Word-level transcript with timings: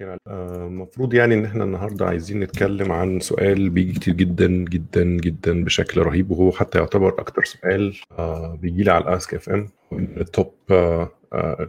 الخير 0.00 0.16
المفروض 0.66 1.14
يعني 1.14 1.34
إن 1.34 1.44
إحنا 1.44 1.64
النهارده 1.64 2.06
عايزين 2.06 2.40
نتكلم 2.40 2.92
عن 2.92 3.20
سؤال 3.20 3.70
بيجي 3.70 3.92
كتير 3.92 4.14
جدا 4.14 4.46
جدا 4.46 5.04
جدا 5.04 5.64
بشكل 5.64 6.00
رهيب 6.00 6.30
وهو 6.30 6.52
حتى 6.52 6.78
يعتبر 6.78 7.08
أكتر 7.08 7.44
سؤال 7.44 7.96
آه، 8.18 8.58
بيجي 8.62 8.82
لي 8.82 8.90
على 8.90 9.04
ال 9.04 9.34
Ask.fm 9.34 9.68
ال 9.92 10.08
top 10.08 10.54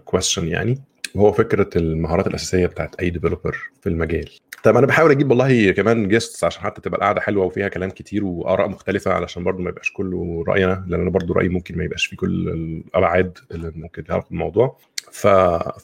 question 0.06 0.48
يعني. 0.48 0.82
وهو 1.16 1.32
فكرة 1.32 1.70
المهارات 1.76 2.28
الأساسية 2.28 2.66
بتاعت 2.68 2.96
أي 2.96 3.10
developer 3.10 3.58
في 3.82 3.90
المجال. 3.90 4.30
طب 4.64 4.78
أنا 4.78 4.88
بحاول 4.88 5.12
أجيب 5.12 5.30
والله 5.30 5.72
كمان 5.72 6.08
guests 6.08 6.44
عشان 6.44 6.62
حتى 6.64 6.82
تبقى 6.82 6.98
القعدة 6.98 7.22
حلوة 7.22 7.46
وفيها 7.46 7.68
كلام 7.68 7.90
كتير 7.90 8.26
وآراء 8.26 8.70
مختلفة 8.70 9.12
علشان 9.14 9.44
برضو 9.44 9.64
ما 9.64 9.70
يبقاش 9.70 9.92
كله 9.92 10.44
راينا 10.48 10.86
لأن 10.88 11.02
أنا 11.02 11.10
برضو 11.10 11.34
رأيي 11.34 11.50
ممكن 11.50 11.78
ما 11.78 11.84
يبقاش 11.84 12.06
فيه 12.06 12.18
كل 12.18 12.50
الأبعاد 12.50 13.38
اللي 13.52 13.72
ممكن 13.76 14.04
تعرف 14.04 14.32
الموضوع 14.32 14.78
ف... 15.12 15.28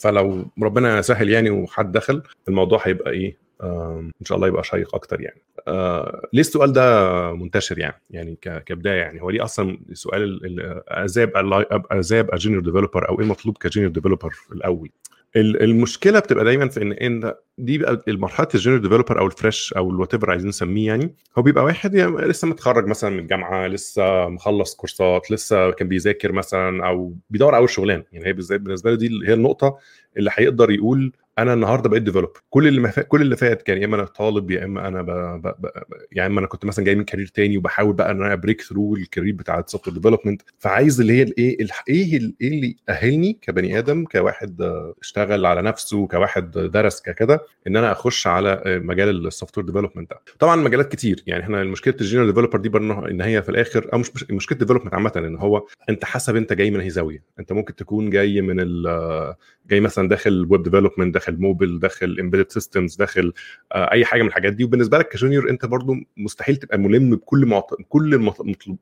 فلو 0.01 0.45
ربنا 0.63 0.99
يسهل 0.99 1.29
يعني 1.29 1.49
وحد 1.49 1.91
دخل 1.91 2.23
الموضوع 2.47 2.79
هيبقى 2.83 3.11
إيه؟ 3.11 3.37
إن 3.63 4.25
شاء 4.25 4.35
الله 4.35 4.47
يبقى 4.47 4.63
شيق 4.63 4.95
أكتر 4.95 5.21
يعني. 5.21 5.41
آه، 5.67 6.27
ليه 6.33 6.41
السؤال 6.41 6.73
ده 6.73 7.33
منتشر 7.33 7.79
يعني 7.79 8.01
يعني 8.09 8.37
كبداية 8.41 9.01
يعني؟ 9.01 9.21
هو 9.21 9.29
ليه 9.29 9.43
أصلا 9.43 9.77
السؤال 9.89 10.23
ال- 10.23 10.45
ال- 10.45 10.83
إزاي 10.89 11.23
ابقى 11.23 11.99
إزاي 11.99 12.19
ابقى 12.19 12.37
junior 12.37 12.61
developer 12.63 13.09
أو 13.09 13.15
إيه 13.19 13.23
المطلوب 13.25 13.57
ك 13.57 13.62
junior 13.62 13.91
developer 13.91 14.33
الأول؟ 14.51 14.89
ال- 14.89 15.20
المشكلة 15.35 16.19
بتبقى 16.19 16.45
دايما 16.45 16.69
في 16.69 16.81
إن 16.81 16.91
إن 16.91 17.33
دي 17.57 17.77
بقى 17.77 18.01
المرحلة 18.07 18.47
ال 18.55 18.59
junior 18.59 18.81
developer 18.81 19.19
أو 19.19 19.25
ال 19.27 19.35
fresh 19.35 19.73
أو 19.73 19.89
ال 19.89 20.13
whatever 20.13 20.31
عايزين 20.31 20.49
نسميه 20.49 20.87
يعني. 20.87 21.15
هو 21.37 21.41
بيبقى 21.41 21.63
واحد 21.63 21.95
يعني 21.95 22.15
لسه 22.15 22.47
متخرج 22.47 22.87
مثلا 22.87 23.09
من 23.09 23.19
الجامعة 23.19 23.67
لسه 23.67 24.29
مخلص 24.29 24.75
كورسات 24.75 25.31
لسه 25.31 25.71
كان 25.71 25.87
بيذاكر 25.87 26.31
مثلا 26.31 26.87
أو 26.87 27.15
بيدور 27.29 27.55
أول 27.55 27.69
شغلانة. 27.69 28.03
يعني 28.11 28.25
هي 28.25 28.33
بالنسبة 28.33 28.89
له 28.91 28.97
دي 28.97 29.07
هي 29.27 29.33
النقطة 29.33 29.77
اللي 30.17 30.29
هيقدر 30.33 30.71
يقول 30.71 31.11
أنا 31.39 31.53
النهارده 31.53 31.89
بقيت 31.89 32.03
developer 32.03 32.41
كل 32.49 32.67
اللي 32.67 32.91
فات 32.91 33.07
كل 33.07 33.21
اللي 33.21 33.35
فات 33.37 33.61
كان 33.61 33.77
يا 33.77 33.85
إما 33.85 33.95
أنا 33.95 34.05
طالب 34.05 34.51
يا 34.51 34.65
إما 34.65 34.87
أنا 34.87 35.01
ب... 35.01 35.05
ب... 35.41 35.47
ب... 35.47 35.65
يا 36.11 36.25
إما 36.25 36.39
أنا 36.39 36.47
كنت 36.47 36.65
مثلا 36.65 36.85
جاي 36.85 36.95
من 36.95 37.03
career 37.03 37.27
تاني 37.27 37.57
وبحاول 37.57 37.93
بقى 37.93 38.11
إن 38.11 38.23
أنا 38.23 38.35
break 38.35 38.61
through 38.61 38.95
ال 38.95 39.01
career 39.01 39.33
بتاع 39.33 39.59
ال 39.59 39.65
soft 39.65 39.89
development 39.89 40.41
فعايز 40.59 41.01
اللي 41.01 41.13
هي 41.13 41.23
الايه 41.23 41.61
الح- 41.63 41.83
إيه 41.89 42.17
ال- 42.17 42.35
اللي 42.41 42.75
يأهلني 42.89 43.37
كبني 43.41 43.79
آدم 43.79 44.05
كواحد 44.05 44.61
آه، 44.61 44.93
اشتغل 45.01 45.45
على 45.45 45.61
نفسه 45.61 46.07
كواحد 46.07 46.51
درس 46.51 47.01
ككده 47.01 47.39
إن 47.67 47.77
أنا 47.77 47.91
أخش 47.91 48.27
على 48.27 48.61
آه، 48.65 48.77
مجال 48.77 49.27
ال 49.27 49.57
software 49.57 49.67
development 49.67 50.09
ده. 50.11 50.19
طبعا 50.39 50.55
مجالات 50.55 50.91
كتير. 50.91 51.23
يعني 51.27 51.43
إحنا 51.43 51.63
مشكلة 51.63 51.95
ال 52.01 52.05
junior 52.05 52.29
developer 52.29 52.59
دي 52.59 52.69
برضه 52.69 53.07
إن 53.09 53.21
هي 53.21 53.41
في 53.43 53.49
الآخر 53.49 53.89
أو 53.93 53.97
مش 53.97 54.11
مش- 54.15 54.31
مشكلة 54.31 54.57
development 54.57 54.93
عامة 54.93 55.11
إن 55.15 55.35
هو 55.35 55.67
أنت 55.89 56.05
حسب 56.05 56.35
أنت 56.35 56.53
جاي 56.53 56.71
من 56.71 56.79
أي 56.79 56.89
زاوية. 56.89 57.23
أنت 57.39 57.51
ممكن 57.53 57.75
تكون 57.75 58.09
جاي 58.09 58.41
من 58.41 58.55
ال 58.59 59.35
جاي 59.71 59.79
مثلا 59.79 60.07
داخل 60.09 60.47
web 60.49 60.63
development 60.63 61.13
داخل 61.13 61.37
موبل 61.39 61.79
داخل 61.79 62.17
embedded 62.19 62.51
systems 62.51 62.95
داخل 62.95 63.33
آه، 63.71 63.91
أي 63.91 64.05
حاجة 64.05 64.21
من 64.21 64.27
الحاجات 64.27 64.53
دي. 64.53 64.63
وبالنسبة 64.63 64.97
لك 64.97 65.07
ك 65.09 65.15
junior 65.15 65.49
أنت 65.49 65.65
برضو 65.65 65.95
مستحيل 66.17 66.55
تبقى 66.55 66.77
ملم 66.77 67.15
بكل 67.15 67.45
معط... 67.45 67.73
كل 67.89 68.19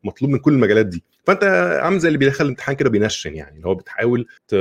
مطلوب 0.04 0.32
من 0.32 0.38
كل 0.40 0.54
المجالات 0.54 0.86
دي. 0.86 1.04
فأنت 1.26 1.44
عامل 1.84 2.00
زي 2.00 2.08
اللي 2.08 2.18
بيدخل 2.20 2.46
الامتحان 2.46 2.76
كده 2.76 2.90
بينشن 2.90 3.36
يعني 3.36 3.58
اللي 3.58 3.68
هو 3.68 3.76
بتحاول 3.76 4.26
ت... 4.48 4.56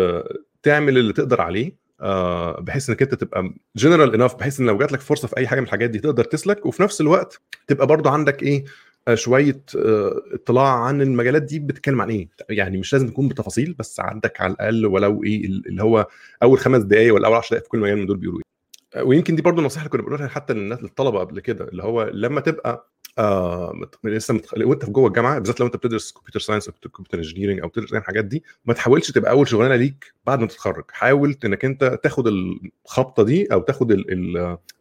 تعمل 0.63 0.99
اللي 0.99 1.13
تقدر 1.13 1.41
عليه 1.41 1.89
آه، 2.01 2.61
بحيث 2.61 2.91
إنك 2.91 3.03
أنت 3.03 3.15
تبقى 3.15 3.55
general 3.77 4.15
enough 4.15 4.35
بحيث 4.35 4.61
إن 4.61 4.67
لو 4.67 4.79
جات 4.79 4.93
لك 4.93 5.01
فرصة 5.01 5.29
في 5.29 5.37
أي 5.37 5.47
حاجة 5.49 5.61
من 5.61 5.67
الحاجات 5.67 5.91
دي 5.91 5.99
تقدر 5.99 6.25
تسلك. 6.25 6.67
وفي 6.67 6.83
نفس 6.83 7.01
الوقت 7.01 7.41
تبقى 7.67 7.87
برضو 7.87 8.09
عندك 8.09 8.43
إيه 8.43 8.65
شوية 9.15 9.63
آه، 9.77 10.23
اطلاع 10.33 10.85
عن 10.85 11.03
المجالات 11.03 11.43
دي 11.43 11.59
بتتكلم 11.59 12.01
عن 12.03 12.11
إيه؟ 12.11 12.29
يعني 12.51 12.79
مش 12.79 12.93
لازم 12.93 13.09
تكون 13.09 13.29
بتفاصيل 13.29 13.75
بس 13.79 14.01
عندك 14.01 14.41
على 14.41 14.53
الأقل 14.53 14.87
ولو 14.87 15.25
إيه 15.25 15.45
اللي 15.47 15.83
هو 15.83 16.07
أول 16.43 16.59
خمس 16.59 16.83
دقائق 16.83 17.15
ولا 17.15 17.27
أول 17.27 17.37
10 17.37 17.49
دقائق 17.49 17.63
في 17.65 17.69
كل 17.71 17.79
مجال 17.79 17.97
من 17.99 18.07
دول 18.07 18.17
بيقولوا 18.17 18.48
ويمكن 18.97 19.37
دي 19.37 19.43
برضو 19.43 19.61
النصيحة 19.61 19.83
اللي 19.87 19.91
كنا 19.93 20.03
بنقولها 20.03 20.29
حتى 20.29 20.53
للناس 20.53 20.83
للطلبة 20.83 21.19
قبل 21.19 21.41
كده 21.41 21.65
اللي 21.69 21.83
هو 21.83 22.11
لما 22.13 22.41
تبقى 22.41 22.91
آه 23.19 23.73
لسه 24.05 24.35
متخ... 24.35 24.55
وأنت 24.59 24.85
في 24.85 24.91
جوه 24.91 25.09
الجامعة 25.09 25.39
بالذات 25.39 25.61
لو 25.61 25.67
أنت 25.67 25.77
بتدرس 25.77 26.13
computer 26.13 26.41
science 26.41 26.69
أو 26.69 26.75
computer 26.93 27.19
engineering 27.19 27.61
أو 27.61 27.69
بتدرس 27.69 27.93
أي 27.93 27.99
الحاجات 27.99 28.25
دي 28.25 28.45
ما 28.65 28.75
تحاولش 28.75 29.11
تبقى 29.11 29.31
أول 29.31 29.49
شغلانة 29.49 29.77
ليك 29.77 30.15
بعد 30.27 30.41
ما 30.41 30.47
تتخرج. 30.47 30.85
حاول 30.91 31.37
إنك 31.45 31.65
أنت 31.65 31.99
تاخد 32.03 32.27
الخبطة 32.27 33.23
دي 33.23 33.47
أو 33.53 33.61
تاخد 33.61 33.93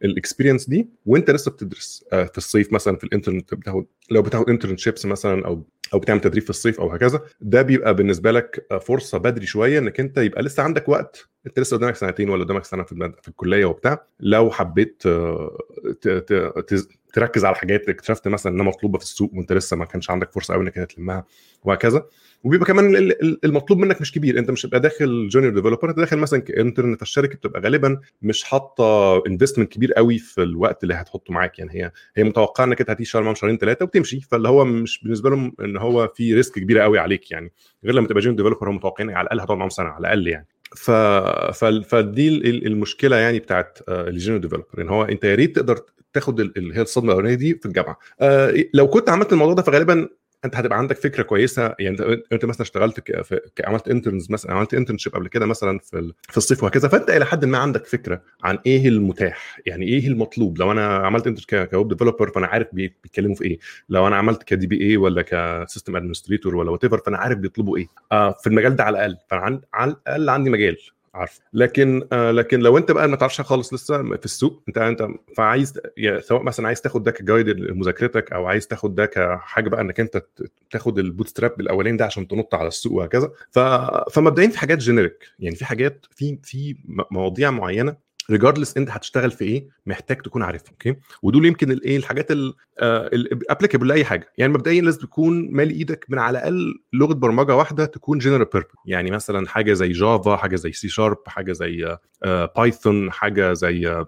ال 0.04 0.10
experience 0.10 0.68
دي 0.68 0.88
وأنت 1.06 1.30
لسه 1.30 1.50
بتدرس 1.50 2.04
آه 2.12 2.24
في 2.24 2.38
الصيف 2.38 2.72
مثلا 2.72 2.96
في 2.96 3.04
ال 3.04 3.11
intern 3.11 3.54
بتاخد 3.54 3.86
لو 4.10 4.22
بتاخد 4.22 4.50
internships 4.50 5.06
مثلا 5.06 5.46
أو 5.46 5.64
أو 5.94 5.98
بتعمل 5.98 6.20
تدريب 6.20 6.42
في 6.42 6.50
الصيف 6.50 6.80
أو 6.80 6.90
هكذا 6.90 7.20
ده 7.40 7.62
بيبقى 7.62 7.94
بالنسبة 7.94 8.30
لك 8.30 8.66
آه، 8.72 8.78
فرصة 8.78 9.18
بدري 9.18 9.46
شوية 9.46 9.78
إنك 9.78 10.00
أنت 10.00 10.18
يبقى 10.18 10.42
لسه 10.42 10.62
عندك 10.62 10.88
وقت 10.88 11.28
أنت 11.46 11.58
لسه 11.58 11.76
قدامك 11.76 11.96
سنتين 11.96 12.30
ولا 12.30 12.44
قدامك 12.44 12.64
سنة 12.64 12.82
في. 12.82 13.12
في 13.22 13.28
الكلية 13.28 13.64
وبتاع 13.64 14.04
لو 14.20 14.50
حبيت 14.50 15.02
آه،. 15.06 15.58
تركز 17.12 17.44
على 17.44 17.56
حاجات 17.56 17.88
اكتشفت 17.88 18.28
مثلا 18.28 18.52
إنها 18.52 18.64
مطلوبة 18.64 18.98
في 18.98 19.04
السوق 19.04 19.30
وأنت 19.34 19.52
لسه 19.52 19.76
ما 19.76 19.84
كانش 19.84 20.10
عندك 20.10 20.32
فرصة 20.32 20.54
قوي 20.54 20.62
إنك 20.62 20.74
تلمها 20.74 21.24
وهكذا 21.64 22.06
وبيبقى 22.44 22.66
كمان 22.66 22.96
ال- 22.96 23.22
ال- 23.22 23.44
المطلوب 23.44 23.78
منك 23.78 24.00
مش 24.00 24.12
كبير. 24.12 24.38
انت 24.38 24.50
مش 24.50 24.66
هتبقى 24.66 24.80
داخل 24.80 25.28
junior 25.28 25.52
developer 25.54 25.90
انت 25.90 25.98
داخل 25.98 26.16
مثلا 26.18 26.40
ك 26.40 26.48
intern 26.48 26.96
فالشركه 26.96 27.34
بتبقى 27.36 27.60
غالبا 27.60 28.00
مش 28.22 28.44
حاطة 28.44 29.22
investment 29.26 29.72
كبير 29.72 29.92
قوي 29.92 30.18
في 30.18 30.42
الوقت 30.42 30.82
اللي 30.82 30.94
هتحطه 30.94 31.32
معاك. 31.32 31.58
يعني 31.58 31.70
هي 31.74 31.92
هي 32.16 32.24
متوقعة 32.24 32.64
إنك 32.64 32.80
أنت 32.80 32.90
هتيجي 32.90 33.08
شهر 33.08 33.34
شهرين 33.34 33.58
ثلاثة 33.58 33.84
وتمشي. 33.84 34.20
فاللي 34.20 34.48
هو 34.48 34.64
مش 34.64 35.02
بالنسبة 35.02 35.30
لهم 35.30 35.52
إن 35.60 35.76
هو 35.76 36.12
في 36.14 36.34
risk 36.34 36.54
كبيرة 36.54 36.82
قوي 36.82 36.98
عليك 36.98 37.30
يعني. 37.30 37.52
غير 37.84 37.94
لما 37.94 38.06
تبقى 38.08 38.20
junior 38.20 38.36
developer 38.42 38.70
هم 38.70 38.76
متوقعين 38.76 39.10
على 39.10 39.24
الأقل 39.26 39.40
هتقعد 39.40 39.58
معاهم 39.58 39.70
سنة 39.70 39.88
على 39.88 40.00
الأقل 40.00 40.28
يعني. 40.28 40.46
ف... 40.76 40.90
ف... 40.90 41.64
فدي 41.64 42.28
ال- 42.28 42.66
المشكلة 42.66 43.16
يعني 43.16 43.38
بتاعت 43.38 43.78
ال 43.88 43.96
junior 43.96 44.42
developer 44.42 44.66
إن 44.78 44.88
هو 44.88 45.04
أنت 45.04 45.24
يا 45.24 45.34
ريت 45.34 45.56
تقدر 45.56 45.78
تاخد 46.12 46.40
ال- 46.40 46.58
اللي 46.58 46.76
هي 46.76 46.82
الصدمة 46.82 47.08
الأولانية 47.12 47.34
دي 47.36 47.54
في 47.54 47.66
الجامعة. 47.66 47.98
آه، 48.20 48.54
لو 48.74 48.88
كنت 48.88 49.10
عملت 49.10 49.32
الموضوع 49.32 49.54
ده 49.54 49.62
فغالبا 49.62 50.08
أنت 50.44 50.56
هتبقى 50.56 50.78
عندك 50.78 50.96
فكرة 50.96 51.22
كويسة. 51.22 51.74
يعني 51.78 51.96
أنت 52.32 52.44
مثلا 52.44 52.62
اشتغلت 52.62 53.12
عملت 53.64 53.88
interns 53.88 54.30
مثلا 54.30 54.52
عملت 54.52 54.74
internship 54.74 55.14
قبل 55.14 55.28
كده 55.28 55.46
مثلا 55.46 55.78
في. 55.78 56.12
في 56.30 56.36
الصيف 56.36 56.62
وهكذا. 56.62 56.88
فأنت 56.88 57.10
إلى 57.10 57.24
حد 57.26 57.44
ما 57.44 57.58
عندك 57.58 57.86
فكرة 57.86 58.22
عن 58.44 58.58
إيه 58.66 58.88
المتاح؟ 58.88 59.60
يعني 59.66 59.86
إيه 59.86 60.08
المطلوب؟ 60.08 60.58
لو 60.58 60.72
أنا 60.72 60.96
عملت 60.96 61.26
انتر 61.26 61.44
ك... 61.48 61.70
ك 61.70 61.75
web 61.75 61.88
developer 61.88 62.30
فأنا 62.30 62.46
عارف 62.46 62.66
بي... 62.72 62.96
بيتكلموا 63.02 63.34
في 63.34 63.44
إيه. 63.44 63.58
لو 63.88 64.06
أنا 64.06 64.16
عملت 64.16 64.42
ك 64.42 64.66
DBA 64.66 64.96
ولا 64.96 65.22
ك 65.22 65.33
system 65.33 65.96
administrator 65.96 66.56
ولا 66.56 66.70
what 66.70 66.86
فأنا 66.86 67.18
عارف 67.18 67.38
بيطلبوا 67.38 67.76
إيه. 67.76 67.86
آه 68.12 68.32
في 68.32 68.46
المجال 68.46 68.76
ده 68.76 68.84
على 68.84 68.96
الأقل. 68.96 69.16
فانا. 69.30 69.60
على 69.74 69.90
الأقل 69.90 70.28
عندي 70.28 70.50
مجال. 70.50 70.76
عارف 71.14 71.40
لكن 71.52 72.08
آه 72.12 72.30
لكن 72.30 72.60
لو 72.60 72.78
انت 72.78 72.90
بقى 72.90 73.08
ما 73.08 73.16
تعرفش 73.16 73.40
خالص 73.40 73.74
لسه 73.74 74.02
في 74.02 74.24
السوق 74.24 74.62
انت 74.68 74.78
انت 74.78 75.08
فعايز 75.36 75.80
يا 75.96 76.20
سواء 76.20 76.42
مثلا 76.42 76.66
عايز 76.66 76.80
تاخد 76.80 77.02
ده 77.04 77.10
ك 77.10 77.16
guide 77.16 77.48
لمذاكرتك 77.48 78.32
أو 78.32 78.46
عايز 78.46 78.66
تاخد 78.66 78.94
ده 78.94 79.06
كحاجة 79.06 79.68
بقى 79.68 79.80
إنك 79.80 80.00
انت 80.00 80.22
تاخد 80.70 80.98
ال 80.98 81.28
bootstrap 81.28 81.60
الأولاني 81.60 81.96
ده 81.96 82.04
عشان 82.04 82.28
تنط 82.28 82.54
على 82.54 82.68
السوق 82.68 82.92
وهكذا. 82.92 83.30
فمبدئيا 84.12 84.48
في 84.48 84.58
حاجات 84.58 84.78
generic 84.78 85.24
يعني 85.38 85.56
في 85.56 85.64
حاجات 85.64 86.06
في 86.10 86.38
في 86.42 86.76
مواضيع 87.10 87.50
معينة 87.50 88.07
regardless 88.30 88.76
انت 88.76 88.90
هتشتغل 88.90 89.30
في 89.30 89.44
إيه 89.44 89.68
محتاج 89.86 90.16
تكون 90.22 90.42
عارفها 90.42 90.70
okay 90.70 90.96
ودول 91.22 91.46
يمكن 91.46 91.70
الايه 91.70 91.96
الحاجات 91.96 92.26
ال 92.80 92.90
applicable 92.90 93.88
لأي 93.88 94.04
حاجة. 94.04 94.32
يعني 94.38 94.52
مبدئيا 94.52 94.82
لازم 94.82 95.00
تكون 95.00 95.52
مالي 95.52 95.74
إيدك 95.74 96.06
من 96.08 96.18
على 96.18 96.38
الأقل 96.38 96.74
لغة 96.92 97.14
برمجة 97.14 97.56
واحدة 97.56 97.84
تكون 97.84 98.18
general 98.18 98.44
purpose 98.44 98.68
يعني 98.86 99.10
مثلا 99.10 99.48
حاجة 99.48 99.72
زي 99.72 99.92
Java 99.92 100.36
حاجة 100.36 100.56
زي 100.56 100.72
C 100.72 100.88
sharp 100.88 101.18
حاجة 101.26 101.52
زي 101.52 101.96
Python 102.56 103.12
حاجة 103.12 103.52
زي 103.52 104.04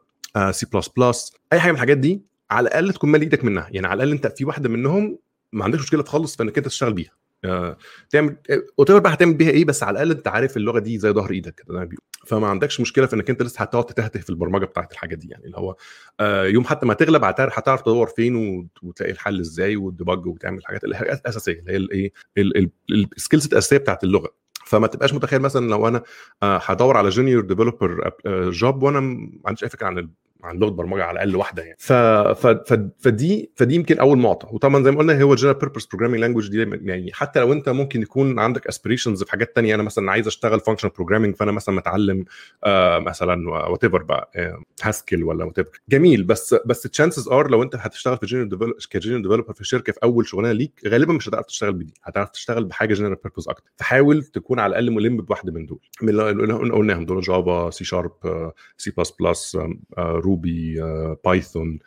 C 0.51 0.67
plus 0.73 0.89
plus 0.89 1.33
أي 1.53 1.61
حاجة 1.61 1.71
من 1.71 1.77
الحاجات 1.77 1.99
دي 1.99 2.23
على 2.51 2.69
الأقل 2.69 2.93
تكون 2.93 3.11
مالي 3.11 3.25
إيدك 3.25 3.45
منها. 3.45 3.69
يعني 3.71 3.87
على 3.87 4.03
الأقل 4.03 4.13
أنت 4.17 4.27
في 4.27 4.45
واحدة 4.45 4.69
منهم 4.69 5.19
ما 5.53 5.65
عندكش 5.65 5.83
مشكلة 5.83 6.03
خالص 6.05 6.37
في 6.37 6.43
انك 6.43 6.59
أنت 6.59 6.67
تشتغل 6.67 6.93
بيها. 6.93 7.11
آه، 7.11 7.20
تعمل 8.11 8.37
what 8.79 8.91
بقى 8.91 9.13
هتعمل 9.15 9.35
بيها 9.35 9.51
إيه 9.51 9.65
بس 9.65 9.83
على 9.83 9.93
الأقل 9.93 10.11
أنت 10.11 10.29
عارف 10.29 10.57
اللغة 10.57 10.79
دي 10.79 10.99
زي 10.99 11.11
ظهر 11.11 11.31
إيدك 11.31 11.55
كده 11.55 11.67
زي 11.69 11.79
ما 11.79 11.85
بيقولوا. 11.85 12.03
فما 12.27 12.47
عندكش 12.49 12.81
مشكلة 12.81 13.07
في 13.07 13.17
إنك 13.17 13.31
أنت 13.31 13.43
لسه 13.43 13.63
هتقعد 13.63 13.87
تتهته 13.87 14.21
في 14.21 14.31
البرمجة 14.31 14.65
بتاعت 14.65 14.93
الحاجة 14.93 15.15
دي 15.15 15.29
يعني 15.29 15.45
اللي 15.45 15.57
هو 15.57 15.77
آه، 16.21 16.45
يوم 16.45 16.65
حتى 16.65 16.87
ما 16.87 16.95
تغلب 16.95 17.25
هتعرف 17.25 17.81
تدور 17.83 18.07
فين 18.07 18.37
وت- 18.37 18.83
وتلاقي 18.85 19.13
الحل 19.13 19.41
إزاي 19.41 19.77
وال 19.77 19.91
debug 19.91 20.27
وتعمل 20.27 20.59
الحاجات 20.59 20.85
الاساسيه 20.85 21.53
اللي 21.69 21.73
هي 21.73 21.77
الايه 22.43 22.71
ال 23.17 23.21
skills 23.21 23.47
الأساسية 23.47 23.77
بتاعت 23.77 24.05
اللغة 24.05 24.35
فما 24.67 24.87
تبقاش 24.87 25.15
متخيل 25.15 25.41
مثلا 25.41 25.71
لو 25.71 25.89
أنا 25.89 26.03
آه، 26.43 26.61
هدور 26.65 26.97
على 26.97 27.09
junior 27.09 27.43
developer 27.45 28.11
job 28.27 28.83
وأنا 28.83 29.01
ما 29.01 29.31
عنديش 29.47 29.65
أي 29.65 29.69
فكرة 29.69 29.87
عن 29.87 30.11
عن 30.43 30.59
لغه 30.59 30.71
برمجة 30.71 31.05
على 31.05 31.15
الأقل 31.15 31.37
واحدة 31.37 31.63
يعني. 31.63 31.77
ف... 31.79 31.93
ف... 31.93 32.47
ف... 32.47 32.81
فدي 32.99 33.51
فدي 33.57 33.75
يمكن 33.75 33.99
أول 33.99 34.19
معطى 34.19 34.49
وطبعا 34.53 34.83
زي 34.85 34.91
ما 34.91 34.99
قلنا 34.99 35.23
هو 35.23 35.35
general 35.35 35.55
purpose 35.55 35.87
programming 35.87 36.21
language 36.21 36.49
دي 36.51 36.59
يعني 36.91 37.13
حتى 37.13 37.41
لو 37.41 37.53
أنت 37.53 37.69
ممكن 37.69 38.03
يكون 38.03 38.39
عندك 38.39 38.67
aspirations 38.67 39.23
في 39.23 39.31
حاجات 39.31 39.55
تانية 39.57 39.75
أنا 39.75 39.83
مثلا 39.83 40.11
عايز 40.13 40.27
أشتغل 40.27 40.61
function 40.61 40.91
programming 40.97 41.37
فأنا 41.37 41.53
مثلا 41.53 41.75
متعلم 41.75 42.25
آه 42.65 42.99
مثلا 42.99 43.51
whatever 43.51 44.03
بقى 44.03 44.31
آه 44.37 44.63
Haskell 44.83 45.25
ولا 45.25 45.45
what 45.45 45.57
جميل 45.89 46.25
بس 46.25 46.55
بس 46.67 46.87
ال 46.87 46.92
chances 46.92 47.29
are 47.29 47.51
لو 47.51 47.63
أنت 47.63 47.77
هتشتغل 47.77 48.17
في 48.19 48.27
general 48.27 48.75
ك 48.91 48.95
general 48.95 49.23
developer 49.23 49.53
في 49.53 49.65
شركة 49.65 49.93
في 49.93 49.99
أول 50.03 50.27
شغلانة 50.27 50.53
ليك 50.53 50.81
غالبا 50.87 51.13
مش 51.13 51.29
هتعرف 51.29 51.47
تشتغل 51.47 51.73
بدي 51.73 51.95
هتعرف 52.03 52.31
تشتغل 52.31 52.65
بحاجة 52.65 52.95
general 52.95 53.15
purpose 53.25 53.49
أكتر. 53.49 53.71
فحاول 53.77 54.23
تكون 54.25 54.59
على 54.59 54.71
الأقل 54.71 54.91
ملم 54.91 55.17
بواحدة 55.17 55.53
من 55.53 55.67
دول. 55.67 55.79
من 56.03 56.09
اللي 56.09 56.53
قلناهم 56.55 57.05
دول 57.05 57.21
Java 57.21 57.71
C 57.71 57.85
sharp 57.85 58.13
C 58.77 58.91
plus 58.97 59.11
plus 59.11 59.59
Ruby 60.31 60.77
Python 61.25 61.79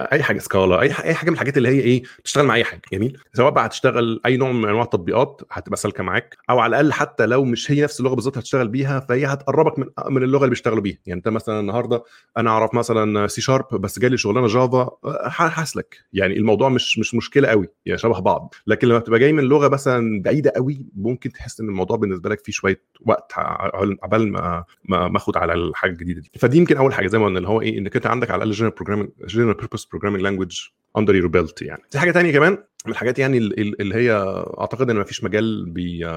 أي 0.00 0.22
حاجة 0.22 0.38
Scala 0.38 0.80
أي 0.80 0.86
أي 1.04 1.14
حاجة 1.14 1.28
من 1.30 1.34
الحاجات 1.34 1.56
اللي 1.56 1.68
هي 1.68 1.80
إيه 1.80 2.02
تشتغل 2.24 2.44
مع 2.46 2.54
أي 2.54 2.64
حاجة 2.64 2.80
جميل؟ 2.92 3.18
سواء 3.34 3.50
بقى 3.50 3.66
هتشتغل 3.66 4.20
أي 4.26 4.36
نوع 4.36 4.52
من 4.52 4.68
أنواع 4.68 4.82
التطبيقات 4.82 5.42
هتبقى 5.50 5.76
سالكة 5.76 6.02
معاك 6.02 6.36
أو 6.50 6.58
على 6.58 6.70
الأقل 6.70 6.92
حتى 6.92 7.26
لو 7.26 7.44
مش 7.44 7.70
هي 7.70 7.82
نفس 7.82 8.00
اللغة 8.00 8.14
بالظبط 8.14 8.38
هتشتغل 8.38 8.68
بيها 8.68 9.00
فهي 9.00 9.26
هتقربك 9.26 9.78
من 9.78 9.86
من 10.08 10.22
اللغة 10.22 10.40
اللي 10.40 10.50
بيشتغلوا 10.50 10.80
بيها. 10.80 10.98
يعني 11.06 11.18
أنت 11.18 11.28
مثلا 11.28 11.60
النهارده 11.60 12.02
أنا 12.36 12.50
أعرف 12.50 12.74
مثلا 12.74 13.26
C 13.26 13.40
sharp 13.40 13.64
بس 13.80 13.98
جالي 13.98 14.16
شغلانة 14.16 14.46
Java 14.46 14.90
هسلك 15.36 15.96
يعني 16.12 16.36
الموضوع 16.36 16.68
مش 16.68 16.98
مش 16.98 17.14
مشكلة 17.14 17.48
قوي 17.48 17.68
يعني 17.86 17.98
شبه 17.98 18.18
بعض. 18.20 18.54
لكن 18.66 18.88
لما 18.88 18.98
تبقى 18.98 19.18
جاي 19.18 19.32
من 19.32 19.44
لغة 19.44 19.68
مثلا 19.68 20.22
بعيدة 20.22 20.52
قوي 20.56 20.86
ممكن 20.96 21.32
تحس 21.32 21.60
إن 21.60 21.68
الموضوع 21.68 21.96
بالنسبة 21.96 22.30
لك 22.30 22.44
فيه 22.44 22.52
شوية 22.52 22.82
وقت 23.06 23.32
عبال 24.02 24.32
ما 24.32 24.64
ما 24.84 25.16
أخد 25.16 25.36
على 25.36 25.52
الحاجة 25.54 25.90
الجديدة 25.90 26.20
دي. 26.20 26.30
فدي 26.38 26.58
يمكن 26.58 26.76
أول 26.76 26.94
حاجة 26.94 27.06
زي 27.06 27.18
ما 27.18 27.24
قلنا 27.26 27.38
اللي 27.38 27.48
هو 27.48 27.60
إيه 27.60 27.78
إنك 27.78 27.96
أنت 27.96 28.06
عندك 28.06 28.30
على 28.30 28.36
الأقل 28.36 28.50
general 28.58 28.72
programming 28.74 29.08
general 29.26 29.54
purpose 29.54 29.85
programming 29.90 30.22
language 30.22 30.60
under 30.98 31.14
your 31.14 31.26
belt 31.26 31.62
يعني. 31.62 31.82
في 31.90 31.98
حاجة 31.98 32.10
تانية 32.10 32.32
كمان 32.32 32.52
من 32.86 32.92
الحاجات 32.92 33.18
يعني 33.18 33.38
اللي 33.38 33.94
هي 33.94 34.12
أعتقد 34.60 34.90
إن 34.90 34.96
ما 34.96 35.04
فيش 35.04 35.24
مجال 35.24 35.70
بي 35.70 36.10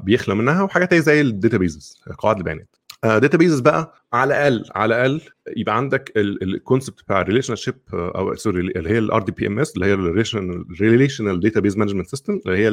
بيخلى 0.00 0.34
منها 0.34 0.62
وحاجات 0.62 0.94
زي 0.94 1.20
ال 1.20 1.28
databases 1.28 2.00
قواعد 2.18 2.36
البيانات. 2.36 2.76
databases 3.04 3.60
بقى 3.60 3.94
على 4.12 4.34
الأقل 4.34 4.64
على 4.74 4.94
الأقل 4.94 5.20
يبقى 5.56 5.76
عندك 5.76 6.12
ال 6.16 6.27
concept 6.27 7.02
بتاع 7.02 7.20
ال 7.20 7.54
relationship 7.56 7.74
أو 7.94 8.34
sorry 8.34 8.60
اللي 8.60 8.90
هي 8.90 8.98
ال 8.98 9.22
RDBMS 9.22 9.74
اللي 9.74 9.86
هي 9.86 9.92
ال 9.94 10.00
relational 10.00 10.64
relational 10.80 11.40
database 11.40 11.76
management 11.76 12.06
system 12.06 12.40
اللي 12.46 12.58
هي 12.58 12.68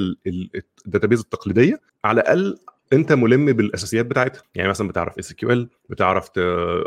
ال 0.85 0.89
database 0.89 1.19
التقليدية. 1.19 1.81
على 2.03 2.21
الأقل 2.21 2.57
انت 2.93 3.13
ملم 3.13 3.45
بالاساسيات 3.45 4.05
بتاعتها. 4.05 4.43
يعني 4.55 4.69
مثلا 4.69 4.87
بتعرف 4.87 5.19
SQL 5.19 5.69
بتعرف 5.89 6.29
ت... 6.29 6.37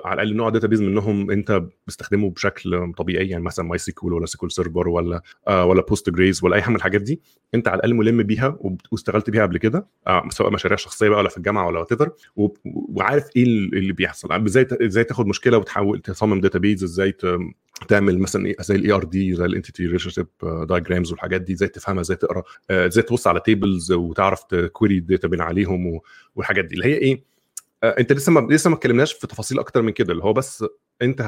على 0.04 0.22
الأقل 0.22 0.37
نوع 0.37 0.49
database 0.49 0.82
منهم 0.82 1.31
انت 1.31 1.62
بتستخدمه 1.87 2.31
بشكل 2.31 2.93
طبيعي 2.96 3.28
يعني 3.28 3.44
مثلا 3.44 3.64
MySQL 3.67 4.12
ولا 4.12 4.26
SQL 4.26 4.50
Server 4.50 4.88
ولا 4.88 5.22
آه 5.49 5.64
ولا 5.64 5.82
Postgres 5.82 6.44
ولا 6.44 6.56
أي 6.56 6.62
حاجة 6.62 6.70
من 6.70 6.76
الحاجات 6.76 7.02
دي. 7.02 7.20
انت 7.54 7.69
على 7.69 7.76
الأقل 7.76 7.94
ملم 7.94 8.22
بيها 8.22 8.58
واشتغلت 8.93 9.31
بيها 9.31 9.43
قبل 9.43 9.58
كده 9.58 9.87
آه 10.06 10.28
سواء 10.31 10.50
مشاريع 10.50 10.76
شخصية 10.76 11.08
بقى 11.08 11.19
ولا 11.19 11.28
في 11.28 11.37
الجامعة 11.37 11.66
ولا 11.66 11.78
what 11.81 11.93
و... 12.37 12.49
وعارف 12.64 13.25
إيه 13.37 13.43
اللي 13.44 13.93
بيحصل. 13.93 14.32
إزاي 14.46 14.66
إزاي 14.87 15.04
تاخد 15.04 15.26
مشكلة 15.26 15.58
وتحاول 15.58 16.00
تصمم 16.00 16.40
database 16.41 16.85
إزاي 16.84 17.12
ت... 17.12 17.26
تعمل 17.82 18.19
مثلا 18.19 18.55
زي 18.61 18.75
ال 18.75 18.93
ERD 18.93 19.35
زي 19.34 19.44
ال 19.44 19.87
entity 19.87 20.11
relationship 20.11 20.26
diagrams 20.69 21.11
والحاجات 21.12 21.40
دي 21.40 21.52
إزاي 21.52 21.69
تفهمها 21.69 22.00
إزاي 22.00 22.17
تقرأ 22.17 22.43
إزاي 22.70 23.02
تبص 23.02 23.26
على 23.26 23.40
tables 23.41 23.93
وتعرف 23.93 24.44
ت 24.44 24.54
query 24.54 24.99
ال 24.99 25.05
data 25.05 25.29
بين 25.29 25.40
عليهم 25.40 26.00
والحاجات 26.37 26.64
دي 26.64 26.75
اللي 26.75 26.87
هي 26.87 26.94
إيه 26.94 27.23
أنت 27.84 28.12
لسه 28.12 28.32
ما 28.32 28.55
لسه 28.55 28.70
ما 28.70 28.76
اتكلمناش 28.76 29.12
في 29.12 29.26
تفاصيل 29.26 29.58
أكتر 29.58 29.82
من 29.82 29.93
كده 29.93 30.12
اللي 30.12 30.25
هو 30.25 30.32
بس 30.32 30.64
أنت 31.02 31.20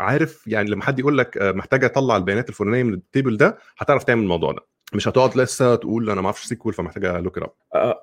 عارف 0.00 0.46
يعني 0.46 0.70
لما 0.70 0.82
حد 0.82 0.98
يقول 0.98 1.18
لك 1.18 1.38
محتاج 1.42 1.84
أطلع 1.84 2.16
البيانات 2.16 2.48
الفلانية 2.48 2.82
من 2.82 2.94
ال 2.94 3.01
table 3.01 3.36
ده 3.36 3.58
هتعرف 3.78 4.04
تعمل 4.04 4.22
الموضوع 4.22 4.52
ده. 4.52 4.60
مش 4.94 5.08
هتقعد 5.08 5.36
لسه 5.36 5.74
تقول 5.74 6.10
أنا 6.10 6.20
ما 6.20 6.26
أعرفش 6.26 6.44
SQL 6.44 6.74
فمحتاج 6.74 7.06
look 7.06 7.38
up 7.38 7.50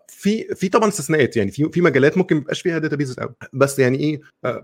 في 0.08 0.56
في 0.56 0.70
طبعا 0.70 0.88
استثناءات 0.90 1.38
يعني 1.38 1.52
في 1.52 1.70
في 1.70 1.82
مجالات 1.82 2.18
ممكن 2.18 2.36
ما 2.36 2.42
يبقاش 2.42 2.62
فيها 2.62 2.78
databases 2.80 3.20
قوي 3.20 3.34
بس 3.54 3.80
يعني 3.80 3.98
إيه 4.00 4.22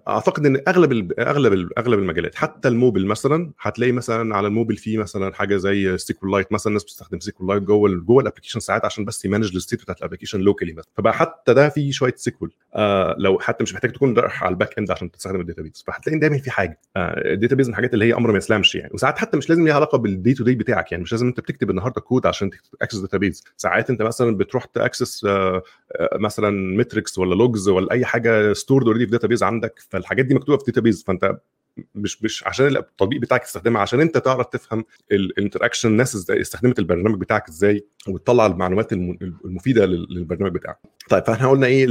أعتقد 0.08 0.46
إن 0.46 0.62
أغلب 0.68 1.12
أغلب 1.20 1.70
أغلب 1.78 2.00
المجالات 2.00 2.36
حتى 2.36 2.68
الموبل 2.68 3.06
مثلا 3.06 3.52
هتلاقي 3.60 3.92
مثلا 3.92 4.36
على 4.36 4.48
الموبل 4.48 4.78
في 4.78 4.98
مثلا 4.98 5.34
حاجة 5.34 5.58
زي 5.58 5.98
SQLite 5.98 6.54
مثلا 6.54 6.68
الناس 6.68 6.84
بتستخدم 6.84 7.20
SQLite 7.20 7.64
جوه 7.64 7.90
جوه 7.90 8.22
ال 8.22 8.25
application 8.25 8.60
ساعات 8.60 8.86
عشان 8.86 9.06
بس 9.06 9.26
ي 9.26 9.30
manage 9.30 9.56
ال 9.56 9.60
state 9.60 9.82
بتاعت 9.82 9.98
ال 9.98 10.01
application 10.01 10.40
locally 10.40 10.74
مثلا. 10.74 10.92
فبقى 10.98 11.14
حتى 11.14 11.54
ده 11.54 11.70
في 11.70 11.92
شوية 11.92 12.14
SQL 12.18 12.52
آه 12.76 13.16
لو 13.20 13.40
حتى 13.40 13.64
مش 13.64 13.74
محتاج 13.74 13.92
تكون 13.92 14.18
رايح 14.18 14.44
على 14.44 14.54
ال 14.54 14.58
back 14.58 14.78
end 14.78 14.92
عشان 14.92 15.12
تستخدم 15.12 15.40
ال 15.42 15.62
database 15.62 15.84
فهتلاقي 15.88 16.20
دايما 16.20 16.38
في 16.38 16.52
حاجة. 16.52 16.80
آه 16.96 17.34
ال 17.34 17.56
database 17.56 17.68
من 17.68 17.72
الحاجات 17.74 17.94
اللي 17.94 18.06
هي 18.06 18.14
أمر 18.14 18.32
ما 18.32 18.38
يسلمش 18.38 18.76
يعني. 18.76 18.92
وساعات 18.94 19.18
حتى 19.18 19.38
مش 19.38 19.50
لازم 19.50 19.66
ليها 19.66 19.74
علاقة 19.76 19.98
بال 19.98 20.12
day 20.12 20.34
to 20.34 20.44
day 20.44 20.56
بتاعك 20.56 20.92
يعني 20.92 21.04
مش 21.04 21.12
لازم 21.12 21.28
أنت 21.28 21.40
بتكتب 21.40 21.70
النهارده 21.70 22.02
كود 22.12 22.26
عشان 22.26 22.50
access 22.82 22.98
database 23.00 23.44
ساعات 23.58 23.90
انت 23.90 24.02
مثلا 24.02 24.38
بتروح 24.38 24.66
ت 24.66 24.75
access 24.75 25.28
مثلا 26.16 26.78
metrics 26.78 27.18
ولا 27.18 27.36
logs 27.36 27.70
ولا 27.70 27.92
أي 27.92 28.06
حاجة 28.06 28.54
stored 28.54 28.86
already 28.86 29.06
في 29.06 29.12
database 29.12 29.44
عندك 29.44 29.80
فالحاجات 29.90 30.26
دي 30.26 30.36
مكتوبة 30.36 30.58
في 30.58 30.72
database 30.72 31.04
فأنت 31.04 31.38
مش 31.96 32.24
مش 32.24 32.48
عشان 32.48 32.68
التطبيق 32.78 33.22
بتاعك 33.22 33.44
تستخدمها 33.44 33.82
عشان 33.82 34.02
انت 34.02 34.18
تعرف 34.18 34.46
تفهم 34.48 34.86
ال 35.12 35.18
interaction 35.18 35.90
الناس 35.90 36.16
إزاي 36.16 36.42
استخدمت 36.42 36.80
البرنامج 36.80 37.20
بتاعك 37.20 37.50
إزاي 37.50 37.86
وتطلع 38.08 38.46
المعلومات 38.46 38.94
المفيدة 38.94 39.86
للبرنامج 39.86 40.54
بتاعك. 40.54 40.78
طيب 41.10 41.24
فاحنا 41.24 41.50
قلنا 41.50 41.68
إيه 41.68 41.88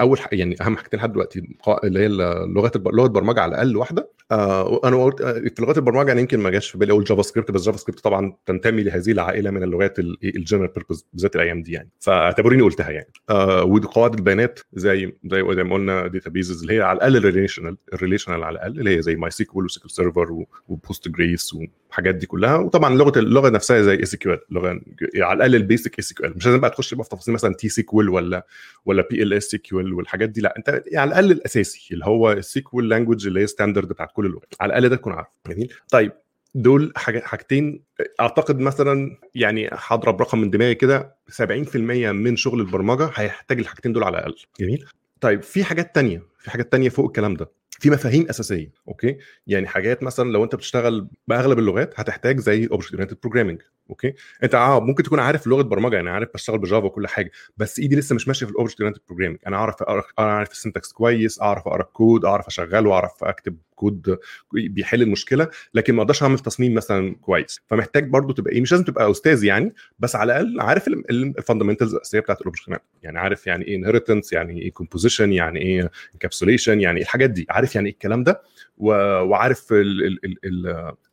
أول 0.00 0.18
حاجة 0.20 0.36
يعني 0.38 0.56
أهم 0.60 0.76
حاجتين 0.76 0.98
لحد 1.00 1.12
دلوقتي 1.12 1.42
اللي 1.84 2.00
هي 2.00 2.08
لغات 2.48 2.76
لغة 2.76 3.06
برمجة 3.08 3.40
على 3.40 3.50
الأقل 3.50 3.76
واحدة. 3.76 4.16
آه 4.30 4.80
أنا 4.84 5.04
قلت 5.04 5.22
في 5.22 5.62
لغات 5.62 5.78
البرمجة 5.78 6.12
أنا 6.12 6.20
يمكن 6.20 6.38
ما 6.40 6.50
جاش 6.50 6.70
في 6.70 6.78
بالي 6.78 6.92
أقول 6.92 7.04
JavaScript 7.04 7.50
بس 7.50 7.62
JavaScript 7.66 8.00
طبعا 8.00 8.32
تنتمي 8.46 8.82
لهذه 8.82 9.12
العائلة 9.12 9.50
من 9.50 9.62
اللغات 9.62 9.98
ال 10.24 10.30
general 10.30 10.68
purpose 10.68 11.06
بالذات 11.12 11.36
الأيام 11.36 11.62
دي 11.62 11.72
يعني. 11.72 11.88
فاعتبروني 12.00 12.62
قلتها 12.62 12.90
يعني. 12.90 13.12
آه 13.30 13.64
وقواعد 13.64 14.14
البيانات 14.14 14.60
زي 14.72 15.12
زي 15.30 15.42
ما 15.42 15.74
قلنا 15.74 16.06
databases 16.06 16.60
اللي 16.60 16.74
هي 16.74 16.80
على 16.82 16.96
الأقل 16.96 17.16
ال 17.16 17.22
relational 17.22 17.76
ال 17.94 17.99
relational 17.99 18.44
على 18.44 18.54
الأقل 18.54 18.78
اللي 18.78 18.96
هي 18.96 19.02
زي 19.02 19.14
MySQL 19.16 19.30
و 19.30 19.64
SQL 19.64 19.90
Server 19.90 20.44
و 20.68 21.08
Postgres 21.08 21.54
والحاجات 21.54 22.14
دي 22.14 22.26
كلها. 22.26 22.56
وطبعا 22.56 22.94
لغة 22.94 23.18
اللغة 23.18 23.48
نفسها 23.48 23.82
زي 23.82 24.02
SQL 24.02 24.38
لغه 24.50 24.80
على 25.16 25.36
الأقل 25.36 25.54
ال 25.54 25.61
basic 25.61 25.98
SQL 25.98 26.36
مش 26.36 26.46
لازم 26.46 26.60
بقى 26.60 26.70
تخش 26.70 26.94
بقى 26.94 27.04
في 27.04 27.10
تفاصيل 27.10 27.34
مثلا 27.34 27.54
T-SQL 27.54 28.08
ولا 28.08 28.46
ولا 28.86 29.04
PL/SQL 29.10 29.92
والحاجات 29.92 30.28
دي 30.28 30.40
لأ 30.40 30.54
أنت 30.58 30.82
على 30.94 31.08
الأقل 31.08 31.30
الأساسي 31.32 31.88
اللي 31.94 32.04
هو 32.04 32.32
ال 32.32 32.47
SQL 32.47 32.90
language 32.90 33.26
اللي 33.26 33.40
هي 33.40 33.46
standard 33.46 33.88
بتاعت 33.88 34.12
كل 34.12 34.26
اللغات 34.26 34.54
على 34.60 34.68
الأقل 34.70 34.88
ده 34.88 34.96
تكون 34.96 35.12
عارف 35.12 35.26
جميل؟ 35.48 35.72
طيب 35.90 36.12
دول 36.54 36.92
حاجتين 36.96 37.82
أعتقد 38.20 38.58
مثلا 38.58 39.18
يعني 39.34 39.68
هضرب 39.72 40.20
رقم 40.22 40.38
من 40.38 40.50
دماغي 40.50 40.74
كده 40.74 41.14
70% 41.42 41.76
من 41.76 42.36
شغل 42.36 42.60
البرمجة 42.60 43.10
هيحتاج 43.14 43.58
الحاجتين 43.58 43.92
دول 43.92 44.04
على 44.04 44.18
الأقل. 44.18 44.36
جميل؟ 44.60 44.84
طيب 45.20 45.42
في 45.42 45.64
حاجات 45.64 45.94
تانية 45.94 46.22
في 46.38 46.50
حاجات 46.50 46.72
تانية 46.72 46.88
فوق 46.88 47.06
الكلام 47.06 47.34
ده 47.34 47.50
في 47.70 47.90
مفاهيم 47.90 48.26
أساسية 48.30 48.70
أوكي؟ 48.88 49.18
يعني 49.46 49.66
حاجات 49.66 50.02
مثلا 50.02 50.30
لو 50.32 50.44
أنت 50.44 50.54
بتشتغل 50.54 51.08
بأغلب 51.28 51.58
اللغات 51.58 52.00
هتحتاج 52.00 52.40
زي 52.40 52.68
object 52.72 52.92
oriented 52.92 53.16
programming 53.22 53.62
أوكي؟ 53.90 54.14
أنت 54.42 54.54
آه 54.54 54.80
ممكن 54.80 55.02
تكون 55.02 55.20
عارف 55.20 55.46
لغة 55.46 55.62
برمجة 55.62 55.96
يعني 55.96 56.10
عارف 56.10 56.28
بشتغل 56.34 56.58
ب 56.58 56.64
Java 56.64 56.86
وكل 56.86 57.06
حاجة 57.08 57.30
بس 57.56 57.78
إيدي 57.78 57.96
لسه 57.96 58.14
مش 58.14 58.28
ماشية 58.28 58.46
في 58.46 58.52
ال 58.52 58.56
object 58.56 58.80
oriented 58.80 59.00
programming 59.08 59.38
أنا 59.46 59.56
أعرف 59.56 59.82
أنا 59.82 60.02
اعرف 60.18 60.52
ال 60.52 60.58
syntax 60.58 60.92
كويس 60.92 61.40
أعرف 61.42 61.68
أقرأ 61.68 61.82
الكود 61.82 62.24
أعرف 62.24 62.46
أشغله 62.46 62.92
أعرف 62.92 63.24
أكتب 63.24 63.56
كود 63.74 64.18
بيحل 64.52 65.02
المشكلة 65.02 65.48
لكن 65.74 65.94
ما 65.94 66.02
أقدرش 66.02 66.22
أعمل 66.22 66.38
تصميم 66.38 66.74
مثلا 66.74 67.14
كويس. 67.14 67.60
فمحتاج 67.66 68.08
برضو 68.08 68.32
تبقى 68.32 68.52
إيه 68.52 68.60
مش 68.60 68.72
لازم 68.72 68.84
تبقى 68.84 69.10
أستاذ 69.10 69.44
يعني 69.44 69.74
بس 69.98 70.16
على 70.16 70.40
الأقل 70.40 70.60
عارف 70.60 70.88
ال 70.88 70.96
fundamentals 70.96 71.94
الأساسية 71.94 72.20
بتاعت 72.20 72.40
ال 72.40 72.46
object 72.46 72.80
يعني 73.02 73.18
عارف 73.18 73.46
يعني 73.46 73.64
إيه 73.64 73.76
inheritance 73.76 74.32
يعني 74.32 74.62
إيه 74.62 74.72
composition 74.72 75.32
يعني 75.32 75.60
إيه 75.60 75.90
encapsulation 76.14 76.80
يعني 76.80 77.00
الحاجات 77.02 77.30
دي. 77.30 77.46
عارف 77.50 77.74
يعني 77.74 77.88
إيه 77.88 77.94
الكلام 77.94 78.22
ده؟ 78.24 78.42
وعارف 78.78 79.72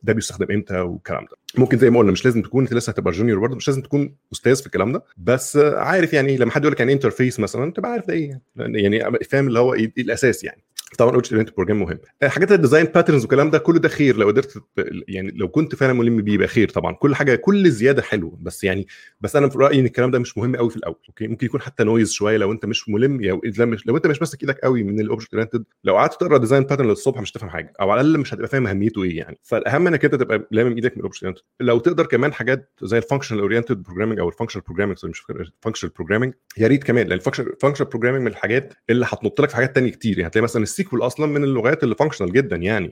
ده 0.02 0.12
بيستخدم 0.12 0.46
إمتى 0.52 0.78
والكلام 0.78 1.24
ده. 1.24 1.43
ممكن 1.58 1.78
زي 1.78 1.90
ما 1.90 1.98
قلنا 1.98 2.12
مش 2.12 2.24
لازم 2.24 2.42
تكون 2.42 2.64
انت 2.64 2.74
لسه 2.74 2.90
هتبقى 2.90 3.12
junior 3.12 3.38
برضه 3.38 3.56
مش 3.56 3.68
لازم 3.68 3.82
تكون 3.82 4.16
أستاذ 4.32 4.56
في 4.56 4.66
الكلام 4.66 4.92
ده. 4.92 5.04
بس 5.16 5.56
عارف 5.56 6.12
يعني 6.12 6.36
لما 6.36 6.50
حد 6.50 6.62
يقول 6.62 6.72
لك 6.72 6.80
يعني 6.80 6.92
interface 6.92 7.40
مثلا 7.40 7.72
تبقى 7.72 7.90
عارف 7.90 8.06
ده 8.06 8.14
إيه 8.14 8.40
يعني 8.56 9.00
فاهم 9.30 9.46
اللي 9.48 9.58
هو 9.58 9.74
إيه 9.74 9.92
الأساس 9.98 10.44
يعني. 10.44 10.64
طبعا 10.98 11.14
object 11.14 11.32
oriented 11.32 11.54
program 11.54 11.80
مهم. 11.80 11.98
حاجات 12.24 12.52
ال 12.52 12.57
design 12.57 12.84
patterns 12.86 13.20
والكلام 13.22 13.50
ده 13.50 13.58
كله 13.58 13.78
ده 13.78 13.88
خير. 13.88 14.16
لو 14.16 14.26
قدرت 14.26 14.62
يعني 15.08 15.30
لو 15.30 15.48
كنت 15.48 15.74
فعلا 15.74 15.92
ملم 15.92 16.22
بيه 16.22 16.32
يبقى 16.32 16.48
خير 16.48 16.68
طبعا. 16.68 16.92
كل 16.94 17.14
حاجة 17.14 17.34
كل 17.34 17.70
زيادة 17.70 18.02
حلو 18.02 18.38
بس 18.40 18.64
يعني 18.64 18.86
بس 19.20 19.36
أنا 19.36 19.48
في 19.48 19.58
رأيي 19.58 19.80
إن 19.80 19.84
الكلام 19.84 20.10
ده 20.10 20.18
مش 20.18 20.38
مهم 20.38 20.56
قوي 20.56 20.70
في 20.70 20.76
الأول. 20.76 20.96
أوكي؟ 21.08 21.26
ممكن 21.26 21.46
يكون 21.46 21.60
حتى 21.60 21.84
noise 21.84 22.12
شوية 22.12 22.36
لو 22.36 22.52
أنت 22.52 22.66
مش 22.66 22.88
ملم 22.88 23.20
لو, 23.22 23.40
لو 23.86 23.96
أنت 23.96 24.06
مش 24.06 24.20
ماسك 24.20 24.42
إيدك 24.42 24.58
قوي 24.58 24.82
من 24.82 25.00
ال 25.00 25.05
object 25.05 25.34
oriented 25.34 25.64
لو 25.84 25.96
قعدت 25.96 26.12
تقرأ 26.20 26.38
design 26.38 26.62
pattern 26.62 26.88
للصبح 26.88 27.20
مش 27.20 27.32
هتفهم 27.32 27.50
حاجة. 27.50 27.72
أو 27.80 27.90
على 27.90 28.00
الأقل 28.00 28.18
مش 28.20 28.34
هتبقى 28.34 28.48
فاهم 28.48 28.66
أهميته 28.66 29.02
إيه 29.02 29.18
يعني. 29.18 29.38
فالأهم 29.42 29.86
إنك 29.86 30.04
أنت 30.04 30.14
تبقى 30.14 30.48
لامم 30.50 30.74
إيدك 30.74 30.92
من 30.92 30.98
ال 30.98 31.01
object 31.01 31.22
oriented 31.24 31.42
لو 31.60 31.78
تقدر 31.78 32.06
كمان 32.06 32.32
حاجات 32.32 32.72
زي 32.82 32.98
ال 32.98 33.02
functional 33.02 33.40
oriented 33.40 33.82
programming 33.82 34.18
أو 34.18 34.28
ال 34.28 34.31
functional 34.31 34.64
programming 34.64 34.96
مش 35.04 35.22
functional 35.62 35.92
programming 35.92 36.34
يا 36.58 36.66
ريت 36.68 36.84
كمان. 36.84 37.06
لأن 37.06 37.18
ال 37.38 37.42
functional 37.42 37.88
programming 37.90 38.20
من 38.20 38.26
الحاجات 38.26 38.74
اللي 38.90 39.06
هتنط 39.08 39.40
لك 39.40 39.48
في 39.48 39.56
حاجات 39.56 39.74
ثانية 39.74 39.90
كتير. 39.90 40.18
يعني 40.18 40.28
هتلاقي 40.30 40.42
مثلا 40.44 40.62
وال 40.74 40.85
SQL 40.85 41.02
أصلا 41.02 41.26
من 41.26 41.44
اللغات 41.44 41.84
اللي 41.84 41.94
functional 41.94 42.32
جدا 42.32 42.56
يعني 42.56 42.88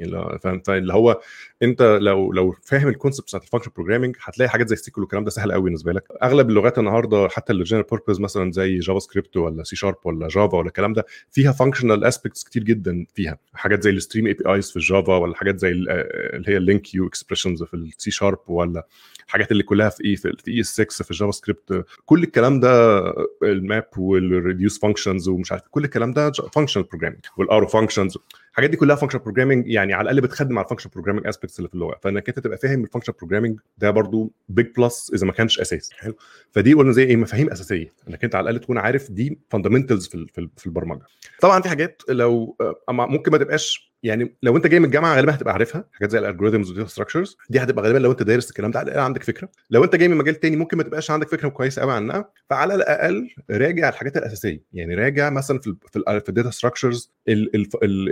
فاللي 0.64 0.92
هو 0.92 1.20
أنت 1.62 1.82
لو 1.82 2.32
لو 2.32 2.54
فاهم 2.62 2.88
ال 2.88 2.93
concept 2.93 3.26
بتاعت 3.28 3.42
ال 3.42 3.46
function 3.46 3.70
programming 3.76 4.16
هتلاقي 4.22 4.48
حاجات 4.48 4.68
زي 4.68 4.74
ال 4.74 4.81
SQL 4.81 5.02
والكلام 5.04 5.24
ده 5.24 5.30
سهل 5.30 5.52
قوي 5.52 5.62
بالنسبة 5.62 5.92
لك. 5.92 6.04
أغلب 6.22 6.48
اللغات 6.50 6.78
النهارده 6.78 7.28
حتى 7.28 7.52
اللي 7.52 7.64
general 7.64 7.84
purpose 7.90 8.20
مثلا 8.20 8.52
زي 8.52 8.78
JavaScript 8.78 9.36
ولا 9.36 9.62
سي 9.62 9.76
شارب 9.76 9.96
ولا 10.04 10.28
جافا 10.28 10.56
ولا 10.58 10.66
الكلام 10.66 10.92
ده 10.92 11.06
فيها 11.30 11.52
functional 11.52 12.04
aspects 12.04 12.44
كتير 12.44 12.62
جدا 12.62 13.06
فيها. 13.14 13.38
حاجات 13.54 13.82
زي 13.82 13.90
ال 13.90 13.96
stream 13.96 14.26
APIs 14.26 14.70
في 14.70 14.76
ال 14.76 14.84
Java 14.84 15.16
ولا 15.16 15.34
حاجات 15.34 15.58
زي 15.58 15.70
اللي 15.70 16.44
هي 16.48 16.56
ال 16.56 16.94
LINQ 16.94 17.06
expressions 17.06 17.62
في 17.62 17.74
السي 17.74 18.10
شارب 18.10 18.38
ولا 18.46 18.86
الحاجات 19.26 19.52
اللي 19.52 19.62
كلها 19.62 19.88
في 19.88 20.04
اي 20.04 20.16
في 20.16 20.34
ES6 20.48 21.04
في 21.04 21.10
ال 21.10 21.30
JavaScript 21.32 21.84
كل 22.04 22.22
الكلام 22.22 22.60
ده 22.60 23.02
ال 23.42 23.54
map 23.54 23.88
وال 23.96 24.17
reduce 24.17 24.78
functions 24.78 25.28
ومش 25.28 25.52
عارف 25.52 25.62
كل 25.70 25.84
الكلام 25.84 26.12
ده 26.12 26.32
functional 26.54 26.84
programming 26.86 27.20
وال 27.36 27.45
arrow 27.45 27.66
functions 27.72 28.18
الحاجات 28.52 28.70
دي 28.70 28.76
كلها 28.76 28.96
function 28.96 29.18
programming 29.18 29.68
يعني 29.68 29.92
على 29.94 30.10
الأقل 30.10 30.20
بتخدم 30.20 30.58
على 30.58 30.64
ال 30.64 30.67
function 30.67 30.90
programming 30.92 31.26
aspects 31.26 31.58
اللي 31.58 31.68
في 31.68 31.74
اللغة. 31.74 31.98
فإنك 32.02 32.28
أنت 32.28 32.38
تبقى 32.38 32.58
فاهم 32.58 32.84
ال 32.84 32.88
function 32.88 33.12
programming 33.18 33.58
ده 33.78 33.90
برضو 33.90 34.32
big 34.48 34.66
plus 34.76 35.10
إذا 35.14 35.26
ما 35.26 35.32
كانش 35.32 35.60
أساس. 35.60 35.90
حلو. 35.92 36.14
فدي 36.50 36.74
قلنا 36.74 36.92
زي 36.92 37.04
إيه؟ 37.04 37.16
مفاهيم 37.16 37.50
أساسية. 37.50 37.92
إنك 38.08 38.24
أنت 38.24 38.34
على 38.34 38.50
الأقل 38.50 38.64
تكون 38.64 38.78
عارف 38.78 39.10
دي 39.10 39.38
fundamentals 39.50 40.06
في 40.06 40.26
في 40.56 40.66
البرمجة. 40.66 41.02
طبعا 41.40 41.62
في 41.62 41.68
حاجات 41.68 42.02
لو 42.08 42.56
ممكن 42.90 43.32
ما 43.32 43.38
تبقاش 43.38 43.92
يعني 44.02 44.36
لو 44.42 44.56
أنت 44.56 44.66
جاي 44.66 44.78
من 44.80 44.84
الجامعة 44.84 45.16
غالبا 45.16 45.34
هتبقى 45.34 45.52
عارفها. 45.52 45.84
حاجات 45.92 46.10
زي 46.10 46.18
ال 46.18 46.23
algorithms 46.23 46.68
وال 46.68 46.75
data 46.75 46.88
structures 46.88 47.36
دي 47.50 47.58
هتبقى 47.58 47.84
غالبا 47.84 47.98
لو 47.98 48.10
أنت 48.10 48.22
دارس 48.22 48.50
الكلام 48.50 48.70
ده 48.70 48.78
على 48.78 48.86
الاقل 48.86 49.00
عندك 49.04 49.22
فكرة. 49.22 49.48
لو 49.70 49.84
أنت 49.84 49.96
جاي 49.96 50.08
من 50.08 50.16
مجال 50.16 50.34
تاني 50.40 50.56
ممكن 50.56 50.76
ما 50.76 50.82
تبقاش 50.82 51.10
عندك 51.10 51.28
فكرة 51.28 51.48
كويسة 51.48 51.82
قوي 51.82 51.92
عنها. 51.92 52.30
فعلى 52.50 52.74
الأقل 52.74 53.28
راجع 53.50 53.88
الحاجات 53.88 54.16
الأساسية. 54.16 54.62
يعني 54.72 54.94
راجع 54.94 55.30
مثلا 55.30 55.58
في 55.58 55.66
ال 55.96 56.20
في 56.20 56.28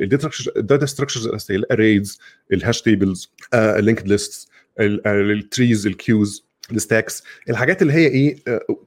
ال 0.03 0.07
data 0.07 0.27
structures 0.31 0.59
ال 0.59 0.64
data 0.64 0.87
structures 0.87 1.27
الاساسيه 1.27 1.57
الاريز 1.57 2.21
الهاش 2.53 2.83
تيبلز 2.83 3.33
اللينكد 3.55 4.09
ليستس 4.09 4.49
التريز 4.81 5.87
الكيوز 5.87 6.47
الستاكس 6.73 7.23
الحاجات 7.51 7.83
اللي 7.83 7.93
هي 7.93 8.07
إيه 8.07 8.37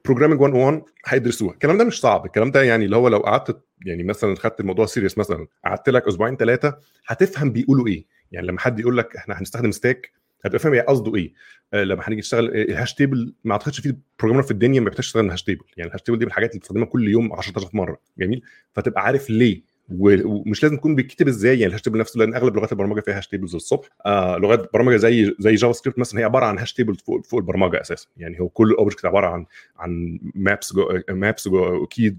programming 0.04 0.40
101 0.40 0.82
هيدرسوها. 1.06 1.52
الكلام 1.54 1.78
ده 1.78 1.84
مش 1.84 2.00
صعب. 2.00 2.26
الكلام 2.26 2.50
ده 2.50 2.62
يعني 2.62 2.84
اللي 2.84 2.96
هو 2.96 3.08
لو 3.08 3.18
قعدت 3.18 3.60
يعني 3.86 4.02
مثلا 4.02 4.34
خدت 4.36 4.60
الموضوع 4.60 4.86
serious 4.86 5.18
مثلا 5.18 5.46
قعدت 5.64 5.88
لك 5.88 6.08
أسبوعين 6.08 6.36
ثلاثة 6.36 6.78
هتفهم 7.06 7.50
بيقولوا 7.52 7.86
إيه. 7.86 8.04
يعني 8.32 8.46
لما 8.46 8.60
حد 8.60 8.80
يقول 8.80 8.98
لك 8.98 9.16
إحنا 9.16 9.40
هنستخدم 9.40 9.70
stack 9.70 10.12
هتبقى 10.44 10.58
فاهم 10.58 10.80
قصده 10.80 11.14
إيه. 11.16 11.32
لما 11.74 12.02
هنيجي 12.04 12.18
نشتغل 12.20 12.48
ال 12.54 12.62
hash 12.62 12.94
table 12.94 13.34
ما 13.44 13.52
أعتقدش 13.52 13.80
في 13.80 13.96
programmer 14.18 14.42
في 14.42 14.50
الدنيا 14.50 14.80
ما 14.80 14.84
بيحتاجش 14.84 15.06
يشتغل 15.06 15.24
ال 15.24 15.28
hash 15.28 15.42
table 15.42 15.64
يعني 15.76 15.88
ال 15.88 15.91
hash 15.91 16.02
table 16.02 16.18
دي 16.18 16.24
من 16.24 16.30
الحاجات 16.30 16.50
اللي 16.50 16.58
بتستخدمها 16.58 16.86
كل 16.86 17.08
يوم 17.08 17.32
10000 17.32 17.74
مرة. 17.74 18.00
جميل؟ 18.18 18.42
فتبقى 18.72 19.02
عارف 19.02 19.30
ليه. 19.30 19.62
ومش 19.92 20.62
لازم 20.62 20.76
تكون 20.76 20.94
بيتكتب 20.94 21.28
إزاي 21.28 21.52
يعني 21.54 21.66
ال 21.66 21.69
hash 21.69 21.82
table 21.82 21.98
نفسه 21.98 22.18
لأن 22.18 22.34
أغلب 22.34 22.56
لغات 22.56 22.72
البرمجة 22.72 23.00
فيها 23.00 23.18
hash 23.18 23.26
tables 23.28 23.54
الصبح 23.54 23.88
آه 24.06 24.36
لغات 24.38 24.72
برمجة 24.72 24.96
زي 24.96 25.34
زي 25.38 25.54
JavaScript 25.54 25.98
مثلا 25.98 26.20
هي 26.20 26.24
عبارة 26.24 26.44
عن 26.46 26.58
hash 26.58 26.72
table 26.72 26.94
فوق, 26.94 27.24
فوق 27.26 27.40
البرمجة 27.40 27.80
أساسا. 27.80 28.06
يعني 28.16 28.40
هو 28.40 28.48
كل 28.48 28.72
object 28.78 29.04
عبارة 29.04 29.26
عن 29.26 29.46
عن 29.78 30.18
maps 30.34 30.72
جوه 30.74 30.98
maps 31.10 31.48
جوه 31.48 31.84
key 31.84 32.18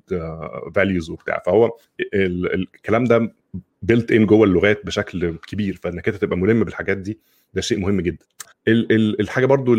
values 0.76 1.10
وبتاع. 1.10 1.42
فهو 1.46 1.78
ال 2.14 2.54
الكلام 2.54 3.04
ده 3.04 3.34
built 3.82 4.12
in 4.12 4.26
جوه 4.26 4.44
اللغات 4.48 4.86
بشكل 4.86 5.38
كبير 5.48 5.80
فإنك 5.84 6.08
أنت 6.08 6.18
تبقى 6.18 6.38
ملم 6.38 6.64
بالحاجات 6.64 6.98
دي. 6.98 7.20
ده 7.56 7.62
شيء 7.62 7.80
مهم 7.80 8.02
جدا. 8.02 8.26
ال 8.68 8.92
ال 8.92 9.22
الحاجة 9.22 9.46
برضو 9.46 9.76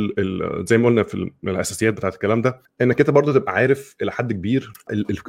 زي 0.64 0.78
ما 0.78 0.86
قلنا 0.88 1.02
في 1.02 1.30
الأساسيات 1.44 1.94
بتاعت 1.94 2.14
الكلام 2.14 2.42
ده 2.42 2.60
إنك 2.80 3.00
أنت 3.00 3.10
برضو 3.10 3.32
تبقى 3.32 3.52
عارف 3.54 3.96
إلى 4.02 4.12
حد 4.12 4.32
كبير 4.32 4.72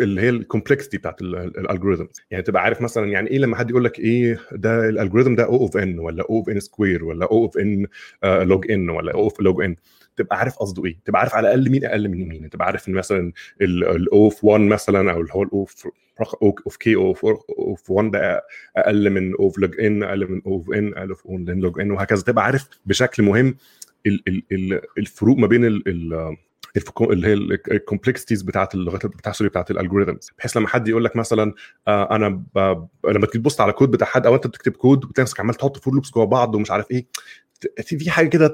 اللي 0.01 0.22
هي 0.22 0.30
ال 0.29 0.36
complexity 0.36 0.98
بتاعت 0.98 1.22
ال 1.22 1.30
algorithm 1.30 2.05
يعني 2.32 2.44
تبقى 2.44 2.63
عارف 2.63 2.82
مثلا 2.82 3.06
يعني 3.12 3.30
إيه 3.30 3.38
لما 3.39 3.56
حد 3.56 3.70
يقول 3.70 3.84
لك 3.84 4.00
إيه 4.00 4.39
ده 4.51 4.89
ال 4.89 4.94
algorithm 4.94 5.36
ده 5.36 5.44
O 5.46 5.55
of 5.55 5.77
n 5.77 6.00
ولا 6.00 6.24
O 6.29 6.36
of 6.38 6.50
n 6.50 6.60
square 6.60 7.05
ولا 7.06 7.25
O 7.25 7.43
of 7.43 7.57
n 7.57 7.86
log 8.24 8.72
n 8.72 8.89
ولا 8.89 9.13
O 9.13 9.19
of 9.19 9.39
log 9.41 9.63
n 9.63 9.75
تبقى 10.17 10.38
عارف 10.39 10.55
قصده 10.57 10.86
إيه 10.86 10.97
تبقى 11.05 11.19
عارف 11.21 11.36
على 11.36 11.47
الأقل 11.47 11.71
مين 11.71 11.86
أقل 11.86 12.09
من 12.09 12.27
مين 12.27 12.50
تبقى 12.50 12.65
عارف 12.67 12.88
إن 12.89 12.93
مثلا 12.93 13.31
ال 13.62 13.96
O 13.96 14.29
في 14.29 14.45
1 14.47 14.62
مثلا 14.62 15.12
أو 15.12 15.21
اللي 15.21 15.33
هو 15.33 15.43
ال 15.43 15.67
O 16.41 16.53
of 16.53 16.77
K 16.77 16.87
O 16.87 16.96
of 16.96 17.91
1 17.91 18.12
ده 18.12 18.41
أقل 18.77 19.09
من 19.09 19.33
O 19.36 19.43
of 19.43 19.57
log 19.57 19.79
n 19.81 20.03
أقل 20.03 20.31
من 20.31 20.41
O 20.46 20.54
of 20.54 20.72
n 20.72 20.93
أقل 20.97 21.15
من 21.25 21.59
log 21.60 21.79
n 21.81 21.91
وهكذا 21.91 22.21
تبقى 22.24 22.45
عارف 22.45 22.69
بشكل 22.86 23.24
مهم 23.24 23.55
الفروق 24.97 25.38
ما 25.38 25.47
بين 25.47 25.65
ال 25.65 26.36
اللي 27.01 27.27
هي 27.27 27.33
ال 27.72 27.77
complexities 27.77 28.41
بتاعت 28.41 28.75
اللغات 28.75 29.36
sorry 29.36 29.50
بتاعت 29.50 29.71
ال 29.72 29.77
algorithms 29.77 30.31
بحيث 30.38 30.57
لما 30.57 30.67
حد 30.67 30.88
يقول 30.88 31.05
لك 31.05 31.15
مثلا 31.15 31.53
آه 31.88 32.15
أنا. 32.15 32.43
لما 33.05 33.25
تيجي 33.25 33.39
تبص 33.39 33.62
على 33.62 33.74
كود 33.74 33.91
بتاع 33.91 34.07
حد 34.07 34.25
أو 34.25 34.36
أنت 34.36 34.47
بتكتب 34.47 34.71
كود 34.71 35.19
نفسك 35.19 35.39
عمال 35.39 35.55
تحط 35.55 35.77
for 35.77 35.93
loops 35.93 36.12
جوه 36.12 36.25
بعض 36.25 36.55
ومش 36.55 36.71
عارف 36.71 36.91
إيه 36.91 37.05
في 37.83 38.11
حاجة 38.11 38.27
كده 38.27 38.47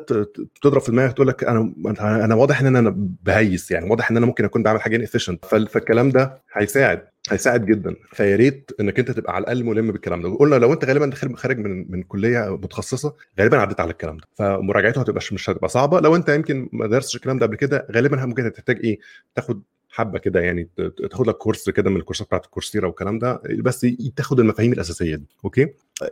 تضرب 0.61 0.81
في 0.81 0.91
دماغك 0.91 1.13
تقول 1.13 1.27
لك 1.27 1.43
أنا 1.43 1.73
أنا 1.99 2.35
واضح 2.35 2.61
إن 2.61 2.75
أنا 2.75 2.93
بهيس 3.23 3.71
يعني 3.71 3.89
واضح 3.89 4.11
إن 4.11 4.17
أنا 4.17 4.25
ممكن 4.25 4.45
أكون 4.45 4.63
بعمل 4.63 4.81
حاجة 4.81 4.95
inefficient 4.95 5.45
فالكلام 5.45 6.09
ده 6.09 6.41
هيساعد 6.53 7.07
هيساعد 7.31 7.65
جدا. 7.65 7.95
فيا 8.11 8.35
ريت 8.35 8.71
إنك 8.79 8.99
أنت 8.99 9.11
تبقى 9.11 9.35
على 9.35 9.41
الأقل 9.43 9.63
ملم 9.63 9.91
بالكلام 9.91 10.21
ده. 10.21 10.29
وقلنا 10.29 10.55
لو 10.55 10.73
أنت 10.73 10.85
غالبا 10.85 11.35
خارج 11.35 11.57
من 11.59 11.91
من 11.91 12.03
كلية 12.03 12.55
متخصصة 12.55 13.15
غالبا 13.39 13.57
عديت 13.57 13.79
على 13.79 13.91
الكلام 13.91 14.17
ده. 14.17 14.23
فمراجعته 14.35 15.01
هتبقى 15.01 15.21
مش 15.31 15.49
هتبقى 15.49 15.69
صعبة. 15.69 15.99
لو 15.99 16.15
أنت 16.15 16.29
يمكن 16.29 16.69
ما 16.73 16.87
درستش 16.87 17.15
الكلام 17.15 17.39
ده 17.39 17.45
قبل 17.45 17.55
كده 17.55 17.87
غالبا 17.91 18.25
ممكن 18.25 18.53
تحتاج 18.53 18.79
إيه؟ 18.83 18.99
تاخد 19.35 19.63
حبة 19.93 20.19
كده 20.19 20.39
يعني 20.39 20.69
تاخد 21.09 21.27
لك 21.27 21.35
كورس 21.35 21.69
كده 21.69 21.89
من 21.89 21.97
الكورسات 21.97 22.27
بتاعت 22.27 22.45
ال 22.45 22.50
Coursera 22.50 22.87
والكلام 22.87 23.19
ده 23.19 23.41
بس 23.59 23.87
تاخد 24.15 24.39
المفاهيم 24.39 24.73
الأساسية 24.73 25.15
دي 25.15 25.25
أوكي؟ 25.45 25.67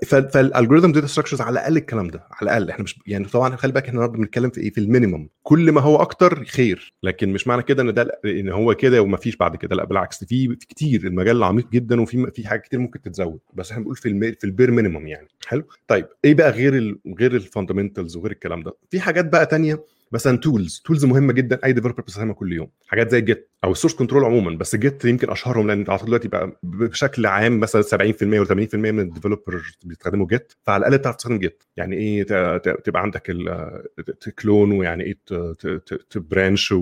فال 0.08 0.23
algorithm 0.23 0.92
data 0.92 1.08
structures 1.08 1.42
على 1.42 1.54
الأقل 1.54 1.78
الكلام 1.78 2.08
ده 2.08 2.24
على 2.32 2.42
الأقل 2.50 2.70
إحنا 2.70 2.84
مش 2.84 3.00
يعني 3.08 3.26
طبعا 3.26 3.56
خلي 3.56 3.72
بالك 3.72 3.84
إحنا 3.84 3.94
النهارده 3.94 4.18
بنتكلم 4.18 4.50
في 4.50 4.62
إيه؟ 4.62 4.72
في 4.72 4.78
ال 4.78 4.84
minimum 4.84 5.30
كل 5.44 5.72
ما 5.72 5.82
هو 5.82 5.96
أكتر 5.96 6.46
خير 6.46 6.94
لكن 7.04 7.34
مش 7.34 7.48
معنى 7.48 7.64
كده 7.64 7.84
إن 7.84 7.94
ده 7.94 8.20
إن 8.26 8.50
هو 8.50 8.76
كده 8.76 9.02
وما 9.02 9.18
فيش 9.18 9.36
بعد 9.36 9.56
كده 9.56 9.76
لأ 9.76 9.86
بالعكس 9.86 10.24
في 10.24 10.48
في 10.48 10.68
كتير 10.68 11.08
المجال 11.08 11.44
عميق 11.44 11.70
جدا 11.72 12.02
وفي 12.02 12.32
في 12.32 12.48
حاجات 12.48 12.64
كتير 12.64 12.80
ممكن 12.80 13.02
تتزود 13.02 13.40
بس 13.54 13.72
إحنا 13.72 13.82
بنقول 13.82 13.96
في 13.96 14.10
المي 14.10 14.32
في 14.32 14.44
ال 14.44 14.49
bare 14.49 14.72
minimum 14.72 15.08
يعني 15.08 15.28
حلو؟ 15.48 15.64
طيب 15.88 16.06
إيه 16.26 16.34
بقى 16.34 16.52
غير 16.52 16.78
ال 16.78 17.00
غير 17.20 17.36
ال 17.36 17.42
fundamentals 17.42 18.18
وغير 18.18 18.32
الكلام 18.32 18.64
ده؟ 18.64 18.74
في 18.90 19.00
حاجات 19.00 19.26
بقى 19.26 19.46
تانية 19.46 19.84
مثلا 20.12 20.38
tools 20.38 20.82
tools 20.86 21.06
مهمة 21.06 21.34
جدا 21.34 21.60
أي 21.66 21.74
developer 21.74 22.02
بيستخدمها 22.02 22.34
كل 22.34 22.54
يوم. 22.54 22.68
حاجات 22.88 23.12
زي 23.12 23.22
Git 23.22 23.52
أو 23.64 23.72
ال 23.72 23.75
source 23.75 23.94
control 23.94 24.24
عموما 24.26 24.58
بس 24.58 24.76
Git 24.76 25.06
يمكن 25.06 25.30
أشهرهم 25.30 25.68
لأن 25.68 25.86
اعتقد 25.90 26.06
دلوقتي 26.06 26.28
بقى 26.28 26.60
بشكل 26.64 27.26
عام 27.26 27.60
مثلا 27.60 27.82
70% 27.82 28.40
و 28.40 28.46
80% 28.46 28.76
من 28.76 29.00
ال 29.00 29.06
developer 29.06 29.62
بيستخدموا 29.86 30.28
Git 30.28 30.54
فعلى 30.64 30.88
الأقل 30.88 31.02
تعرف 31.02 31.16
تستخدم 31.16 31.38
Git 31.40 31.64
يعني 31.78 31.96
إيه 31.98 32.24
تبقى 32.58 33.02
عندك 33.02 33.34
ت 34.22 34.30
clone 34.30 34.72
ويعني 34.72 35.04
إيه 35.04 35.18
تبرانش 36.10 36.74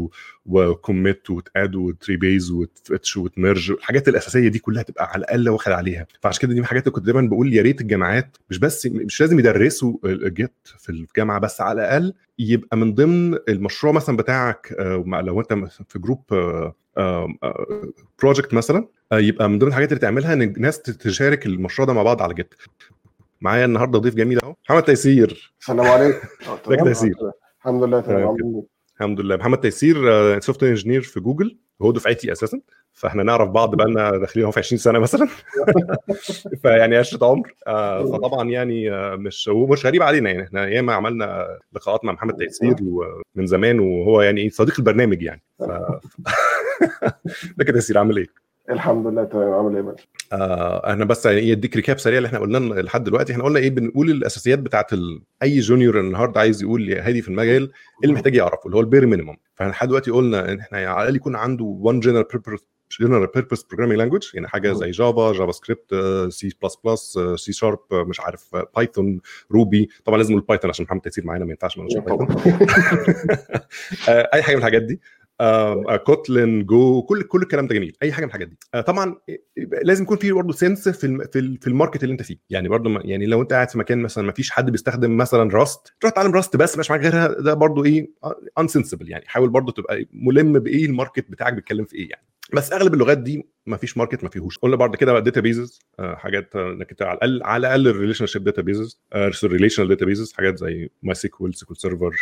وكوميت 0.45 1.29
وتاد 1.29 1.75
وتري 1.75 2.17
بيز 2.17 2.51
وتفتش 2.51 3.17
وتمرج 3.17 3.71
الحاجات 3.71 4.07
الأساسية 4.07 4.47
دي 4.47 4.59
كلها 4.59 4.83
تبقى 4.83 5.05
على 5.11 5.19
الأقل 5.19 5.49
واخد 5.49 5.71
عليها. 5.71 6.07
فعشان 6.21 6.41
كده 6.41 6.49
دي 6.49 6.55
من 6.55 6.61
الحاجات 6.63 6.83
اللي 6.83 6.91
كنت 6.95 7.05
دايما 7.05 7.21
بقول 7.21 7.53
يا 7.53 7.61
ريت 7.61 7.81
الجامعات 7.81 8.37
مش 8.49 8.57
بس 8.59 8.85
مش 8.85 9.21
لازم 9.21 9.39
يدرسوا 9.39 9.97
ال 10.05 10.17
Git 10.17 10.53
في 10.77 10.89
الجامعة 10.89 11.39
بس 11.39 11.61
على 11.61 11.81
الأقل 11.81 12.13
يبقى 12.39 12.77
من 12.77 12.93
ضمن 12.95 13.37
المشروع 13.49 13.93
مثلا 13.93 14.17
بتاعك 14.17 14.75
لو 15.23 15.41
أنت 15.41 15.53
في 15.89 15.99
group 15.99 16.23
project 18.21 18.53
مثلا 18.53 18.87
يبقى 19.13 19.49
من 19.49 19.59
ضمن 19.59 19.69
الحاجات 19.69 19.89
اللي 19.89 19.99
تعملها 20.01 20.33
إن 20.33 20.41
الناس 20.41 20.81
تشارك 20.81 21.45
المشروع 21.45 21.87
ده 21.87 21.93
مع 21.93 22.03
بعض 22.03 22.21
على 22.21 22.33
Git. 22.33 22.53
معايا 23.41 23.65
النهارده 23.65 23.99
ضيف 23.99 24.15
جميل 24.15 24.39
أهو 24.43 24.55
محمد 24.65 24.83
تيسير. 24.83 25.53
السلام 25.59 25.85
عليكم. 25.87 26.27
ازيك 26.67 26.83
تيسير؟ 26.83 27.15
الحمد 27.59 27.83
لله 27.83 28.01
تمام. 28.01 28.63
الحمد 28.95 29.19
لله. 29.21 29.35
محمد 29.35 29.59
تيسير 29.59 29.95
software 30.39 30.63
engineer 30.63 31.01
في 31.01 31.19
جوجل. 31.19 31.57
هو 31.81 31.91
دفعتي 31.91 32.31
أساسا 32.31 32.61
فإحنا 32.93 33.23
نعرف 33.23 33.49
بعض 33.49 33.75
بقى 33.75 33.87
لنا 33.87 34.17
داخلين 34.17 34.51
في 34.51 34.59
20 34.59 34.79
سنة 34.79 34.99
مثلا. 34.99 35.27
فيعني 36.61 36.97
عشرة 36.97 37.25
عمر. 37.25 37.53
آه 37.67 38.05
فطبعا 38.05 38.49
يعني 38.49 38.91
آه 38.91 39.15
مش 39.15 39.47
ومش 39.47 39.85
غريب 39.85 40.03
علينا 40.03 40.29
يعني. 40.29 40.43
إحنا 40.43 40.67
ياما 40.67 40.93
عملنا 40.93 41.47
لقاءات 41.73 42.05
مع 42.05 42.13
محمد 42.13 42.35
تيسير 42.35 42.75
من 43.35 43.45
زمان 43.45 43.79
وهو 43.79 44.21
يعني 44.21 44.49
صديق 44.49 44.75
البرنامج 44.79 45.21
يعني. 45.21 45.41
ف... 45.59 45.63
ده 47.57 47.63
كده 47.65 47.73
تيسير 47.79 47.97
عامل 47.97 48.17
إيه؟ 48.17 48.27
الحمد 48.69 49.07
لله 49.07 49.23
تمام. 49.23 49.53
عامل 49.53 49.75
إيه 49.75 49.95
آه 50.31 50.93
أنا 50.93 51.05
بس 51.05 51.25
يعني 51.25 51.51
اديك 51.51 51.75
recap 51.75 51.99
سريع 51.99 52.17
اللي 52.17 52.27
إحنا 52.27 52.39
قلنا 52.39 52.81
لحد 52.81 53.03
دلوقتي. 53.03 53.33
إحنا 53.33 53.43
قلنا 53.43 53.59
إيه 53.59 53.69
بنقول 53.69 54.09
الأساسيات 54.09 54.59
بتاعت 54.59 54.93
ال... 54.93 55.21
أي 55.43 55.59
junior 55.59 55.99
النهارده 55.99 56.39
عايز 56.39 56.61
يقول 56.63 56.93
هادي 56.93 57.21
في 57.21 57.27
المجال 57.27 57.63
إيه 57.63 57.69
اللي 58.03 58.13
محتاج 58.13 58.35
يعرفه 58.35 58.61
اللي 58.65 58.75
هو 58.77 58.81
ال 58.81 58.86
bare 58.86 59.05
minimum 59.05 59.35
فاحنا 59.55 59.71
لحد 59.71 59.87
دلوقتي 59.87 60.11
قلنا 60.11 60.51
إن 60.51 60.59
إحنا 60.59 60.77
على 60.77 61.01
الأقل 61.01 61.15
يكون 61.15 61.35
عنده 61.35 61.65
1 61.65 61.99
general 61.99 62.23
purpose 62.23 62.59
general 63.01 63.27
purpose 63.35 63.63
programming 63.63 63.99
language 63.99 64.29
يعني 64.33 64.47
حاجة 64.47 64.73
زي 64.73 64.91
جافا 64.91 65.33
جافا 65.33 65.51
سكريبت 65.51 65.95
سي 66.33 66.49
بلس 66.63 66.77
بلس 66.85 67.19
سي 67.35 67.53
شارب 67.53 67.79
مش 67.91 68.19
عارف 68.19 68.55
Python 68.75 69.19
Ruby 69.51 69.89
طبعا 70.05 70.17
لازم 70.17 70.35
ال 70.35 70.40
Python 70.40 70.69
عشان 70.69 70.85
محمد 70.85 71.01
تيسير 71.01 71.25
معانا 71.25 71.45
ما 71.45 71.51
ينفعش 71.51 71.77
ما 71.77 71.83
Python 71.83 72.27
أي 74.33 74.41
حاجة 74.41 74.55
من 74.55 74.59
الحاجات 74.59 74.81
دي. 74.81 74.99
Kotlin 76.05 76.65
Go 76.65 77.01
كل 77.01 77.23
كل 77.23 77.41
الكلام 77.41 77.67
ده 77.67 77.75
جميل 77.75 77.97
أي 78.03 78.11
حاجة 78.11 78.23
من 78.25 78.29
الحاجات 78.29 78.47
دي. 78.47 78.57
آه، 78.73 78.81
طبعا 78.81 79.15
لازم 79.83 80.03
يكون 80.03 80.17
في 80.17 80.31
برضه 80.31 80.53
sense 80.53 80.89
في 80.89 81.27
في 81.31 81.39
ال- 81.39 81.57
في 81.57 81.67
ال 81.67 81.72
market 81.72 82.03
اللي 82.03 82.11
انت 82.13 82.21
فيه. 82.23 82.37
يعني 82.49 82.69
برضه 82.69 82.99
يعني 83.03 83.25
لو 83.25 83.41
انت 83.41 83.53
قاعد 83.53 83.69
في 83.69 83.77
مكان 83.77 83.97
مثلا 84.01 84.23
ما 84.23 84.31
فيش 84.31 84.51
حد 84.51 84.69
بيستخدم 84.71 85.17
مثلا 85.17 85.49
Rust 85.53 85.93
تروح 85.99 86.13
تتعلم 86.13 86.31
Rust 86.31 86.55
بس 86.57 86.77
مش 86.77 86.89
معاك 86.91 87.01
غيرها 87.01 87.27
ده 87.27 87.53
برضه 87.53 87.85
إيه 87.85 88.09
insensible 88.59 89.09
يعني. 89.09 89.23
حاول 89.27 89.49
برضه 89.49 89.71
تبقى 89.71 90.05
ملم 90.13 90.59
بإيه 90.59 90.85
ال 90.85 90.92
market 90.92 91.31
بتاعك 91.31 91.53
بيتكلم 91.53 91.85
في 91.85 91.95
إيه 91.95 92.09
يعني. 92.09 92.23
بس 92.53 92.73
أغلب 92.73 92.93
اللغات 92.93 93.17
دي 93.17 93.47
ما 93.65 93.77
فيش 93.77 93.97
market 93.97 94.23
ما 94.23 94.29
فيهوش. 94.29 94.57
قلنا 94.57 94.75
بعد 94.75 94.95
كده 94.95 95.13
بقى 95.13 95.21
databases 95.21 95.79
حاجات 95.99 96.55
آه، 96.55 96.71
إنك 96.71 97.01
على 97.01 97.13
الأقل 97.17 97.43
على 97.43 97.59
الأقل 97.67 97.87
ال 97.87 98.25
relationship 98.25 98.43
databases 98.43 98.99
relational 99.43 99.87
databases 99.87 100.33
حاجات 100.33 100.57
زي 100.57 100.89
MySQL 101.03 101.55
SQL 101.55 101.77
Server 101.77 102.15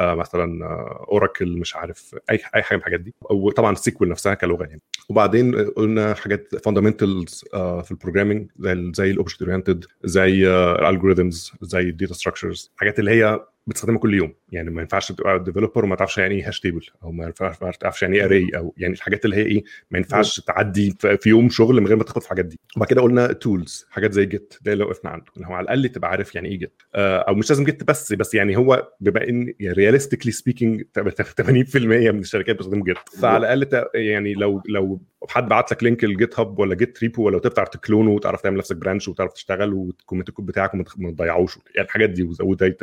مثلا 0.00 0.66
Oracle 1.08 1.58
مش 1.58 1.76
عارف 1.76 2.14
أي 2.30 2.40
أي 2.54 2.62
حاجة 2.62 2.76
من 2.76 2.78
الحاجات 2.80 3.00
دي. 3.00 3.14
وطبعا 3.30 3.74
SQL 3.74 4.08
نفسها 4.08 4.34
كلغة 4.34 4.64
يعني. 4.64 4.80
وبعدين 5.08 5.54
قلنا 5.70 6.14
حاجات 6.14 6.56
fundamentals 6.64 7.44
في 7.52 7.88
ال 7.90 7.95
programming 7.95 8.50
زي 8.58 8.92
زي 8.94 9.10
ال 9.10 9.15
object 9.15 9.42
oriented 9.42 9.84
زي 10.04 10.48
ال 10.48 10.58
algorithms 10.58 11.52
زي 11.62 11.80
ال 11.80 11.87
data 11.87 12.14
structures 12.14 12.72
حاجات 12.76 12.98
اللي 12.98 13.10
هي 13.10 13.40
بتستخدمها 13.66 13.98
كل 13.98 14.14
يوم. 14.14 14.34
يعني 14.52 14.70
ما 14.70 14.82
ينفعش 14.82 15.12
تبقى 15.12 15.44
developer 15.44 15.84
وما 15.84 15.96
تعرفش 15.96 16.18
يعني 16.18 16.34
إيه 16.34 16.48
hash 16.48 16.60
table 16.60 16.86
أو 17.02 17.12
ما 17.12 17.24
ينفعش 17.24 17.62
ما 17.62 17.70
تعرفش 17.70 18.02
يعني 18.02 18.16
إيه 18.16 18.24
array 18.24 18.50
أو 18.56 18.74
يعني 18.76 18.94
الحاجات 18.94 19.24
اللي 19.24 19.36
هي 19.36 19.42
إيه 19.46 19.64
ما 19.90 19.98
ينفعش 19.98 20.40
تعدي 20.40 20.96
في 21.00 21.28
يوم 21.28 21.48
شغل 21.48 21.80
من 21.80 21.86
غير 21.86 21.96
ما 21.96 22.04
تاخد 22.04 22.18
في 22.20 22.26
الحاجات 22.26 22.44
دي. 22.44 22.60
وبعد 22.76 22.88
كده 22.88 23.02
قلنا 23.02 23.32
tools 23.32 23.86
حاجات 23.90 24.12
زي 24.12 24.26
Git 24.26 24.54
ده 24.62 24.72
اللي 24.72 24.84
وقفنا 24.84 25.10
عنده. 25.10 25.24
إن 25.38 25.44
هو 25.44 25.52
على 25.54 25.64
الأقل 25.64 25.88
تبقى 25.88 26.10
عارف 26.10 26.34
يعني 26.34 26.48
إيه 26.48 26.58
Git 26.58 26.82
أو 26.94 27.34
مش 27.34 27.50
لازم 27.50 27.64
Git 27.64 27.84
بس 27.84 28.12
بس 28.12 28.34
يعني 28.34 28.56
هو 28.56 28.88
بما 29.00 29.28
إن 29.28 29.52
realistically 29.62 30.32
speaking 30.32 30.82
80% 30.98 31.76
من 31.76 32.18
الشركات 32.18 32.56
بتستخدم 32.56 32.82
Git 32.84 32.96
فعلى 33.20 33.54
الأقل 33.54 33.86
يعني 33.94 34.34
لو 34.34 34.62
لو 34.68 35.00
حد 35.28 35.48
بعت 35.48 35.72
لك 35.72 35.82
link 35.84 36.04
ال 36.04 36.40
GitHub 36.40 36.58
ولا 36.58 36.74
Git 36.74 36.98
repo 37.02 37.22
ولا 37.22 37.38
تعرف 37.38 37.68
ت 37.68 37.74
clone 37.74 38.04
ه 38.04 38.10
وتعرف 38.10 38.40
تعمل 38.40 38.56
نفسك 38.58 38.76
branch 38.76 39.08
وتعرف 39.08 39.32
تشتغل 39.32 39.72
وت 39.74 39.88
commit 39.88 40.28
ال 40.28 40.32
code 40.32 40.46
بتاعك 40.46 40.74
وما 40.74 41.10
تضيعوش. 41.10 41.58
يعني 41.74 41.86
الحاجات 41.88 42.10
دي 42.10 42.22
وزودها 42.22 42.74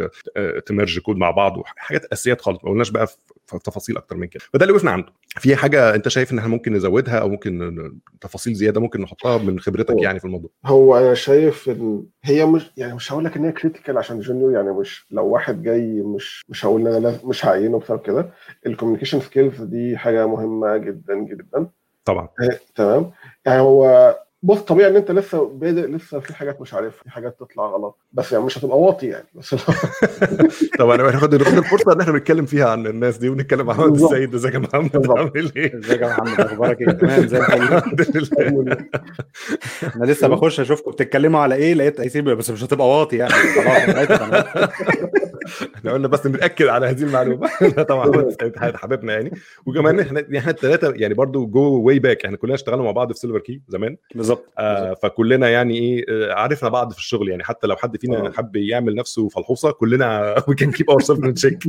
ت 0.66 0.72
merge 0.72 1.00
code 1.00 1.18
مع 1.18 1.32
بعض 1.32 1.58
وحاجات 1.58 2.06
أساسيات 2.06 2.42
خالص 2.42 2.64
ما 2.64 2.70
قلناش 2.72 2.90
بقى 2.90 3.08
في 3.48 3.60
تفاصيل 3.64 3.98
أكتر 3.98 4.18
من 4.18 4.28
كده. 4.28 4.44
فده 4.54 4.64
اللي 4.64 4.74
وقفنا 4.74 4.92
عنده. 4.92 5.14
في 5.28 5.56
حاجة 5.56 5.96
أنت 5.96 6.08
شايف 6.08 6.32
ان 6.34 6.38
إحنا 6.38 6.50
ممكن 6.50 6.74
نزودها 6.74 7.20
أو 7.20 7.30
ممكن 7.30 7.74
تفاصيل 8.22 8.54
زيادة 8.54 8.82
ممكن 8.82 9.02
نحطها 9.02 9.38
من 9.38 9.60
خبرتك 9.60 9.96
يعني 10.02 10.20
في 10.20 10.26
الموضوع؟ 10.26 10.50
هو 10.66 10.98
أنا 10.98 11.14
شايف 11.14 11.70
إن 11.70 12.06
هي 12.24 12.46
مش 12.46 12.72
يعني 12.78 12.96
مش 12.96 13.12
هقول 13.14 13.26
لك 13.26 13.38
إن 13.38 13.46
هي 13.46 13.52
critical 13.52 13.98
عشان 13.98 14.20
junior 14.20 14.52
يعني 14.54 14.72
مش 14.74 15.06
لو 15.12 15.26
واحد 15.26 15.64
جاي 15.64 16.02
مش 16.02 16.44
مش 16.50 16.66
هقول 16.66 16.88
إن 16.88 16.94
أنا 17.06 17.20
مش 17.24 17.46
هعينه 17.46 17.80
بسبب 17.80 18.02
كده. 18.02 18.34
ال 18.66 18.70
communication 18.70 19.20
skills 19.20 19.62
دي 19.62 19.98
حاجة 19.98 20.28
مهمة 20.28 20.78
جدا 20.78 21.16
جدا. 21.16 21.70
طبعا 22.06 22.28
تمام 22.76 23.12
يعني 23.46 23.62
هو 23.62 24.16
بص 24.44 24.60
طبيعي 24.60 24.90
إن 24.90 24.96
أنت 24.96 25.12
لسه 25.12 25.46
بادئ 25.48 25.88
لسه 25.88 26.20
في 26.20 26.34
حاجات 26.34 26.62
مش 26.62 26.74
عارفها 26.74 27.04
في 27.04 27.10
حاجات 27.10 27.40
تطلع 27.40 27.66
غلط 27.66 27.98
بس 28.14 28.32
يعني 28.32 28.44
مش 28.44 28.58
هتبقى 28.58 28.80
واطي 28.80 29.08
يعني 29.08 29.26
بس 29.36 29.56
طبعا 30.80 30.96
هناخد 30.96 31.36
ناخد 31.36 31.58
الفرصة 31.58 31.94
إن 31.94 32.02
إحنا 32.02 32.18
نتكلم 32.18 32.46
فيها 32.46 32.70
عن 32.70 32.88
الناس 32.88 33.18
دي 33.18 33.30
ونتكلم 33.30 33.70
عن 33.70 33.78
محمد. 33.78 34.02
السيد 34.02 34.34
ازيك 34.34 34.54
يا 34.54 34.60
محمد. 34.60 35.12
عامل 35.18 35.52
إيه؟ 35.56 35.78
ازيك 35.80 36.02
يا 36.02 36.08
محمد 36.08 36.40
أخبارك 36.42 36.82
إيه 36.82 36.88
تمام 37.02 37.28
زي 37.28 37.40
الفل 38.16 38.44
لله 38.44 38.78
أنا 39.96 40.06
لسه 40.06 40.28
بخش 40.28 40.60
أشوفكم 40.60 40.92
بتتكلموا 40.92 41.40
على 41.40 41.56
إيه 41.56 41.74
لقيت 41.74 42.18
بس 42.18 42.50
مش 42.50 42.64
هتبقى 42.64 42.90
واطي 42.90 43.18
يعني 43.18 43.34
خلاص. 43.34 44.70
إحنا 45.76 45.92
قلنا 45.92 46.08
بس 46.08 46.28
بنأكد 46.28 46.68
على 46.68 46.88
هذه 46.88 47.04
المعلومة. 47.04 47.50
طبعا 47.90 48.36
حبيبنا 48.76 49.14
يعني. 49.14 49.32
وكمان 49.66 50.00
إحنا 50.00 50.26
إحنا 50.38 50.52
الثلاثه 50.52 50.94
يعني 50.96 51.14
برضو 51.14 51.46
go 51.48 51.82
way 51.82 52.00
back 52.00 52.26
إحنا 52.26 52.38
كلنا 52.38 52.54
اشتغلنا 52.56 52.84
مع 52.84 52.92
بعض 52.92 53.12
في 53.14 53.20
Silver 53.20 53.40
Key 53.40 53.62
زمان. 53.68 53.98
بالظبط. 54.16 54.46
آه 54.58 54.94
فكلنا 54.94 55.50
يعني 55.50 55.78
إيه 55.80 56.06
آه، 56.10 56.34
عرفنا 56.34 56.70
بعض 56.70 56.92
في 56.92 56.98
الشغل 56.98 57.30
يعني. 57.30 57.44
حتى 57.44 57.68
لو 57.68 57.76
حد 57.76 57.98
فينا 57.98 58.28
آه. 58.28 58.32
حب 58.32 58.56
يعمل 58.56 58.96
نفسه 58.96 59.30
فلحوصة 59.30 59.72
كلنا 59.72 60.36
we 60.48 60.56
can 60.56 60.72
keep 60.72 60.90
ourselves 60.90 61.02
in 61.02 61.28
check 61.28 61.60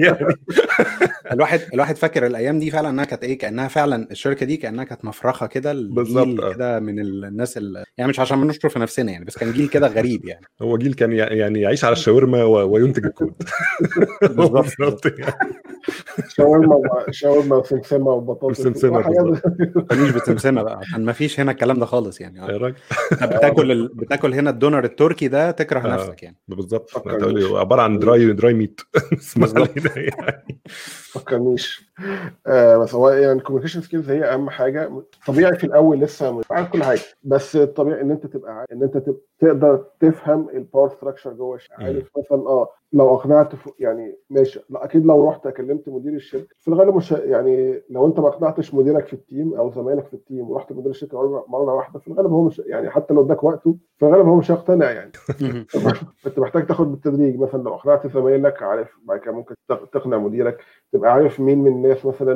يعني. 0.00 0.34
الواحد 1.32 1.60
الواحد 1.74 1.96
فاكر 1.96 2.26
الأيام 2.26 2.58
دي 2.58 2.70
فعلا 2.70 2.90
إنها 2.90 3.04
كانت 3.04 3.24
إيه 3.24 3.38
كأنها 3.38 3.68
فعلا 3.68 4.08
الشركة 4.10 4.46
دي 4.46 4.56
كأنها 4.56 4.84
كانت 4.84 5.04
مفرخة 5.04 5.46
كده 5.46 5.72
بالظبط،. 5.72 6.54
كده 6.54 6.80
من 6.80 6.98
الناس 7.00 7.56
ال... 7.58 7.84
يعني 7.98 8.10
مش 8.10 8.20
عشان 8.20 8.40
بنشكر 8.40 8.68
في 8.68 8.78
نفسنا 8.78 9.12
يعني 9.12 9.24
بس 9.24 9.38
كان 9.38 9.52
جيل 9.52 9.68
كده 9.68 9.86
غريب 9.86 10.24
يعني. 10.24 10.46
هو 10.62 10.78
جيل 10.78 10.94
كان 10.94 11.12
يع- 11.12 11.32
يعني 11.32 11.60
يعيش 11.60 11.84
على 11.84 11.92
الشاورما 11.92 12.44
و- 12.44 12.68
وينتج 12.90 13.06
الكود 13.06 13.32
بالظبط. 14.22 15.02
شاورما 16.28 16.74
و- 16.74 17.10
شاورما 17.10 17.56
وسمسمة 17.56 18.10
وبطاطس 18.10 18.60
وسمسمة 18.60 18.98
وحاجات- 18.98 19.42
مش 19.92 20.10
بتسمسمه 20.10 20.62
بقى 20.62 20.78
عشان 20.78 21.04
ما 21.04 21.12
فيش 21.12 21.40
هنا 21.40 21.52
الكلام 21.52 21.78
ده 21.78 21.86
خالص 21.86 22.20
يعني 22.20 22.38
يا 22.38 22.42
آه. 22.44 22.46
راجل 22.56 22.74
بتاكل. 23.22 23.88
بتاكل 23.94 24.34
هنا 24.34 24.50
الدونر 24.50 24.84
التركي 24.84 25.28
ده 25.28 25.50
تكره 25.50 25.80
آه. 25.80 25.94
نفسك 25.94 26.22
يعني 26.22 26.36
بالظبط 26.48 27.08
عبارة 27.56 27.82
عن 27.82 27.98
dry 27.98 28.32
dry 28.32 28.54
meat 28.54 28.80
بالظبط. 29.36 29.70
يعني 29.96 30.60
فكرنيش 31.12 31.89
آه 32.46 32.76
بس 32.76 32.94
هو 32.94 33.10
يعني 33.10 33.32
ال 33.38 33.41
communication 33.41 33.80
skills 33.80 34.10
هي 34.10 34.24
أهم 34.24 34.50
حاجة. 34.50 34.90
طبيعي 35.26 35.56
في 35.58 35.64
الأول 35.64 36.00
لسه 36.00 36.38
مش 36.38 36.44
عارف 36.50 36.70
كل 36.70 36.82
حاجة 36.82 37.00
بس 37.24 37.56
الطبيعي 37.56 38.00
إن 38.00 38.10
أنت 38.10 38.26
تبقى 38.26 38.52
عارف 38.52 38.72
إن 38.72 38.82
أنت 38.82 38.96
تبقى 38.96 39.20
تقدر 39.40 39.84
تفهم 40.00 40.48
ال 40.48 40.55
power 40.55 40.88
structure 40.88 41.32
جوه 41.32 41.56
الش- 41.56 41.70
مم. 41.78 41.84
عارف 41.86 42.10
مثلا 42.18 42.38
آه 42.48 42.68
لو 42.92 43.14
أقنعت 43.14 43.52
يعني 43.78 44.16
ماشي. 44.30 44.60
لا 44.70 44.84
أكيد 44.84 45.06
لو 45.06 45.28
رحت 45.28 45.48
كلمت 45.48 45.88
مدير 45.88 46.12
الشركة 46.12 46.46
في 46.60 46.68
الغالب 46.68 46.94
مش 46.96 47.12
يعني 47.12 47.82
لو 47.90 48.06
أنت 48.06 48.20
ما 48.20 48.28
أقنعتش 48.28 48.74
مديرك 48.74 49.06
في 49.06 49.12
ال 49.12 49.20
team 49.20 49.54
أو 49.54 49.70
زمايلك 49.70 50.06
في 50.06 50.14
ال 50.14 50.21
team 50.21 50.50
ورحت 50.50 50.72
مدير 50.72 50.90
الشركة 50.90 51.44
مره 51.48 51.74
واحدة 51.74 51.98
في 51.98 52.08
الغالب 52.08 52.30
هو 52.30 52.42
مش 52.44 52.58
يعني 52.66 52.90
حتى 52.90 53.14
لو 53.14 53.22
اداك 53.22 53.44
وقته 53.44 53.76
في 53.98 54.06
الغالب 54.06 54.26
هو 54.26 54.34
مش 54.36 54.50
هيقتنع 54.50 54.90
يعني. 54.90 55.12
أنت 56.26 56.38
محتاج 56.38 56.66
تاخد 56.66 56.90
بالتدريج. 56.90 57.38
مثلا 57.38 57.62
لو 57.62 57.74
أقنعت 57.74 58.06
زمايلك 58.06 58.62
عارف 58.62 58.88
بعد 59.04 59.18
كده 59.20 59.32
ممكن 59.32 59.54
تق- 59.68 59.84
تقنع 59.92 60.18
مديرك 60.18 60.58
تبقى 60.92 61.12
عارف 61.12 61.40
مين 61.40 61.58
من 61.58 61.82
الناس 61.90 62.06
مثلا 62.06 62.34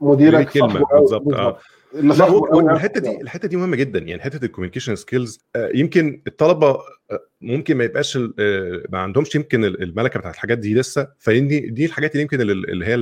مديرك 0.00 0.58
أوي- 0.58 0.98
بالظبط، 1.00 1.32
آه. 1.34 1.58
اللي 1.94 2.14
لا 2.14 2.24
هو 2.28 2.60
الحتة 2.70 3.00
دي. 3.00 3.20
الحتة 3.20 3.48
دي 3.48 3.56
مهمة 3.56 3.76
جدا 3.76 3.98
يعني 3.98 4.22
حتة 4.22 4.44
ال 4.44 4.48
communication 4.48 4.96
skills 4.96 5.40
يمكن 5.74 6.22
الطلبة 6.26 6.68
آه، 6.70 7.20
ممكن 7.40 7.76
ما 7.76 7.84
يبقاش 7.84 8.16
آه، 8.38 8.82
ما 8.88 8.98
عندهمش 8.98 9.34
يمكن 9.34 9.64
ال- 9.64 9.82
الملكة 9.82 10.18
بتاعت 10.20 10.34
الحاجات 10.34 10.58
دي 10.58 10.74
لسه 10.74 11.08
فدي 11.18 11.60
دي 11.60 11.84
الحاجات 11.84 12.12
اللي 12.12 12.22
يمكن 12.22 12.40
ال- 12.40 12.70
اللي 12.70 12.86
هي 12.86 12.94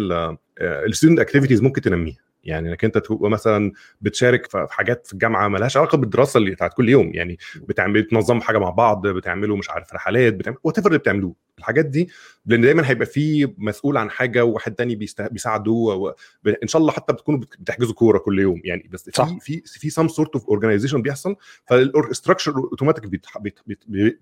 ال 0.61 0.68
student 0.68 1.21
activities 1.21 1.63
ممكن 1.63 1.81
تنميها 1.81 2.17
يعني 2.45 2.69
إنك 2.69 2.85
أنت 2.85 2.99
تبقى 2.99 3.31
مثلا 3.31 3.73
بتشارك 4.01 4.47
في 4.51 4.67
حاجات 4.71 5.07
في 5.07 5.13
الجامعة 5.13 5.49
مالهاش 5.49 5.77
علاقة 5.77 5.99
بالدراسة 5.99 6.39
اللي 6.39 6.51
بتاعت 6.51 6.75
كل 6.75 6.89
يوم 6.89 7.11
يعني 7.15 7.39
بتعمل 7.57 8.03
بتنظموا 8.03 8.41
حاجة 8.43 8.59
مع 8.59 8.71
بعض 8.71 9.07
بتعملوا 9.07 9.57
مش 9.57 9.71
عارف 9.71 9.93
رحلات 9.95 10.35
بتعمل 10.35 10.57
وات 10.65 10.87
اللي 10.87 10.99
بتعملوه. 10.99 11.35
الحاجات 11.59 11.85
دي 11.87 12.09
لأن 12.47 12.61
دايما 12.61 12.89
هيبقى 12.91 13.07
في 13.07 13.55
مسؤول 13.59 13.97
عن 13.97 14.11
حاجة 14.11 14.45
وواحد 14.45 14.75
تاني 14.75 14.95
بيست- 14.97 15.23
بيساعده 15.33 15.71
و... 15.73 16.15
إن 16.63 16.69
شاء 16.69 16.83
الله 16.83 16.93
حتى 16.93 17.13
بتكونوا 17.13 17.41
بت- 17.41 17.61
بتحجزوا 17.61 17.95
كورة 17.95 18.19
كل 18.19 18.39
يوم 18.39 18.61
يعني 18.65 18.89
بس 18.93 19.11
صح. 19.15 19.29
في 19.41 19.61
في 19.67 19.79
في 19.79 19.91
some 19.91 20.09
sort 20.09 20.35
of 20.35 20.47
organization 20.49 21.03
بيحصل 21.03 21.37
فال 21.67 21.83
structure 21.83 22.57
automatic 22.57 23.05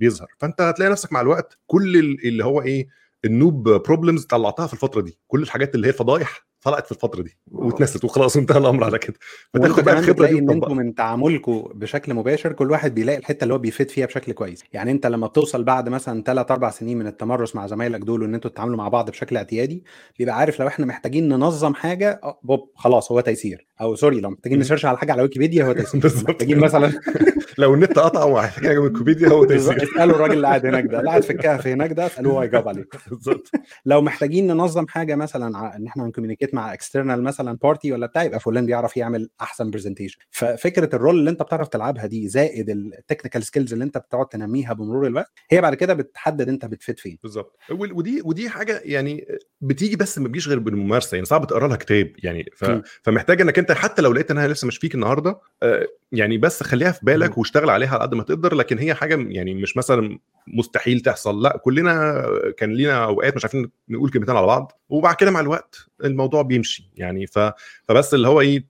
بيظهر. 0.01 0.29
فأنت 0.39 0.61
هتلاقي 0.61 0.91
نفسك 0.91 1.13
مع 1.13 1.21
الوقت 1.21 1.59
كل 1.67 1.97
ال- 1.97 2.27
اللي 2.29 2.45
هو 2.45 2.63
إيه 2.63 2.89
ال 3.25 3.34
noob 3.34 3.69
problems 3.69 4.25
طلعتها 4.25 4.67
في 4.67 4.73
الفترة 4.73 5.01
دي. 5.01 5.19
كل 5.29 5.43
الحاجات 5.43 5.75
اللي 5.75 5.87
هي 5.87 5.91
الفضايح 5.91 6.47
طلعت 6.63 6.87
في 6.87 6.93
الفترة 6.93 7.23
دي 7.23 7.39
واتنست 7.53 8.05
وخلاص 8.05 8.37
انتهى 8.37 8.59
الأمر 8.59 8.85
على 8.85 8.99
كده. 8.99 9.15
فتاخد 9.55 9.85
بقى 9.85 9.99
الخبرة 9.99 10.27
دي 10.27 10.39
إن 10.39 10.51
أنتوا 10.51 10.75
من 10.75 10.95
تعاملكم 10.95 11.69
بشكل 11.75 12.15
مباشر 12.15 12.53
كل 12.53 12.71
واحد 12.71 12.95
بيلاقي 12.95 13.19
الحتة 13.19 13.43
اللي 13.45 13.55
هو 13.55 13.59
بيفيد 13.59 13.91
فيها 13.91 14.07
بشكل 14.07 14.33
كويس. 14.33 14.65
يعني 14.73 14.91
انت 14.91 15.07
لما 15.07 15.27
بتوصل 15.27 15.65
بعد 15.65 15.89
مثلا 15.89 16.23
3 16.23 16.53
4 16.53 16.71
سنين 16.71 16.99
من 16.99 17.07
التمرس 17.07 17.57
مع 17.57 17.67
زمايلك 17.67 18.01
دول 18.01 18.23
وإن 18.23 18.35
أنتوا 18.35 18.51
تتعاملوا 18.51 18.77
مع 18.77 18.89
بعض 18.89 19.11
بشكل 19.11 19.37
اعتيادي 19.37 19.85
بيبقى 20.19 20.37
عارف 20.37 20.61
لو 20.61 20.67
إحنا 20.67 20.87
محتاجين 20.87 21.29
ننظم 21.29 21.75
حاجة 21.75 22.21
آه 22.25 22.41
بوب 22.43 22.71
خلاص 22.75 23.13
هو 23.13 23.21
تيسير. 23.21 23.67
أو 23.81 23.95
سوري 23.95 24.21
لو 24.21 24.31
محتاجين. 24.31 24.59
نسيرش 24.59 24.85
على 24.87 24.99
حاجة 24.99 25.13
على 25.13 25.23
ويكيبيديا 25.23 25.65
هو 25.65 25.73
تيسير. 25.73 26.01
محتاجين 26.29 26.59
مثلا 26.59 26.93
لو 27.59 27.75
النت 27.75 27.99
قطع 27.99 28.25
ومحتاج 28.25 28.67
حاجة 28.67 28.79
من 28.81 28.87
الكوميديا 28.87 29.29
هو 29.29 29.45
تيسير. 29.45 29.83
اسألوا 29.83 30.17
الراجل 30.17 30.33
اللي 30.35 30.47
قاعد 30.47 30.67
هناك 30.67 30.85
ده. 30.85 30.99
اللي 30.99 31.09
قاعد 31.11 31.23
في 31.23 31.33
الكهف 31.33 31.67
هناك 31.67 31.93
ده 31.93 32.07
اسألوه 32.07 32.33
هو 32.35 32.41
هيجاوب 32.41 32.69
عليك. 32.69 32.97
بالظبط. 33.11 33.51
لو 33.87 34.01
محتاجين 34.03 34.47
ننظم 34.47 34.87
حاجة 34.89 35.15
مثلا 35.15 35.77
إن 35.77 35.87
إحنا 35.87 36.05
مع 36.55 36.73
اكسترنال 36.75 37.23
مثلا 37.23 37.59
بارتي 37.63 37.93
ولا 37.93 38.07
بتاع 38.07 38.23
يبقى 38.23 38.41
فلان 38.41 38.67
بيعرف 38.67 38.97
يعمل 38.97 39.31
أحسن 39.41 39.71
برزنتيشن 39.71 40.19
ففكرة 40.31 40.97
الرول 40.97 41.19
اللي 41.19 41.31
أنت 41.31 41.43
بتعرف 41.43 41.69
تلعبها 41.69 42.07
دي 42.07 42.29
زائد 42.29 42.71
التكنيكال 42.71 43.43
سكيلز 43.43 43.73
اللي 43.73 43.85
أنت 43.85 43.99
بتقعد 43.99 44.27
تنميها 44.27 44.73
بمرور 44.73 45.07
الوقت 45.07 45.33
هي 45.51 45.61
بعد 45.61 45.75
كده 45.75 45.95
بتحدد 45.95 46.49
أنت 46.49 46.65
بتفيد 46.67 46.99
فين. 46.99 47.19
بالظبط. 47.23 47.59
ودي 47.71 48.23
ودي 48.25 48.49
حاجة 48.49 48.81
يعني 48.85 49.27
بتيجي 49.61 49.97
بس 49.97 50.19
ما 50.19 50.25
بتجيش 50.29 50.49
غير 50.49 50.59
بالممارسة 50.59 51.15
يعني 51.15 51.25
صعب 51.27 51.47
تقرأ 51.47 51.69
لها 51.69 51.77
كتاب 51.77 52.13
يعني 52.19 52.51
ف... 52.57 52.65
فمحتاج 53.03 53.41
إنك 53.41 53.59
أنت 53.59 53.73
حتى 53.73 54.03
لو 54.03 54.13
لقيت 54.13 54.31
إنها 54.31 54.49
لسه 54.49 54.67
مش 54.67 54.79
فيك 54.79 54.95
النهارده 54.95 55.41
آه، 55.63 55.87
يعني 56.13 56.39
بس 56.39 56.63
خليها 56.63 56.93
في 56.93 57.01
بالك. 57.03 57.39
واشتغل 57.39 57.71
عليها 57.71 57.91
على 57.95 58.03
قد 58.03 58.15
ما 58.15 58.23
تقدر 58.23 58.55
لكن 58.55 58.79
هي 58.79 58.95
حاجة 58.95 59.27
يعني 59.29 59.55
مش 59.55 59.77
مثلا 59.77 60.19
مستحيل 60.47 61.01
تحصل. 61.01 61.43
لا 61.43 61.57
كلنا 61.65 62.25
كان 62.59 62.73
لينا 62.73 63.05
أوقات 63.05 63.37
مش 63.37 63.45
عارفين 63.45 63.71
نقول 63.89 64.11
كلمتين 64.11 64.37
على 64.37 64.47
بعض 64.47 64.81
وبعد 64.89 65.15
كده 65.15 65.31
مع 65.31 65.41
الوقت 65.41 65.77
الموضوع 66.05 66.43
بيمشي. 66.43 66.91
يعني 66.97 67.27
ف... 67.27 67.39
فبس 67.85 68.15
اللي 68.15 68.29
هو 68.29 68.41
إيه 68.41 68.67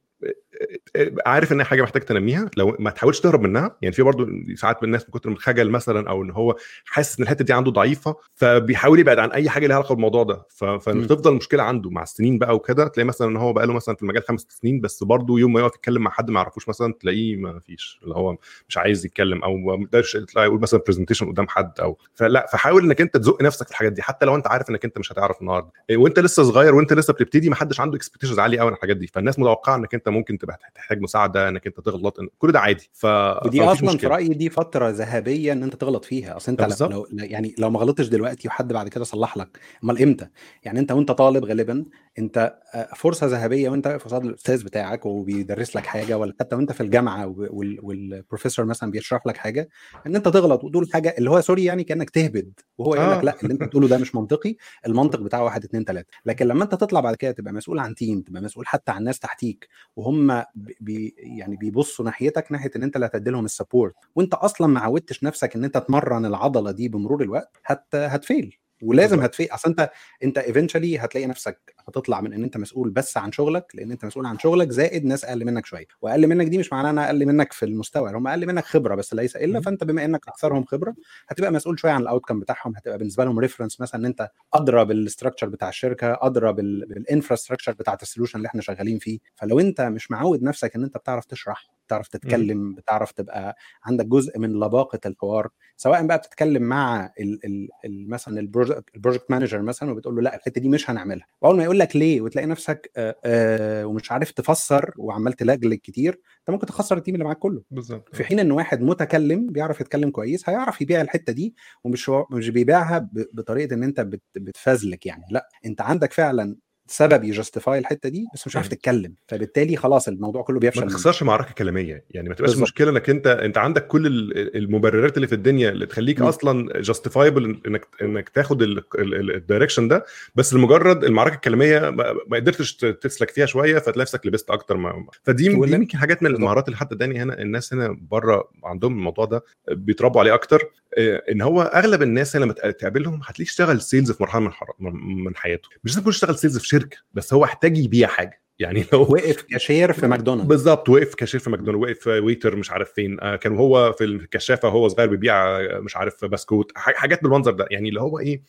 عارف 1.27 1.53
إن 1.53 1.65
حاجة 1.65 1.83
محتاج 1.83 2.03
تنميها 2.03 2.51
لو 2.57 2.77
ما 2.79 2.91
تحاولش 2.91 3.21
تهرب 3.21 3.41
منها 3.41 3.77
يعني 3.83 3.95
في 3.95 4.03
برضه 4.03 4.29
ساعات 4.55 4.83
من 4.83 4.87
الناس 4.87 5.03
من 5.05 5.11
كتر 5.11 5.31
من 5.31 5.37
الخجل 5.37 5.71
مثلا 5.71 6.11
أو 6.11 6.23
إن 6.23 6.31
هو 6.31 6.57
حاسس 6.85 7.19
إن 7.19 7.23
الحتة 7.25 7.45
دي 7.45 7.53
عنده 7.53 7.71
ضعيفة 7.71 8.17
فبيحاول 8.35 8.99
يبعد 8.99 9.19
عن 9.19 9.31
أي 9.31 9.51
حاجة 9.51 9.67
لها 9.67 9.77
علاقة 9.77 9.95
بالموضوع 9.95 10.23
ده. 10.23 10.47
فتفضل 10.49 11.31
المشكلة 11.31 11.63
عنده 11.63 11.91
مع 11.91 12.03
السنين 12.03 12.39
بقى 12.39 12.55
وكده 12.55 12.89
تلاقي 12.89 13.07
مثلا 13.07 13.29
إن 13.29 13.37
هو 13.37 13.53
بقى 13.53 13.67
له 13.67 13.73
مثلا 13.73 13.95
في 13.95 14.03
المجال 14.03 14.23
خمس 14.23 14.47
سنين 14.51 14.81
بس 14.81 15.05
برضه 15.05 15.39
يوم 15.39 15.53
ما 15.53 15.61
يقف 15.61 15.75
يتكلم 15.75 16.03
مع 16.03 16.11
حد 16.11 16.31
ما 16.31 16.41
يعرفوش 16.41 16.69
مثلا 16.69 16.95
تلاقيه 17.01 17.37
ما 17.37 17.59
فيش 17.59 18.01
اللي 18.03 18.15
هو 18.15 18.37
مش 18.69 18.79
عايز 18.79 19.07
يتكلم 19.07 19.43
أو 19.43 19.57
ما 19.57 19.75
يقدرش 19.83 20.15
يقول 20.37 20.61
مثلا 20.61 20.81
برزنتيشن 20.87 21.27
قدام 21.27 21.49
حد 21.49 21.81
أو 21.81 21.99
فلا 22.15 22.47
فحاول 22.53 22.85
إنك 22.85 23.01
أنت 23.01 23.17
تزق 23.17 23.43
نفسك 23.43 23.67
في 23.67 23.73
الحاجات 23.73 23.93
دي 23.93 24.03
حتى 24.03 24.27
لو 24.27 24.37
أنت 24.37 24.47
عارف 24.47 24.71
إنك 24.71 24.85
أنت 24.85 24.99
مش 24.99 25.13
هتعرف 25.13 25.41
النهارده. 25.41 25.71
إيه، 25.91 25.97
وأنت 25.97 26.19
لسه 26.19 26.43
صغير 26.43 26.75
وأنت 26.75 26.93
لسه 26.93 27.13
بتبتدي 27.13 27.49
ما 27.49 27.55
حدش 27.55 27.81
عنده 27.81 27.97
اكسبكتيشنز 27.97 28.39
عالية 28.39 28.59
قوي 28.59 28.69
عن 28.69 28.75
الحاجات 28.75 28.97
دي. 28.97 29.07
فالناس 29.07 29.39
متوقعة 29.39 29.77
إنك 29.77 29.95
أنت 29.95 30.09
ممكن 30.09 30.39
تبقى 30.39 30.50
تحتاج 30.75 31.01
مساعدة 31.01 31.49
إنك 31.49 31.67
أنت 31.67 31.81
تغلط 31.81 32.17
كل 32.39 32.53
ده 32.53 32.61
عادي 32.61 32.91
ف 32.93 33.05
ودي 33.45 33.63
أصلا 33.63 33.99
في. 33.99 34.07
رأيي 34.07 34.29
دي 34.29 34.51
فترة 34.51 34.89
ذهبية 34.89 35.53
إن 35.53 35.63
أنت 35.63 35.75
تغلط 35.75 36.05
فيها 36.05 36.37
أصل 36.37 36.53
أنت 36.53 36.61
آه، 36.83 36.89
لو, 36.89 37.07
يعني 37.13 37.55
لو 37.59 37.71
ما 37.71 37.79
غلطتش 37.81 38.07
دلوقتي 38.09 38.49
وحد 38.49 38.73
بعد 38.73 38.89
كده 38.89 39.05
صلح 39.05 39.37
لك 39.37 39.59
أمال 39.85 40.03
إمتى 40.03 40.27
يعني 40.63 40.81
أنت 40.81 40.93
وأنت 40.93 41.11
طالب 41.13 41.45
غالبا 41.45 41.85
أنت 42.19 42.57
آه، 42.75 42.89
فرصة 42.97 43.27
ذهبية 43.27 43.69
وأنت 43.71 43.87
واقف 43.87 44.05
قصاد 44.05 44.25
الأستاذ 44.25 44.65
بتاعك 44.65 45.07
وبيدرس 45.07 45.77
لك 45.77 45.87
حاجة 45.87 46.19
ولا 46.19 46.35
حتى 46.41 46.57
وأنت 46.57 46.73
في 46.73 46.81
الجامعة 46.83 47.27
وال- 47.27 47.79
والبروفيسور 47.83 48.65
مثلا 48.65 48.91
بيشرح 48.91 49.27
لك 49.27 49.37
حاجة 49.37 49.69
إن 50.07 50.17
أنت 50.17 50.29
تغلط 50.29 50.65
وتقول 50.65 50.89
حاجة 50.93 51.15
اللي 51.19 51.31
هو 51.31 51.41
سوري 51.41 51.65
يعني 51.65 51.85
كأنك 51.85 52.11
تهبد 52.11 52.53
وهو 52.79 52.95
يقول 52.95 53.07
آه. 53.09 53.19
لك 53.19 53.25
لا 53.25 53.37
اللي 53.43 53.53
أنت 53.53 53.63
بتقوله 53.63 53.89
ده 53.89 53.99
مش 53.99 54.15
منطقي 54.15 54.57
المنطق 54.87 55.21
بتاعه 55.21 55.45
واحد 55.45 55.65
اتنين 55.65 55.85
تلاتة 55.85 56.09
لكن 56.25 56.47
لما 56.47 56.65
أنت 56.65 56.75
تطلع 56.75 57.01
بعد 57.01 57.15
كده 57.17 57.31
تبقى 57.33 57.53
مسؤول 57.53 57.79
عن 57.79 57.95
تيم 57.95 58.21
تبقى 58.21 58.43
مسؤول 58.43 58.67
حتى 58.67 58.93
عن 58.93 59.05
ناس 59.05 59.19
تحتيك 59.19 59.69
وهم 59.97 60.40
بي 60.81 61.15
يعني 61.19 61.57
بيبصوا 61.57 62.05
ناحيتك 62.05 62.53
ناحية 62.53 62.71
إن 62.77 62.83
أنت 62.83 62.97
اللي 62.97 63.07
هتدي 63.07 63.31
لهم 63.31 63.45
السبورت 63.45 63.95
وأنت 64.15 64.35
أصلا 64.35 64.67
ما 64.67 64.81
عودتش 64.81 65.25
نفسك 65.25 65.57
إن 65.57 65.65
أنت 65.65 65.79
تمرن 65.79 66.27
العضلة 66.27 66.71
دي 66.71 66.89
بمرور 66.89 67.23
الوقت 67.23 67.57
هت 67.67 67.95
هتفيل. 67.95 68.60
ولازم. 68.83 69.21
هتفيل 69.21 69.49
أصل 69.51 69.69
انت 69.71 69.91
أنت 70.25 70.39
ايفينشولي 70.39 70.99
هتلاقي 70.99 71.27
نفسك 71.27 71.75
هتطلع 71.89 72.21
من 72.21 72.33
إن 72.33 72.45
أنت 72.45 72.57
مسؤول 72.57 72.91
بس 72.91 73.17
عن 73.17 73.33
شغلك 73.33 73.67
لأن 73.75 73.91
أنت 73.91 74.05
مسؤول 74.05 74.27
عن 74.27 74.39
شغلك 74.39 74.71
زائد 74.71 75.05
ناس 75.05 75.25
أقل 75.25 75.45
منك 75.45 75.67
شوية 75.67 75.87
وأقل 76.03 76.27
منك 76.27 76.47
دي 76.47 76.59
مش 76.59 76.73
معناها 76.73 76.91
إنها 76.91 77.07
أقل 77.07 77.27
منك 77.27 77.53
في 77.53 77.65
المستوى 77.65 78.11
هم 78.11 78.27
أقل 78.27 78.47
منك 78.47 78.65
خبرة 78.65 78.95
بس 78.95 79.15
ليس 79.15 79.37
إلا. 79.37 79.61
فأنت 79.61 79.85
بما 79.85 80.05
إنك 80.05 80.29
أكثرهم 80.29 80.65
خبرة 80.65 80.95
هتبقى 81.29 81.53
مسؤول 81.53 81.79
شوية 81.81 81.93
عن 81.93 82.03
الاوتكم 82.03 82.41
بتاعهم 82.41 82.77
هتبقى 82.77 82.99
بالنسبة 82.99 83.25
لهم 83.25 83.39
ريفرنس 83.39 83.81
مثلا 83.81 84.01
إن 84.01 84.05
أنت 84.07 84.31
أدرى 84.55 84.85
بالاستراكشر 84.85 85.49
بتاع 85.49 85.69
الشركة 85.69 86.19
أدرى 86.23 86.53
بالانفراستراكشر 86.53 87.73
بتاعت 87.73 88.03
السولوشن 88.03 88.37
اللي 88.39 88.47
إحنا 88.47 88.63
شغالين 88.63 88.99
فيه 88.99 89.19
فلو 89.35 89.61
أنت 89.61 89.81
مش 89.81 90.11
معود 90.11 90.43
نفسك 90.43 90.75
إن 90.77 90.85
أنت 90.85 90.97
بتعرف 90.97 91.25
تشرح 91.25 91.67
بتعرف 91.91 92.09
تتكلم 92.09 92.75
بتعرف 92.75 93.13
تبقى 93.13 93.57
عندك 93.85 94.07
جزء 94.07 94.39
من 94.39 94.53
لباقة 94.61 95.01
الحوار 95.07 95.49
سواء 95.77 96.07
بقى 96.07 96.19
بتتكلم 96.19 96.63
مع 96.63 97.13
ال 97.21 97.45
ال 97.47 97.69
ال 97.85 98.11
مثلا 98.11 98.41
البروجكت 98.41 99.31
مانجر 99.31 99.63
مثلا 99.63 99.91
وبتقول 99.93 100.15
له 100.17 100.23
لأ 100.23 100.37
الحتة 100.37 100.61
دي 100.61 100.69
مش 100.69 100.91
هنعملها. 100.91 101.27
وأول 101.43 101.57
ما 101.57 101.65
يقول 101.65 101.79
لك 101.79 101.97
ليه 101.97 102.21
وتلاقي 102.21 102.47
نفسك 102.47 102.91
آه 102.97 103.17
آه 103.25 103.87
ومش 103.87 104.13
عارف 104.13 104.31
تفسر 104.31 104.95
وعمال 104.99 105.33
تلجلج 105.33 105.79
كتير 105.79 106.13
أنت 106.41 106.51
ممكن 106.51 106.67
تخسر 106.67 106.97
التيم 106.97 107.15
اللي 107.15 107.25
معاك 107.25 107.39
كله. 107.39 107.63
بالظبط 107.71 108.15
في 108.17 108.25
حين 108.25 108.39
إن 108.41 108.51
واحد 108.53 108.81
متكلم 108.83 109.47
بيعرف 109.47 109.81
يتكلم 109.81 110.11
كويس 110.11 110.49
هيعرف 110.49 110.81
يبيع 110.83 111.01
الحتة 111.01 111.33
دي 111.33 111.55
ومش 111.85 112.11
مش 112.31 112.49
بيبيعها 112.49 113.09
بطريقة 113.33 113.75
إن 113.75 113.83
أنت 113.83 114.01
بت- 114.01 114.23
بتفزلك 114.37 115.07
يعني. 115.07 115.25
لأ 115.31 115.49
أنت 115.67 115.81
عندك 115.81 116.13
فعلا 116.13 116.57
سبب 116.93 117.25
يجستيفاي 117.25 117.79
الحتة 117.79 118.09
دي 118.09 118.27
بس 118.35 118.47
مش 118.47 118.57
عارف. 118.57 118.69
تتكلم 118.69 119.15
فبالتالي 119.29 119.77
خلاص 119.77 120.09
الموضوع 120.09 120.43
كله 120.43 120.61
بيفشل 120.61 120.81
ما. 120.81 120.87
تخسرش 120.87 121.23
معركة 121.23 121.53
كلامية 121.55 122.05
يعني 122.11 122.29
ما 122.29 122.35
تبقاش. 122.35 122.57
مشكلة 122.57 122.91
إنك 122.91 123.11
أنت 123.11 123.27
أنت 123.27 123.59
عندك 123.59 123.87
كل 123.87 124.07
ال- 124.07 124.57
المبررات 124.57 125.17
اللي 125.17 125.27
في 125.27 125.35
الدنيا 125.35 125.71
اللي 125.71 125.87
تخليك 125.87 126.21
م. 126.21 126.25
أصلا 126.25 126.81
جاستيفايبل 126.81 127.61
إنك 127.67 127.87
إنك 128.03 128.29
تاخد 128.29 128.63
الدايركشن 128.63 129.89
ده 129.89 130.05
بس 130.35 130.55
لمجرد 130.55 131.05
المعركة 131.05 131.35
الكلامية 131.35 131.91
ما 131.91 132.37
قدرتش 132.37 132.75
تسلك 132.77 133.31
فيها 133.31 133.47
شوية 133.47 133.79
فتلاقي 133.79 134.01
نفسك 134.01 134.27
لبست 134.27 134.51
أكتر 134.51 134.77
ما 134.77 135.07
فدي 135.23 135.49
دي 135.49 135.73
يمكن 135.73 135.99
حاجات 135.99 136.23
من. 136.23 136.31
المهارات 136.35 136.67
اللي 136.67 136.77
حتى 136.77 136.95
داني 136.95 137.23
هنا 137.23 137.41
الناس 137.43 137.75
هنا 137.75 137.97
بره 138.11 138.51
عندهم 138.65 138.93
الموضوع 138.93 139.25
ده 139.25 139.45
بيتربوا 139.71 140.21
عليه 140.21 140.35
أكتر 140.35 140.63
آه، 140.99 141.23
إن 141.31 141.41
هو 141.43 141.63
أغلب 141.63 142.03
الناس 142.03 142.37
لما 142.37 142.53
تق- 142.53 142.71
تقابلهم 142.71 143.21
هتلاقيه 143.25 143.45
اشتغل 143.51 143.81
سيلز 143.81 144.13
في 144.13 144.23
مرحلة 144.23 144.53
من 144.79 144.93
من 145.25 145.37
حياته 145.37 145.69
مش 145.85 145.91
لازم 145.91 146.01
يكون 146.01 146.13
اشتغل 146.13 146.39
سيلز 146.39 146.59
في 146.59 146.67
شركة 146.81 146.97
بس 147.13 147.35
هو 147.35 147.45
احتاج 147.45 147.79
يبيع 147.79 148.09
حاجة. 148.09 148.41
يعني 148.59 148.85
لو 148.93 149.03
وقف 149.03 149.43
كاشير 149.43 149.93
في 149.93 150.07
ماكدونالدز. 150.07 150.49
بالظبط 150.49 150.89
وقف 150.89 151.15
كاشير 151.15 151.41
في 151.41 151.51
ماكدونالدز 151.51 151.83
وقف 151.91 152.07
ويتر 152.07 152.57
مش 152.57 152.71
عارف 152.71 152.93
فين. 152.93 153.21
آه، 153.21 153.37
كان 153.37 153.57
هو 153.57 153.93
في 153.93 154.05
الكشافة 154.05 154.69
وهو 154.69 154.89
صغير 154.89 155.09
بيبيع 155.09 155.61
آه، 155.61 155.79
مش 155.79 155.97
عارف 155.97 156.25
بسكوت 156.25 156.73
حاجات 156.77 157.23
بالمنظر 157.23 157.53
ده. 157.53 157.67
يعني 157.71 157.89
اللي 157.89 158.01
هو 158.01 158.19
إيه 158.19 158.43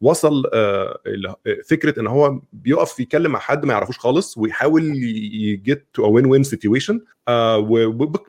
وصل 0.00 0.42
آه، 0.54 0.98
آه، 1.46 1.56
فكرة 1.68 2.00
إن 2.00 2.06
هو 2.06 2.40
بيقف 2.52 3.00
يتكلم 3.00 3.30
مع 3.32 3.38
حد 3.38 3.64
ما 3.66 3.72
يعرفوش 3.72 3.98
خالص 3.98 4.38
ويحاول 4.38 4.82
يجيت 5.34 5.86
تو 5.94 6.10
وين 6.10 6.26
وين 6.26 6.42
سيتويشن 6.42 7.00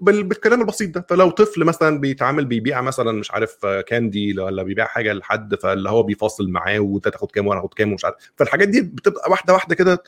بالكلام 0.01 0.61
البسيط 0.61 0.95
ده. 0.95 1.05
فلو 1.09 1.29
طفل 1.29 1.63
مثلا 1.63 1.99
بيتعامل 1.99 2.45
بيبيع 2.45 2.81
مثلا 2.81 3.11
مش 3.11 3.31
عارف 3.31 3.65
آه، 3.65 3.81
كاندي 3.81 4.39
ولا 4.39 4.63
بيبيع 4.63 4.85
حاجة 4.85 5.13
لحد 5.13 5.55
فاللي 5.55 5.89
هو 5.89 6.03
بيفاصل 6.03 6.49
معاه 6.49 6.79
وانت 6.79 7.07
تاخد 7.07 7.31
كام 7.31 7.47
وأنا 7.47 7.59
هاخد 7.61 7.73
كام 7.73 7.91
ومش 7.91 8.05
عارف. 8.05 8.15
فالحاجات 8.35 8.67
دي 8.67 8.81
بتبقى 8.81 9.31
واحدة 9.31 9.53
واحدة 9.53 9.75
كده 9.75 10.03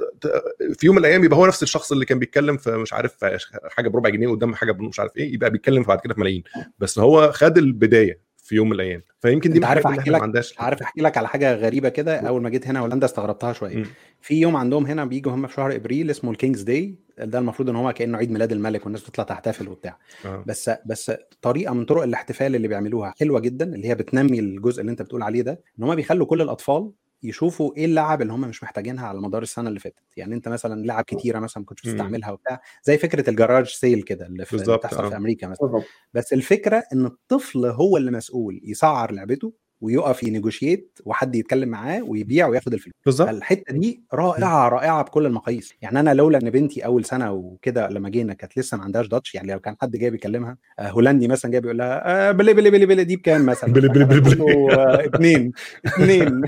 في 0.74 0.86
يوم 0.86 0.96
من 0.96 1.02
الأيام 1.02 1.24
يبقى 1.24 1.38
هو 1.40 1.46
نفس 1.48 1.64
الشخص 1.64 1.92
اللي 1.92 2.06
كان 2.06 2.20
بيتكلم 2.20 2.58
في 2.58 2.72
مش 2.78 2.94
عارف 2.94 3.26
حاجة 3.70 3.90
بربع 3.90 4.10
جنيه 4.10 4.28
قدام 4.28 4.56
حاجة 4.56 4.72
مش 4.72 5.00
عارف 5.00 5.18
إيه 5.18 5.34
يبقى 5.34 5.50
بيتكلم 5.50 5.84
بعد 5.84 6.00
كده 6.00 6.14
في 6.14 6.20
ملايين. 6.20 6.44
بس 6.80 7.00
هو 7.00 7.32
خد 7.32 7.58
البداية. 7.58 8.27
في 8.48 8.56
يوم 8.56 8.68
من 8.70 8.76
الأيام. 8.76 9.02
فيمكن 9.22 9.52
دي 9.52 9.66
عارف 9.66 9.88
أحكي 9.88 10.10
لك 10.10 10.22
عارف 10.58 10.82
أحكي 10.82 11.02
لك 11.02 11.18
على 11.18 11.28
حاجة 11.28 11.56
غريبة 11.56 11.90
كده؟ 11.90 12.20
أول 12.20 12.42
ما 12.42 12.50
جيت 12.50 12.68
هنا 12.68 12.80
هولندا 12.80 13.06
استغربتها 13.06 13.54
شوية. 13.54 13.84
في 14.22 14.42
يوم 14.42 14.56
عندهم 14.56 14.86
هنا 14.86 15.06
بيجوا 15.06 15.32
هم 15.32 15.48
في 15.48 15.54
شهر 15.54 15.76
إبريل 15.76 16.10
اسمه 16.10 16.32
الكينجز 16.32 16.62
داي. 16.62 16.96
ده 17.18 17.40
المفروض 17.40 17.70
إن 17.70 17.76
هو 17.76 17.94
كأنه 17.94 18.18
عيد 18.18 18.32
ميلاد 18.32 18.52
الملك 18.52 18.84
والناس 18.84 19.02
بتطلع 19.04 19.24
تحتفل 19.24 19.68
وبتاع. 19.68 19.98
آه. 20.26 20.44
بس 20.48 20.72
بس 20.86 21.12
طريقة 21.42 21.74
من 21.74 21.86
طرق 21.86 22.04
الاحتفال 22.04 22.56
اللي 22.56 22.68
بيعملوها 22.68 23.14
حلوة 23.20 23.40
جدا 23.40 23.76
اللي 23.76 23.88
هي 23.88 23.96
بتنمي 23.96 24.40
الجزء 24.40 24.82
اللي 24.82 24.92
أنت 24.92 25.02
بتقول 25.02 25.24
عليه 25.24 25.42
ده 25.42 25.62
إن 25.80 25.84
هم 25.84 25.96
بيخلوا 25.96 26.26
كل 26.26 26.42
الأطفال 26.42 26.92
يشوفوا 27.24 27.76
إيه 27.78 27.86
اللعب 27.86 28.22
اللي 28.22 28.34
هم 28.34 28.42
مش 28.42 28.64
محتاجينها 28.64 29.08
على 29.08 29.22
مدار 29.22 29.42
السنة 29.42 29.70
اللي 29.70 29.80
فاتت 29.80 30.04
يعني 30.18 30.36
أنت 30.36 30.48
مثلا 30.48 30.86
لعب 30.86 31.04
كتيرة 31.04 31.40
مثلا 31.40 31.62
ما 31.62 31.66
كنتش 31.66 31.86
مم. 31.86 31.92
بتستعملها 31.92 32.32
وبتاع 32.32 32.62
زي 32.84 32.98
فكرة 32.98 33.30
الجراج 33.30 33.68
سيل 33.68 34.02
كده 34.02 34.26
اللي, 34.26 34.46
في 34.46 34.58
بتحصل 34.58 35.04
آه. 35.06 35.10
في 35.10 35.16
أمريكا 35.16 35.48
مثلا 35.48 35.84
بس 36.14 36.34
الفكرة 36.34 36.84
إن 36.94 37.06
الطفل 37.06 37.66
هو 37.66 37.98
اللي 37.98 38.12
مسؤول 38.12 38.62
يسعر 38.64 39.12
لعبته 39.12 39.54
ويقف 39.82 40.24
ينيجوشيت 40.24 41.00
وحد 41.06 41.36
يتكلم 41.36 41.70
معاه 41.70 42.02
ويبيع 42.04 42.48
وياخد 42.48 42.74
الفلوس. 42.74 42.94
بالظبط. 43.06 43.28
فالحتة 43.30 43.74
دي 43.74 44.02
رائعة 44.14 44.70
رائعة 44.70 45.02
بكل 45.04 45.26
المقاييس. 45.26 45.74
يعني 45.82 46.00
أنا 46.00 46.14
لولا 46.14 46.38
إن 46.38 46.50
بنتي 46.50 46.86
أول 46.86 47.06
سنة 47.06 47.32
وكده 47.32 47.90
لما 47.90 48.10
جينا 48.10 48.34
كانت 48.34 48.58
لسه 48.58 48.78
ما 48.78 48.84
عندهاش 48.84 49.08
داتش 49.08 49.36
يعني 49.36 49.52
لو 49.52 49.60
كان 49.60 49.76
حد 49.82 49.92
جاي 49.92 50.10
بيكلمها 50.10 50.58
آه، 50.80 50.90
هولندي 50.90 51.28
مثلا 51.28 51.52
جاي 51.52 51.62
بيقول 51.62 51.78
لها 51.78 52.30
آه، 52.30 52.32
بلي 52.32 52.54
بلي 52.54 52.70
بلي 52.72 52.86
بلي 52.86 53.04
دي 53.04 53.16
بكام 53.16 53.46
مثلا؟ 53.46 53.74
بلي 53.74 53.88
بلي 53.88 54.06
بلي 54.06 54.20
بلي. 54.22 54.36
له، 54.36 54.72
آه، 54.76 55.06
اتنين 55.06 55.52
اتنين. 55.86 56.42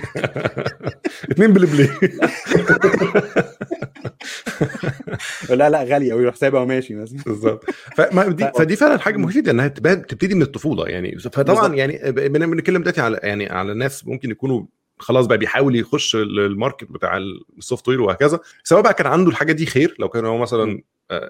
بلي 1.37 1.47
بلي. 1.67 1.89
لا 5.49 5.69
لا 5.69 5.83
غالية 5.83 6.13
ويروح 6.13 6.35
سايبها 6.35 6.61
وماشي 6.61 6.95
مثلا. 6.95 7.19
بالظبط. 7.25 7.65
فما 7.95 8.27
دي 8.27 8.43
ف- 8.43 8.57
فدي 8.57 8.75
فعلا 8.75 8.97
حاجة 8.99 9.17
مفيدة 9.17 9.51
إنها 9.51 9.67
تبتدي 9.67 10.35
من 10.35 10.41
الطفولة 10.41 10.87
يعني. 10.87 11.17
فطبعا. 11.19 11.75
يعني 11.75 12.11
بن- 12.11 12.51
بنتكلم 12.51 12.81
دلوقتي 12.81 13.01
على 13.01 13.18
يعني 13.23 13.49
على 13.49 13.73
ناس 13.73 14.07
ممكن 14.07 14.31
يكونوا 14.31 14.63
خلاص 14.99 15.25
بقى 15.25 15.37
بيحاول 15.37 15.75
يخش 15.75 16.15
ال- 16.15 16.39
الماركت 16.39 16.91
بتاع 16.91 17.17
السوفت 17.57 17.87
وير 17.87 18.01
وهكذا. 18.01 18.39
سواء 18.63 18.81
بقى 18.81 18.93
كان 18.93 19.07
عنده 19.07 19.29
الحاجة 19.31 19.51
دي 19.51 19.65
خير 19.65 19.95
لو 19.99 20.09
كان 20.09 20.25
هو 20.25 20.37
مثلا 20.37 20.81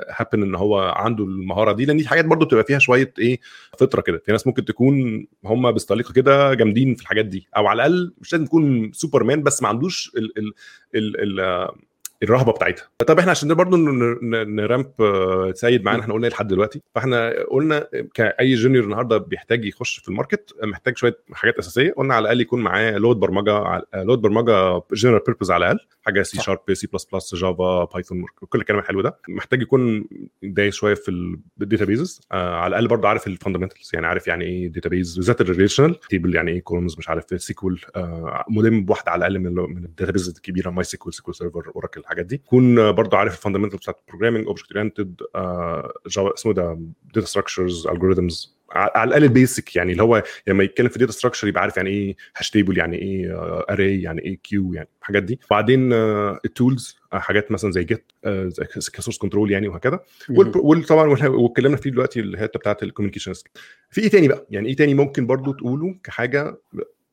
هابن 0.10 0.44
إن 0.44 0.56
هو 0.56 0.80
عنده 0.80 1.24
المهارة 1.24 1.72
دي 1.72 1.86
لأن 1.86 1.98
دي 1.98 2.08
حاجات 2.08 2.26
برضو 2.26 2.46
بتبقى 2.46 2.64
فيها 2.64 2.80
شوية 2.80 3.14
إيه 3.20 3.40
فطرة 3.80 4.02
كده. 4.02 4.18
في 4.26 4.32
ناس 4.32 4.48
ممكن 4.48 4.66
تكون 4.66 5.28
هم 5.46 5.72
بسطليقه 5.72 6.14
كده 6.14 6.54
جامدين 6.54 6.96
في 6.96 7.02
الحاجات 7.02 7.26
دي 7.26 7.48
أو 7.58 7.68
على 7.68 7.78
الأقل 7.86 8.14
مش 8.22 8.34
لازم 8.34 8.46
يكون 8.46 8.92
سوبرمان 8.94 9.44
بس 9.44 9.62
ما 9.62 9.68
عندوش 9.70 10.12
ال 10.18 10.38
ال 10.38 10.54
ال 10.96 11.40
ال 11.40 11.70
الرهبة 12.24 12.52
بتاعتها. 12.52 12.88
طب 13.08 13.20
إحنا 13.20 13.32
عشان 13.32 13.54
برضه 13.54 13.78
نرامب 14.46 14.92
آه، 15.00 15.52
سيد 15.56 15.84
معانا 15.84 16.02
إحنا 16.02 16.14
قلنا 16.14 16.28
إيه 16.28 16.34
لحد 16.34 16.48
دلوقتي؟ 16.48 16.82
فإحنا 16.96 17.34
قلنا 17.52 17.88
كأي 18.14 18.54
جونيور 18.54 18.84
النهارده 18.84 19.18
بيحتاج 19.18 19.66
يخش 19.66 20.00
في 20.00 20.08
الماركت 20.10 20.56
محتاج 20.64 20.98
شوية 20.98 21.18
حاجات 21.34 21.58
أساسية. 21.58 21.92
قلنا 21.98 22.14
على 22.16 22.24
الأقل 22.24 22.42
يكون 22.42 22.62
معاه 22.62 22.92
لود 22.98 23.18
برمجة 23.20 23.84
لود 23.96 24.22
برمجة 24.22 24.82
جنرال 24.94 25.22
بيربز 25.28 25.52
على 25.52 25.66
الأقل. 25.66 25.86
حاجة 26.02 26.22
سي 26.22 26.42
شارب 26.42 26.74
سي 26.74 26.88
بلس 26.88 27.06
بلس 27.14 27.36
جافا 27.36 27.84
بايثون 27.94 28.26
كل 28.50 28.60
الكلام 28.60 28.80
الحلو 28.80 29.02
ده. 29.02 29.18
محتاج 29.30 29.62
يكون 29.62 30.06
دايس 30.44 30.76
شوية 30.76 30.94
في 30.94 31.38
الداتابيزز 31.62 32.22
آه 32.32 32.56
على 32.56 32.68
الأقل 32.68 32.88
برضه 32.88 33.08
عارف 33.08 33.28
الفاندمنتالز 33.28 33.90
يعني 33.94 34.08
عارف 34.08 34.28
يعني 34.28 34.46
إيه 34.46 34.68
داتابيز 34.68 35.16
بالذات 35.16 35.42
الريليشنال 35.42 36.00
تيبل 36.00 36.36
يعني 36.36 36.52
إيه 36.52 36.62
كولومز 36.62 36.96
مش 36.98 37.10
عارف 37.10 37.42
سيكول 37.42 37.82
آه 37.96 38.46
ملم 38.50 38.84
بواحدة 38.86 39.12
على 39.12 39.28
الأقل 39.28 39.40
من 39.40 39.54
من 39.56 39.86
الداتابيز 39.86 40.30
الكبيرة 40.30 40.70
ماي 40.70 40.84
سيكول 40.84 41.14
سيكول 41.14 41.36
سيرفر 41.36 41.72
اوراكل 41.76 42.04
الحاجات 42.10 42.26
دي. 42.26 42.36
يكون 42.36 42.92
برضه 42.92 43.18
عارف 43.18 43.38
الفاندمنتال 43.38 43.78
بتاعت 43.78 44.00
البروجرامينج 44.00 44.48
اوبجكت 44.48 44.72
اورينتد 44.72 45.16
جافا 46.08 46.34
اسمه 46.34 46.54
ده؟ 46.54 46.80
داتا 47.16 47.28
ستراكشرز 47.28 47.88
الجوريزمز 47.88 48.60
على 48.72 49.04
الأقل 49.08 49.24
البيسك 49.24 49.76
يعني 49.76 49.92
اللي 49.92 50.04
هو 50.04 50.24
لما 50.48 50.64
يتكلم 50.64 50.90
في 50.90 51.00
داتا 51.00 51.12
ستراكشر 51.12 51.48
يبقى 51.48 51.62
عارف 51.62 51.78
يعني 51.78 51.90
إيه 51.90 52.16
هاش 52.38 52.50
تيبل 52.50 52.78
يعني 52.78 52.98
إيه 52.98 53.32
اري 53.70 54.02
يعني 54.02 54.22
إيه 54.22 54.38
كيو 54.44 54.74
يعني 54.74 54.88
الحاجات 55.02 55.24
دي. 55.24 55.40
وبعدين 55.46 55.94
التولز 55.94 56.98
حاجات 57.12 57.52
مثلا 57.52 57.72
زي 57.72 57.84
جيت 57.84 58.12
كسورس 58.94 59.18
كنترول 59.18 59.52
يعني 59.52 59.68
وهكذا. 59.68 60.00
وطبعا 60.56 61.28
واتكلمنا 61.28 61.78
فيه 61.78 61.90
دلوقتي 61.90 62.20
الحتة 62.20 62.60
بتاعت 62.60 62.84
الكوميونيكيشن 62.84 63.34
في 63.90 64.02
إيه 64.02 64.10
تاني 64.10 64.28
بقى؟ 64.28 64.46
يعني 64.50 64.70
إيه 64.70 64.76
تاني 64.76 64.94
ممكن 64.94 65.28
برضو 65.28 65.52
تقوله 65.54 65.96
كحاجة؟ 66.04 66.58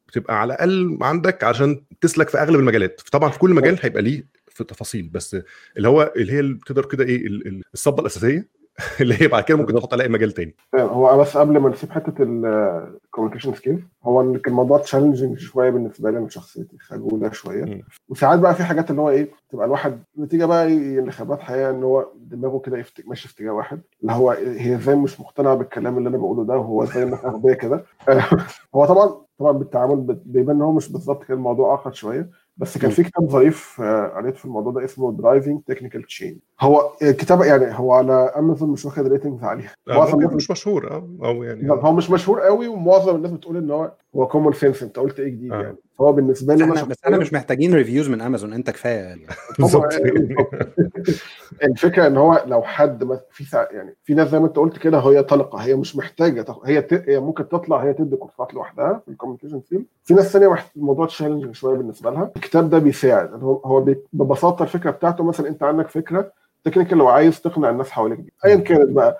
بتبقى 0.08 0.40
على 0.40 0.54
الأقل 0.54 0.98
عندك 1.02 1.44
عشان 1.44 1.84
تسلك 2.00 2.28
في 2.28 2.38
أغلب 2.38 2.60
المجالات. 2.60 3.00
طبعا 3.12 3.30
في 3.30 3.38
كل 3.38 3.50
مجال 3.50 3.78
هيبقى 3.82 4.02
ليه 4.02 4.26
في 4.56 4.64
تفاصيل 4.64 5.08
بس 5.08 5.36
اللي 5.76 5.88
هو 5.88 6.12
اللي 6.16 6.32
هي 6.32 6.58
تقدر 6.66 6.84
كده 6.84 7.04
إيه 7.04 7.26
الصبة 7.74 8.00
الأساسية 8.00 8.48
اللي 9.00 9.22
هي 9.22 9.28
بعد 9.28 9.44
كده 9.44 9.58
ممكن 9.58 9.74
تحط 9.74 9.92
عليها 9.92 10.08
مجال 10.08 10.32
تاني. 10.32 10.54
هو 10.74 11.18
بس 11.18 11.36
قبل 11.36 11.58
ما 11.58 11.68
نسيب 11.70 11.90
حتة 11.90 12.14
ال 12.22 12.32
communication 12.32 13.54
skill 13.54 13.84
هو 14.02 14.20
الموضوع 14.20 14.78
challenging 14.78 15.38
شوية 15.38 15.70
بالنسبة 15.70 16.10
لي 16.10 16.20
من 16.20 16.28
شخصيتي 16.28 16.78
خجولة 16.78 17.32
شوية. 17.32 17.84
وساعات 18.08 18.38
بقى 18.38 18.54
في 18.54 18.64
حاجات 18.64 18.90
اللي 18.90 19.00
هو 19.00 19.10
إيه 19.10 19.30
تبقى 19.50 19.66
الواحد 19.66 20.02
نتيجة 20.18 20.44
بقى 20.44 20.66
اللي 20.66 21.12
خبرات 21.12 21.40
حياة 21.40 21.70
إن 21.70 21.82
هو 21.82 22.12
دماغه 22.16 22.58
كده 22.58 22.84
ماشي 23.06 23.28
في 23.28 23.34
اتجاه 23.34 23.50
واحد 23.50 23.80
اللي 24.02 24.12
هو 24.12 24.30
هي 24.30 24.74
إزاي 24.74 24.96
مش 24.96 25.20
مقتنع 25.20 25.54
بالكلام 25.54 25.98
اللي 25.98 26.08
أنا 26.08 26.18
بقوله 26.18 26.44
ده 26.44 26.54
وهو 26.54 26.82
إزاي 26.82 27.02
الناس 27.02 27.24
اغبياء 27.24 27.56
كده. 27.58 27.84
هو 28.74 28.86
طبعا 28.86 29.26
طبعا 29.38 29.52
بالتعامل 29.52 30.20
بيبان 30.24 30.56
إن 30.56 30.62
هو 30.62 30.72
مش 30.72 30.92
بالظبط 30.92 31.24
كده 31.24 31.36
الموضوع 31.36 31.74
آخر 31.74 31.92
شوية. 31.92 32.30
بس 32.56 32.78
كان 32.78 32.90
في 32.90 33.02
كتاب 33.04 33.30
ظريف 33.30 33.80
قريت 34.16 34.36
في 34.36 34.44
الموضوع 34.44 34.72
ده 34.72 34.84
اسمه 34.84 35.12
Driving 35.12 35.60
Technical 35.66 36.02
Change 36.02 36.40
هو 36.60 36.90
الكتاب 37.02 37.40
يعني 37.40 37.78
هو 37.78 37.92
على 37.92 38.12
امازون 38.12 38.70
مش 38.70 38.84
واخد 38.84 39.06
ratings 39.06 39.44
عالية. 39.44 39.72
معظم 39.86 40.18
الناس 40.18 40.32
مش 40.32 40.50
مشهور 40.50 40.90
آه 40.90 41.08
أو 41.24 41.42
يعني 41.42 41.70
هو 41.70 41.92
مش 41.92 42.10
مشهور 42.10 42.40
قوي 42.40 42.68
ومعظم 42.68 43.16
الناس 43.16 43.30
بتقول 43.30 43.56
إن 43.56 43.70
هو 43.70 43.92
هو 44.16 44.26
common 44.26 44.52
sense 44.52 44.82
أنت 44.82 44.98
قلت 44.98 45.20
إيه 45.20 45.28
جديد 45.28 45.52
آه. 45.52 45.62
يعني. 45.62 45.76
هو 46.00 46.12
بالنسبة 46.12 46.54
لي 46.54 46.64
إحنا 46.64 46.82
بس 46.84 46.96
إحنا 47.04 47.18
مش 47.18 47.32
محتاجين 47.32 47.74
reviews 47.74 48.08
من 48.08 48.20
امازون 48.20 48.52
انت 48.52 48.70
كفاية 48.70 49.16
بالظبط 49.58 49.92
الفكرة 51.62 52.06
إن 52.06 52.16
هو 52.16 52.44
لو 52.46 52.62
حد 52.62 53.18
في. 53.30 53.66
يعني 53.70 53.96
في 54.04 54.14
ناس 54.14 54.28
زي 54.28 54.38
ما 54.38 54.46
أنت 54.46 54.56
قلت 54.56 54.78
كده 54.78 54.98
هي 54.98 55.22
طلقه 55.22 55.58
هي 55.58 55.74
مش 55.74 55.96
محتاجة. 55.96 56.44
هي 56.64 56.82
ت... 56.82 56.92
هي 57.08 57.20
ممكن 57.20 57.48
تطلع 57.48 57.76
هي 57.84 57.92
تدي 57.92 58.16
كورسات 58.16 58.54
لوحدها 58.54 59.02
في 59.04 59.10
ال 59.10 59.14
communication 59.14 59.60
field 59.60 59.84
في 60.04 60.14
ناس 60.14 60.32
ثانية. 60.32 60.64
الموضوع 60.76 61.06
challenging 61.06 61.54
شوية 61.54 61.76
بالنسبة 61.76 62.10
لها 62.10 62.30
الكتاب 62.36 62.70
ده 62.70 62.78
بيساعد 62.78 63.42
هو 63.42 63.56
هو. 63.56 63.94
ببساطة 64.12 64.62
الفكرة 64.62 64.90
بتاعته 64.90 65.24
مثلا 65.24 65.48
أنت 65.48 65.62
عندك 65.62 65.88
فكرة 65.88 66.32
technical 66.64 66.98
لو 66.98 67.08
عايز 67.08 67.40
تقنع 67.40 67.70
الناس 67.70 67.90
حواليك 67.90 68.20
ايا 68.44 68.56
كانت 68.56 68.90
بقى 68.90 69.18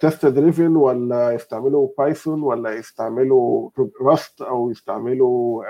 test 0.00 0.26
driven 0.26 0.76
ولا 0.76 1.30
يستعملوا 1.30 1.88
Python 1.98 2.42
ولا 2.42 2.70
يستعملوا 2.70 3.70
Rust 4.02 4.42
أو 4.42 4.70
يستعملوا 4.70 5.64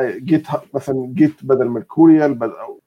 Git 0.00 0.46
مثلا 0.74 1.12
Git 1.14 1.34
بدل 1.42 1.68
Mercurial 1.68 2.42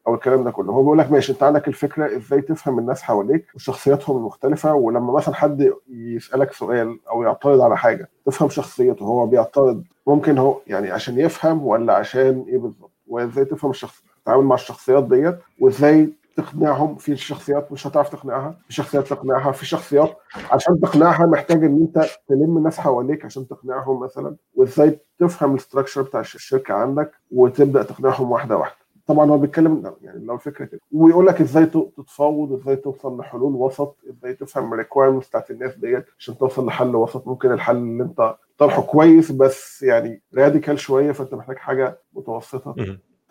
أو, 0.07 0.13
الكلام 0.15 0.43
ده 0.43 0.51
كله. 0.51 0.73
هو 0.73 0.81
بيقول 0.81 0.97
لك 0.97 1.11
ماشي 1.11 1.31
أنت 1.31 1.43
عندك 1.43 1.67
الفكرة 1.67 2.17
إزاي 2.17 2.41
تفهم 2.41 2.79
الناس 2.79 3.01
حواليك 3.01 3.45
وشخصياتهم 3.55 4.17
المختلفه 4.17 4.73
ولما 4.73 5.13
مثلا 5.13 5.35
حد 5.35 5.73
يسألك 5.89 6.53
سؤال 6.53 6.99
أو 7.09 7.23
يعترض 7.23 7.61
على 7.61 7.77
حاجة 7.77 8.09
تفهم 8.25 8.49
شخصيته 8.49 9.03
هو 9.05 9.25
بيعترض 9.27 9.83
ممكن 10.07 10.37
هو 10.37 10.57
يعني 10.67 10.91
عشان 10.91 11.19
يفهم 11.19 11.67
ولا 11.67 11.93
عشان 11.93 12.45
إيه 12.47 12.57
بالظبط؟ 12.57 12.91
وإزاي 13.07 13.45
تفهم 13.45 13.71
الشخص 13.71 14.03
تتعامل 14.23 14.43
مع 14.43 14.55
الشخصيات 14.55 15.03
ديت 15.03 15.39
وإزاي 15.59 16.09
تقنعهم 16.35 16.95
في 16.95 17.15
شخصيات 17.15 17.71
مش 17.71 17.87
هتعرف 17.87 18.09
تقنعها 18.09 18.57
في 18.67 18.73
شخصيات 18.73 19.07
تقنعها 19.07 19.51
في 19.51 19.65
شخصيات 19.65 20.17
عشان 20.51 20.79
تقنعها 20.79 21.25
محتاج 21.25 21.63
إن 21.63 21.81
أنت 21.81 22.05
تلم 22.27 22.57
الناس 22.57 22.79
حواليك 22.79 23.25
عشان 23.25 23.47
تقنعهم 23.47 23.99
مثلا 24.03 24.35
وإزاي 24.55 24.99
تفهم 25.19 25.51
ال 25.51 25.56
structure 25.56 26.01
بتاع 26.01 26.19
الشركة 26.19 26.73
عندك 26.73 27.11
وتبدأ 27.31 27.83
تقنعهم 27.83 28.31
واحدة 28.31 28.57
واحدة. 28.57 28.75
طبعا 29.07 29.29
هو 29.31 29.37
بيتكلم 29.37 29.93
يعني 30.01 30.25
لو 30.25 30.35
الفكرة 30.35 30.65
كده. 30.65 30.79
ويقول 30.91 31.27
لك 31.27 31.41
إزاي 31.41 31.65
تتفاوض 31.65 32.51
إزاي 32.53 32.75
توصل 32.75 33.17
لحلول 33.19 33.53
وسط 33.55 33.97
إزاي 34.09 34.33
تفهم 34.33 34.73
ال 34.73 34.78
requirements 34.78 35.27
بتاعت 35.27 35.51
الناس 35.51 35.75
ديت 35.75 36.05
عشان 36.19 36.37
توصل 36.37 36.65
لحل 36.65 36.95
وسط. 36.95 37.27
ممكن 37.27 37.51
الحل 37.51 37.75
اللي 37.75 38.03
أنت 38.03 38.35
طرحه 38.57 38.81
كويس 38.81 39.31
بس 39.31 39.83
يعني 39.83 40.21
radical 40.35 40.79
شوية 40.79 41.11
فأنت 41.11 41.33
محتاج 41.33 41.57
حاجة 41.57 41.99
متوسطة. 42.13 42.75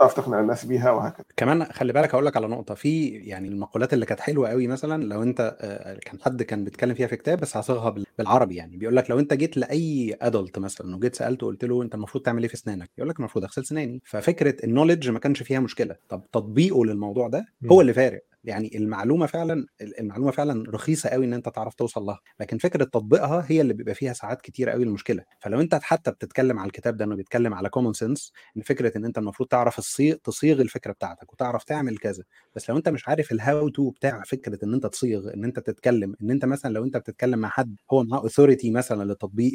تعرف 0.02 0.14
تقنع 0.14 0.40
الناس 0.40 0.64
بيها 0.64 0.90
وهكذا. 0.90 1.24
كمان 1.36 1.64
خلي 1.64 1.92
بالك 1.92 2.14
هقول 2.14 2.26
لك 2.26 2.36
على 2.36 2.48
نقطة 2.48 2.74
في 2.74 3.08
يعني 3.08 3.48
المقولات 3.48 3.92
اللي 3.92 4.06
كانت 4.06 4.20
حلوة 4.20 4.48
قوي 4.48 4.66
مثلا 4.66 5.04
لو 5.04 5.22
أنت 5.22 5.56
كان 6.04 6.20
حد 6.20 6.42
كان 6.42 6.64
بيتكلم 6.64 6.94
فيها 6.94 7.06
في 7.06 7.16
كتاب 7.16 7.40
بس 7.40 7.56
هصيغها 7.56 7.94
بالعربي 8.18 8.56
يعني 8.56 8.76
بيقول 8.76 8.96
لك 8.96 9.10
لو 9.10 9.18
أنت 9.18 9.34
جيت 9.34 9.56
لأي 9.56 10.16
adult 10.22 10.58
مثلا 10.58 10.96
وجيت 10.96 11.14
سألته 11.16 11.46
قلت 11.46 11.64
له 11.64 11.82
أنت 11.82 11.94
المفروض 11.94 12.24
تعمل 12.24 12.42
إيه 12.42 12.48
في 12.48 12.54
أسنانك؟ 12.54 12.90
يقول 12.98 13.08
لك 13.10 13.18
المفروض 13.18 13.44
أغسل 13.44 13.64
سناني 13.64 14.02
ففكرة 14.04 14.64
ال 14.64 14.69
knowledge 14.69 15.10
ما 15.10 15.18
كانش 15.18 15.42
فيها 15.42 15.60
مشكلة. 15.60 15.96
طب 16.08 16.22
تطبيقه 16.32 16.84
للموضوع 16.84 17.28
ده 17.28 17.44
هو 17.72 17.80
اللي 17.80 17.92
فارق. 17.92 18.22
يعني 18.44 18.76
المعلومة 18.76 19.26
فعلا 19.26 19.66
المعلومة 20.00 20.30
فعلا 20.30 20.70
رخيصة 20.70 21.08
قوي 21.08 21.24
إن 21.26 21.32
أنت 21.34 21.48
تعرف 21.48 21.74
توصل 21.74 22.02
لها. 22.02 22.20
لكن 22.40 22.58
فكرة 22.58 22.84
تطبيقها 22.84 23.44
هي 23.48 23.60
اللي 23.60 23.74
بيبقى 23.74 23.94
فيها 23.94 24.12
ساعات 24.12 24.40
كتير 24.40 24.70
قوي 24.70 24.82
المشكلة 24.84 25.24
فلو 25.40 25.60
أنت 25.60 25.74
حتى 25.74 26.10
بتتكلم 26.10 26.58
على 26.58 26.66
الكتاب 26.66 26.96
ده 26.96 27.04
إنه 27.04 27.16
بيتكلم 27.16 27.54
على 27.54 27.68
common 27.68 27.92
sense 27.92 28.32
إن 28.56 28.62
فكرة 28.62 28.98
إن 28.98 29.04
أنت 29.04 29.18
المفروض 29.18 29.48
تعرف 29.48 29.78
الصيغ 29.78 30.14
تصيغ 30.16 30.60
الفكرة 30.60 30.92
بتاعتك 30.92 31.32
وتعرف 31.32 31.64
تعمل 31.64 31.98
كذا. 31.98 32.22
بس 32.56 32.70
لو 32.70 32.76
أنت 32.76 32.88
مش 32.88 33.08
عارف 33.08 33.32
ال 33.32 33.68
how 33.68 33.81
to 33.81 33.90
بتاع 33.90 34.22
فكرة 34.26 34.58
إن 34.64 34.74
أنت 34.74 34.86
تصيغ 34.86 35.34
إن 35.34 35.44
أنت 35.44 35.58
تتكلم 35.60 36.14
إن 36.22 36.30
أنت 36.30 36.44
مثلا 36.44 36.72
لو 36.72 36.84
أنت 36.84 36.96
بتتكلم 36.96 37.38
مع 37.38 37.48
حد 37.48 37.76
هو 37.92 38.02
معاه 38.04 38.20
authority 38.20 38.70
مثلا 38.70 39.12
لتطبيق 39.12 39.52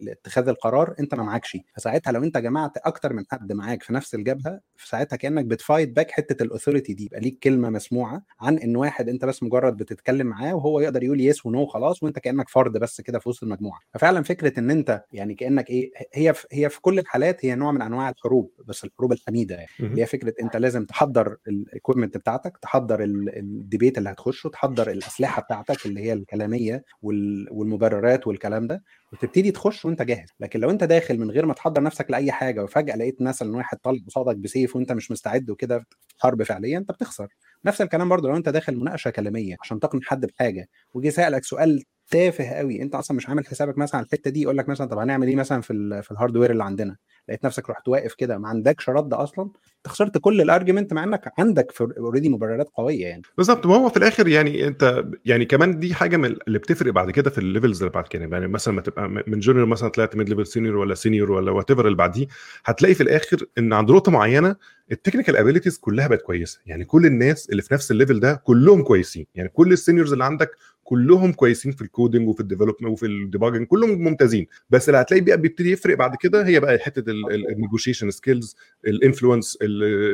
لاتخاذ 0.00 0.48
القرار 0.48 0.94
أنت 1.00 1.14
ما 1.14 1.22
معكش. 1.22 1.56
فساعتها 1.76 2.12
لو 2.12 2.24
أنت 2.24 2.38
جمعت 2.38 2.76
أكتر 2.76 3.12
من 3.12 3.24
حد 3.30 3.52
معاك 3.52 3.82
في 3.82 3.92
نفس 3.92 4.14
الجبهة 4.14 4.60
فساعتها 4.76 5.16
كأنك 5.16 5.44
بت 5.44 5.57
fight 5.57 5.88
back 5.96 6.10
حتة 6.10 6.42
ال 6.42 6.47
authority 6.47 6.94
دي 6.94 7.04
يبقى 7.04 7.20
ليك 7.20 7.38
كلمة 7.42 7.70
مسموعة 7.70 7.95
عن 8.40 8.58
إن 8.58 8.76
واحد 8.76 9.08
أنت 9.08 9.24
بس 9.24 9.42
مجرد 9.42 9.76
بتتكلم 9.76 10.26
معاه 10.26 10.54
وهو 10.54 10.80
يقدر 10.80 11.02
يقول 11.02 11.20
yes 11.20 11.46
و 11.46 11.53
no 11.53 11.66
خلاص 11.66 12.02
وأنت 12.02 12.18
كأنك 12.18 12.48
فرد 12.48 12.72
بس 12.78 13.00
كده 13.00 13.18
في 13.18 13.28
وسط 13.28 13.42
المجموعة. 13.42 13.80
ففعلا 13.94 14.22
فكرة 14.22 14.60
إن 14.60 14.70
أنت 14.70 15.04
يعني 15.12 15.34
كأنك 15.34 15.70
إيه 15.70 15.90
هي 16.14 16.34
في 16.34 16.46
هي 16.52 16.68
في 16.70 16.80
كل 16.80 16.98
الحالات 16.98 17.44
هي 17.44 17.54
نوع 17.54 17.72
من 17.72 17.82
أنواع 17.82 18.08
الحروب 18.10 18.50
بس 18.64 18.84
الحروب 18.84 19.12
الحميدة 19.12 19.54
يعني. 19.54 19.68
اللي 19.80 20.02
هي 20.02 20.06
فكرة 20.06 20.34
أنت 20.42 20.56
لازم 20.56 20.84
تحضر 20.84 21.36
ال 21.48 21.55
equipment 21.55 22.16
بتاعتك 22.16 22.56
تحضر 22.62 23.02
ال 23.36 23.45
debate 23.45 23.98
اللي 23.98 24.10
هتخشه 24.10 24.48
تحضر 24.48 24.90
الأسلحة 24.90 25.42
بتاعتك 25.42 25.86
اللي 25.86 26.00
هي 26.00 26.12
الكلامية 26.12 26.84
والمبررات 27.50 28.26
والكلام 28.26 28.66
ده 28.66 28.82
وتبتدي 29.12 29.50
تخش 29.52 29.84
وانت 29.84 30.02
جاهز. 30.02 30.28
لكن 30.40 30.60
لو 30.60 30.70
انت 30.70 30.84
داخل 30.84 31.18
من 31.18 31.30
غير 31.30 31.46
ما 31.46 31.54
تحضر 31.54 31.82
نفسك 31.82 32.10
لأي 32.10 32.32
حاجة 32.32 32.64
وفجأة 32.64 32.96
لقيت 32.96 33.22
مثلا 33.22 33.56
واحد 33.56 33.78
طالع 33.78 33.98
قصادك 34.06 34.36
بسيف 34.36 34.76
وانت 34.76 34.92
مش 34.92 35.10
مستعد 35.10 35.50
وكده 35.50 35.86
حرب 36.18 36.42
فعليا 36.42 36.78
انت 36.78 36.90
بتخسر. 36.92 37.28
نفس 37.64 37.82
الكلام 37.82 38.08
برضه 38.08 38.28
لو 38.28 38.36
انت 38.36 38.48
داخل 38.48 38.76
مناقشة 38.76 39.10
كلامية 39.10 39.56
عشان 39.62 39.80
تقنع 39.80 40.00
حد 40.04 40.26
بحاجة 40.26 40.68
وجي 40.94 41.10
سالك 41.10 41.44
سؤال 41.44 41.84
تافه 42.10 42.44
قوي. 42.44 42.82
انت 42.82 42.94
أصلا 42.94 43.16
مش 43.16 43.28
عامل 43.28 43.46
حسابك 43.46 43.78
مثلا 43.78 43.96
على 43.96 44.06
الحتة 44.06 44.30
دي 44.30 44.42
يقول 44.42 44.58
لك 44.58 44.68
مثلا 44.68 44.86
طب 44.86 44.98
هنعمل 44.98 45.28
إيه 45.28 45.36
مثلا 45.36 45.60
في 45.60 46.00
في 46.02 46.10
ال 46.10 46.14
hardware 46.14 46.50
اللي 46.50 46.64
عندنا؟ 46.64 46.96
لقيت 47.28 47.44
نفسك 47.44 47.70
رحت 47.70 47.88
واقف 47.88 48.14
كده 48.14 48.38
ما 48.38 48.48
عندكش 48.48 48.88
رد 48.88 49.14
أصلا؟ 49.14 49.44
أنت 49.76 49.88
خسرت 49.88 50.18
كل 50.18 50.40
ال 50.40 50.46
argument 50.46 50.92
مع 50.92 51.04
إنك 51.04 51.32
عندك 51.38 51.72
already 51.98 52.28
مبررات 52.28 52.68
قوية 52.74 53.06
يعني. 53.06 53.22
بالظبط. 53.36 53.66
ما 53.66 53.74
هو 53.76 53.88
في 53.88 53.96
الآخر 53.96 54.28
يعني 54.28 54.66
أنت 54.66 55.04
يعني 55.24 55.44
كمان 55.44 55.78
دي 55.78 55.94
حاجة 55.94 56.16
من 56.16 56.36
اللي 56.48 56.58
بتفرق 56.58 56.92
بعد 56.92 57.10
كده 57.10 57.30
في 57.30 57.38
ال 57.38 57.44
levels 57.44 57.78
اللي 57.82 57.92
بعد 57.92 58.08
كده. 58.08 58.24
يعني 58.32 58.48
مثلا 58.48 58.74
ما 58.74 58.80
تبقى 58.80 59.08
من 59.08 59.38
junior 59.38 59.66
مثلا 59.66 59.88
طلعت 59.88 60.16
mid 60.16 60.28
level 60.28 60.46
senior 60.46 60.76
ولا 60.76 60.94
senior 60.94 61.32
ولا 61.32 61.50
whatever 61.50 61.86
اللي 61.86 61.96
بعديه 61.96 62.26
هتلاقي 62.64 62.94
في 62.94 63.02
الآخر 63.02 63.46
إن 63.58 63.72
عند 63.72 63.90
نقطة 63.90 64.12
معينة 64.12 64.56
ال 64.92 64.96
technical 64.96 65.36
abilities 65.36 65.78
كلها 65.78 66.08
بقت 66.08 66.22
كويسة. 66.22 66.60
يعني 66.66 66.84
كل 66.84 67.06
الناس 67.06 67.50
اللي 67.50 67.62
في 67.62 67.74
نفس 67.74 67.90
ال 67.90 67.95
level 67.95 68.20
ده 68.20 68.34
كلهم 68.44 68.82
كويسين. 68.82 69.26
يعني 69.34 69.48
كل 69.48 69.72
ال 69.72 69.77
seniors 69.77 70.12
اللي 70.12 70.24
عندك 70.24 70.50
كلهم 70.86 71.32
كويسين 71.32 71.72
في 71.72 71.82
ال 71.82 71.89
coding 71.89 72.28
وفي 72.28 72.40
ال 72.40 72.43
development 72.43 72.82
وفي 72.92 73.06
ال 73.06 73.12
debugging 73.12 73.66
كلهم 73.66 73.90
ممتازين. 74.04 74.46
بس 74.70 74.88
اللي 74.88 75.00
هتلاقي 75.00 75.20
بقى 75.20 75.36
بيبتدي 75.36 75.70
يفرق 75.72 75.96
بعد 75.96 76.16
كده 76.20 76.46
هي 76.46 76.60
بقى 76.60 76.78
حتة 76.78 77.04
ال 77.10 77.18
negotiation 77.18 78.10
skills 78.10 78.56
ال 78.86 78.93
influence 78.93 79.58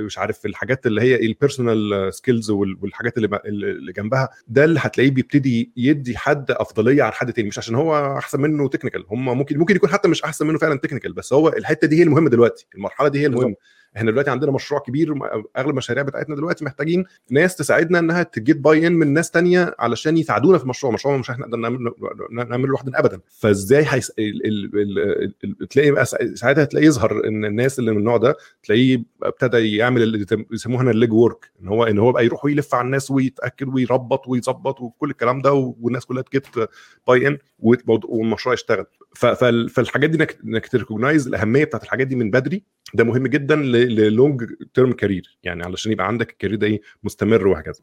مش 0.06 0.18
عارف 0.18 0.46
الحاجات 0.46 0.86
اللي 0.86 1.00
هي 1.02 1.26
ال 1.26 1.36
personal 1.36 2.14
skills 2.14 2.50
والحاجات 2.50 3.18
اللي 3.18 3.40
اللي 3.44 3.92
جنبها. 3.92 4.28
ده 4.48 4.64
اللي 4.64 4.80
هتلاقيه 4.82 5.10
بيبتدي 5.10 5.72
يدي 5.76 6.16
حد 6.16 6.50
أفضلية 6.50 7.02
عن 7.02 7.12
حد 7.12 7.32
تاني. 7.32 7.48
مش 7.48 7.58
عشان 7.58 7.74
هو 7.74 8.16
أحسن 8.18 8.40
منه 8.40 8.68
technical 8.68 9.04
هم 9.10 9.24
ممكن 9.38 9.58
ممكن 9.58 9.76
يكون 9.76 9.90
حتى 9.90 10.08
مش 10.08 10.22
أحسن 10.24 10.46
منه 10.46 10.58
فعلا 10.58 10.78
technical 10.78 11.12
بس 11.12 11.32
هو 11.32 11.48
الحتة 11.48 11.86
دي 11.86 11.98
هي 11.98 12.02
المهمة 12.02 12.30
دلوقتي. 12.30 12.66
المرحلة 12.74 13.08
دي 13.08 13.20
هي 13.20 13.26
المهمة. 13.26 13.54
إحنا 13.96 14.10
دلوقتي 14.10 14.30
عندنا 14.30 14.50
مشروع 14.52 14.80
كبير 14.80 15.14
اغلب 15.56 15.70
المشاريع 15.70 16.02
بتاعتنا 16.02 16.36
دلوقتي 16.36 16.64
محتاجين 16.64 17.04
ناس 17.30 17.56
تساعدنا 17.56 17.98
انها 17.98 18.22
ت 18.22 18.31
get 18.31 18.56
buy 18.56 18.86
in 18.86 18.92
من 18.92 19.12
ناس 19.12 19.30
تانية 19.30 19.74
علشان 19.78 20.18
يساعدونا 20.18 20.58
في 20.58 20.64
المشروع. 20.64 20.92
مشروع 20.92 21.16
مش 21.16 21.30
إحنا 21.30 21.46
نقدر 21.46 21.58
نعمله 21.58 21.94
نعمل 22.30 22.68
لوحدنا 22.68 22.98
ابدا. 22.98 23.20
فازاي 23.28 23.84
حيس... 23.84 24.12
ال... 24.18 24.46
ال... 24.46 25.34
ال... 25.44 25.68
تلاقي 25.68 26.04
ساعتها 26.34 26.64
تلاقي 26.64 26.86
يظهر 26.86 27.24
ان 27.26 27.44
الناس 27.44 27.78
اللي 27.78 27.90
من 27.92 27.98
النوع 27.98 28.16
ده 28.16 28.36
تلاقيه 28.62 29.02
ابتدى 29.22 29.76
يعمل 29.76 30.02
اللي 30.02 30.26
يسموها 30.52 30.90
ال 30.90 30.96
leg 30.96 31.12
work 31.12 31.50
ان 31.62 31.68
هو 31.68 31.84
ان 31.84 31.98
هو 31.98 32.12
بقى 32.12 32.24
يروح 32.24 32.44
ويلف 32.44 32.74
على 32.74 32.84
الناس 32.86 33.10
ويتأكد 33.10 33.68
ويربط 33.68 34.28
ويظبط 34.28 34.80
وكل 34.80 35.10
الكلام 35.10 35.40
ده 35.40 35.52
والناس 35.52 36.06
كلها 36.06 36.22
ت 36.22 36.28
get 36.28 36.46
buy 37.08 37.26
in 37.26 37.38
والمشروع 37.58 38.52
يشتغل. 38.54 38.86
فالحاجات 39.14 40.10
دي 40.10 40.26
إنك 40.44 40.66
ت 40.68 40.74
recognize 40.74 41.26
الأهمية 41.26 41.64
بتاعت 41.64 41.82
الحاجات 41.84 42.06
دي 42.06 42.16
من 42.16 42.30
بدري 42.30 42.62
ده 42.94 43.04
مهم 43.04 43.26
جدا 43.26 43.54
لل 43.86 44.06
long 44.06 44.44
term 44.74 44.92
career 44.92 45.38
يعني 45.42 45.62
علشان 45.62 45.92
يبقى 45.92 46.06
عندك 46.06 46.30
ال 46.30 46.34
career 46.34 46.56
ده 46.56 46.66
إيه؟ 46.66 46.80
مستمر 47.02 47.46
وهكذا. 47.46 47.80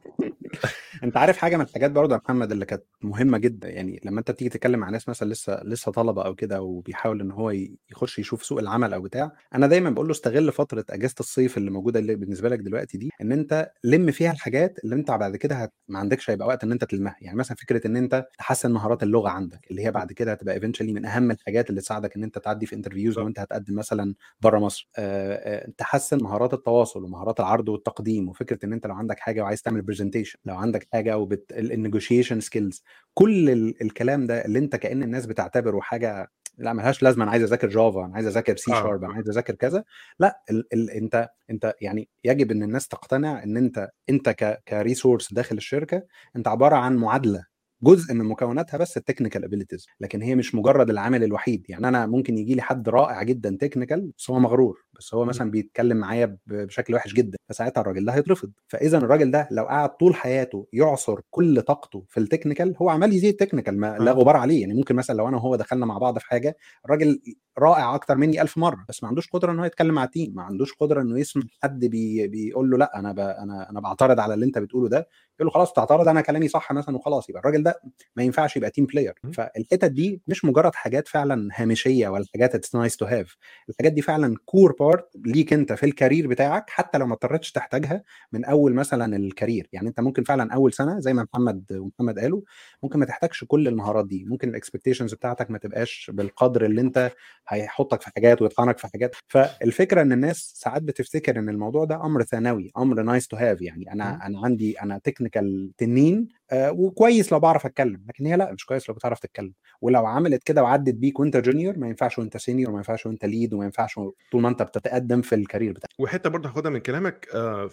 انت 1.04 1.18
عارف 1.18 1.38
حاجة 1.38 1.58
من 1.58 1.64
الحاجات 1.64 1.92
برضه 1.92 2.16
يا 2.16 2.20
محمد 2.26 2.52
اللي 2.52 2.66
كانت 2.66 2.84
مهمة 3.02 3.38
جدا 3.38 3.70
يعني 3.70 4.00
لما 4.06 4.20
انت 4.20 4.32
بتيجي 4.32 4.50
تتكلم 4.50 4.80
مع 4.80 4.90
ناس 4.90 5.10
مثلا 5.10 5.30
لسه 5.34 5.64
لسه 5.64 5.92
طلبه 5.92 6.26
أو 6.26 6.36
كده 6.36 6.62
وبيحاول 6.62 7.22
إن 7.22 7.32
هو 7.32 7.52
يخش 7.92 8.20
يشوف 8.20 8.44
سوق 8.46 8.60
العمل 8.60 8.94
أو 8.94 9.02
بتاع 9.02 9.32
أنا 9.56 9.68
دايما 9.68 9.90
بقول 9.90 10.06
له 10.08 10.12
استغل 10.12 10.52
فترة 10.52 10.86
أجازة 10.90 11.16
الصيف 11.20 11.58
اللي 11.58 11.72
موجودة 11.72 12.00
اللي 12.00 12.16
بالنسبة 12.16 12.50
لك 12.50 12.60
دلوقتي 12.60 12.98
دي 12.98 13.10
إن 13.22 13.32
أنت 13.32 13.72
لم 13.84 14.12
فيها 14.12 14.32
الحاجات 14.32 14.80
اللي 14.84 14.96
أنت 14.96 15.12
بعد 15.12 15.36
كده 15.36 15.56
هت... 15.56 15.74
ما 15.88 16.00
عندكش 16.00 16.30
هيبقى 16.30 16.48
وقت 16.48 16.64
إن 16.64 16.72
أنت 16.72 16.84
تلمها. 16.84 17.16
يعني 17.22 17.38
مثلا 17.38 17.58
فكرة 17.58 17.88
إن 17.88 17.96
أنت 17.96 18.28
تحسن 18.38 18.72
مهارات 18.72 19.04
اللغة 19.04 19.30
عندك 19.30 19.60
اللي 19.72 19.86
هي 19.86 19.92
بعد 19.92 20.12
كده 20.14 20.32
هتبقى 20.32 20.56
eventually 20.56 20.94
من 20.94 21.06
أهم 21.06 21.32
الحاجات 21.32 21.70
اللي 21.70 21.82
تساعدك 21.82 22.16
إن 22.16 22.24
أنت 22.24 22.38
تعدي 22.38 22.66
في 22.66 22.76
interviews 22.76 23.20
لو 23.20 23.28
أنت 23.28 23.40
هتقدم 23.40 23.76
مثلا 23.76 24.16
بره 24.42 24.60
مصر. 24.60 24.90
أه 24.98 25.36
أه 25.66 25.70
تحسن 25.78 26.18
مهارات 26.24 26.54
التواصل 26.54 27.04
ومهارات 27.04 27.40
العرض 27.40 27.70
والتقديم 27.70 28.30
وفكرة 28.30 28.60
إن 28.66 28.74
أنت 28.74 28.88
لو 28.88 28.94
عندك 28.96 29.20
حاجة 29.20 29.42
وعايز 29.42 29.62
تعمل 29.62 29.82
presentation 29.82 30.39
لو 30.46 30.56
عندك 30.56 30.88
حاجة 30.94 31.18
وبت 31.18 31.52
ال 31.54 31.61
negotiation 31.61 32.40
skills 32.40 32.84
كل 33.14 33.50
ال... 33.50 33.82
الكلام 33.82 34.28
ده 34.28 34.46
اللي 34.46 34.60
أنت 34.60 34.76
كأن 34.76 35.04
الناس 35.04 35.26
بتعتبره 35.26 35.80
حاجة 35.80 36.32
لا 36.58 36.74
ملهاش 36.74 37.04
لازمة 37.04 37.24
أنا 37.24 37.32
عايز 37.32 37.44
أذاكر 37.44 37.70
Java 37.70 38.06
أنا 38.06 38.16
عايز 38.16 38.28
أذاكر 38.28 38.56
سي 38.56 38.72
شارب 38.72 39.04
أنا 39.04 39.14
عايز 39.14 39.30
أذاكر 39.30 39.56
كذا. 39.56 39.84
لا 40.20 40.42
ال... 40.52 40.66
ال... 40.74 40.90
أنت 40.92 41.30
أنت 41.50 41.74
يعني 41.82 42.10
يجب 42.24 42.52
إن 42.52 42.64
الناس 42.64 42.88
تقتنع 42.88 43.44
إن 43.44 43.58
أنت 43.58 43.90
أنت 44.10 44.30
ك... 44.30 44.64
ك 44.68 44.75
resource 44.75 45.34
داخل 45.34 45.58
الشركة 45.58 46.04
أنت 46.36 46.48
عبارة 46.48 46.76
عن 46.76 46.96
معادلة. 46.96 47.46
جزء 47.84 48.14
من 48.14 48.26
مكوناتها 48.26 48.78
بس 48.78 48.98
ال 48.98 49.02
technical 49.02 49.44
abilities 49.44 49.88
لكن 50.00 50.22
هي 50.22 50.36
مش 50.36 50.56
مجرد 50.56 50.90
العامل 50.90 51.24
الوحيد. 51.24 51.66
يعني 51.70 51.88
أنا 51.88 52.06
ممكن 52.06 52.38
يجي 52.38 52.56
لي 52.56 52.62
حد 52.62 52.90
رائع 52.90 53.24
جدا 53.24 53.58
technical 53.62 54.12
بس 54.18 54.30
هو 54.30 54.40
مغرور 54.40 54.84
بس 55.00 55.14
هو 55.14 55.26
مثلا 55.26 55.52
بيتكلم 55.52 55.98
معايا 55.98 56.38
بشكل 56.48 56.96
وحش 56.96 57.14
جدا 57.14 57.38
فساعتها 57.50 57.82
الراجل 57.82 58.06
ده 58.06 58.14
هيترفض. 58.14 58.52
فاذا 58.68 58.98
الراجل 58.98 59.32
ده 59.32 59.48
لو 59.52 59.64
قعد 59.64 59.90
طول 59.98 60.16
حياته 60.16 60.68
يعصر 60.74 61.20
كل 61.30 61.62
طاقته 61.62 62.04
في 62.10 62.20
ال 62.20 62.25
technical 62.25 62.76
هو 62.82 62.90
عمال 62.90 63.14
يزيد 63.14 63.34
technical 63.36 63.78
ما 63.80 63.98
لا 64.00 64.12
غبار 64.12 64.36
عليه. 64.38 64.62
يعني 64.62 64.74
ممكن 64.74 64.96
مثلا 64.96 65.16
لو 65.16 65.28
أنا 65.28 65.38
وهو 65.38 65.56
دخلنا 65.56 65.86
مع 65.86 65.98
بعض 65.98 66.18
في 66.20 66.26
حاجة 66.26 66.58
الراجل 66.86 67.20
رائع 67.60 67.96
أكتر 67.96 68.16
مني 68.16 68.42
ألف 68.42 68.58
مرة 68.58 68.86
بس 68.90 69.04
ما 69.04 69.10
عندوش 69.10 69.28
قدرة 69.30 69.52
ان 69.52 69.60
هو 69.60 69.66
يتكلم 69.66 69.94
مع 69.96 70.06
team 70.06 70.34
ما 70.36 70.44
عندوش 70.44 70.74
قدرة 70.74 71.02
إنه 71.02 71.20
يسمع 71.20 71.44
حد 71.64 71.86
بي 71.86 72.28
بيقول 72.28 72.70
له 72.70 72.78
لأ 72.78 73.00
أنا. 73.00 73.12
أنا 73.44 73.70
أنا 73.70 73.80
بعترض 73.80 74.20
على 74.20 74.34
اللي 74.34 74.46
أنت 74.46 74.58
بتقوله 74.58 74.90
ده. 74.90 74.98
يقول 74.98 75.48
له 75.48 75.50
خلاص 75.52 75.74
تعترض 75.74 76.08
أنا 76.08 76.22
كلامي 76.22 76.48
صح 76.48 76.72
مثلا 76.72 76.96
وخلاص. 76.96 77.30
يبقى 77.30 77.40
الراجل 77.40 77.64
ده 77.64 77.69
ما 78.16 78.24
ينفعش 78.24 78.58
يبقى 78.58 78.70
team 78.70 78.86
player 78.86 79.14
فالحتت 79.34 79.86
دي 79.86 80.22
مش 80.28 80.46
مجرد 80.46 80.76
حاجات 80.76 81.08
فعلا 81.08 81.50
هامشية 81.56 82.08
ولا 82.08 82.26
حاجات 82.34 82.56
it's 82.56 82.76
nice 82.76 82.98
to 82.98 83.06
have 83.06 83.38
الحاجات 83.70 83.94
دي 83.94 84.02
فعلا 84.02 84.36
core 84.46 84.76
part 84.80 85.10
ليك 85.26 85.54
انت 85.54 85.74
في 85.74 85.86
ال 85.86 85.92
career 85.92 86.28
بتاعك 86.28 86.70
حتى 86.70 86.98
لو 86.98 87.06
ما 87.08 87.14
اضطريتش 87.14 87.52
تحتاجها 87.52 88.04
من 88.32 88.46
أول 88.46 88.74
مثلا 88.74 89.16
ال 89.16 89.23
career 89.23 89.68
يعني 89.74 89.88
انت 89.90 90.00
ممكن 90.00 90.24
فعلا 90.24 90.54
أول 90.54 90.74
سنة 90.74 91.00
زي 91.00 91.14
ما 91.14 91.28
محمد 91.34 91.66
ومحمد 91.72 92.20
قالوا 92.20 92.42
ممكن 92.84 93.00
ما 93.00 93.06
تحتاجش 93.06 93.44
كل 93.44 93.68
المهارات 93.68 94.08
دي. 94.08 94.26
ممكن 94.26 94.50
ال 94.50 94.55
expectations 94.55 95.14
بتاعتك 95.14 95.52
ما 95.52 95.58
تبقاش 95.58 96.12
بالقدر 96.14 96.66
اللي 96.66 96.82
انت 96.82 97.12
هيحطك 97.48 98.02
في 98.02 98.10
حاجات 98.16 98.42
ويطعنك 98.42 98.78
في 98.78 98.88
حاجات. 98.88 99.16
فالفكرة 99.28 100.02
إن 100.02 100.12
الناس 100.12 100.54
ساعات 100.56 100.82
بتفتكر 100.82 101.40
إن 101.40 101.50
الموضوع 101.50 101.86
ده 101.86 101.96
أمر 102.06 102.24
ثانوي 102.24 102.72
أمر 102.78 103.02
nice 103.04 103.28
to 103.28 103.38
have 103.38 103.62
يعني 103.62 103.92
أنا 103.92 104.26
أنا 104.26 104.40
عندي 104.46 104.82
أنا 104.82 104.98
technical 105.04 105.72
تنين 105.78 106.28
وكويس 106.54 107.32
لو 107.32 107.40
بعرف 107.40 107.66
أتكلم 107.66 108.04
لكن 108.10 108.26
هي 108.26 108.38
لأ 108.38 108.52
مش 108.54 108.66
كويس 108.66 108.90
لو 108.90 108.96
بتعرف 108.96 109.20
تتكلم. 109.20 109.54
ولو 109.82 110.06
عملت 110.06 110.44
كده 110.44 110.64
وعدت 110.64 110.94
بيك 110.94 111.20
وأنت 111.20 111.38
junior 111.38 111.78
ما 111.78 111.88
ينفعش 111.88 112.20
وأنت 112.20 112.38
senior 112.38 112.70
وما 112.70 112.78
ينفعش 112.80 113.06
وأنت 113.06 113.26
lead 113.26 113.54
وما 113.54 113.66
ينفعش 113.66 113.96
طول 114.32 114.42
ما 114.42 114.50
أنت 114.50 114.64
بتتقدم 114.64 115.22
في 115.22 115.36
ال 115.36 115.41
career 115.41 115.72
بتاعك. 115.72 115.90
وحتة 116.00 116.30
برضه 116.30 116.50
هاخدها 116.50 116.72
من 116.72 116.80
كلامك 116.80 117.28
آه 117.34 117.70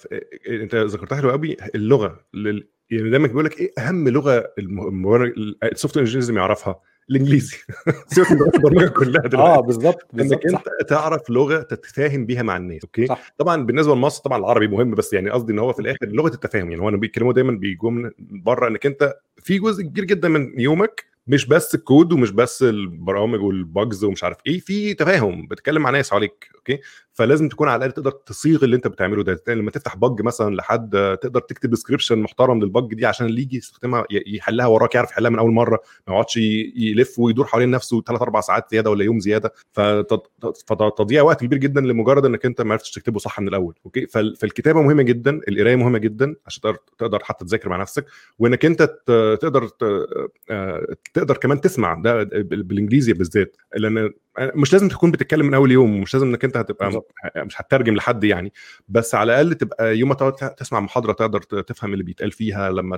أنت 0.49 0.75
ذكرتها 0.75 1.17
حلو 1.17 1.31
قوي 1.31 1.57
اللغة 1.75 2.21
لل... 2.35 2.69
يعني 2.91 3.11
دايما 3.11 3.27
بيقول 3.29 3.45
لك 3.45 3.61
إيه 3.61 3.73
أهم 3.79 4.09
لغة 4.09 4.53
ال 5.63 5.97
software 5.97 6.07
engineers 6.07 6.31
يعرفها 6.31 6.81
الإنجليزي. 7.11 7.57
سيبك 8.09 8.33
من 8.33 8.43
البرمجه 8.43 8.89
كلها 8.89 9.23
دلوقتي. 9.23 9.37
آه 9.37 9.61
بالظبط 9.61 10.07
إنك 10.15 10.47
أنت 10.47 10.89
تعرف 10.89 11.31
لغة 11.31 11.63
تتفاهم 11.63 12.27
بيها 12.27 12.43
مع 12.43 12.57
الناس 12.57 12.83
أوكي؟ 12.85 13.07
صح. 13.07 13.35
طبعا 13.39 13.67
بالنسبة 13.67 13.95
لمصر 13.95 14.23
طبعا 14.23 14.39
العربي 14.39 14.69
مهم 14.69 14.95
بس 14.95 15.13
يعني 15.13 15.31
قصدي 15.31 15.53
إن 15.53 15.59
هو 15.59 15.73
في 15.73 15.81
الآخر 15.81 16.07
لغة 16.07 16.35
التفاهم 16.35 16.71
يعني 16.71 16.83
هو 16.83 16.91
بيتكلموا 16.91 17.33
دايما 17.33 17.53
بيجوا 17.53 17.91
من 17.91 18.11
بره 18.19 18.69
إنك 18.69 18.87
أنت 18.87 19.15
في 19.43 19.59
جزء 19.59 19.83
كبير 19.83 20.05
جدا 20.05 20.29
من 20.29 20.61
يومك 20.61 21.16
مش 21.27 21.47
بس 21.47 21.75
الكود 21.75 22.13
ومش 22.13 22.31
بس 22.31 22.63
البرامج 22.63 23.43
وال 23.43 23.63
bugs 23.63 24.05
ومش 24.05 24.25
عارف 24.25 24.37
إيه 24.47 24.61
في 24.61 24.95
تفاهم 24.95 25.47
بتتكلم 25.47 25.83
مع 25.83 25.91
ناس 25.91 26.11
حواليك 26.11 26.51
أوكي؟ 26.55 26.79
فلازم 27.13 27.49
تكون 27.49 27.69
على 27.69 27.77
الأقل 27.77 27.93
تقدر 27.93 28.11
تصيغ 28.11 28.65
اللي 28.65 28.77
أنت 28.77 28.87
بتعمله 28.87 29.23
ده. 29.23 29.43
لما 29.49 29.71
تفتح 29.71 29.97
bug 29.97 30.23
مثلا 30.23 30.55
لحد 30.55 31.19
تقدر 31.23 31.41
تكتب 31.41 31.71
description 31.71 32.19
محترم 32.19 32.61
لل 32.63 32.75
bug 32.75 32.95
دي 32.95 33.07
عشان 33.07 33.27
اللي 33.27 33.43
يجي 33.43 33.57
يستخدمها 33.57 34.05
يحلها 34.11 34.67
وراك 34.67 34.95
يعرف 34.95 35.11
يحلها 35.11 35.31
من 35.31 35.39
أول 35.39 35.53
مرة 35.53 35.81
ما 36.07 36.15
يقعدش 36.15 36.37
يلف 36.77 37.19
ويدور 37.19 37.47
حوالين 37.47 37.71
نفسه 37.71 38.03
ثلاث 38.03 38.23
أربع 38.23 38.41
ساعات 38.41 38.71
زيادة 38.71 38.91
ولا 38.91 39.05
يوم 39.05 39.21
زيادة. 39.21 39.53
فتضييع 40.67 41.23
وقت 41.23 41.45
كبير 41.45 41.59
جدا 41.59 41.81
لمجرد 41.81 42.25
إنك 42.25 42.47
أنت 42.47 42.63
ما 42.63 42.73
عرفتش 42.73 42.91
تكتبه 42.91 43.19
صح 43.19 43.41
من 43.41 43.49
الأول 43.49 43.75
أوكي؟ 43.87 44.07
فالكتابة 44.07 44.83
مهمة 44.83 45.03
جدا 45.03 45.41
القراية 45.49 45.77
مهمة 45.77 45.99
جدا 45.99 46.35
عشان 46.47 46.61
تقدر 46.63 46.79
تقدر 46.99 47.19
حتى 47.25 47.45
تذاكر 47.45 47.69
مع 47.69 47.77
نفسك 47.77 48.07
وإنك 48.39 48.65
أنت 48.65 48.83
تقدر 49.41 49.69
تقدر 51.17 51.37
كمان 51.37 51.61
تسمع 51.61 51.95
ده 51.95 52.23
بالإنجليزي 52.43 53.13
بالذات 53.13 53.57
لأن 53.77 54.11
مش 54.39 54.73
لازم 54.73 54.89
تكون 54.89 55.11
بتتكلم 55.11 55.47
من 55.47 55.55
أول 55.55 55.73
يوم 55.73 56.01
مش 56.01 56.15
لازم 56.15 56.27
إنك 56.29 56.45
أنت 56.45 56.57
هتبقى 56.57 56.87
بالزبط. 56.87 57.13
مش 57.37 57.61
هتترجم 57.61 57.95
لحد 57.95 58.25
يعني. 58.25 58.53
بس 58.89 59.15
على 59.15 59.33
الأقل 59.33 59.55
تبقى 59.55 59.99
يوم 59.99 60.09
ما 60.09 60.15
تقعد 60.15 60.55
تسمع 60.55 60.81
محاضرة 60.81 61.13
تقدر 61.13 61.43
تفهم 61.43 61.93
اللي 61.93 62.05
بيتقال 62.05 62.33
فيها 62.33 62.71
لما 62.71 62.97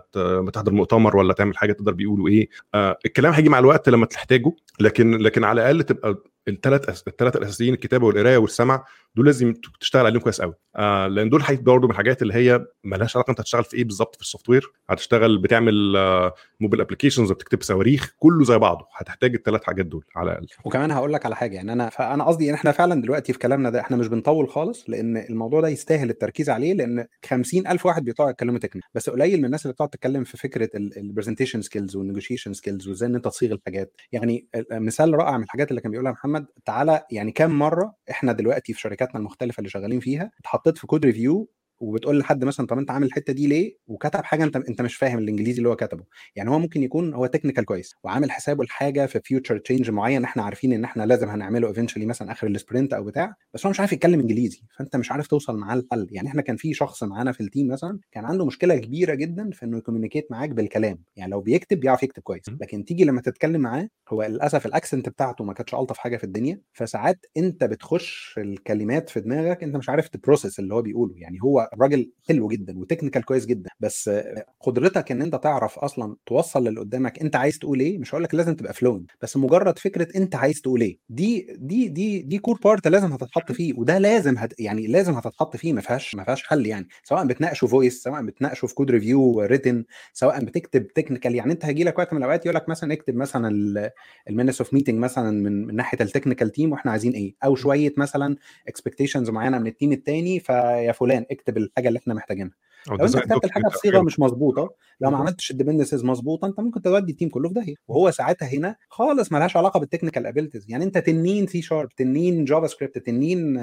تحضر 0.53 0.73
مؤتمر 0.73 1.17
ولا 1.17 1.33
تعمل 1.33 1.57
حاجة 1.57 1.73
تقدر 1.73 1.93
بيقولوا 1.93 2.29
إيه. 2.29 2.49
آه 2.75 2.99
الكلام 3.07 3.33
هيجي 3.33 3.49
مع 3.49 3.59
الوقت 3.59 3.89
لما 3.89 4.07
تحتاجه 4.07 4.53
لكن 4.81 5.19
لكن 5.19 5.45
على 5.45 5.61
الأقل 5.61 5.83
تبقى 5.83 6.23
الثلاث 6.49 7.09
الثلاث 7.09 7.37
الأساسيين 7.37 7.75
الكتابة 7.75 8.07
والقراية 8.07 8.37
والسمع 8.39 8.85
دول 9.17 9.27
لازم 9.27 9.55
تشتغل 9.81 10.07
عليهم 10.07 10.21
كويس 10.21 10.41
قوي 10.41 10.55
آه 10.77 11.07
لأن 11.07 11.31
دول 11.31 11.43
برضه 11.51 11.87
من 11.87 11.91
الحاجات 11.91 12.23
اللي 12.23 12.35
هي 12.35 12.67
مالهاش 12.85 13.17
علاقة 13.17 13.31
أنت 13.31 13.41
هتشتغل 13.41 13.65
في 13.65 13.77
إيه 13.77 13.85
بالظبط 13.85 14.17
في 14.17 14.23
السوفت 14.23 14.49
وير 14.49 14.73
هتشتغل 14.91 15.39
بتعمل 15.39 15.97
آه 15.97 16.35
mobile 16.61 16.81
applications 16.81 17.31
وبتكتب 17.31 17.63
صواريخ 17.63 18.15
كله 18.19 18.45
زي 18.45 18.59
بعضه. 18.59 18.87
هتحتاج 18.97 19.35
الثلاث 19.35 19.65
حاجات 19.65 19.87
دول 19.87 20.05
على 20.17 20.31
الأقل. 20.31 20.47
وكمان 20.65 20.91
هقول 20.91 21.13
لك 21.13 21.27
على 21.29 21.37
حاجة. 21.37 21.57
يعني 21.57 21.73
أنا 21.73 21.89
فانا 21.91 22.25
قصدي 22.25 22.49
إن 22.49 22.55
إحنا 22.55 22.73
فعلا 22.73 23.03
دلوقتي 23.03 23.33
في 23.33 23.39
كلامنا 23.39 23.71
ده 23.71 23.81
إحنا 23.81 23.97
مش 23.97 24.07
بنطول 24.09 24.49
خالص 24.49 24.85
لأن 24.91 25.17
الموضوع 25.17 25.61
ده 25.61 25.69
يستاهل 25.69 26.11
التركيز 26.11 26.51
عليه 26.51 26.75
لأن 26.75 27.07
50000 27.27 27.87
واحد 27.87 28.05
بيطلعوا 28.05 28.31
يتكلموا 28.31 28.59
technical. 28.59 28.85
بس 28.95 29.11
قليل 29.11 29.39
من 29.39 29.45
الناس 29.45 29.63
اللي 29.63 29.73
بتقعد 29.73 29.89
تتكلم 29.89 30.25
في 30.25 30.37
فكرة 30.37 30.71
ال 30.77 30.83
presentation 30.83 31.63
skills 31.63 31.97
وال 31.97 32.05
negotiation 32.05 32.53
skills 32.53 32.89
وإزاي 32.89 33.09
إن 33.09 33.15
أنت 33.15 33.25
تصيغ 33.25 33.53
الحاجات. 33.53 33.93
يعني 34.13 34.49
مثال 34.73 35.15
رائع 35.15 35.37
من 35.37 35.45
الحاجات 35.45 35.71
اللي 35.71 35.81
كان 35.81 35.91
بيقولها 35.91 36.13
محمد 36.13 36.47
تعالى 36.65 37.03
يعني 37.13 37.33
كام 37.33 37.59
مرة 37.59 37.95
إحنا 38.11 38.33
دلوقتي 38.33 38.73
في 38.73 38.81
شركاتنا 38.81 39.21
المختلفة 39.21 39.61
اللي 39.61 39.71
شغالين 39.71 40.01
فيها 40.01 40.31
اتحطيت 40.41 40.79
في 40.79 40.87
code 40.87 41.05
review 41.07 41.49
وبتقول 41.81 42.19
لحد 42.19 42.45
مثلا 42.45 42.67
طب 42.67 42.79
أنت 42.79 42.91
عامل 42.91 43.07
الحتة 43.07 43.33
دي 43.33 43.47
ليه؟ 43.47 43.77
وكتب 43.87 44.25
حاجة 44.25 44.45
أنت 44.45 44.57
أنت 44.57 44.83
مش 44.83 44.97
فاهم 44.97 45.19
الإنجليزي 45.19 45.59
اللي 45.59 45.69
هو 45.69 45.77
كتبه. 45.77 46.05
يعني 46.37 46.51
هو 46.51 46.59
ممكن 46.59 46.83
يكون 46.83 47.15
هو 47.15 47.27
technical 47.27 47.65
كويس 47.65 47.95
وعامل 48.05 48.31
حسابه 48.31 48.65
لحاجة 48.65 49.07
في 49.07 49.21
future 49.25 49.59
change 49.59 49.91
معين 49.91 50.25
إحنا 50.25 50.43
عارفين 50.43 50.73
إن 50.73 50.85
إحنا 50.85 51.03
لازم 51.03 51.29
هنعمله 51.29 51.69
eventually 51.69 52.07
مثلا 52.07 52.33
آخر 52.33 52.47
ال 52.47 52.53
sprint 52.53 52.93
أو 52.95 53.05
بتاع 53.05 53.35
بس 53.55 53.67
هو 53.67 53.71
مش 53.71 53.81
عارف 53.81 53.93
يتكلم 53.93 54.21
إنجليزي 54.21 54.63
فأنت 54.77 54.97
مش 54.97 55.13
عارف 55.13 55.27
توصل 55.27 55.57
معاه 55.57 55.75
الحل 55.77 56.07
يعني 56.11 56.29
إحنا 56.29 56.43
كان 56.43 56.57
في 56.57 56.75
شخص 56.75 57.03
معانا 57.05 57.33
في 57.33 57.41
ال 57.41 57.46
team 57.46 57.69
مثلا 57.69 57.99
كان 58.13 58.25
عنده 58.25 58.45
مشكلة 58.47 58.77
كبيرة 58.77 59.15
جدا 59.15 59.51
في 59.51 59.65
إنه 59.65 59.79
ي 59.79 59.83
communicate 59.83 60.31
معاك 60.31 60.51
بالكلام. 60.51 60.99
يعني 61.17 61.31
لو 61.33 61.41
بيكتب 61.41 61.81
بيعرف 61.81 62.03
يكتب 62.03 62.23
كويس. 62.23 62.43
لكن 62.61 62.85
تيجي 62.85 63.05
لما 63.05 63.21
تتكلم 63.21 63.61
معاه 63.61 63.89
هو 64.09 64.23
للأسف 64.23 64.67
ال 64.67 64.73
accent 64.73 65.09
بتاعته 65.09 65.45
ما 65.45 65.53
كانتش 65.53 65.75
ألطف 65.75 65.99
حاجة 65.99 66.17
في 66.17 66.25
الدنيا. 66.25 66.61
فساعات 66.73 67.27
أنت 67.37 67.65
بتخش 67.65 68.35
الكلمات 68.39 69.09
في 69.11 69.21
دماغك 69.21 69.63
أنت 69.63 69.77
مش 69.77 69.89
عارف 69.89 70.09
ت 70.09 70.15
process 70.15 70.59
اللي 70.59 70.75
هو 70.75 70.83
بيقوله. 70.83 71.15
يعني 71.19 71.39
هو 71.43 71.68
راجل 71.81 72.11
حلو 72.29 72.49
جدا 72.49 72.79
و 72.79 72.83
technical 72.83 73.25
كويس 73.25 73.47
جدا 73.47 73.71
بس 73.81 74.11
قدرتك 74.61 75.13
إن 75.13 75.23
أنت 75.23 75.35
تعرف 75.37 75.79
أصلا 75.79 76.17
توصل 76.27 76.65
للي 76.69 76.81
قدامك 76.81 77.19
أنت 77.21 77.37
عايز 77.37 77.59
تقول 77.59 77.81
إيه 77.81 77.99
مش 77.99 78.15
هقول 78.15 78.25
لك 78.25 78.35
لازم 78.35 78.55
تبقى 78.55 78.73
fluent 78.75 79.07
بس 79.23 79.37
مجرد 79.37 79.79
فكرة 79.79 80.09
أنت 80.17 80.35
عايز 80.35 80.61
تقول 80.61 80.81
إيه 80.81 80.99
دي 81.09 81.47
دي 81.59 81.89
دي 81.89 82.23
دي 82.23 82.39
core 82.39 82.59
part 82.65 82.89
لازم 82.89 83.13
هتتحط 83.13 83.53
فيه 83.53 83.75
وده 83.77 83.99
لازم 83.99 84.39
هت 84.39 84.61
يعني 84.61 84.87
لازم 84.87 85.13
هتتحط 85.15 85.57
فيه 85.57 85.73
ما 85.73 85.81
فيهاش 85.81 86.15
ما 86.15 86.25
فيهاش 86.25 86.43
حل 86.47 86.67
يعني 86.67 86.89
سواء 87.05 87.27
بتناقشوا 87.27 87.69
voice 87.69 88.03
سواء 88.03 88.23
بتناقشوا 88.23 88.69
في 88.69 88.75
code 88.75 88.91
review 88.91 89.41
written 89.41 89.85
سواء 90.13 90.45
بتكتب 90.45 90.87
technical 90.89 91.35
يعني 91.35 91.53
أنت 91.53 91.65
هيجي 91.65 91.85
لك 91.85 91.99
وقت 91.99 92.13
من 92.13 92.19
الأوقات 92.19 92.47
يقول 92.47 92.57
لك 92.57 92.69
مثلا 92.69 92.93
اكتب 92.93 93.15
مثلا 93.17 93.49
ال 94.29 94.33
minutes 94.33 94.61
of 94.61 94.75
meeting 94.75 94.99
مثلا 94.99 95.31
من 95.31 95.67
من 95.67 95.77
ناحية 95.77 95.99
ال 96.01 96.06
technical 96.06 96.51
team 96.53 96.73
وإحنا 96.73 96.91
عايزين 96.91 97.13
إيه 97.13 97.35
أو 97.45 97.55
شوية 97.57 97.93
مثلا 97.97 98.37
expectations 98.69 99.31
معينة 99.31 99.59
من 99.59 99.67
ال 99.67 99.72
team 99.72 99.93
الثاني 99.93 100.41
فيا 100.41 100.93
فلان 100.93 101.25
اكتب 101.31 101.58
الحاجة 101.59 101.89
اللي 101.89 101.99
إحنا 101.99 102.15
محتاجينها. 102.15 102.55
لو 102.89 102.95
انت 103.07 103.19
كتبت 103.19 103.45
الحاجة 103.45 103.65
بصيغه 103.75 104.01
مش 104.03 104.21
مظبوطة 104.21 104.71
لو 105.01 105.11
ما 105.11 105.17
عملتش 105.19 105.51
ال 105.51 105.55
dependencies 105.55 106.05
مظبوطة 106.05 106.47
انت 106.47 106.61
ممكن 106.61 106.83
تودي 106.83 107.13
ال 107.13 107.16
team 107.16 107.29
كله 107.29 107.49
في 107.49 107.55
داهية. 107.55 107.75
وهو 107.89 108.11
ساعتها 108.11 108.49
هنا 108.49 108.77
خالص 108.89 109.33
مالهاش 109.33 109.57
علاقة 109.57 109.81
بال 109.81 109.89
technical 109.89 110.27
abilities 110.27 110.67
يعني 110.71 110.85
انت 110.85 110.99
تنين 110.99 111.47
سي 111.47 111.63
شارب 111.63 111.89
تنين 111.89 112.45
JavaScript 112.45 112.99
تنين 112.99 113.55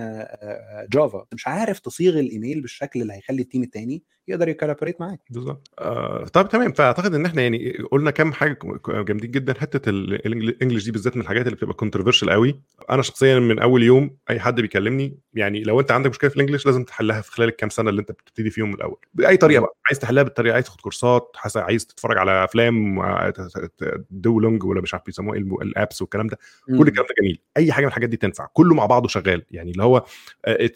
Java 0.93 1.25
مش 1.33 1.47
عارف 1.47 1.79
تصيغ 1.79 2.19
الإيميل 2.19 2.61
بالشكل 2.61 3.01
اللي 3.01 3.13
هيخلي 3.13 3.41
ال 3.41 3.46
team 3.46 3.63
الثاني 3.63 4.03
يقدر 4.27 4.47
ي 4.47 4.52
collaborate 4.52 5.01
معاك. 5.01 5.19
بالظبط. 5.29 5.69
آه 5.79 6.23
طيب 6.23 6.49
تمام. 6.49 6.71
فأعتقد 6.71 7.13
إن 7.13 7.25
إحنا 7.25 7.41
يعني 7.41 7.77
قلنا 7.91 8.11
كام 8.11 8.33
حاجة 8.33 8.59
جامدين 8.87 9.31
جدا. 9.31 9.53
حتة 9.59 9.89
ال 9.89 10.01
English 10.01 10.85
دي 10.85 10.91
بالذات 10.91 11.15
من 11.15 11.21
الحاجات 11.21 11.45
اللي 11.45 11.55
بتبقى 11.55 11.73
controversial 11.73 12.29
قوي. 12.29 12.59
أنا 12.89 13.01
شخصيا 13.01 13.39
من 13.39 13.59
أول 13.59 13.83
يوم 13.83 14.17
أي 14.29 14.39
حد 14.39 14.61
بيكلمني 14.61 15.17
يعني 15.33 15.63
لو 15.63 15.79
أنت 15.79 15.91
عندك 15.91 16.09
مشكلة 16.09 16.29
في 16.29 16.35
ال 16.35 16.39
English 16.39 16.65
لازم 16.65 16.83
تحلها 16.83 17.21
في 17.21 17.31
خلال 17.31 17.49
الكام 17.49 17.69
سنة 17.69 17.89
اللي 17.89 18.01
أنت 18.01 18.11
بتبتدي 18.11 18.49
فيهم 18.49 18.67
من 18.67 18.75
الأول. 18.75 18.97
بأي 19.13 19.37
طريقة 19.37 19.61
بقى. 19.61 19.75
عايز 19.89 19.99
تحلها 19.99 20.23
بالطريقة 20.23 20.53
عايز 20.53 20.65
تاخد 20.65 20.81
كورسات 20.81 21.35
عايز 21.55 21.85
تتفرج 21.85 22.17
على 22.17 22.43
أفلام 22.43 23.01
Duolingo 24.09 24.63
ولا 24.63 24.81
مش 24.81 24.93
عارف 24.93 25.05
بيسموها 25.05 25.37
ال 25.37 25.50
apps 25.50 26.01
والكلام 26.01 26.27
ده. 26.27 26.37
كل 26.67 26.87
الكلام 26.87 27.05
ده 27.09 27.15
جميل. 27.21 27.39
أي 27.57 27.71
حاجة 27.71 27.83
من 27.85 27.87
الحاجات 27.89 28.09
دي 28.09 28.17
تنفع. 28.17 28.47
كله 28.53 28.75
مع 28.75 28.85
بعضه 28.85 29.07
شغال. 29.07 29.45
يعني 29.51 29.71
اللي 29.71 29.83
هو 29.83 30.05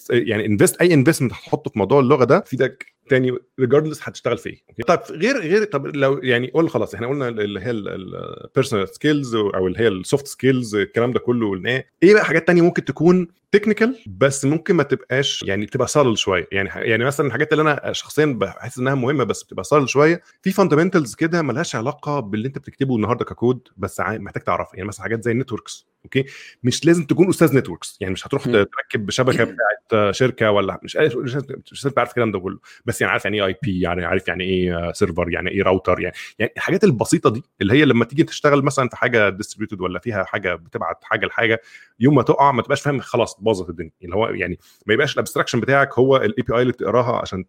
يعني 0.10 0.46
invest 0.46 0.82
أي 0.82 0.94
investment 0.94 1.34
هتحطه 1.34 1.72
في 1.72 1.80
موضوع 1.80 2.00
اللغة 2.00 2.24
ده 2.24 2.40
هيفيدك 2.40 2.86
تاني 3.10 3.38
regardless 3.60 4.00
هتشتغل 4.04 4.38
في 4.38 4.50
إيه 4.50 4.86
طيب 4.88 5.00
غير 5.12 5.38
غير 5.40 5.64
طب 5.64 5.96
لو 5.96 6.18
يعني 6.18 6.52
قول 6.52 6.70
خلاص 6.70 6.94
إحنا 6.96 7.08
قلنا 7.08 7.28
اللي 7.28 7.60
هي 7.60 7.72
ال 7.72 7.85
personal 7.85 8.90
skills 8.90 9.36
أو 9.36 9.68
اللي 9.68 9.80
هي 9.80 9.88
ال 9.88 9.96
soft 9.96 10.28
skills 10.28 10.76
الكلام 10.76 11.12
ده 11.12 11.20
كله 11.20 11.50
قلناه 11.50 11.84
إيه 12.04 12.14
بقى 12.14 12.26
حاجات 12.26 12.48
تانية 12.48 12.62
ممكن 12.62 12.86
تكون 12.86 13.28
technical 13.52 14.04
بس 14.08 14.46
ممكن 14.46 14.76
ما 14.76 14.84
تبقاش 14.84 15.44
يعني 15.44 15.66
بتبقى 15.66 15.88
subtle 15.88 16.18
شوية. 16.18 16.48
يعني 16.52 16.70
يعني 16.76 17.06
مثلا 17.06 17.28
الحاجات 17.28 17.52
اللي 17.52 17.62
أنا 17.62 17.94
شخصيا 17.94 18.26
بحس 18.26 18.80
إنها 18.80 18.96
مهمة 18.96 19.24
بس 19.24 19.44
بتبقى 19.44 19.64
subtle 19.64 19.90
شوية 19.90 20.22
في 20.42 20.52
fundamentals 20.52 21.16
كده 21.16 21.42
ملهاش 21.42 21.76
علاقة 21.76 22.20
باللي 22.20 22.48
أنت 22.48 22.58
بتكتبه 22.58 22.96
النهارده 22.96 23.26
ككود 23.26 23.68
بس 23.78 24.00
محتاج 24.00 24.44
تعرفها. 24.44 24.76
يعني 24.76 24.88
مثلا 24.88 25.04
حاجات 25.04 25.24
زي 25.24 25.32
ال 25.32 25.38
networks 25.38 25.90
أوكي 26.06 26.26
مش 26.64 26.86
لازم 26.86 27.06
تكون 27.06 27.30
أستاذ 27.30 27.58
networks 27.58 27.98
يعني 28.02 28.14
مش 28.14 28.28
هتروح 28.28 28.44
تركب 28.44 29.10
شبكة 29.10 29.44
بتاعت 29.90 30.16
شركة 30.16 30.52
ولا 30.52 30.80
مش 30.84 30.98
مش 30.98 31.36
مش 31.72 31.88
عارف 31.98 32.10
الكلام 32.10 32.32
ده 32.32 32.40
كله. 32.40 32.60
بس 32.86 33.02
يعني 33.02 33.12
عارف 33.12 33.26
يعني 33.26 33.38
إيه 33.42 33.46
IP 33.46 33.82
يعني 33.82 34.06
عارف 34.06 34.28
يعني 34.28 34.44
إيه 34.44 34.92
server 34.92 35.30
يعني 35.30 35.50
إيه 35.50 35.64
راوتر 35.64 36.00
يعني 36.00 36.16
يعني 36.40 36.54
الحاجات 36.58 36.84
البسيطة 36.84 37.30
دي 37.30 37.44
اللي 37.62 37.74
هي 37.74 37.86
لما 37.86 38.06
تيجي 38.06 38.24
تشتغل 38.24 38.62
مثلا 38.64 38.90
في 38.90 38.98
حاجة 38.98 39.30
distributed 39.30 39.82
ولا 39.82 40.00
فيها 40.00 40.24
حاجة 40.24 40.56
بتبعت 40.56 41.04
حاجة 41.04 41.26
لحاجة 41.26 41.62
يوم 42.00 42.16
ما 42.16 42.22
تقع 42.22 42.52
ما 42.52 42.62
تبقاش 42.62 42.82
فاهم 42.82 43.00
خلاص 43.00 43.39
باظت 43.42 43.70
الدنيا. 43.70 43.92
اللي 44.04 44.16
هو 44.16 44.28
يعني 44.28 44.60
ما 44.86 44.94
يبقاش 44.94 45.14
ال 45.14 45.18
abstraction 45.18 45.60
بتاعك 45.60 46.00
هو 46.00 46.18
ال 46.18 46.44
API 46.44 46.62
اللي 46.62 46.74
بتقراها 46.74 47.22
عشان 47.22 47.46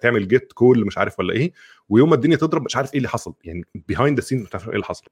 تعمل 0.00 0.28
get 0.28 0.52
call 0.52 0.86
مش 0.86 0.98
عارف 0.98 1.18
ولا 1.18 1.32
إيه. 1.34 1.52
ويوم 1.88 2.08
ما 2.08 2.14
الدنيا 2.14 2.36
تضرب 2.36 2.64
مش 2.64 2.76
عارف 2.76 2.92
إيه 2.92 2.98
اللي 2.98 3.08
حصل. 3.08 3.34
يعني 3.44 3.64
behind 3.88 4.18
the 4.20 4.24
scene 4.24 4.42
مش 4.42 4.48
عارف 4.54 4.68
إيه 4.68 4.74
اللي 4.74 4.84
حصل. 4.84 5.04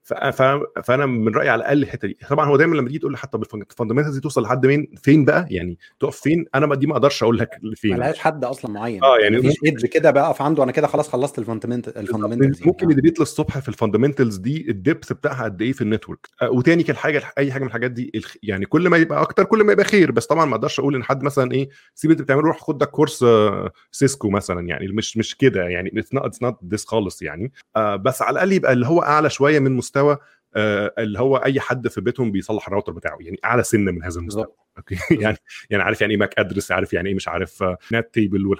فأنا 0.83 1.05
من 1.05 1.35
رأيي 1.35 1.49
على 1.49 1.59
الأقل 1.59 1.83
الحتة 1.83 2.07
دي. 2.07 2.17
طبعا 2.29 2.45
هو 2.45 2.57
دايما 2.57 2.75
لما 2.75 2.87
تيجي 2.87 2.99
تقول 2.99 3.11
لي 3.11 3.17
حتى 3.17 3.37
بال 3.37 3.48
fundamentals 3.48 4.15
دي 4.15 4.21
توصل 4.21 4.43
لحد 4.43 4.65
مين؟ 4.65 4.87
فين 5.03 5.25
بقى؟ 5.25 5.47
يعني 5.49 5.77
تقف 5.99 6.15
فين؟ 6.21 6.45
أنا 6.55 6.75
دي 6.75 6.87
ما 6.87 6.93
أقدرش 6.93 7.23
أقول 7.23 7.37
لك 7.37 7.49
فين. 7.75 7.93
ملهاش 7.93 8.19
حد 8.19 8.43
أصلا 8.45 8.71
معين. 8.71 9.03
آه 9.03 9.17
يعني 9.17 9.37
مفيش 9.37 9.55
edge 9.65 9.85
كده 9.85 10.11
بقف 10.11 10.41
عنده. 10.41 10.63
أنا 10.63 10.71
كده 10.71 10.87
خلاص 10.87 11.09
خلصت 11.09 11.39
ال 11.39 11.49
fundamentals 11.49 12.63
ممكن 12.65 12.91
يدريت 12.91 13.19
للصبح 13.19 13.59
في 13.59 13.69
ال 13.69 13.74
fundamentals 13.74 14.37
دي 14.37 14.69
ال 14.69 14.76
depth 14.76 15.13
بتاعها 15.13 15.43
قد 15.43 15.61
إيه 15.61 15.71
في 15.71 15.81
ال 15.81 15.86
network. 15.86 16.27
آه 16.41 16.49
وتاني 16.51 16.83
كان 16.83 16.95
حاجة 16.95 17.23
أي 17.37 17.51
حاجة 17.51 17.61
من 17.61 17.67
الحاجات 17.67 17.91
دي 17.91 18.11
يعني 18.43 18.65
كل 18.65 18.89
ما 18.89 18.97
يبقى 18.97 19.21
أكتر 19.21 19.43
كل 19.43 19.63
ما 19.63 19.71
يبقى 19.71 19.85
خير. 19.85 20.11
بس 20.11 20.25
طبعا 20.25 20.45
ما 20.45 20.55
أقدرش 20.55 20.79
أقول 20.79 20.95
إن 20.95 21.03
حد 21.03 21.23
مثلا 21.23 21.51
إيه 21.51 21.69
سيب 21.95 22.11
أنت 22.11 22.21
بتعمله 22.21 22.47
روح 22.47 22.59
خد 22.59 22.77
ده 22.77 22.85
كورس 22.85 23.23
آه 23.23 23.71
سيسكو 23.91 24.29
مثلا. 24.29 24.67
يعني 24.67 24.87
مش 24.87 25.17
مش 25.17 25.37
كده. 25.37 25.63
يعني 25.63 25.91
it's 26.13 26.43
not 26.43 26.66
this 26.67 26.85
خالص 26.85 27.21
يعني. 27.21 27.51
آه 27.75 27.95
بس 27.95 28.21
على 28.21 28.31
الأقل 28.33 28.51
يبقى 28.51 28.73
اللي 28.73 28.87
هو 28.87 29.01
أعلى 29.01 29.29
شوية 29.29 29.59
من 29.59 29.71
مستوى 29.71 30.17
آه 30.55 30.93
اللي 30.97 31.19
هو 31.19 31.37
أي 31.37 31.59
حد 31.59 31.87
في 31.87 32.01
بيتهم 32.01 32.31
بيصلح 32.31 32.67
الراوتر 32.67 32.91
بتاعه 32.91 33.17
يعني 33.21 33.39
أعلى 33.45 33.63
سنة 33.63 33.79
من 33.85 34.03
هذا 34.03 34.19
المستوى. 34.19 34.47
okay. 34.77 34.95
يعني 35.23 35.37
يعني 35.69 35.83
عارف 35.83 36.01
يعني 36.01 36.13
إيه 36.13 36.19
MAC 36.19 36.39
address 36.39 36.71
عارف 36.71 36.93
يعني 36.93 37.09
إيه 37.09 37.15
مش 37.15 37.27
عارف 37.27 37.63
NAT 37.93 38.07
table 38.13 38.55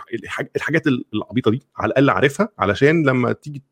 الحاجات 0.56 0.84
العبيطة 1.14 1.52
دي 1.52 1.64
على 1.78 1.90
الأقل 1.90 2.10
عارفها 2.10 2.50
علشان 2.60 3.08
لما 3.08 3.32
تيجي 3.34 3.64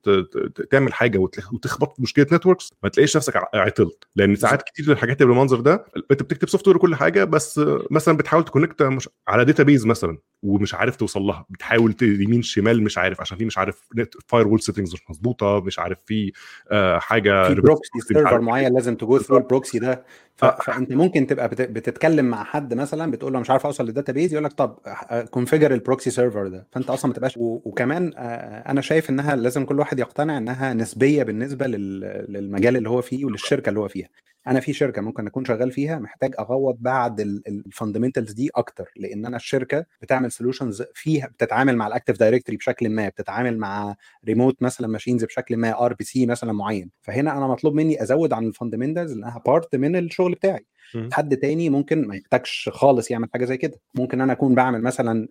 تعمل 0.71 0.93
حاجة 0.93 1.17
وتخبط 1.17 1.99
مشكلة 1.99 2.25
networks 2.33 2.73
ما 2.83 2.89
تلاقيش 2.89 3.17
نفسك 3.17 3.33
عطلت 3.53 4.03
لأن 4.15 4.35
ساعات 4.35 4.61
كتير 4.61 4.91
الحاجات 4.91 5.21
اللي 5.21 5.33
بالمنظر 5.33 5.59
ده 5.59 5.85
أنت 6.11 6.23
بتكتب 6.23 6.49
software 6.49 6.77
وكل 6.77 6.95
حاجة 6.95 7.23
بس 7.23 7.61
مثلا 7.91 8.17
بتحاول 8.17 8.45
ت 8.45 8.50
connect 8.50 8.81
مش 8.83 9.09
على 9.27 9.45
database 9.45 9.85
مثلا 9.85 10.17
ومش 10.43 10.73
عارف 10.73 10.95
توصل 10.95 11.21
لها. 11.21 11.45
بتحاول 11.49 11.95
يمين 12.01 12.41
شمال 12.41 12.83
مش 12.83 12.97
عارف 12.97 13.21
عشان 13.21 13.37
في 13.37 13.45
مش 13.45 13.57
عارف 13.57 13.89
firewall 14.27 14.59
settings 14.59 14.93
مش 14.93 15.09
مظبوطة 15.09 15.59
مش 15.59 15.79
عارف 15.79 15.97
في 16.05 16.31
آه 16.71 16.99
حاجة 16.99 17.47
في 17.47 17.61
proxy 17.61 17.99
server 17.99 18.41
معين 18.41 18.73
لازم 18.73 18.95
ت 18.95 19.03
go 19.03 19.19
through 19.19 19.37
ال 19.37 19.44
proxy 19.44 19.79
ده. 19.79 20.05
ف... 20.35 20.45
فأنت 20.45 20.91
ممكن 20.93 21.27
تبقى 21.27 21.49
بت... 21.49 21.61
بتتكلم 21.61 22.25
مع 22.35 22.43
حد 22.43 22.73
مثلا 22.73 23.11
بتقول 23.11 23.33
له 23.33 23.39
مش 23.39 23.49
عارف 23.49 23.65
أوصل 23.65 23.85
لل 23.85 24.13
database 24.13 24.33
يقول 24.33 24.45
لك 24.45 24.53
طب 24.53 24.79
configure 25.31 25.73
ال 25.73 25.79
proxy 25.79 26.11
server 26.11 26.47
ده. 26.47 26.67
فأنت 26.71 26.89
أصلا 26.89 27.09
ما 27.09 27.15
تبقاش. 27.15 27.33
وكمان 27.37 28.13
أنا 28.67 28.81
شايف 28.81 29.09
إنها 29.09 29.35
لازم 29.35 29.65
كل 29.65 29.79
واحد 29.79 29.99
يقتنع 29.99 30.37
إنها 30.37 30.73
نسبية 30.73 31.23
بالنسبة 31.23 31.67
لل... 31.67 31.99
للمجال 32.29 32.77
اللي 32.77 32.89
هو 32.89 33.01
فيه 33.01 33.25
وللشركة 33.25 33.69
اللي 33.69 33.79
هو 33.79 33.87
فيها. 33.87 34.09
أنا 34.47 34.59
في 34.59 34.73
شركة 34.73 35.01
ممكن 35.01 35.27
أكون 35.27 35.45
شغال 35.45 35.71
فيها 35.71 35.99
محتاج 35.99 36.33
أغوط 36.39 36.77
بعد 36.79 37.19
ال 37.47 37.54
fundamentals 37.54 38.31
دي 38.31 38.49
أكتر 38.55 38.91
لأن 38.95 39.25
أنا 39.25 39.37
الشركة 39.37 39.85
بتعمل 40.01 40.31
solutions 40.31 40.83
فيها 40.93 41.27
بتتعامل 41.27 41.75
مع 41.77 41.87
ال 41.87 41.92
Active 41.92 42.19
Directory 42.19 42.57
بشكل 42.57 42.89
ما 42.89 43.09
بتتعامل 43.09 43.57
مع 43.57 43.95
ريموت 44.25 44.63
مثلا 44.63 44.87
machines 44.87 45.23
بشكل 45.23 45.57
ما 45.57 45.85
RPC 45.85 46.25
مثلا 46.25 46.53
معين. 46.53 46.91
فهنا 47.01 47.37
أنا 47.37 47.47
مطلوب 47.47 47.73
مني 47.73 48.03
أزود 48.03 48.33
عن 48.33 48.45
ال 48.45 48.50
fundamentals 48.50 49.13
لأنها 49.13 49.41
part 49.45 49.75
من 49.75 49.95
الشغل 49.95 50.31
بتاعي. 50.31 50.65
حد 51.11 51.37
تاني 51.37 51.69
ممكن 51.69 52.07
ما 52.07 52.15
يحتاجش 52.15 52.69
خالص 52.73 53.11
يعمل 53.11 53.27
حاجة 53.33 53.45
زي 53.45 53.57
كده. 53.57 53.79
ممكن 53.95 54.21
أنا 54.21 54.33
أكون 54.33 54.55
بعمل 54.55 54.81
مثلا 54.81 55.27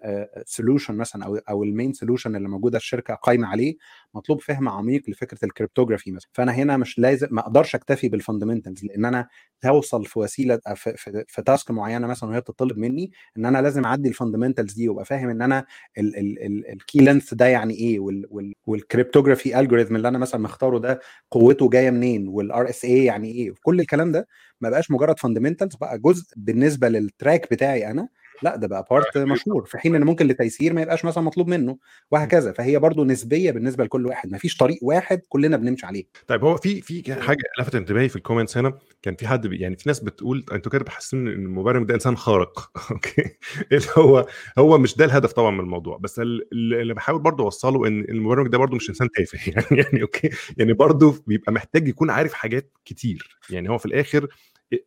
solution 0.47 0.95
مثلا 0.95 1.25
أو 1.25 1.37
أو 1.37 1.65
ال 1.65 1.70
main 1.70 1.93
solution 1.93 2.37
اللي 2.37 2.49
موجودة 2.49 2.77
الشركة 2.79 3.15
قايمة 3.15 3.49
عليه 3.49 3.77
مطلوب 4.15 4.41
فهم 4.41 4.69
عميق 4.69 5.03
لفكرة 5.11 5.39
ال 5.45 5.50
cryptography 5.50 6.11
مثلا. 6.11 6.31
فأنا 6.33 6.53
هنا 6.53 6.77
مش 6.77 6.99
لازم 6.99 7.29
ما 7.31 7.41
أقدرش 7.41 7.75
أكتفي 7.75 8.09
بال 8.09 8.20
fundamentals 8.20 8.85
لأن 8.85 9.05
أنا 9.05 9.29
توصل 9.61 10.05
في 10.05 10.19
وسيلة 10.19 10.61
في, 10.77 10.97
في, 10.97 11.25
في 11.29 11.43
task 11.43 11.71
معينة 11.71 12.07
مثلا 12.07 12.31
وهي 12.31 12.41
بتطلب 12.41 12.79
مني 12.79 13.11
إن 13.39 13.47
أنا 13.47 13.63
لازم 13.63 13.85
أعدي 13.85 14.09
ال 14.09 14.14
fundamentals 14.14 14.73
دي 14.73 14.89
وأبقى 14.89 15.05
فاهم 15.05 15.29
إن 15.29 15.43
أنا 15.43 15.65
ال 16.73 16.79
key 16.79 16.99
length 16.99 17.35
ده 17.35 17.47
يعني 17.47 17.75
إيه 17.75 17.99
وال 18.67 18.80
cryptography 18.80 19.61
algorithm 19.61 19.97
اللي 19.97 20.09
أنا 20.09 20.19
مثلا 20.19 20.41
مختاره 20.41 20.79
ده 20.79 21.01
قوته 21.31 21.69
جاية 21.71 21.91
منين 21.91 22.29
وال 22.29 22.69
RSA 22.69 23.05
يعني 23.05 23.31
إيه 23.33 23.53
كل 23.63 23.81
الكلام 23.81 24.13
ده. 24.13 24.27
ما 24.65 24.71
بقاش 24.71 24.91
مجرد 24.91 25.19
fundamentals 25.19 25.75
بقى 25.77 25.99
جزء 25.99 26.25
بالنسبة 26.37 26.89
لل 26.89 27.07
track 27.07 27.51
بتاعي 27.51 27.91
أنا. 27.91 28.09
لا 28.43 28.57
ده 28.57 28.67
بقى 28.67 28.87
part 28.91 29.19
مشهور 29.19 29.65
في 29.65 29.79
حين 29.79 29.95
إن 29.95 30.05
ممكن 30.05 30.27
لتيسير 30.27 30.73
ما 30.73 30.83
يبقاش 30.83 31.05
مثلا 31.05 31.25
مطلوب 31.25 31.49
منه 31.49 31.77
وهكذا. 32.11 32.53
فهي 32.53 32.79
برضو 32.79 33.05
نسبية 33.05 33.51
بالنسبة 33.51 33.85
لكل 33.85 34.07
واحد 34.07 34.33
ما 34.33 34.39
فيش 34.39 34.57
طريق 34.57 34.79
واحد 34.83 35.21
كلنا 35.29 35.57
بنمشي 35.57 35.87
عليه. 35.87 36.05
طيب 36.27 36.45
هو 36.45 36.57
في 36.57 36.81
في 36.81 37.15
حاجة 37.23 37.39
لفتت 37.61 37.75
انتباهي 37.75 38.09
في 38.09 38.17
ال 38.17 38.22
comments 38.22 38.59
هنا. 38.59 38.79
كان 39.03 39.15
في 39.17 39.27
حد 39.27 39.53
يعني 39.53 39.77
في 39.77 39.83
ناس 39.89 40.01
بتقول 40.01 40.45
أنتوا 40.53 40.73
كده 40.73 40.91
حاسين 40.91 41.29
إن 41.29 41.33
المبرمج 41.35 41.87
ده 41.89 41.95
إنسان 41.95 42.17
خارق. 42.17 42.71
okay؟ 42.91 43.25
اللي 43.73 43.87
هو 43.99 44.27
هو 44.59 44.79
مش 44.79 44.97
ده 44.97 45.05
الهدف 45.05 45.33
طبعا 45.33 45.51
من 45.51 45.61
الموضوع. 45.61 45.97
بس 45.97 46.19
ال- 46.19 46.49
اللي 46.53 46.95
بحاول 46.95 47.23
برضه 47.23 47.45
أوصله 47.45 47.87
إن 47.87 48.01
المبرمج 48.01 48.49
ده 48.49 48.59
برضه 48.59 48.77
مش 48.77 48.89
إنسان 48.89 49.09
تافه. 49.11 49.39
يعني 49.53 49.67
يعني 49.83 50.03
okay؟ 50.03 50.31
يعني 50.57 50.73
برضه 50.73 51.23
بيبقى 51.27 51.53
محتاج 51.53 51.89
يكون 51.89 52.11
عارف 52.11 52.33
حاجات 52.33 52.73
كتير. 52.85 53.39
يعني 53.51 53.71
هو 53.71 53.79
في 53.79 53.87
الآخر 53.87 54.29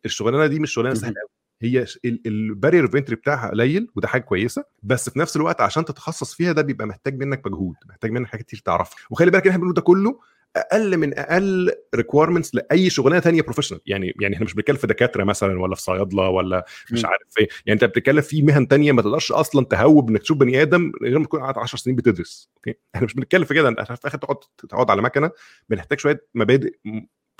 الشغلانة 0.04 0.46
دي 0.46 0.58
مش 0.60 0.72
شغلانة 0.72 0.94
سهلة 0.94 1.14
قوي 1.20 1.30
هي 1.62 1.86
ال 2.26 2.33
barrier 2.33 2.84
of 2.84 2.96
entry 2.96 3.16
بتاعها 3.16 3.50
قليل 3.50 3.88
وده 3.96 4.08
حاجة 4.08 4.22
كويسة 4.22 4.64
بس 4.82 5.10
في 5.10 5.18
نفس 5.18 5.36
الوقت 5.36 5.60
عشان 5.60 5.84
تتخصص 5.84 6.34
فيها 6.34 6.52
ده 6.52 6.62
بيبقى 6.62 6.86
محتاج 6.86 7.18
منك 7.18 7.46
مجهود 7.46 7.74
محتاج 7.88 8.10
منك 8.10 8.26
حاجات 8.26 8.46
كتير 8.46 8.62
تعرفها. 8.64 8.96
وخلي 9.10 9.30
بالك 9.30 9.46
إحنا 9.46 9.58
بنقول 9.58 9.74
ده 9.74 9.82
كله 9.82 10.20
أقل 10.56 10.96
من 10.96 11.18
أقل 11.18 11.72
requirements 11.94 12.54
لأي 12.54 12.90
شغلانة 12.90 13.20
ثانية 13.20 13.42
professional 13.42 13.80
يعني 13.86 14.14
يعني 14.20 14.34
إحنا 14.34 14.44
مش 14.44 14.54
بنتكلم 14.54 14.76
في 14.76 14.86
دكاترة 14.86 15.24
مثلا 15.24 15.60
ولا 15.60 15.74
في 15.74 15.82
صيادلة 15.82 16.28
ولا 16.28 16.66
مش. 16.92 17.04
عارف 17.04 17.22
إيه. 17.38 17.48
يعني 17.66 17.80
انت 17.82 17.84
بتتكلم 17.84 18.20
في 18.20 18.42
مهن 18.42 18.66
ثانية 18.66 18.92
ما 18.92 19.02
تقدرش 19.02 19.32
أصلا 19.32 19.64
تهوب 19.64 20.10
إنك 20.10 20.20
تشوف 20.22 20.36
بني 20.38 20.62
آدم 20.62 20.92
غير 21.02 21.18
ما 21.18 21.24
تكون 21.24 21.40
قاعد 21.40 21.58
10 21.58 21.78
سنين 21.78 21.96
بتدرس. 21.96 22.50
okay؟ 22.56 22.78
إحنا 22.94 23.04
مش 23.06 23.14
بنتكلم 23.14 23.44
في 23.44 23.54
كده. 23.54 23.68
أنت 23.68 23.80
في 23.82 23.90
الآخر 23.90 24.18
تقعد 24.18 24.36
تقعد 24.68 24.90
على 24.90 25.02
مكنة 25.02 25.30
بنحتاج 25.68 25.98
شوية 26.00 26.26
مبادئ 26.34 26.74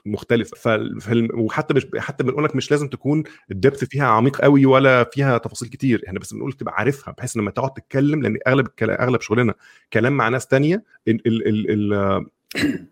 مختلفة. 0.07 0.57
ف... 0.57 0.69
فال- 1.05 1.35
وحتى 1.35 1.75
مش 1.75 1.87
حتى 1.99 2.25
بنقول 2.25 2.45
لك 2.45 2.57
مش 2.57 2.71
لازم 2.71 2.89
تكون 2.89 3.23
ال 3.51 3.57
depth 3.57 3.85
فيها 3.85 4.05
عميق 4.07 4.41
قوي 4.41 4.67
ولا 4.67 5.05
فيها 5.05 5.39
تفاصيل 5.39 5.69
كتير. 5.69 6.03
إحنا 6.07 6.19
بس 6.19 6.33
بنقول 6.33 6.53
تبقى 6.53 6.75
عارفها 6.75 7.15
بحيث 7.19 7.37
لما 7.37 7.51
تقعد 7.51 7.71
تتكلم 7.73 8.23
لأن 8.23 8.39
أغلب 8.47 8.67
الكلا- 8.67 9.03
أغلب 9.03 9.21
شغلنا 9.21 9.55
كلام 9.93 10.13
مع 10.17 10.29
ناس 10.29 10.47
تانية 10.47 10.85
ال 11.09 11.27
ال 11.27 11.49
ال 11.49 11.71
ال 11.95 12.27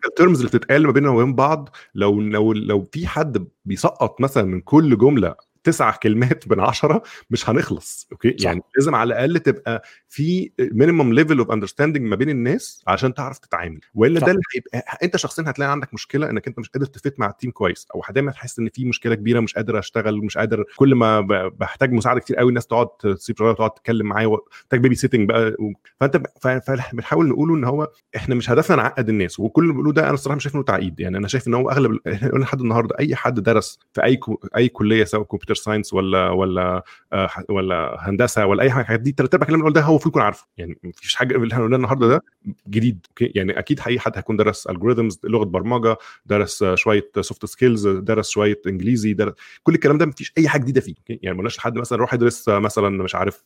ال 0.07 0.12
terms 0.12 0.39
اللي 0.39 0.49
بتتقال 0.49 0.87
ما 0.87 0.93
بيننا 0.93 1.11
وبين 1.11 1.35
بعض 1.35 1.69
لو 1.95 2.21
لو 2.21 2.53
لو 2.53 2.83
في 2.93 3.07
حد 3.07 3.47
بيسقط 3.65 4.21
مثلا 4.21 4.43
من 4.45 4.61
كل 4.61 4.99
جملة 4.99 5.35
تسع 5.67 5.91
كلمات 5.91 6.49
من 6.51 6.61
عشرة 6.61 7.03
مش 7.31 7.51
هنخلص 7.51 8.09
okay 8.12 8.37
صح. 8.39 8.45
يعني 8.47 8.62
لازم 8.77 8.95
على 8.95 9.09
الأقل 9.14 9.39
تبقى 9.39 9.83
في 10.09 10.51
minimum 10.61 11.12
level 11.12 11.39
of 11.39 11.51
understanding 11.51 12.07
ما 12.07 12.17
بين 12.17 12.31
الناس 12.31 12.83
عشان 12.87 13.14
تعرف 13.14 13.39
تتعامل 13.39 13.81
والا. 13.95 14.21
ده 14.21 14.27
اللي 14.33 14.43
هيبقى 14.55 14.99
أنت 15.03 15.17
شخصيا 15.17 15.45
هتلاقي 15.47 15.71
عندك 15.71 15.95
مشكلة 15.95 16.31
إنك 16.31 16.47
أنت 16.47 16.59
مش 16.59 16.69
قادر 16.71 16.87
ت 16.87 16.95
fit 16.95 17.21
مع 17.21 17.27
ال 17.31 17.35
team 17.35 17.51
كويس 17.51 17.87
أو 17.95 18.03
دايما 18.11 18.33
تحس 18.33 18.59
إن 18.59 18.69
في 18.69 18.85
مشكلة 18.85 19.14
كبيرة 19.14 19.41
مش 19.41 19.55
قادر 19.55 19.79
أشتغل 19.79 20.19
مش 20.19 20.39
قادر 20.39 20.64
كل 20.77 20.95
ما 20.95 21.21
بحتاج 21.49 21.93
مساعدة 21.93 22.21
كتير 22.21 22.37
قوي 22.37 22.49
الناس 22.49 22.67
تقعد 22.67 22.89
تسيب 22.89 23.37
شغلها 23.39 23.53
وتقعد 23.53 23.71
تتكلم 23.71 24.07
معايا 24.07 24.29
محتاج 24.62 24.81
babysitting 24.81 25.29
بقى 25.29 25.49
و- 25.59 25.73
فأنت 26.01 26.17
ب- 26.17 26.27
ف- 26.43 26.49
فبنحاول 26.49 27.29
نقوله 27.29 27.55
إن 27.55 27.64
هو 27.64 27.89
إحنا 28.17 28.35
مش 28.35 28.51
هدفنا 28.51 28.77
نعقد 28.77 29.09
الناس 29.09 29.41
وكل 29.41 29.62
اللي 29.62 29.73
بنقوله 29.75 29.93
ده 29.93 30.03
أنا 30.05 30.14
الصراحة 30.14 30.37
مش 30.37 30.43
شايف 30.43 30.55
إنه 30.55 30.64
تعقيد 30.64 31.01
يعني 31.01 31.19
أنا 31.19 31.29
شايف 31.29 31.49
إن 31.49 31.55
هو 31.55 31.71
أغلب 31.71 31.99
إحنا 32.12 32.31
قلنا 32.31 32.45
لحد 32.45 32.61
النهارده 32.61 32.97
أي 32.99 33.17
حد 33.17 33.41
درس 33.41 33.79
في 33.93 34.05
أي 34.05 34.17
كو 34.17 34.41
أي 34.57 34.69
كلية 34.69 35.05
سواء 35.05 35.23
computer 35.25 35.55
science 35.57 35.95
ولا 35.95 36.31
ولا 36.31 36.83
آه، 37.13 37.29
ولا 37.49 37.97
هندسة 38.01 38.47
ولا 38.47 38.63
أي 38.63 38.71
حاجة 38.71 38.97
دي 38.97 39.15
ثلاث 39.19 39.35
ارباع 39.35 39.49
الكلام 39.49 39.61
اللي 39.61 39.73
ده 39.73 39.81
هو 39.81 39.91
المفروض 39.91 40.13
يكون 40.13 40.23
عارفه. 40.23 40.47
يعني 40.59 40.79
مفيش 40.85 41.15
حاجة 41.15 41.37
اللي 41.37 41.53
إحنا 41.53 41.65
قلناه 41.65 41.77
النهارده 41.77 42.09
ده 42.09 42.23
جديد 42.69 43.07
okay؟ 43.09 43.33
يعني 43.35 43.59
أكيد 43.59 43.81
اي 43.87 43.99
حد 43.99 44.13
هيكون 44.17 44.37
درس 44.37 44.67
algorithms 44.67 45.21
لغة 45.25 45.45
برمجة 45.45 45.97
درس 46.27 46.63
آه، 46.63 46.75
شوية 46.75 47.11
soft 47.21 47.47
skills 47.47 47.89
درس 47.89 48.29
شوية 48.31 48.61
إنجليزي 48.67 49.13
درس 49.15 49.35
كل 49.63 49.75
الكلام 49.75 49.99
ده 49.99 50.07
مفيش 50.07 50.33
أي 50.39 50.49
حاجة 50.49 50.63
جديدة 50.63 50.81
فيه 50.81 50.95
يعني 51.09 51.35
ما 51.35 51.39
قلناش 51.39 51.59
لحد 51.59 51.79
مثلا 51.79 51.99
روح 51.99 52.15
يدرس 52.15 52.49
آه، 52.49 52.59
مثلا 52.59 52.89
مش 52.89 53.15
عارف 53.15 53.43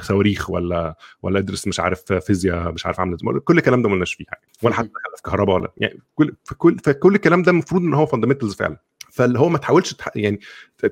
صواريخ 0.00 0.50
ولا 0.50 0.96
ولا 1.22 1.38
ادرس 1.38 1.66
مش 1.66 1.80
عارف 1.80 2.12
فيزياء 2.12 2.72
مش 2.72 2.86
عارف 2.86 3.00
عامله 3.00 3.16
إزاي 3.16 3.40
كل 3.40 3.58
الكلام 3.58 3.82
ده 3.82 3.88
ما 3.88 3.94
قلناش 3.94 4.14
فيه 4.14 4.24
حاجة. 4.28 4.40
ولا 4.62 4.74
حتى 4.74 4.90
في 5.16 5.22
كهرباء 5.22 5.56
ولا 5.56 5.72
يعني 5.76 5.98
كل 6.14 6.34
فكل 6.44 6.78
فكل 6.84 7.14
الكلام 7.14 7.42
ده 7.42 7.50
المفروض 7.50 7.82
إن 7.82 7.94
هو 7.94 8.06
fundamentals 8.06 8.54
فعلا. 8.54 8.76
فاللي 9.12 9.38
هو 9.38 9.48
ما 9.48 9.58
تحاولش 9.58 9.94
تح... 9.94 10.08
يعني 10.14 10.40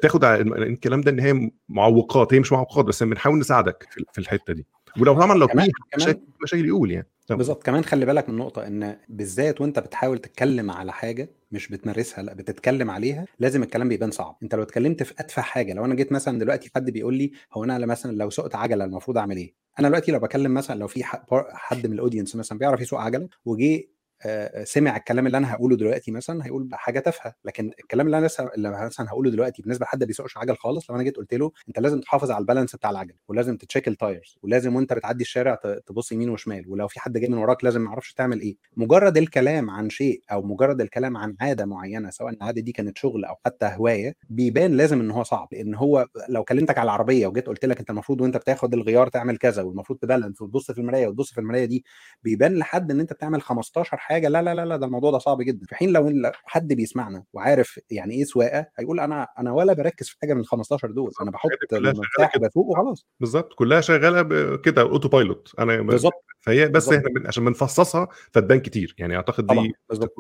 تاخد 0.03 0.25
الكلام 0.25 1.01
ده 1.01 1.11
إن 1.11 1.21
هي 1.21 1.51
معوقات 1.69 2.35
هي 2.35 2.41
مش 2.41 2.53
معوقات 2.53 2.85
بس 2.85 3.03
بنحاول 3.03 3.39
نساعدك 3.39 3.89
في 3.91 4.05
في 4.13 4.19
الحتة 4.19 4.53
دي. 4.53 4.67
ولو 5.01 5.15
طبعا 5.15 5.39
لو 5.39 5.47
كمان- 5.49 5.67
في 5.67 5.97
مشاكل 5.97 6.21
مشاكل 6.43 6.67
يقول 6.67 6.91
يعني. 6.91 7.07
بالظبط. 7.31 7.63
كمان 7.63 7.85
خلي 7.85 8.07
بالك 8.07 8.29
من 8.29 8.37
نقطة 8.37 8.67
إن 8.67 8.97
بالذات 9.09 9.61
وأنت 9.61 9.79
بتحاول 9.79 10.19
تتكلم 10.19 10.71
على 10.71 10.93
حاجة 10.93 11.29
مش 11.53 11.69
بتمارسها 11.69 12.23
لأ 12.25 12.35
بتتكلم 12.35 12.91
عليها 12.91 13.25
لازم 13.39 13.63
الكلام 13.63 13.89
بيبان 13.89 14.11
صعب. 14.11 14.37
أنت 14.43 14.55
لو 14.55 14.63
اتكلمت 14.63 15.03
في 15.03 15.15
اتفه 15.19 15.43
حاجة 15.43 15.73
لو 15.73 15.85
أنا 15.85 15.95
جيت 15.95 16.13
مثلا 16.13 16.39
دلوقتي 16.39 16.71
حد 16.75 16.91
بيقول 16.91 17.15
لي 17.15 17.33
هو 17.53 17.65
أنا 17.65 17.87
مثلا 17.87 18.17
لو 18.17 18.31
سقت 18.31 18.55
عجلة 18.55 18.85
المفروض 18.85 19.19
أعمل 19.19 19.37
إيه؟ 19.37 19.55
أنا 19.79 19.89
دلوقتي 19.89 20.13
لو 20.13 20.19
بكلم 20.19 20.55
مثلا 20.55 20.79
لو 20.79 20.87
في 20.87 21.05
حد 21.53 21.87
من 21.87 21.93
ال 21.93 21.98
audience 21.98 22.37
مثلا 22.37 22.59
بيعرف 22.59 22.81
يسوق 22.81 23.01
عجلة 23.01 23.29
وجه 23.45 23.77
آه، 23.77 23.83
سمع 24.65 24.97
الكلام 24.97 25.27
اللي 25.27 25.39
أنا 25.39 25.55
هقوله 25.55 25.77
دلوقتي 25.77 26.11
مثلا 26.11 26.47
هيقول 26.47 26.69
حاجة 26.73 27.01
تافهة 27.01 27.35
لكن 27.45 27.71
الكلام 27.81 28.07
اللي 28.07 28.19
أنا 28.19 28.27
لسه 28.27 28.51
اللي 28.55 28.87
مثلا 28.87 29.09
هقوله 29.09 29.31
دلوقتي 29.31 29.63
بالنسبة 29.63 29.85
لحد 29.85 30.05
بيسوقش 30.05 30.37
عجل 30.39 30.57
خالص 30.57 30.91
لو 30.91 30.97
أنا 30.97 31.05
جيت 31.05 31.17
قلت 31.17 31.35
له 31.35 31.53
أنت 31.69 31.79
لازم 31.79 32.01
تحافظ 32.01 32.31
على 32.31 32.41
ال 32.41 32.45
balance 32.45 32.77
بتاع 32.77 32.91
العجل 32.91 33.15
ولازم 33.29 33.57
ت 33.57 33.62
check 33.62 33.89
ال 33.89 33.97
tires 33.97 34.39
ولازم 34.43 34.77
وأنت 34.77 34.93
بتعدي 34.93 35.23
الشارع 35.25 35.55
تبص 35.87 36.13
يمين 36.13 36.31
وشمال 36.31 36.69
ولو 36.69 36.89
في 36.89 37.01
حد 37.01 37.19
جاي 37.19 37.29
من 37.29 37.39
وراك 37.39 37.65
لازم 37.65 37.81
ما 37.81 37.89
أعرفش 37.89 38.13
تعمل 38.15 38.41
إيه. 38.41 38.57
مجرد 38.77 39.17
الكلام 39.17 39.71
عن 39.71 39.91
شيء 39.91 40.23
أو 40.33 40.43
مجرد 40.43 40.81
الكلام 40.81 41.17
عن 41.17 41.37
عادة 41.41 41.67
معينة 41.67 42.11
سواء 42.11 42.33
العادة 42.33 42.61
دي 42.61 42.73
كانت 42.73 42.99
شغل 42.99 43.25
أو 43.25 43.35
حتى 43.47 43.67
هواية 43.67 44.15
بيبان 44.31 44.77
لازم 44.77 45.01
إن 45.01 45.11
هو 45.11 45.23
صعب 45.23 45.49
لأن 45.53 45.75
هو 45.75 46.07
لو 46.29 46.45
كلمتك 46.45 46.79
على 46.79 46.85
العربية 46.85 47.27
وجيت 47.27 47.47
قلت 47.47 47.65
لك 47.65 47.79
أنت 47.79 47.91
المفروض 47.91 48.21
وأنت 48.21 48.37
بتاخد 48.37 48.75
الغيار 48.75 49.09
تعمل 49.09 49.37
كذا 49.39 49.63
والمفروض 49.63 49.99
ت 49.99 50.04
balance 50.04 50.41
وتبص 50.43 50.71
في 50.71 50.79
المراية 50.81 51.07
وتبص 51.09 51.33
في 51.33 51.41
المراية 51.41 51.65
دي 51.65 51.85
بيبان 52.23 52.55
لحد 52.59 52.91
إن 52.91 53.01
أنت 53.01 53.13
بتعمل 53.13 53.43
15 53.43 53.97
حاجة 54.09 54.29
لا 54.29 54.43
لا 54.43 54.55
لا 54.55 54.65
لا 54.65 54.77
ده 54.77 54.87
الموضوع 54.87 55.11
ده 55.11 55.19
صعب 55.19 55.43
جدا. 55.43 55.67
في 55.67 55.75
حين 55.75 55.93
لو 55.93 56.13
حد 56.45 56.73
بيسمعنا 56.73 57.25
وعارف 57.33 57.81
يعني 57.91 58.15
إيه 58.15 58.25
سواقة 58.25 58.67
هيقول 58.79 59.01
أنا 59.01 59.27
أنا 59.39 59.53
ولا 59.53 59.73
بركز 59.73 60.09
في 60.09 60.17
حاجة 60.21 60.35
من 60.35 60.41
ال 60.41 60.47
15 60.47 60.91
دول 60.91 61.13
أنا 61.23 61.31
بحط 61.31 61.51
المفتاح 61.73 62.39
بسوق 62.39 62.67
وخلاص. 62.67 63.07
بالظبط 63.21 63.53
كلها 63.55 63.81
شغالة 63.81 64.57
كده 64.57 64.83
auto 64.83 65.09
pilot 65.09 65.53
أنا 65.59 65.81
بالظبط. 65.83 66.13
فهي 66.41 66.69
بس 66.69 66.73
بالظبط. 66.89 66.95
إحنا 67.07 67.21
من 67.21 67.27
عشان 67.27 67.45
بنفصصها 67.45 68.09
فتبان 68.33 68.61
كتير. 68.61 68.95
يعني 68.99 69.17
أعتقد 69.17 69.47
دي 69.47 69.73
بالظبط. 69.89 70.15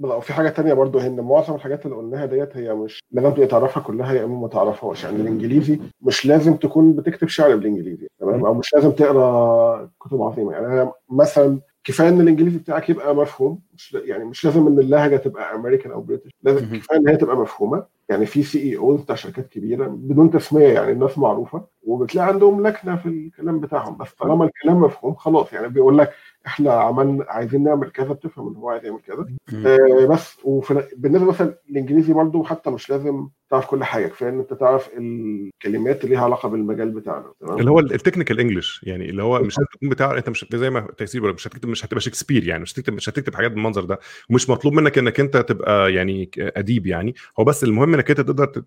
وفي 0.00 0.32
حاجة 0.32 0.48
تانية 0.48 0.72
برضو 0.74 0.98
هي 0.98 1.06
إن 1.06 1.20
معظم 1.20 1.54
الحاجات 1.54 1.86
اللي 1.86 1.96
قلناها 1.96 2.26
ديت 2.26 2.56
هي 2.56 2.74
مش 2.74 3.00
لازم 3.12 3.30
تبقى 3.30 3.46
تعرفها 3.46 3.82
كلها 3.82 4.12
يا 4.12 4.24
إما 4.24 4.40
ما 4.40 4.48
تعرفهاش. 4.48 5.04
يعني 5.04 5.16
الإنجليزي 5.16 5.80
مش 6.00 6.26
لازم 6.26 6.56
تكون 6.56 6.92
بتكتب 6.92 7.28
شعر 7.28 7.56
بالإنجليزي 7.56 8.06
تمام؟ 8.20 8.46
أو 8.46 8.54
مش 8.54 8.74
لازم 8.74 8.90
تقرأ 8.90 9.90
كتب 10.00 10.22
عظيمة. 10.22 10.52
يعني 10.52 10.66
أنا 10.66 10.92
مثلا 11.10 11.60
كفاية 11.86 12.08
إن 12.08 12.20
الإنجليزي 12.20 12.58
بتاعك 12.58 12.90
يبقى 12.90 13.16
مفهوم 13.16 13.60
مش 13.74 13.94
يعني 14.04 14.24
مش 14.24 14.44
لازم 14.44 14.66
إن 14.66 14.78
اللهجة 14.78 15.16
تبقى 15.16 15.54
امريكان 15.54 15.92
أو 15.92 16.00
British 16.00 16.30
لازم. 16.42 16.76
كفاية 16.76 16.98
إن 16.98 17.08
هي 17.08 17.16
تبقى 17.16 17.36
مفهومة 17.36 17.84
يعني 18.08 18.26
في 18.26 18.42
CEOs 18.42 19.00
بتاع 19.00 19.14
شركات 19.14 19.48
كبيرة 19.48 19.86
بدون 19.86 20.30
تسمية 20.30 20.68
يعني 20.68 20.92
الناس 20.92 21.18
معروفة 21.18 21.64
وبتلاقي 21.82 22.28
عندهم 22.28 22.66
لكنة 22.66 22.96
في 22.96 23.06
الكلام 23.08 23.60
بتاعهم 23.60 23.96
بس 23.96 24.12
طالما 24.12 24.44
الكلام 24.44 24.80
مفهوم 24.80 25.14
خلاص 25.14 25.52
يعني 25.52 25.68
بيقول 25.68 25.98
لك 25.98 26.12
إحنا 26.46 26.72
عملنا 26.72 27.24
عايزين 27.28 27.62
نعمل 27.64 27.90
كذا 27.90 28.12
بتفهم 28.12 28.48
إن 28.48 28.56
هو 28.56 28.68
عايز 28.70 28.84
يعمل 28.84 29.00
كذا. 29.00 29.26
آه، 29.66 30.06
بس 30.06 30.36
وفي 30.44 30.82
بالنسبة 30.96 31.26
مثلا 31.26 31.54
الانجليزي 31.70 32.12
برضو 32.12 32.44
حتى 32.44 32.70
مش 32.70 32.90
لازم 32.90 33.28
تعرف 33.50 33.66
كل 33.66 33.84
حاجة 33.84 34.06
كفاية 34.06 34.28
إن 34.28 34.38
أنت 34.38 34.54
تعرف 34.54 34.88
الكلمات 34.98 36.04
اللي 36.04 36.14
ليها 36.14 36.24
علاقة 36.24 36.48
بالمجال 36.48 36.90
بتاعنا 36.90 37.32
تمام؟ 37.40 37.58
اللي 37.58 37.70
هو 37.70 37.80
ال 37.80 37.86
technical 37.86 38.40
English 38.40 38.80
يعني 38.82 39.10
اللي 39.10 39.22
هو 39.22 39.38
مش 39.40 39.58
لازم 39.58 39.68
تكون 39.72 39.88
بتاع 39.88 40.18
أنت 40.18 40.28
مش 40.28 40.46
زي 40.54 40.70
ما 40.70 40.88
تيسير 40.98 41.20
بيقول، 41.20 41.34
مش 41.34 41.46
هتكتب 41.48 41.68
مش 41.68 41.84
هتبقى 41.84 42.00
شكسبير 42.00 42.48
يعني 42.48 42.62
مش 42.62 42.72
هتكتب 42.74 42.92
مش 42.92 43.08
هتكتب 43.08 43.34
حاجات 43.34 43.50
بالمنظر 43.50 43.84
ده. 43.84 43.98
ومش 44.30 44.50
مطلوب 44.50 44.74
منك 44.74 44.98
إنك 44.98 45.20
أنت 45.20 45.36
تبقى 45.36 45.92
يعني 45.92 46.30
أديب 46.38 46.86
يعني. 46.86 47.14
هو 47.40 47.44
بس 47.44 47.64
المهم 47.64 47.94
إنك 47.94 48.10
أنت 48.10 48.20
تقدر 48.20 48.62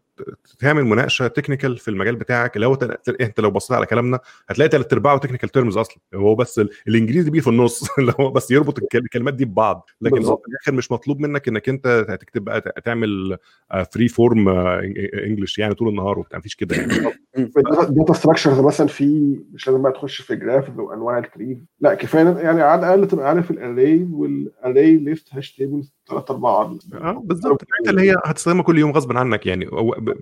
تعمل 0.60 0.84
مناقشة 0.86 1.28
technical 1.28 1.78
في 1.78 1.88
المجال 1.88 2.16
بتاعك. 2.16 2.56
اللي 2.56 2.68
هو 2.68 2.78
أنت 3.22 3.40
لو 3.40 3.52
بصيت 3.52 3.72
على 3.72 3.86
كلامنا 3.86 4.20
هتلاقي 4.50 4.70
ثلاث 4.70 4.94
أرباعه 4.94 5.18
technical 5.18 5.50
terms 5.50 5.78
أصلا. 5.78 5.98
هو 6.14 6.36
بس 6.36 6.60
ال- 6.60 6.70
الإنجليزي 6.88 7.30
بيه 7.32 7.40
في 7.42 7.48
النص. 7.48 7.90
اللي 8.00 8.14
هو 8.20 8.32
بس 8.32 8.52
يربط 8.52 8.80
الكل- 8.80 8.98
الكلمات 8.98 9.34
دي 9.34 9.46
ببعض. 9.46 9.90
لكن 10.02 10.24
هو. 10.24 10.36
في 10.38 10.48
الآخر 10.48 10.72
مش 10.72 10.92
مطلوب 10.92 11.20
منك 11.20 11.48
إنك 11.48 11.70
أنت 11.70 12.06
هتكتب 12.10 12.44
بقى 12.44 12.62
تعمل 12.86 13.38
free 13.94 14.08
form 14.08 14.69
English 15.26 15.60
يعني 15.60 15.74
طول 15.74 15.90
النهار 15.90 16.20
وبتاع 16.20 16.40
مفيش 16.40 16.56
كده 16.56 16.76
يعني. 16.76 16.94
ال 17.90 17.95
data 17.95 18.14
structures 18.14 18.60
مثلا 18.60 18.88
في 18.88 19.40
مش 19.54 19.68
لازم 19.68 19.82
بقى 19.82 19.92
تخش 19.92 20.22
في 20.22 20.36
graphs 20.36 20.80
وانواع 20.80 21.18
ال 21.18 21.25
trees 21.25 21.58
لا 21.80 21.94
كفاية 21.94 22.38
يعني 22.38 22.62
على 22.62 22.80
الأقل 22.80 23.08
تبقى 23.08 23.30
عارف 23.30 23.52
ال 23.52 24.04
array 24.12 24.98
وال 24.98 25.03
array 25.03 25.17
list 25.17 25.28
hash 25.32 25.56
tables 25.56 25.94
ثلاث 26.10 26.32
اربعه 26.32 26.78
آه 26.94 27.22
بالظبط. 27.26 27.62
اللي 27.90 28.02
هي 28.12 28.16
هتستخدمها 28.26 28.64
كل 28.64 28.78
يوم 28.78 28.92
غصب 28.92 29.18
عنك 29.18 29.46
يعني. 29.46 29.66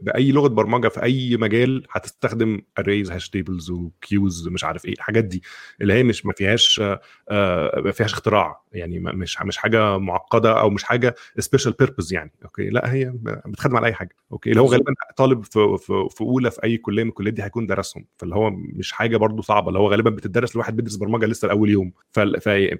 بأي 0.02 0.32
لغة 0.32 0.48
برمجة 0.48 0.88
في 0.88 1.04
أي 1.04 1.38
مجال 1.38 1.84
هتستخدم 1.92 2.62
arrays 2.80 3.12
hash 3.12 3.30
tables 3.30 3.70
و 3.72 3.83
queues 3.83 4.48
مش 4.48 4.64
عارف 4.64 4.86
إيه 4.86 4.94
الحاجات 4.94 5.24
دي. 5.24 5.44
اللي 5.82 5.94
هي 5.94 6.04
مش 6.04 6.26
ما 6.26 6.34
فيهاش 6.34 6.82
آه، 7.30 7.82
ما 7.86 7.92
فيهاش 7.92 8.14
اختراع 8.14 8.62
يعني 8.72 9.00
ما- 9.00 9.12
مش 9.12 9.42
مش 9.42 9.58
حاجة 9.58 9.98
معقدة 9.98 10.60
أو 10.60 10.70
مش 10.70 10.84
حاجة 10.84 11.16
special 11.40 11.72
purpose 11.72 12.14
يعني. 12.14 12.32
أوكي؟ 12.46 12.70
لا 12.70 12.94
هي 12.94 13.14
بتخدم 13.46 13.78
على 13.78 13.88
أي 13.88 13.94
حاجة. 13.94 14.16
أوكي؟ 14.32 14.50
اللي 14.50 14.62
هو 14.62 14.66
غالبا 14.66 14.94
طالب 15.18 15.44
في 15.44 15.78
في, 15.78 16.08
في 16.12 16.22
أولى 16.22 16.52
في 16.52 16.64
أي 16.64 16.78
كلية 16.78 17.04
من 17.04 17.10
الكليات 17.10 17.34
دي 17.34 17.44
هيكون 17.44 17.68
درسهم. 17.68 18.06
فاللي 18.18 18.36
هو 18.36 18.50
مش 18.50 18.92
حاجة 18.92 19.18
برضو 19.18 19.42
صعبة. 19.42 19.68
اللي 19.68 19.80
هو 19.80 19.92
غالبا 19.92 20.10
بتدرس 20.10 20.56
لواحد 20.56 20.76
بيدرس 20.76 20.96
برمجة 20.96 21.26
لسه 21.26 21.48
لأول 21.48 21.70
يوم. 21.70 21.92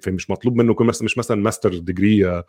فمش 0.02 0.30
مطلوب 0.30 0.56
منه 0.56 0.70
يكون 0.70 0.86
مش 0.86 1.18
مثلا 1.18 1.42
master 1.42 1.78
degree 1.78 2.42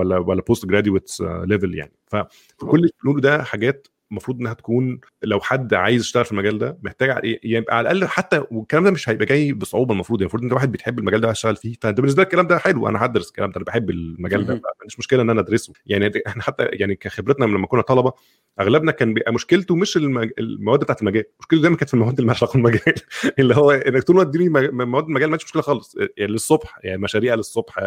ولا 0.00 0.18
ولا 0.18 0.42
post 0.42 0.66
graduate 0.66 1.20
level 1.20 1.74
يعني. 1.74 1.92
فكل 2.06 2.78
اللي 2.78 3.20
ده 3.20 3.42
حاجات 3.42 3.88
المفروض 4.10 4.40
إنها 4.40 4.52
تكون 4.52 5.00
لو 5.22 5.40
حد 5.40 5.74
عايز 5.74 6.02
يشتغل 6.02 6.24
في 6.24 6.32
المجال 6.32 6.58
ده 6.58 6.78
محتاج 6.82 7.38
يبقى 7.44 7.76
على 7.76 7.90
الأقل 7.90 8.08
حتى 8.08 8.44
والكلام 8.50 8.84
ده 8.84 8.90
مش 8.90 9.08
هيبقى 9.08 9.26
جاي 9.26 9.52
بصعوبة 9.52 9.92
المفروض 9.92 10.20
يعني 10.20 10.26
المفروض 10.26 10.42
انت 10.42 10.52
واحد 10.52 10.72
بيحب 10.72 10.98
المجال 10.98 11.20
ده 11.20 11.28
هتشتغل 11.28 11.56
فيه 11.56 11.74
فأنت 11.80 12.00
بالنسبة 12.00 12.22
لك 12.22 12.26
الكلام 12.26 12.46
ده 12.46 12.58
حلو 12.58 12.88
أنا 12.88 13.04
هدرس 13.04 13.28
الكلام 13.28 13.50
ده 13.50 13.56
أنا 13.56 13.64
بحب 13.64 13.90
المجال 13.90 14.46
ده 14.46 14.54
مهم. 14.54 14.62
مش 14.86 14.98
مشكلة 14.98 15.22
إن 15.22 15.30
أنا 15.30 15.40
أدرسه. 15.40 15.72
يعني 15.86 16.12
إحنا 16.26 16.42
حتى 16.42 16.64
يعني 16.64 16.94
كخبرتنا 16.94 17.44
لما 17.44 17.66
كنا 17.66 17.82
طلبة 17.82 18.12
أغلبنا 18.60 18.92
كان 18.92 19.14
بيبقى 19.14 19.32
مشكلته 19.32 19.76
مش 19.76 19.96
المج... 19.96 20.30
المواد 20.38 20.80
بتاعت 20.80 21.02
المجال 21.02 21.24
مشكلته 21.40 21.62
دايما 21.62 21.76
كانت 21.76 21.88
في 21.90 21.94
المواد 21.94 22.20
اللي 22.20 22.32
علاقة 22.32 22.52
بالمجال. 22.52 22.94
اللي 23.38 23.56
هو 23.56 23.70
إنك 23.70 24.02
طول 24.02 24.16
ما 24.16 24.24
تديني 24.24 24.48
مواد 24.70 25.04
المجال 25.04 25.30
ما 25.30 25.36
فيش 25.36 25.46
مشكلة 25.46 25.62
خالص 25.62 25.96
يعني 26.16 26.32
للصبح 26.32 26.78
يعني 26.84 26.98
مشاريع 27.02 27.34
للصبح 27.34 27.78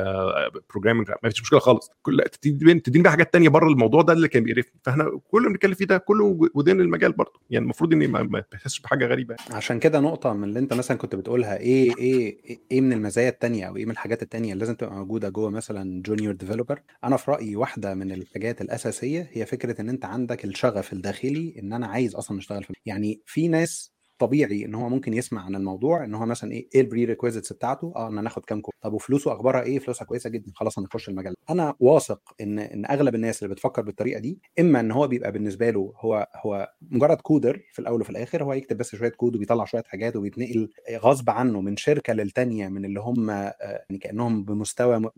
programming 0.70 1.12
ما 1.24 1.30
فيش 1.30 1.42
مشكلة 1.42 1.60
خالص. 1.60 1.92
كل 2.02 2.22
تديني 2.42 3.04
بقى 3.04 3.12
حاجات 3.12 3.34
تانية 3.34 3.50
بره 3.50 3.68
الموضوع 3.68 4.02
ده 4.02 4.14
اللي 4.14 4.28
كان 4.28 4.44
بيقرفني. 4.44 4.80
فإحنا 4.84 5.20
كل 5.28 5.38
اللي 5.38 5.50
بنتكلم 5.50 5.74
فيه 5.74 5.86
ده 5.86 5.98
كله 6.14 6.50
ده 6.56 6.69
in 6.69 6.82
المجال 6.82 7.12
برضه. 7.12 7.40
يعني 7.50 7.64
المفروض 7.64 7.94
إني 7.94 8.08
ما 8.08 8.44
بحسش 8.52 8.80
بحاجة 8.80 9.06
غريبة. 9.06 9.36
عشان 9.52 9.80
كده 9.80 10.00
نقطة 10.00 10.34
من 10.34 10.44
اللي 10.44 10.60
أنت 10.60 10.74
مثلا 10.74 10.98
كنت 10.98 11.16
بتقولها 11.16 11.58
إيه 11.58 11.98
إيه 11.98 12.38
إيه 12.72 12.82
من 12.82 12.94
المزايا 12.94 13.30
التانية 13.30 13.66
أو 13.68 13.76
إيه 13.76 13.86
من 13.86 13.92
الحاجات 13.92 14.24
التانية 14.24 14.54
اللي 14.54 14.60
لازم 14.60 14.76
تبقى 14.76 14.96
موجودة 14.96 15.30
جوه 15.30 15.50
مثلا 15.50 16.02
junior 16.02 16.34
developer 16.34 16.82
أنا 17.04 17.18
في 17.18 17.32
رأيي 17.32 17.56
واحدة 17.56 17.94
من 17.94 18.12
الحاجات 18.12 18.62
الأساسية 18.62 19.30
هي 19.34 19.46
فكرة 19.46 19.82
إن 19.82 19.90
أنت 19.90 20.06
عندك 20.06 20.46
الشغف 20.46 20.94
الداخلي 20.94 21.56
إن 21.60 21.74
أنا 21.74 21.88
عايز 21.88 22.16
أصلا 22.16 22.38
أشتغل 22.40 22.64
في 22.64 22.74
يعني 22.86 23.22
في 23.26 23.48
ناس 23.48 23.93
طبيعي 24.26 24.66
إن 24.66 24.76
هو 24.76 24.90
ممكن 24.90 25.14
يسمع 25.14 25.46
عن 25.46 25.56
الموضوع 25.56 26.04
إن 26.04 26.16
هو 26.16 26.26
مثلا 26.26 26.52
إيه 26.52 26.68
إيه 26.76 26.82
ال 26.82 27.06
prerequisites 27.06 27.54
بتاعته؟ 27.54 27.94
آه 27.96 28.08
إن 28.08 28.18
أنا 28.18 28.30
كام 28.30 28.62
كورس 28.62 28.76
طب 28.82 28.94
وفلوسه 28.94 29.34
أخبارها 29.34 29.62
إيه؟ 29.62 29.80
فلوسها 29.80 30.06
كويسة 30.06 30.30
جدا 30.30 30.52
خلاص 30.56 30.78
أنا 30.78 30.88
المجال 31.08 31.36
أنا 31.50 31.76
واثق 31.80 32.22
إن 32.42 32.60
إن 32.60 32.86
أغلب 32.86 33.16
الناس 33.16 33.44
اللي 33.44 33.54
بتفكر 33.54 33.82
بالطريقة 33.82 34.20
دي 34.20 34.40
إما 34.60 34.80
إن 34.80 34.92
هو 34.92 35.08
بيبقى 35.08 35.32
بالنسبة 35.32 35.70
له 35.70 35.94
هو 35.98 36.28
هو 36.46 36.74
مجرد 36.82 37.22
coder 37.22 37.62
في 37.74 37.80
الأول 37.80 38.02
وفي 38.02 38.10
الآخر 38.10 38.44
هو 38.44 38.54
يكتب 38.54 38.78
بس 38.78 38.96
شوية 38.96 39.10
كود 39.10 39.36
وبيطلع 39.36 39.66
شوية 39.66 39.84
حاجات 39.86 40.16
وبيتنقل 40.16 40.70
غصب 40.92 41.30
عنه 41.30 41.62
من 41.62 41.78
شركة 41.78 42.14
للتانية 42.14 42.68
من 42.68 42.86
اللي 42.86 43.00
هم 43.00 43.30
آه، 43.30 43.56
يعني 43.62 43.98
كأنهم 44.02 44.44
بمستوى 44.44 45.10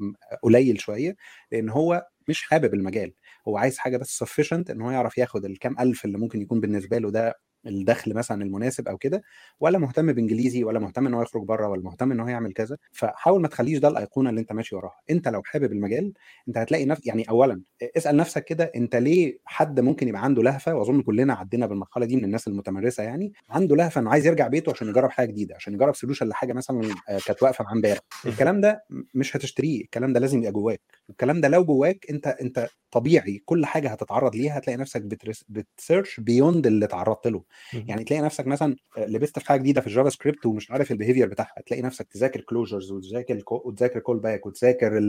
قليل 0.44 0.82
شوية 0.82 1.16
لأن 1.52 1.70
هو 1.70 2.08
مش 2.28 2.44
حابب 2.44 2.74
المجال. 2.74 3.14
هو 3.48 3.58
عايز 3.58 3.78
حاجة 3.78 3.98
بس 3.98 4.24
sufficient 4.24 4.70
إن 4.70 4.82
هو 4.82 4.92
يعرف 4.92 5.18
ياخد 5.18 5.46
الكام 5.46 5.76
ألف 5.80 6.06
اللي 6.06 6.18
ممكن 6.18 6.42
يكون 6.42 6.60
بالنسبة 6.60 6.98
له 6.98 7.12
ده 7.12 7.40
الدخل 7.68 8.14
مثلا 8.14 8.44
المناسب 8.44 8.88
أو 8.88 8.98
كده 8.98 9.24
ولا 9.60 9.78
مهتم 9.78 10.14
بإنجليزي 10.14 10.64
ولا 10.64 10.80
مهتم 10.80 11.08
إن 11.08 11.14
هو 11.14 11.22
يخرج 11.22 11.44
بره 11.44 11.68
ولا 11.68 11.82
مهتم 11.82 12.12
إن 12.12 12.20
هو 12.20 12.28
يعمل 12.28 12.54
كذا 12.54 12.78
فحاول 12.92 13.42
ما 13.42 13.48
تخليش 13.48 13.80
ده 13.80 13.88
الأيقونة 13.88 14.30
اللي 14.30 14.42
أنت 14.42 14.52
ماشي 14.54 14.76
وراها. 14.76 15.00
أنت 15.10 15.28
لو 15.28 15.44
حابب 15.44 15.72
المجال 15.72 16.14
أنت 16.48 16.58
هتلاقي 16.58 16.86
نفس 16.86 17.08
يعني 17.08 17.24
اولا 17.30 17.62
اسأل 17.98 18.18
نفسك 18.18 18.44
كده 18.46 18.72
أنت 18.76 18.96
ليه 18.96 19.38
حد 19.46 19.80
ممكن 19.80 20.08
يبقى 20.08 20.24
عنده 20.24 20.44
لهفة؟ 20.44 20.76
وأظن 20.76 21.02
كلنا 21.02 21.34
عدينا 21.34 21.66
بالمرحلة 21.66 22.06
دي 22.06 22.16
من 22.16 22.24
الناس 22.24 22.48
المتمرسة 22.48 23.04
يعني 23.04 23.34
عنده 23.50 23.76
لهفة 23.76 24.02
إنه 24.02 24.10
عايز 24.10 24.26
يرجع 24.28 24.48
بيته 24.48 24.72
عشان 24.72 24.88
يجرب 24.88 25.10
حاجة 25.10 25.28
جديدة 25.28 25.56
عشان 25.56 25.74
يجرب 25.74 25.96
solution 25.96 26.28
لحاجة 26.28 26.54
مثلا 26.54 26.82
آه، 27.10 27.20
كانت 27.26 27.44
واقفة 27.44 27.64
معاه 27.64 27.74
امبارح. 27.74 28.00
الكلام 28.26 28.62
ده 28.62 28.84
مش 29.14 29.36
هتشتريه 29.36 29.82
الكلام 29.82 30.14
ده 30.14 30.20
لازم 30.20 30.40
يبقى 30.40 30.52
جواك. 30.52 30.82
والكلام 31.10 31.42
ده 31.42 31.48
لو 31.48 31.66
جواك 31.66 32.06
أنت 32.10 32.28
أنت 32.28 32.68
طبيعي 32.92 33.42
كل 33.46 33.66
حاجة 33.66 33.90
هتتعرض 33.90 34.36
ليها 34.36 34.58
هتلاقي 34.58 34.78
نفسك 34.78 35.02
بترس- 35.02 35.46
بت 35.50 35.67
search 35.67 36.20
beyond 36.20 36.68
اللي 36.68 36.86
اتعرضت 36.86 37.28
له. 37.28 37.44
يعني 37.74 38.04
تلاقي 38.04 38.22
نفسك 38.22 38.48
مثلا 38.48 38.76
آه، 38.98 39.06
لبست 39.06 39.40
في 39.40 39.46
حاجة 39.46 39.60
جديدة 39.60 39.82
في 39.82 39.88
ال 39.88 40.10
JavaScript 40.10 40.46
ومش 40.46 40.72
عارف 40.72 40.92
ال 40.92 40.96
behavior 40.96 41.28
بتاعها 41.28 41.62
تلاقي 41.66 41.82
نفسك 41.84 42.08
تذاكر 42.08 42.42
closures 42.42 42.92
وتذاكر 42.92 43.42
وتذاكر 43.52 44.00
callback 44.00 44.46
وتذاكر 44.46 45.00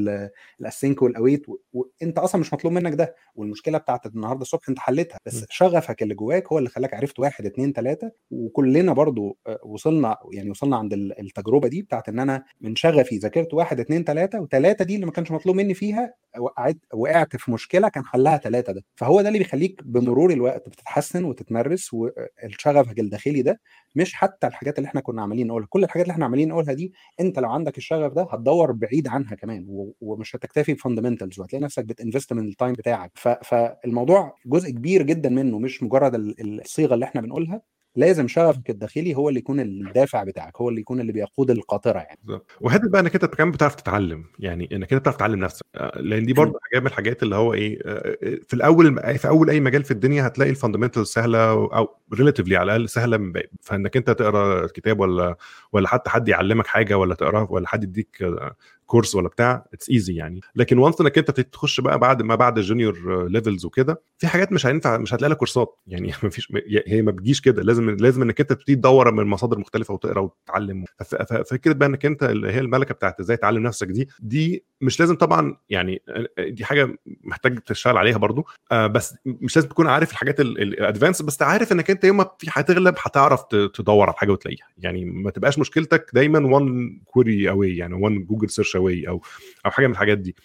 ال 0.62 0.69
async 0.69 1.03
وال 1.03 1.15
await 1.15 1.47
وانت 1.72 2.18
أصلا 2.18 2.40
مش 2.40 2.53
مطلوب 2.53 2.72
منك 2.72 2.92
ده. 2.94 3.14
والمشكلة 3.34 3.78
بتاعت 3.78 4.07
النهارده 4.07 4.42
الصبح 4.42 4.68
انت 4.68 4.78
حلتها 4.78 5.18
بس. 5.26 5.44
شغفك 5.51 6.03
اللي 6.03 6.14
جواك 6.14 6.47
هو 6.53 6.59
اللي 6.59 6.68
خلاك 6.70 6.94
عرفت 6.94 7.18
واحد 7.18 7.47
اتنين 7.47 7.72
تلاتة 7.72 8.11
وكلنا 8.30 8.92
برضو 8.92 9.36
آه، 9.47 9.61
وصلنا 9.64 10.16
يعني 10.32 10.51
وصلنا 10.51 10.76
عند 10.76 10.92
ال- 10.92 11.20
التجربة 11.20 11.68
دي 11.68 11.82
بتاعت 11.82 12.09
إن 12.09 12.18
أنا 12.18 12.44
من 12.61 12.76
شغفي 12.76 13.16
ذاكرت 13.18 13.55
واحد 13.55 13.80
اتنين 13.80 14.05
تلاتة 14.05 14.40
وتلاتة 14.40 14.84
دي 14.84 14.94
اللي 14.94 15.07
ما 15.07 15.12
كانش 15.12 15.30
مطلوب 15.30 15.57
مني 15.57 15.74
فيها 15.74 16.14
وقعت 16.38 16.76
وقعت 16.94 17.36
في 17.36 17.51
مشكلة 17.51 17.88
كان 17.88 18.05
حلها 18.05 18.36
ثلاثة 18.36 18.72
ده. 18.72 18.84
فهو 18.97 19.20
ده 19.22 19.28
اللي 19.28 19.38
بيخليك 19.38 19.82
بمرور 19.84 20.30
الوقت 20.32 20.68
بتتحسن 20.68 21.24
وتتمرس 21.24 21.94
والشغفك 22.45 22.99
الداخلي 22.99 23.43
ده 23.43 23.61
مش 23.95 24.14
حتى 24.14 24.47
الحاجات 24.47 24.78
اللي 24.78 24.87
إحنا 24.89 25.01
كنا 25.01 25.22
عمالين 25.22 25.47
نقولها. 25.47 25.66
كل 25.70 25.84
الحاجات 25.84 26.05
اللي 26.07 26.12
إحنا 26.12 26.24
عمالين 26.24 26.49
نقولها 26.49 26.72
دي 26.74 26.93
انت 27.20 27.39
لو 27.39 27.51
عندك 27.51 27.78
الشغف 27.78 28.12
ده 28.12 28.22
هتدور 28.32 28.72
بعيد 28.72 29.09
عنها 29.09 29.34
كمان 29.34 29.64
ومش 30.01 30.37
هتكتفي 30.37 30.74
ب 30.74 30.80
fundamentals 30.80 31.41
وهتلاقي 31.41 31.62
نفسك 31.64 31.84
بت 31.85 31.97
invest 31.97 32.33
من 32.32 32.49
ال 32.49 32.53
time 32.53 32.72
بتاعك. 32.72 33.12
فالموضوع 33.43 34.34
جزء 34.47 34.70
كبير 34.70 35.03
جدا 35.03 35.28
منه 35.28 35.59
مش 35.59 35.82
مجرد 35.82 36.14
ال- 36.14 36.61
الصيغة 36.61 36.95
اللي 36.95 37.05
إحنا 37.05 37.20
بنقولها. 37.20 37.62
لازم 37.97 38.28
شغفك 38.28 38.70
الداخلي 38.70 39.14
هو 39.14 39.28
اللي 39.28 39.40
يكون 39.40 39.61
الدافع 39.61 40.24
بتاعك 40.24 40.57
هو 40.57 40.68
اللي 40.68 40.80
يكون 40.80 41.01
اللي 41.01 41.12
بيقود 41.12 41.51
القاطرة 41.51 41.99
يعني. 41.99 42.18
بالظبط. 42.24 42.51
وحته 42.61 42.88
بقى 42.88 43.01
انك 43.01 43.14
انت 43.14 43.24
كمان 43.24 43.51
بتعرف 43.51 43.74
تتعلم 43.74 44.24
يعني 44.38 44.68
انك 44.72 44.92
انت 44.92 45.01
بتعرف 45.03 45.16
تعلم 45.16 45.40
نفسك. 45.40 45.66
آه، 45.74 45.99
لأن 46.01 46.26
دي 46.26 46.32
برضه 46.32 46.59
حاجة 46.62 46.80
من 46.80 46.86
الحاجات 46.86 47.22
اللي 47.22 47.36
هو 47.36 47.55
إيه 47.55 47.78
آه، 47.84 48.16
في 48.49 48.55
الأول 48.55 49.18
في 49.18 49.28
أول 49.28 49.51
أي 49.51 49.61
مجال 49.61 49.84
في 49.84 49.90
الدنيا 49.90 50.26
هتلاقي 50.26 50.51
ال 50.51 50.55
fundamental 50.55 51.07
سهلة 51.07 51.51
أو 51.51 51.97
relatively 52.14 52.57
على 52.57 52.64
الأقل 52.76 52.88
سهلة 52.88 53.16
من 53.16 53.32
باقي 53.32 53.51
فإنك 53.62 53.97
أنت 53.97 54.11
تقرأ 54.11 54.66
كتاب 54.66 55.01
ولا 55.01 55.36
ولا 55.72 55.88
حتى 55.88 56.11
حد 56.11 56.28
يعلمك 56.28 56.66
حاجة 56.66 56.99
ولا 56.99 57.14
تقراه 57.14 57.53
ولا 57.53 57.68
حد 57.68 57.84
يديك 57.84 58.22
آه، 58.22 58.57
كورس 58.87 59.14
ولا 59.14 59.28
بتاع 59.28 59.66
it's 59.74 59.91
easy 59.91 60.14
يعني. 60.14 60.41
لكن 60.57 60.78
once 60.79 61.01
انك 61.01 61.18
انت 61.18 61.30
تخش 61.30 61.80
بقى 61.80 61.99
بعد 61.99 62.22
ما 62.22 62.34
بعد 62.34 62.59
ال 62.59 62.68
junior 62.68 63.27
levels 63.29 63.64
وكده 63.64 64.03
في 64.18 64.26
حاجات 64.26 64.53
مش 64.53 64.66
هينفع 64.66 64.99
مش 64.99 65.14
هتلاقي 65.14 65.28
لها 65.28 65.39
كورسات. 65.39 65.76
يعني 65.87 66.12
ما 66.22 66.28
فيش 66.28 66.53
هي 66.87 67.03
ما 67.03 67.11
بتجيش 67.11 67.41
كده. 67.41 67.62
لازم 67.62 67.91
لازم 67.91 68.22
انك 68.22 68.41
انت 68.41 68.53
تبتدي 68.53 68.74
تدور 68.74 69.12
من 69.12 69.24
مصادر 69.26 69.59
مختلفة 69.59 69.95
وتقرأ 69.95 70.20
وتتعلم. 70.20 70.84
ففكره 71.05 71.72
بقى 71.72 71.89
انك 71.89 72.07
انت 72.07 72.22
اللي 72.22 72.53
هي 72.53 72.61
الملكة 72.61 72.95
بتاعت 72.95 73.20
إزاي 73.20 73.37
تعلم 73.37 73.62
نفسك 73.62 73.87
دي 73.87 74.09
دي 74.20 74.64
مش 74.80 75.01
لازم 75.01 75.16
طبعا 75.16 75.57
يعني 75.68 76.03
دي 76.39 76.64
حاجة 76.64 76.99
محتاج 77.24 77.59
تشتغل 77.59 77.97
عليها 77.97 78.18
برضو. 78.18 78.47
آه 78.72 78.87
بس 78.87 79.14
مش 79.26 79.57
لازم 79.57 79.68
تكون 79.68 79.87
عارف 79.87 80.12
الحاجات 80.12 80.41
ال 80.41 80.50
advanced 80.50 81.22
بس 81.22 81.43
عارف 81.43 81.72
انك 81.72 81.91
انت 81.91 82.05
يوم 82.05 82.16
ما 82.16 82.30
في 82.39 82.47
هتغلب 82.51 82.95
هتعرف 82.99 83.43
تدور 83.74 84.07
على 84.07 84.16
حاجة 84.16 84.32
وتلاقيها. 84.32 84.66
يعني 84.78 85.05
ما 85.05 85.30
تبقاش 85.30 85.59
مشكلتك 85.59 86.11
دايما 86.14 86.55
وان 86.55 87.01
query 87.05 87.51
away 87.51 87.77
يعني 87.76 87.95
وان 87.95 88.24
جوجل 88.24 88.51
search 88.51 88.76
away 88.77 89.09
أو 89.09 89.22
أو 89.66 89.70
حاجة 89.70 89.87
من 89.87 89.93
الحاجات 89.93 90.18
دي. 90.18 90.37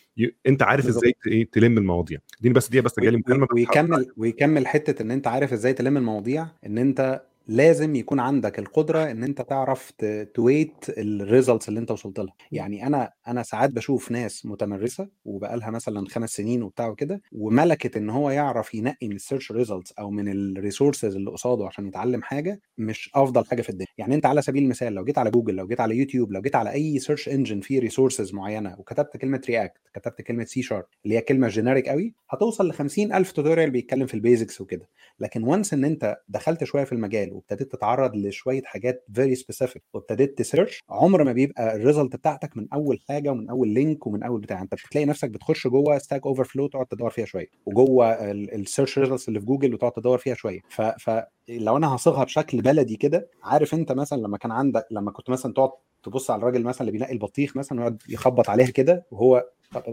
أنت 0.47 0.63
عارف. 0.63 0.87
إزاي 0.87 1.15
إيه 1.27 1.49
تلم 1.51 1.77
المواضيع. 1.77 2.19
دي 2.41 2.49
بس 2.49 2.69
دي 2.69 2.81
بس 2.81 2.99
جالي 2.99 3.23
ويكمل 3.53 4.05
ويكمل 4.17 4.67
حتة 4.67 5.01
إن 5.01 5.11
أنت 5.11 5.27
عارف 5.27 5.53
إزاي 5.53 5.73
تلم 5.73 5.97
المواضيع 5.97 6.47
إن 6.65 6.77
أنت 6.77 7.21
لازم 7.47 7.95
يكون 7.95 8.19
عندك 8.19 8.59
القدرة 8.59 9.11
إن 9.11 9.23
أنت 9.23 9.41
تعرف 9.41 9.91
تweight 10.33 10.71
ال 10.89 10.99
results 10.99 11.69
اللي 11.69 11.79
أنت 11.79 11.91
وصلت 11.91 12.19
لها. 12.19 12.33
يعني 12.51 12.87
أنا 12.87 13.11
أنا 13.27 13.43
ساعات 13.43 13.69
بشوف 13.69 14.11
ناس 14.11 14.45
متمرسة 14.45 15.07
وبقى 15.25 15.57
لها 15.57 15.69
مثلا 15.69 16.07
خمس 16.09 16.29
سنين 16.29 16.63
وبتاع 16.63 16.87
وكده 16.87 17.21
وملكة 17.31 17.97
إن 17.97 18.09
هو 18.09 18.29
يعرف 18.29 18.73
ينقي 18.75 19.07
من 19.07 19.15
ال 19.15 19.20
search 19.20 19.51
results 19.51 19.91
أو 19.91 20.11
من 20.11 20.27
ال 20.31 20.40
resources 20.40 21.15
اللي 21.15 21.31
قصاده 21.31 21.65
عشان 21.67 21.87
يتعلم 21.87 22.21
حاجة 22.21 22.61
مش 22.77 23.09
أفضل 23.15 23.45
حاجة 23.45 23.61
في 23.61 23.69
الدنيا. 23.69 23.87
يعني 23.97 24.15
أنت 24.15 24.25
على 24.25 24.41
سبيل 24.41 24.63
المثال 24.63 24.93
لو 24.93 25.03
جيت 25.03 25.17
على 25.17 25.31
جوجل 25.31 25.55
لو 25.55 25.67
جيت 25.67 25.79
على 25.81 25.97
يوتيوب 25.97 26.31
لو 26.31 26.41
جيت 26.41 26.55
على 26.55 26.71
أي 26.71 26.99
search 26.99 27.29
engine 27.29 27.59
فيه 27.59 27.79
resources 27.79 28.33
معينة 28.33 28.75
وكتبت 28.79 29.17
كلمة 29.17 29.41
React 29.47 29.81
كتبت 29.93 30.21
كلمة 30.21 30.43
سي 30.45 30.61
شارب 30.61 30.85
اللي 31.05 31.17
هي 31.17 31.21
كلمة 31.21 31.47
generic 31.47 31.89
قوي 31.89 32.13
هتوصل 32.29 32.67
ل 32.69 32.73
50000 32.73 33.31
tutorial 33.31 33.71
بيتكلم 33.71 34.07
في 34.07 34.13
ال 34.13 34.20
basics 34.20 34.61
وكده. 34.61 34.89
لكن 35.19 35.43
once 35.43 35.73
إن 35.73 35.85
أنت 35.85 36.17
دخلت 36.29 36.63
شوية 36.63 36.83
في 36.83 36.91
المجال 36.91 37.30
وابتديت 37.31 37.71
تتعرض 37.71 38.15
لشوية 38.15 38.61
حاجات 38.65 39.05
very 39.13 39.35
specific 39.35 39.83
وابتديت 39.93 40.37
ت 40.37 40.44
search 40.44 40.83
عمر 40.89 41.23
ما 41.23 41.33
بيبقى 41.33 41.75
ال 41.75 41.81
result 41.81 42.15
بتاعتك 42.15 42.57
من 42.57 42.67
أول 42.73 42.99
حاجة 43.09 43.29
ومن 43.29 43.49
أول 43.49 43.67
link 43.67 44.07
ومن 44.07 44.23
أول 44.23 44.41
بتاع 44.41 44.61
أنت 44.61 44.73
بتلاقي 44.73 45.05
نفسك 45.05 45.29
بتخش 45.29 45.67
جوه 45.67 45.97
Stack 45.97 46.25
Overflow 46.25 46.67
تقعد 46.67 46.85
تدور 46.85 47.09
فيها 47.09 47.25
شوية 47.25 47.47
وجوه 47.65 48.31
ال 48.31 48.41
search 48.41 48.99
results 48.99 49.27
اللي 49.27 49.39
في 49.39 49.45
جوجل 49.45 49.73
وتقعد 49.73 49.91
تدور 49.91 50.17
فيها 50.17 50.33
شوية. 50.33 50.59
ف, 50.69 50.81
ف 50.81 51.09
لو 51.49 51.77
أنا 51.77 51.95
هصيغها 51.95 52.23
بشكل 52.23 52.61
بلدي 52.61 52.95
كده 52.95 53.29
عارف 53.43 53.73
أنت 53.73 53.91
مثلا 53.91 54.21
لما 54.21 54.37
كان 54.37 54.51
عندك 54.51 54.85
لما 54.91 55.11
كنت 55.11 55.29
مثلا 55.29 55.53
تقعد 55.53 55.69
تبص 56.03 56.31
على 56.31 56.39
الراجل 56.39 56.63
مثلا 56.63 56.81
اللي 56.81 56.91
بينقي 56.91 57.13
البطيخ 57.13 57.57
مثلا 57.57 57.77
ويقعد 57.79 58.01
يخبط 58.09 58.49
عليها 58.49 58.67
كده 58.69 59.05
وهو 59.11 59.45
طب 59.71 59.83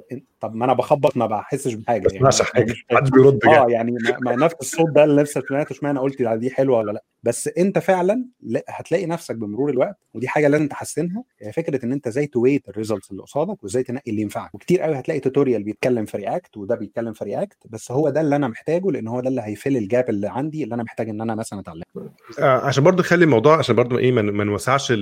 طب 0.41 0.55
ما 0.55 0.65
أنا 0.65 0.73
بخبط 0.73 1.17
ما 1.17 1.27
بحسش 1.27 1.75
بحاجة 1.75 2.09
يعني. 2.13 2.29
حاجة. 2.31 2.65
مش 2.65 2.81
فاهم. 2.89 2.97
محدش 2.99 3.11
بيرد 3.11 3.39
آه 3.47 3.67
يعني 3.69 3.91
ما, 3.93 4.19
ما 4.21 4.45
نفس 4.45 4.55
الصوت 4.61 4.91
ده 4.91 5.05
اللي 5.05 5.23
نفسك 5.23 5.49
سمعته 5.49 5.73
اشمعنى 5.73 5.99
قلت 5.99 6.23
دي 6.23 6.51
حلوة 6.51 6.79
ولا 6.79 6.93
لأ؟ 6.93 7.05
بس 7.23 7.49
أنت 7.49 7.79
فعلا 7.79 8.25
لا 8.43 8.65
هتلاقي 8.69 9.07
نفسك 9.07 9.37
بمرور 9.37 9.71
الوقت 9.71 9.97
ودي 10.15 10.29
حاجة 10.29 10.49
لازم 10.49 10.69
تحسنها 10.69 11.25
هي 11.43 11.53
فكرة 11.53 11.85
إن 11.85 11.93
أنت 11.93 12.07
إزاي 12.07 12.27
ت 12.27 12.33
weight 12.33 12.69
ال 12.69 12.74
results 12.74 13.11
اللي 13.11 13.23
قصادك 13.23 13.65
وإزاي 13.65 13.83
تنقي 13.83 14.11
اللي 14.11 14.23
ينفعك. 14.23 14.55
وكتير 14.55 14.81
قوي 14.81 14.99
هتلاقي 14.99 15.21
tutorial 15.21 15.63
بيتكلم 15.63 16.05
في 16.05 16.17
React 16.17 16.57
وده 16.57 16.75
بيتكلم 16.75 17.13
في 17.13 17.25
React 17.25 17.57
بس 17.71 17.93
هو 17.93 18.09
ده 18.11 18.21
اللي 18.21 18.37
أنا 18.37 18.49
محتاجه 18.49 18.91
لأن 18.91 19.09
هو 19.09 19.21
ده 19.21 19.29
اللي 19.29 19.41
هي 19.45 19.55
fill 19.55 19.77
ال 19.77 19.85
gap 19.85 20.11
اللي 20.11 20.29
عندي 20.29 20.65
اللي 20.65 20.75
أنا 20.75 20.83
محتاج 20.83 21.09
إن 21.09 21.21
أنا 21.21 21.35
مثلا 21.35 21.61
أتعلمه. 21.61 21.85
آه، 22.39 22.67
عشان 22.67 22.85
برضو 22.85 23.03
نخلي 23.03 23.25
الموضوع 23.25 23.59
عشان 23.59 23.77
برضو 23.77 23.99
إيه 23.99 24.13
ما 24.13 24.45
نوسعش 24.45 24.93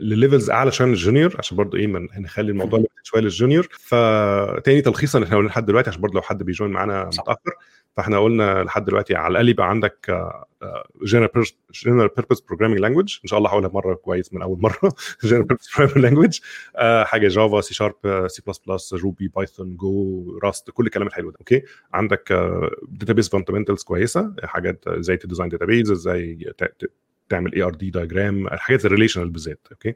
ل 0.00 0.07
levels 0.07 0.50
أعلى 0.50 0.72
شوية 0.72 0.86
من 0.86 0.92
ال 0.94 1.00
junior 1.00 1.34
عشان 1.38 1.56
برضو 1.56 1.76
إيه 1.76 1.86
نخلي 2.18 2.50
الموضوع 2.50 2.80
limited 2.80 3.17
شوية 3.18 3.24
لل 3.24 3.35
junior 3.35 3.68
فتاني 3.80 4.80
تلخيصا 4.82 5.24
إحنا 5.24 5.36
قلنا 5.36 5.48
لحد 5.48 5.66
دلوقتي 5.66 5.90
عشان 5.90 6.00
برضو 6.02 6.14
لو 6.14 6.22
حد 6.22 6.42
بي 6.42 6.51
join 6.51 6.70
معانا. 6.70 7.04
متأخر 7.04 7.52
فاحنا 7.96 8.18
قلنا 8.18 8.64
لحد 8.64 8.84
دلوقتي 8.84 9.14
على 9.14 9.30
الأقل 9.32 9.48
يبقى 9.48 9.70
عندك 9.70 10.26
general 11.04 12.08
purpose 12.16 12.40
programming 12.40 12.80
language 12.80 13.18
إن 13.24 13.28
شاء 13.28 13.38
الله 13.38 13.50
هقولها 13.50 13.70
مرة 13.70 13.94
كويس 13.94 14.34
من 14.34 14.42
أول 14.42 14.60
مرة. 14.66 14.92
general 15.24 15.44
purpose 15.44 15.68
programming 15.76 16.04
language 16.04 16.40
حاجة 17.04 17.28
جافا 17.28 17.60
سي 17.60 17.74
شارب 17.74 17.94
سي 18.28 18.42
بلس 18.46 18.58
بلس 18.58 18.94
روبي 18.94 19.28
بايثون 19.28 19.76
جو 19.76 20.24
راست 20.42 20.70
كل 20.70 20.86
الكلام 20.86 21.06
الحلو 21.06 21.30
ده. 21.30 21.36
okay 21.38 21.62
عندك 21.94 22.32
database 22.88 23.28
fundamentals 23.28 23.82
كويسة. 23.82 24.34
حاجات 24.42 24.84
زي 24.88 25.16
ت 25.16 25.21
design 25.21 25.48
database 25.48 25.90
إزاي 25.90 26.52
تعمل 27.28 27.54
ERD 27.54 27.90
diagram 27.90 28.46
الحاجات 28.46 28.84
ال 28.84 28.88
relational 28.88 29.30
بالذات 29.30 29.68
okay. 29.72 29.94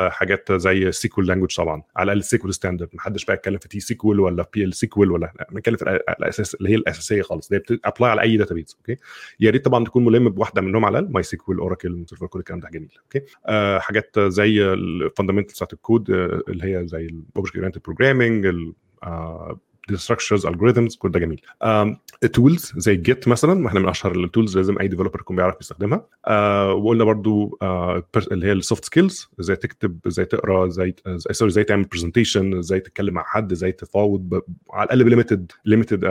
آه 0.00 0.08
حاجات 0.08 0.52
زي 0.52 0.92
SQL 0.92 1.26
language 1.26 1.56
طبعا 1.56 1.82
على 1.96 2.12
الأقل 2.12 2.24
SQL 2.24 2.54
standard 2.54 2.88
محدش 2.92 3.24
بقى 3.24 3.34
يتكلم 3.34 3.58
في 3.58 3.68
T-SQL 3.68 4.20
ولا 4.20 4.46
PL/SQL 4.54 5.10
ولا 5.10 5.32
لا، 5.38 5.46
بنتكلم 5.52 5.76
في 5.76 6.00
الاساس 6.20 6.54
اللي 6.54 6.70
هي 6.70 6.74
الأساسية 6.74 7.22
خالص 7.22 7.48
اللي 7.52 7.62
هي 7.70 7.76
بت 7.76 7.86
apply 7.86 8.10
على 8.10 8.22
أي 8.22 8.36
database 8.36 8.76
okay 8.78 8.96
يا 9.40 9.50
ريت 9.50 9.64
طبعا 9.64 9.84
تكون 9.84 10.04
ملم 10.04 10.28
بواحدة 10.28 10.62
منهم 10.62 10.84
على 10.84 10.98
الاقل 10.98 11.12
MySQL 11.12 11.58
Oracle 11.58 12.04
كل 12.30 12.38
الكلام 12.38 12.60
ده 12.60 12.68
جميل 12.68 12.90
okay 13.02 13.22
آه 13.46 13.78
حاجات 13.78 14.18
زي 14.20 14.64
ال 14.64 14.71
fundamentals 14.71 15.54
بتاعت 15.56 15.72
الكود 15.72 16.10
آه 16.10 16.42
اللي 16.48 16.64
هي 16.64 16.86
زي 16.86 17.06
ال 17.06 17.13
object 17.13 17.56
oriented 17.56 17.80
programming 17.84 18.46
structures 19.96 20.46
algorithms 20.46 20.96
كل 20.96 21.10
ده 21.10 21.20
جميل. 21.20 21.40
tools 22.32 22.72
زي 22.76 22.96
Git 22.96 23.28
مثلا 23.28 23.54
ما 23.54 23.68
إحنا 23.68 23.80
من 23.80 23.88
أشهر 23.88 24.14
ال 24.16 24.23
tools 24.23 24.56
لازم 24.56 24.78
أي 24.78 24.88
developer 24.88 25.20
يكون 25.20 25.36
بيعرف 25.36 25.56
يستخدمها. 25.60 26.06
آه 26.26 26.72
وقلنا 26.72 27.04
برضو 27.04 27.58
آه 27.62 28.02
pers- 28.16 28.32
اللي 28.32 28.46
هي 28.46 28.52
ال 28.52 28.58
soft 28.58 28.84
skills 28.84 29.28
إزاي 29.40 29.56
تكتب 29.56 29.98
إزاي 30.06 30.24
تقرأ 30.24 30.66
إزاي 30.66 30.94
sorry 31.30 31.50
إزاي 31.50 31.64
تعمل 31.64 31.84
presentation 31.84 32.58
إزاي 32.58 32.80
تتكلم 32.80 33.14
مع 33.14 33.22
حد 33.26 33.52
إزاي 33.52 33.72
تفاوض 33.72 34.20
ب... 34.20 34.40
على 34.72 34.84
الأقل 34.84 35.04
ب 35.04 35.10
limited 35.10 35.52
limited 35.64 36.04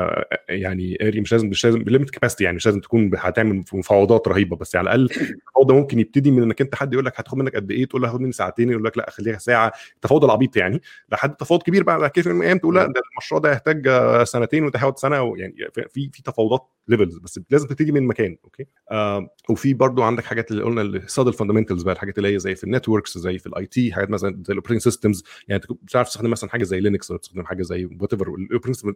يعني 0.49 0.97
area 1.03 1.19
مش 1.19 1.32
لازم 1.32 1.47
مش 1.49 1.65
لازم 1.65 1.80
ب 1.84 1.87
limited 1.87 2.10
capacity 2.10 2.43
يعني 2.43 2.55
مش 2.55 2.65
لازم 2.65 2.80
تكون 2.80 3.11
هتعمل 3.17 3.63
مفاوضات 3.73 4.28
رهيبة 4.28 4.55
بس 4.57 4.75
على 4.75 4.84
الأقل 4.84 5.03
التفاوض 5.03 5.71
ممكن 5.71 5.99
يبتدي 5.99 6.32
من 6.32 6.43
إنك 6.43 6.61
أنت 6.61 6.75
حد 6.75 6.93
يقول 6.93 7.05
لك 7.05 7.19
هتاخد 7.19 7.38
منك 7.38 7.55
قد 7.55 7.71
إيه 7.71 7.86
تقول 7.86 8.01
له 8.01 8.07
هاخد 8.09 8.21
مني 8.21 8.32
ساعتين 8.32 8.69
يقول 8.71 8.84
لك 8.84 8.97
لأ 8.97 9.09
خليها 9.09 9.38
ساعة. 9.38 9.71
التفاوض 9.95 10.23
العبيط 10.23 10.57
يعني. 10.57 10.82
لحد 11.11 11.36
تفاوض 11.36 11.61
كبير 11.63 11.84
بقى 11.84 12.11
من 12.17 12.38
الأيام 12.38 12.57
تقول 12.57 12.75
لأ 12.75 12.86
ده 12.86 13.01
المشروع 13.11 13.41
ده 13.41 13.57
يحتاج 13.68 13.88
آه، 13.88 14.24
سنتين 14.24 14.63
هيقعد 14.78 14.99
سنة 14.99 15.34
يعني 15.38 15.55
في 15.74 16.09
في 16.13 16.22
تفاوضات 16.24 16.70
levels 16.88 17.18
بس 17.18 17.40
لازم 17.50 17.68
تبتدي 17.68 17.92
من 17.92 18.04
مكان 18.08 18.38
okay؟ 18.43 18.66
آه 18.92 19.30
وفي 19.50 19.74
برضو 19.74 20.04
عندك 20.04 20.26
حاجات 20.26 20.52
اللي 20.52 20.64
قلنا 20.64 20.82
السا- 20.82 21.28
ال 21.28 21.32
fundamentals 21.32 21.84
بقى 21.84 21.94
الحاجات 21.94 22.18
اللي 22.18 22.34
هي 22.34 22.40
زي 22.40 22.56
في 22.56 22.64
ال 22.64 22.70
networks 22.70 23.18
زي 23.18 23.38
في 23.38 23.48
ال 23.47 23.66
IT 23.66 23.93
حاجات 23.94 24.10
مثلا 24.10 24.44
زي 24.46 24.52
ال 24.51 24.55
operating 24.55 24.82
systems 24.82 25.24
يعني 25.48 25.62
تكون 25.62 25.78
بتعرف 25.84 26.08
تستخدم 26.08 26.30
مثلا 26.30 26.50
حاجة 26.50 26.64
زي 26.64 26.80
Linux 26.80 27.12
ولا 27.12 27.20
تستخدم 27.20 27.46
حاجة 27.46 27.62
زي 27.62 27.86
whatever 28.01 28.36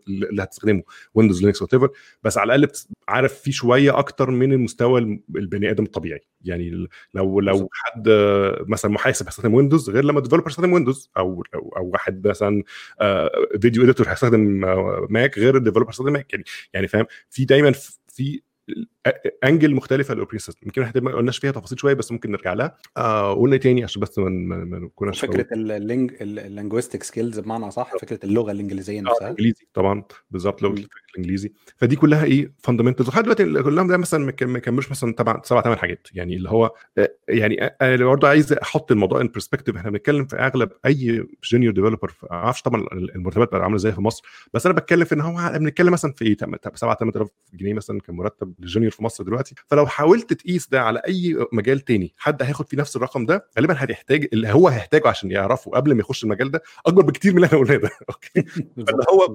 اللي 0.07 0.43
هتستخدمه 0.43 0.83
Windows 1.13 1.41
Linux 1.43 1.61
whatever 1.61 1.89
بس 2.23 2.37
على 2.37 2.55
الأقل 2.55 2.71
عارف 3.07 3.33
في 3.33 3.51
شوية 3.51 3.99
أكتر 3.99 4.31
من 4.31 4.53
المستوى 4.53 5.21
البني 5.35 5.71
آدم 5.71 5.83
الطبيعي. 5.83 6.21
يعني 6.43 6.87
لو 7.13 7.39
لو. 7.39 7.69
حد 7.73 8.07
آه، 8.07 8.65
مثلا 8.67 8.91
محاسب 8.91 9.25
هيستخدم 9.25 9.53
Windows 9.53 9.89
غير 9.89 10.03
لما 10.03 10.19
developer 10.19 10.47
يستخدم 10.47 10.73
Windows 10.73 11.11
أو 11.17 11.43
أو, 11.55 11.73
أو 11.77 11.89
واحد 11.93 12.27
مثلا 12.27 12.63
آه، 13.01 13.31
video 13.61 13.83
editor 13.83 14.09
هيستخدم 14.09 14.65
آه، 14.65 15.07
Mac 15.09 15.39
غير 15.39 15.57
ال 15.57 15.60
developer 15.60 15.89
هيستخدم 15.89 16.13
Mac 16.13 16.33
يعني 16.33 16.45
يعني 16.73 16.87
فاهم؟ 16.87 17.05
في 17.29 17.45
دايما 17.45 17.71
في 18.13 18.41
angle 19.43 19.75
مختلفة 19.75 20.13
لل 20.13 20.18
operating 20.18 20.41
system 20.41 20.59
يمكن 20.67 20.81
إحنا 20.81 21.01
ما 21.01 21.11
قلناش 21.15 21.37
فيها 21.37 21.51
تفاصيل 21.51 21.79
شوية 21.79 21.93
بس 21.93 22.11
ممكن 22.11 22.31
نرجع 22.31 22.53
لها. 22.53 22.77
آه 22.97 23.33
قلنا 23.33 23.53
إيه 23.55 23.61
تاني 23.61 23.83
عشان 23.83 24.01
بس 24.01 24.19
ما 24.19 24.79
نكونش 24.79 25.19
فكره 25.21 25.47
ال 25.51 25.65
linguistic 25.65 27.03
skills 27.03 27.39
بمعنى 27.39 27.67
أصح 27.67 27.97
فكرة 28.01 28.19
اللغة 28.23 28.51
الإنجليزية 28.51 28.99
آه 28.99 29.01
نفسها. 29.01 29.21
الإنجليزي 29.27 29.67
طبعا. 29.73 30.03
بالظبط. 30.31 30.59
في 30.65 30.87
الإنجليزي. 31.13 31.51
فدي 31.77 31.95
كلها 31.95 32.23
إيه 32.25 32.53
fundamentals 32.63 33.09
لحد 33.09 33.23
دلوقتي 33.23 33.63
كلهم 33.63 33.87
ده 33.87 33.97
مثلا 33.97 34.25
ما 34.45 34.59
كملوش 34.59 34.91
مثلا 34.91 35.13
تبع 35.13 35.41
سبع 35.43 35.61
ثمان 35.61 35.77
حاجات. 35.77 36.07
يعني 36.13 36.35
اللي 36.35 36.49
هو 36.49 36.73
آه، 36.97 37.15
يعني 37.29 37.63
أنا 37.63 38.05
برضه 38.05 38.27
عايز 38.27 38.53
أحط 38.53 38.91
الموضوع 38.91 39.21
in 39.21 39.27
perspective 39.27 39.75
إحنا 39.75 39.89
بنتكلم 39.91 40.25
في 40.25 40.35
أغلب 40.35 40.69
أي 40.85 41.25
junior 41.43 41.73
developer 41.73 42.13
ما 42.23 42.31
أعرفش 42.31 42.61
طبعا 42.61 42.87
المرتبات 42.91 43.51
بقت 43.51 43.61
عاملة 43.61 43.75
إزاي 43.75 43.91
في 43.91 44.01
مصر. 44.01 44.23
بس 44.53 44.65
أنا 44.65 44.75
بتكلم 44.75 45.05
في 45.05 45.15
إن 45.15 45.21
هو 45.21 45.51
بنتكلم 45.59 45.93
مثلا 45.93 46.13
في 46.13 46.25
إيه 46.25 46.37
7 46.75 46.95
8000 46.97 47.29
جنيه 47.53 47.73
مثلا 47.73 47.99
كمرتب 47.99 48.53
لل 48.59 48.67
junior 48.67 48.90
في 48.91 49.03
مصر 49.03 49.23
دلوقتي 49.23 49.55
فلو 49.67 49.87
حاولت 49.87 50.33
تقيس 50.33 50.69
ده 50.69 50.81
على 50.81 51.01
أي 51.07 51.47
مجال 51.51 51.79
تاني 51.79 52.13
حد 52.17 52.43
هياخد 52.43 52.67
فيه 52.67 52.77
نفس 52.77 52.95
الرقم 52.95 53.25
ده 53.25 53.47
غالبا 53.57 53.75
هتحتاج 53.77 54.27
اللي 54.33 54.49
هو 54.53 54.67
هيحتاجه 54.67 55.07
عشان 55.07 55.31
يعرفه 55.31 55.71
قبل 55.71 55.93
ما 55.93 55.99
يخش 55.99 56.23
المجال 56.23 56.51
ده 56.51 56.63
أكبر 56.85 57.01
بكتير 57.01 57.31
من 57.31 57.37
اللي 57.37 57.47
إحنا 57.47 57.59
قلناه 57.59 57.77
ده. 57.77 57.89
okay؟ 58.09 58.41
فاللي 58.87 59.05
هو 59.09 59.33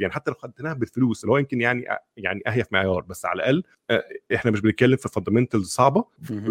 يعني 0.00 0.12
حتى 0.12 0.30
لو 0.30 0.36
خدناها 0.36 0.72
بالفلوس 0.74 1.24
اللي 1.24 1.32
هو 1.32 1.38
يمكن 1.38 1.60
يعني 1.60 1.84
يعني 2.16 2.42
أهيف 2.46 2.66
معيار 2.72 3.02
بس 3.02 3.24
على 3.24 3.36
الأقل 3.36 3.62
آه، 3.90 4.04
إحنا 4.34 4.50
مش 4.50 4.60
بنتكلم 4.60 4.96
في 4.96 5.08
fundamentals 5.08 5.68
صعبة. 5.68 6.04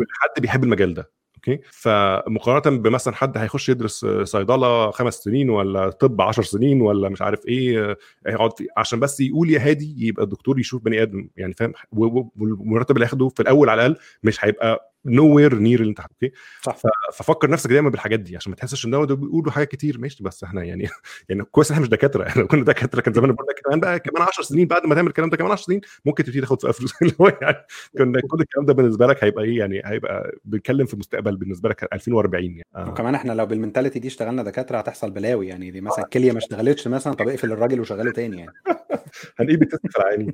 حد 0.09 0.41
بيحب 0.41 0.63
المجال 0.63 0.93
ده. 0.93 1.18
okay؟ 1.39 1.59
فمقارنة 1.71 2.77
بمثلا 2.77 3.15
حد 3.15 3.37
هيخش 3.37 3.69
يدرس 3.69 4.03
آه، 4.03 4.23
صيدلة 4.23 4.91
خمس 4.91 5.13
سنين 5.13 5.49
ولا 5.49 5.89
طب 5.89 6.21
10 6.21 6.43
سنين 6.43 6.81
ولا 6.81 7.09
مش 7.09 7.21
عارف 7.21 7.45
إيه 7.47 7.91
آه، 7.91 7.97
هيقعد 8.27 8.57
في 8.57 8.67
عشان 8.77 8.99
بس 8.99 9.19
يقول 9.19 9.49
يا 9.49 9.59
هادي 9.59 10.07
يبقى 10.07 10.23
الدكتور 10.23 10.59
يشوف 10.59 10.81
بني 10.83 11.01
آدم 11.01 11.29
يعني 11.37 11.53
فاهم؟ 11.53 11.73
والمرتب 11.91 12.95
اللي 12.95 13.05
هياخده 13.05 13.29
في 13.29 13.39
الأول 13.39 13.69
على 13.69 13.85
الأقل 13.85 14.01
مش 14.23 14.45
هيبقى 14.45 14.88
nowhere 15.05 15.55
near 15.55 15.79
اللي 15.79 15.89
انت 15.89 15.99
okay 15.99 16.31
صح. 16.61 16.77
ففكر 17.13 17.49
نفسك 17.49 17.69
دايما 17.69 17.89
بالحاجات 17.89 18.19
دي 18.19 18.35
عشان 18.35 18.49
ما 18.49 18.55
تحسش 18.55 18.85
إن 18.85 18.91
ده 18.91 19.15
بيقولوا 19.15 19.51
حاجات 19.51 19.67
كتير. 19.67 19.99
ماشي 19.99 20.23
بس 20.23 20.43
إحنا 20.43 20.63
يعني 20.63 20.87
يعني 21.29 21.43
كويس 21.43 21.71
إحنا 21.71 21.81
مش 21.83 21.89
دكاترة. 21.89 22.27
إحنا 22.27 22.43
كنا 22.43 22.63
دكاترة 22.63 23.01
كان 23.01 23.13
زمان 23.13 23.31
بقول 23.31 23.47
كمان 23.65 23.79
بقى 23.79 23.99
كمان 23.99 24.27
10 24.27 24.43
سنين 24.43 24.67
بعد 24.67 24.85
ما 24.85 24.95
تعمل 24.95 25.07
الكلام 25.07 25.29
ده 25.29 25.37
كمان 25.37 25.51
10 25.51 25.65
سنين 25.65 25.81
ممكن 26.05 26.23
تبتدي 26.23 26.41
تاخد 26.41 26.61
فيها 26.61 26.71
فلوس 26.71 26.93
اللي 27.01 27.13
هو 27.21 27.37
يعني 27.41 27.57
كنا 27.97 28.21
كل 28.31 28.41
الكلام 28.41 28.65
ده 28.65 28.73
بالنسبة 28.73 29.07
لك 29.07 29.23
هيبقى 29.23 29.43
إيه؟ 29.43 29.57
يعني 29.57 29.81
هيبقى 29.85 30.31
بنتكلم 30.45 30.85
في 30.85 30.93
المستقبل 30.93 31.35
بالنسبة 31.37 31.69
لك 31.69 31.93
2040 31.93 32.43
يعني. 32.43 32.65
آه. 32.75 32.89
وكمان 32.89 33.15
إحنا 33.15 33.33
لو 33.33 33.45
بال 33.45 33.55
mentality 33.55 33.99
دي 33.99 34.07
اشتغلنا 34.07 34.43
دكاترة 34.43 34.77
هتحصل 34.77 35.11
بلاوي. 35.11 35.47
يعني 35.47 35.71
دي 35.71 35.81
مثلا 35.81 36.05
الكلية 36.05 36.31
ما 36.31 36.37
اشتغلتش 36.37 36.87
مثلا 36.87 37.13
طب 37.13 37.27
اقفل 37.27 37.51
الراجل 37.51 37.79
وشغله 37.79 38.11
تاني 38.11 38.37
يعني. 38.39 38.53
هنقيه 39.39 39.57
ب 39.57 39.63
test 39.63 39.87
في 39.87 39.99
العينين 39.99 40.33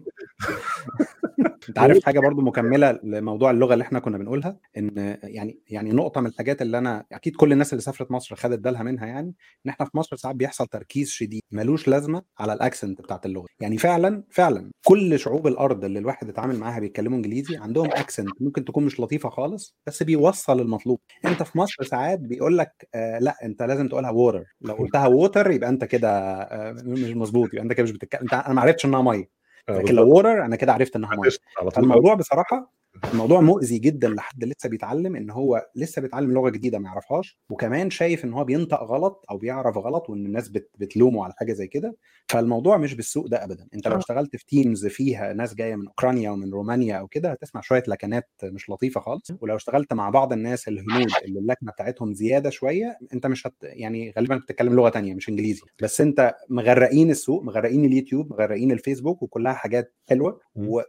انت 1.69 1.79
عارف 1.79 2.05
حاجة 2.05 2.19
برضو 2.19 2.41
مكملة 2.41 2.99
لموضوع 3.03 3.51
اللغة 3.51 3.73
اللي 3.73 3.81
إحنا 3.83 3.99
كنا 3.99 4.17
بنقولها 4.17 4.57
إن 4.77 5.17
يعني 5.23 5.59
يعني 5.67 5.91
نقطة 5.91 6.21
من 6.21 6.27
الحاجات 6.27 6.61
اللي 6.61 6.77
أنا 6.77 7.05
أكيد 7.11 7.35
كل 7.35 7.51
الناس 7.51 7.73
اللي 7.73 7.81
سافرت 7.81 8.11
مصر 8.11 8.35
خدت 8.35 8.59
بالها 8.59 8.83
منها 8.83 9.05
يعني 9.05 9.33
إن 9.65 9.69
إحنا 9.69 9.85
في 9.85 9.97
مصر 9.97 10.15
ساعات 10.15 10.35
بيحصل 10.35 10.67
تركيز 10.67 11.09
شديد 11.09 11.41
ملوش 11.51 11.87
لازمة 11.87 12.21
على 12.39 12.53
ال 12.53 12.60
accent 12.60 13.01
بتاعت 13.01 13.25
اللغة. 13.25 13.45
يعني 13.59 13.77
فعلا 13.77 14.23
فعلا 14.29 14.71
كل 14.85 15.19
شعوب 15.19 15.47
الأرض 15.47 15.85
اللي 15.85 15.99
الواحد 15.99 16.29
اتعامل 16.29 16.55
معاها 16.59 16.79
بيتكلموا 16.79 17.17
إنجليزي 17.17 17.57
عندهم 17.57 17.91
accent 17.91 18.41
ممكن 18.41 18.65
تكون 18.65 18.85
مش 18.85 18.99
لطيفة 18.99 19.29
خالص 19.29 19.75
بس 19.87 20.03
بيوصل 20.03 20.59
المطلوب. 20.61 20.99
أنت 21.25 21.43
في 21.43 21.57
مصر 21.57 21.83
ساعات 21.83 22.19
بيقول 22.19 22.57
لك 22.57 22.87
آه 22.95 23.19
لأ 23.19 23.35
أنت 23.43 23.63
لازم 23.63 23.87
تقولها 23.87 24.09
water 24.09 24.43
لو 24.61 24.73
قلتها 24.73 25.07
water 25.07 25.51
يبقى 25.51 25.69
أنت 25.69 25.83
كده 25.85 26.09
آه 26.41 26.71
مش 26.83 27.09
مظبوط 27.11 27.49
يبقى 27.53 27.63
أنت 27.63 27.73
كده 27.73 27.83
مش 27.83 27.91
بتتكلم 27.91 28.21
أنت 28.21 28.33
أنا 28.33 28.53
ما 28.53 28.61
عرفتش 28.61 28.85
إنها 28.85 29.01
مية. 29.01 29.44
لكن 29.69 29.95
لو 29.95 30.09
water 30.09 30.45
أنا 30.45 30.55
كده 30.55 30.73
عرفت 30.73 30.95
انها 30.95 31.15
ميه 31.15 31.29
فالموضوع 31.71 32.13
بصراحة 32.13 32.73
الموضوع 33.13 33.41
مؤذي 33.41 33.77
جدا 33.77 34.09
لحد 34.09 34.43
لسه 34.43 34.69
بيتعلم 34.69 35.15
إن 35.15 35.29
هو 35.29 35.65
لسه 35.75 36.01
بيتعلم 36.01 36.31
لغة 36.31 36.49
جديدة 36.49 36.79
ما 36.79 36.89
يعرفهاش 36.89 37.39
وكمان 37.49 37.89
شايف 37.89 38.25
إن 38.25 38.33
هو 38.33 38.43
بينطق 38.43 38.83
غلط 38.83 39.25
أو 39.31 39.37
بيعرف 39.37 39.77
غلط 39.77 40.09
وإن 40.09 40.25
الناس 40.25 40.49
بت 40.49 40.69
بتلومه 40.77 41.23
على 41.23 41.33
حاجة 41.37 41.53
زي 41.53 41.67
كده. 41.67 41.95
فالموضوع 42.29 42.77
مش 42.77 42.93
بالسوء 42.93 43.27
ده 43.27 43.43
ابدا. 43.43 43.67
أنت 43.73 43.87
لو 43.87 43.95
آه. 43.95 43.97
اشتغلت 43.97 44.35
في 44.35 44.45
teams 44.45 44.87
فيها 44.87 45.33
ناس 45.33 45.53
جاية 45.53 45.75
من 45.75 45.87
أوكرانيا 45.87 46.31
ومن 46.31 46.51
رومانيا 46.51 46.95
أو 46.95 47.07
كده 47.07 47.31
هتسمع 47.31 47.61
شوية 47.61 47.83
لكنات 47.87 48.29
مش 48.43 48.69
لطيفة 48.69 49.01
خالص. 49.01 49.31
ولو 49.41 49.55
اشتغلت 49.55 49.93
مع 49.93 50.09
بعض 50.09 50.33
الناس 50.33 50.67
الهنود 50.67 51.07
اللي 51.25 51.39
اللكنة 51.39 51.71
بتاعتهم 51.71 52.13
زيادة 52.13 52.49
شوية 52.49 52.97
أنت 53.13 53.27
مش 53.27 53.47
هت 53.47 53.53
يعني 53.63 54.13
غالبا 54.17 54.35
بتتكلم 54.37 54.73
لغة 54.73 54.89
تانية 54.89 55.13
مش 55.13 55.29
إنجليزي. 55.29 55.61
بس 55.81 56.01
أنت 56.01 56.35
مغرقين 56.49 57.09
السوق 57.11 57.43
مغرقين 57.43 57.85
اليوتيوب 57.85 58.31
مغرقين 58.33 58.71
الفيسبوك 58.71 59.23
وكلها 59.23 59.53
حاجات 59.53 59.93
حلوة. 60.09 60.39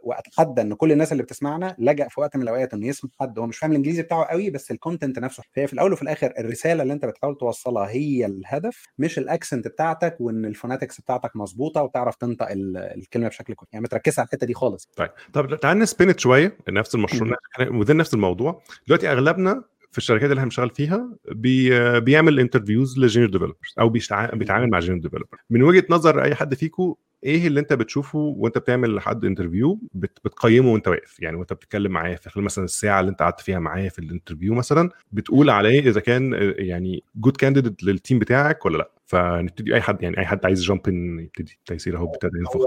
وأتحدى 0.03 0.61
إن 0.61 0.73
كل 0.73 0.91
الناس 0.91 1.11
اللي 1.11 1.23
بتسمعنا 1.23 1.75
يلاقي 1.97 2.09
في 2.09 2.19
وقت 2.21 2.35
من 2.35 2.41
الأوقات 2.43 2.73
إنه 2.73 2.87
يسمع 2.87 3.09
حد 3.19 3.39
هو 3.39 3.47
مش 3.47 3.57
فاهم 3.57 3.71
الإنجليزي 3.71 4.01
بتاعه 4.01 4.23
قوي 4.25 4.49
بس 4.49 4.71
ال 4.71 4.77
content 4.77 5.19
نفسه. 5.19 5.43
فهي 5.55 5.67
في 5.67 5.73
الأول 5.73 5.93
وفي 5.93 6.01
الآخر 6.01 6.33
الرسالة 6.39 6.83
اللي 6.83 6.93
أنت 6.93 7.05
بتحاول 7.05 7.37
توصلها 7.37 7.89
هي 7.89 8.25
الهدف 8.25 8.85
مش 8.97 9.17
ال 9.17 9.24
accent 9.24 9.67
بتاعتك 9.67 10.17
وإن 10.19 10.45
ال 10.45 10.51
phonetics 10.51 11.01
بتاعتك 11.01 11.35
مظبوطة 11.35 11.83
وتعرف 11.83 12.15
تنطق 12.15 12.49
ال- 12.51 12.77
الكلمة 12.77 13.27
بشكل 13.27 13.53
كويس. 13.53 13.69
يعني 13.73 13.83
ما 13.83 13.90
تركز 13.90 14.19
على 14.19 14.25
الحتة 14.25 14.47
دي 14.47 14.53
خالص. 14.53 14.89
طيب 14.95 15.09
طب 15.33 15.59
تعال 15.59 15.79
نـ 15.79 15.87
spin 15.87 16.19
شوية 16.19 16.57
نفس 16.69 16.95
المشروع 16.95 17.37
within 17.71 17.97
نفس 17.97 18.13
الموضوع. 18.13 18.61
دلوقتي 18.87 19.11
أغلبنا 19.11 19.63
في 19.97 20.01
الشركات 20.03 20.23
اللي 20.23 20.33
إحنا 20.33 20.43
بنشتغل 20.43 20.69
فيها 20.69 21.09
بي 21.31 21.99
بيعمل 21.99 22.39
interviews 22.39 22.99
ل 22.99 23.03
junior 23.03 23.29
developers 23.31 23.73
أو 23.79 23.89
بيتعامل 23.89 24.69
مع 24.69 24.79
junior 24.79 25.01
developer. 25.01 25.37
من 25.49 25.63
وجهة 25.63 25.83
نظر 25.89 26.23
أي 26.23 26.35
حد 26.35 26.53
فيكم 26.53 26.95
إيه 27.23 27.47
اللي 27.47 27.59
أنت 27.59 27.73
بتشوفه 27.73 28.19
وأنت 28.19 28.57
بتعمل 28.57 28.95
لحد 28.95 29.25
interview 29.25 29.79
بت 29.93 30.19
بتقيمه 30.25 30.73
وأنت 30.73 30.87
واقف؟ 30.87 31.19
يعني 31.19 31.37
وأنت 31.37 31.53
بتتكلم 31.53 31.91
معاه 31.91 32.15
في 32.15 32.29
خلال 32.29 32.45
مثلا 32.45 32.65
الساعة 32.65 32.99
اللي 32.99 33.11
أنت 33.11 33.21
قعدت 33.21 33.41
فيها 33.41 33.59
معاه 33.59 33.87
في 33.87 33.99
ال 33.99 34.04
interview 34.04 34.53
مثلا 34.53 34.89
بتقول 35.11 35.49
عليه 35.49 35.79
إذا 35.89 35.99
كان 35.99 36.33
آه، 36.33 36.53
يعني 36.57 37.03
good 37.15 37.37
candidate 37.37 37.83
لل 37.83 37.95
team 37.95 38.19
بتاعك 38.19 38.65
ولا 38.65 38.77
لأ. 38.77 38.91
فنبتدي 39.05 39.75
أي 39.75 39.81
حد 39.81 40.03
يعني 40.03 40.17
أي 40.17 40.25
حد 40.25 40.45
عايز 40.45 40.63
jump 40.63 40.87
in 40.87 41.19
يبتدي 41.19 41.59
تيسير 41.65 41.97
اهو 41.97 42.05
ابتدى 42.13 42.37
ينفخ. 42.37 42.65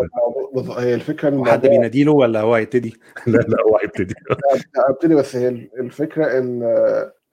هي 0.78 0.94
الفكرة 0.94 1.28
إن 1.28 1.34
حد 1.34 1.40
الموضوع- 1.52 1.70
بيناديله 1.70 2.12
ولا 2.12 2.40
هو 2.40 2.54
هيبتدي؟ 2.54 2.94
لا 3.26 3.32
لا 3.38 3.56
هو 3.70 3.78
هيبتدي. 3.82 4.14
ابتدي 4.90 5.14
بس 5.14 5.36
هي 5.36 5.48
الفكرة 5.80 6.38
إن 6.38 6.62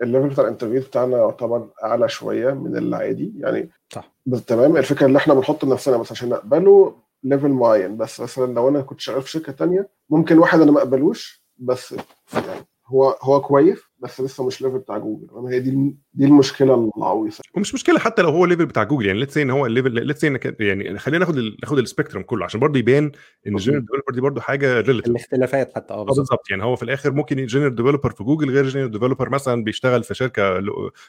ال 0.01 0.06
level 0.06 0.29
بتاع 0.29 0.43
ال 0.43 0.47
interview 0.47 0.81
بتاعنا 0.81 1.17
يعتبر 1.17 1.69
أعلى 1.83 2.09
شوية 2.09 2.53
من 2.53 2.77
العادي 2.77 3.33
يعني 3.37 3.69
صح. 3.93 4.11
تمام 4.47 4.77
الفكرة 4.77 5.05
اللي 5.05 5.17
إحنا 5.17 5.33
بنحط 5.33 5.65
لنفسنا 5.65 5.97
بس 5.97 6.11
عشان 6.11 6.29
نقبله 6.29 6.95
level 7.23 7.49
معين 7.49 7.97
بس 7.97 8.19
مثلا 8.21 8.53
لو 8.53 8.69
أنا 8.69 8.81
كنت 8.81 8.99
شغال 8.99 9.21
في 9.21 9.29
شركة 9.29 9.51
تانية 9.51 9.89
ممكن 10.09 10.37
واحد 10.37 10.61
أنا 10.61 10.71
ما 10.71 10.79
أقبلوش 10.79 11.43
بس 11.57 11.91
يعني 12.33 12.65
هو 12.87 13.17
هو 13.21 13.41
كويس 13.41 13.79
بس 13.99 14.21
لسه 14.21 14.47
مش 14.47 14.61
level 14.61 14.77
بتاع 14.77 14.97
جوجل 14.97 15.27
تمام؟ 15.27 15.45
هي 15.47 15.59
دي 15.59 15.95
دي 16.13 16.25
المشكلة 16.25 16.91
العويصة. 16.97 17.43
ومش 17.55 17.73
مشكلة 17.73 17.99
حتى 17.99 18.21
لو 18.21 18.29
هو 18.29 18.43
ال 18.43 18.47
level 18.47 18.65
بتاع 18.65 18.83
جوجل 18.83 19.05
يعني 19.05 19.19
let's 19.19 19.37
إن 19.37 19.49
هو 19.49 19.65
ال 19.65 19.69
level 19.69 19.91
let's 20.07 20.25
انك 20.25 20.55
يعني 20.59 20.97
خلينا 20.99 21.25
ناخد 21.25 21.37
ال- 21.37 21.57
ناخد 21.63 21.77
ال 21.77 21.82
spectrum 21.82 22.21
كله 22.21 22.45
عشان 22.45 22.59
برضه 22.59 22.79
يبان 22.79 23.11
إن 23.47 23.55
ال 23.55 23.59
junior 23.59 23.81
developer 23.81 24.13
دي 24.13 24.21
برضه 24.21 24.41
حاجة 24.41 24.81
relative 24.81 25.11
الاختلافات 25.11 25.75
حتى 25.75 25.93
آه 25.93 26.03
بالظبط. 26.03 26.49
يعني 26.49 26.63
هو 26.63 26.75
في 26.75 26.83
الآخر 26.83 27.11
ممكن 27.11 27.45
junior 27.45 27.69
developer 27.71 28.09
في 28.11 28.23
جوجل 28.23 28.49
غير 28.49 28.67
junior 28.67 28.89
developer 28.89 29.29
مثلا 29.29 29.63
بيشتغل 29.63 30.03
في 30.03 30.13
شركة 30.13 30.61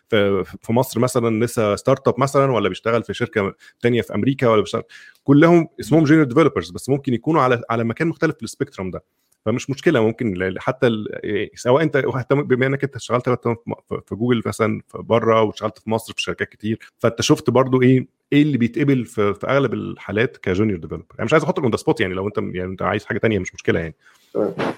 في 0.09 0.45
في 0.63 0.73
مصر 0.73 1.01
مثلا 1.01 1.45
لسه 1.45 1.77
startup 1.77 2.21
مثلا 2.21 2.53
ولا 2.53 2.69
بيشتغل 2.69 3.03
في 3.03 3.15
شركة 3.15 3.55
تانية 3.81 4.03
في 4.03 4.15
أمريكا 4.15 4.49
ولا 4.49 4.61
بيشتغل. 4.61 4.83
كلهم 5.25 5.69
اسمهم 5.81 6.05
junior 6.05 6.25
developers 6.27 6.71
بس 6.71 6.89
ممكن 6.89 7.15
يكونوا 7.15 7.43
على 7.43 7.63
على 7.71 7.85
مكان 7.85 8.09
مختلف 8.09 8.37
في 8.37 8.43
ال 8.43 8.48
spectrum 8.48 8.91
ده. 8.91 9.05
فمش 9.45 9.71
مشكلة 9.71 10.01
ممكن 10.05 10.55
حتى 10.59 10.89
إيه، 11.25 11.51
سواء 11.55 11.83
أنت 11.83 11.97
بما 12.33 12.67
إنك 12.67 12.85
أنت 12.85 12.97
اشتغلت 12.97 13.29
في- 13.29 14.15
جوجل 14.15 14.43
مثلا 14.47 14.81
بره 14.95 15.43
واشتغلت 15.43 15.79
في 15.79 15.91
مصر 15.91 16.13
في 16.15 16.23
شركات 16.23 16.49
كتير 16.49 16.79
فأنت 16.99 17.23
شفت 17.23 17.51
برضو 17.51 17.83
إيه 17.83 18.07
إيه 18.33 18.43
اللي 18.43 18.59
بيتقبل 18.59 19.05
في, 19.05 19.35
في 19.35 19.47
أغلب 19.47 19.75
الحالات 19.75 20.37
ك 20.37 20.43
junior 20.43 20.79
developer 20.79 21.05
يعني 21.15 21.25
مش 21.25 21.33
عايز 21.33 21.45
أحطك 21.45 21.63
on 21.63 21.71
the 21.71 21.77
spot 21.77 22.01
يعني 22.01 22.15
لو 22.15 22.27
أنت 22.29 22.39
يعني 22.39 22.65
أنت 22.65 22.83
عايز 22.83 23.05
حاجة 23.05 23.19
تانية 23.19 23.39
مش 23.39 23.55
مشكلة 23.55 23.81
يعني. 23.81 23.95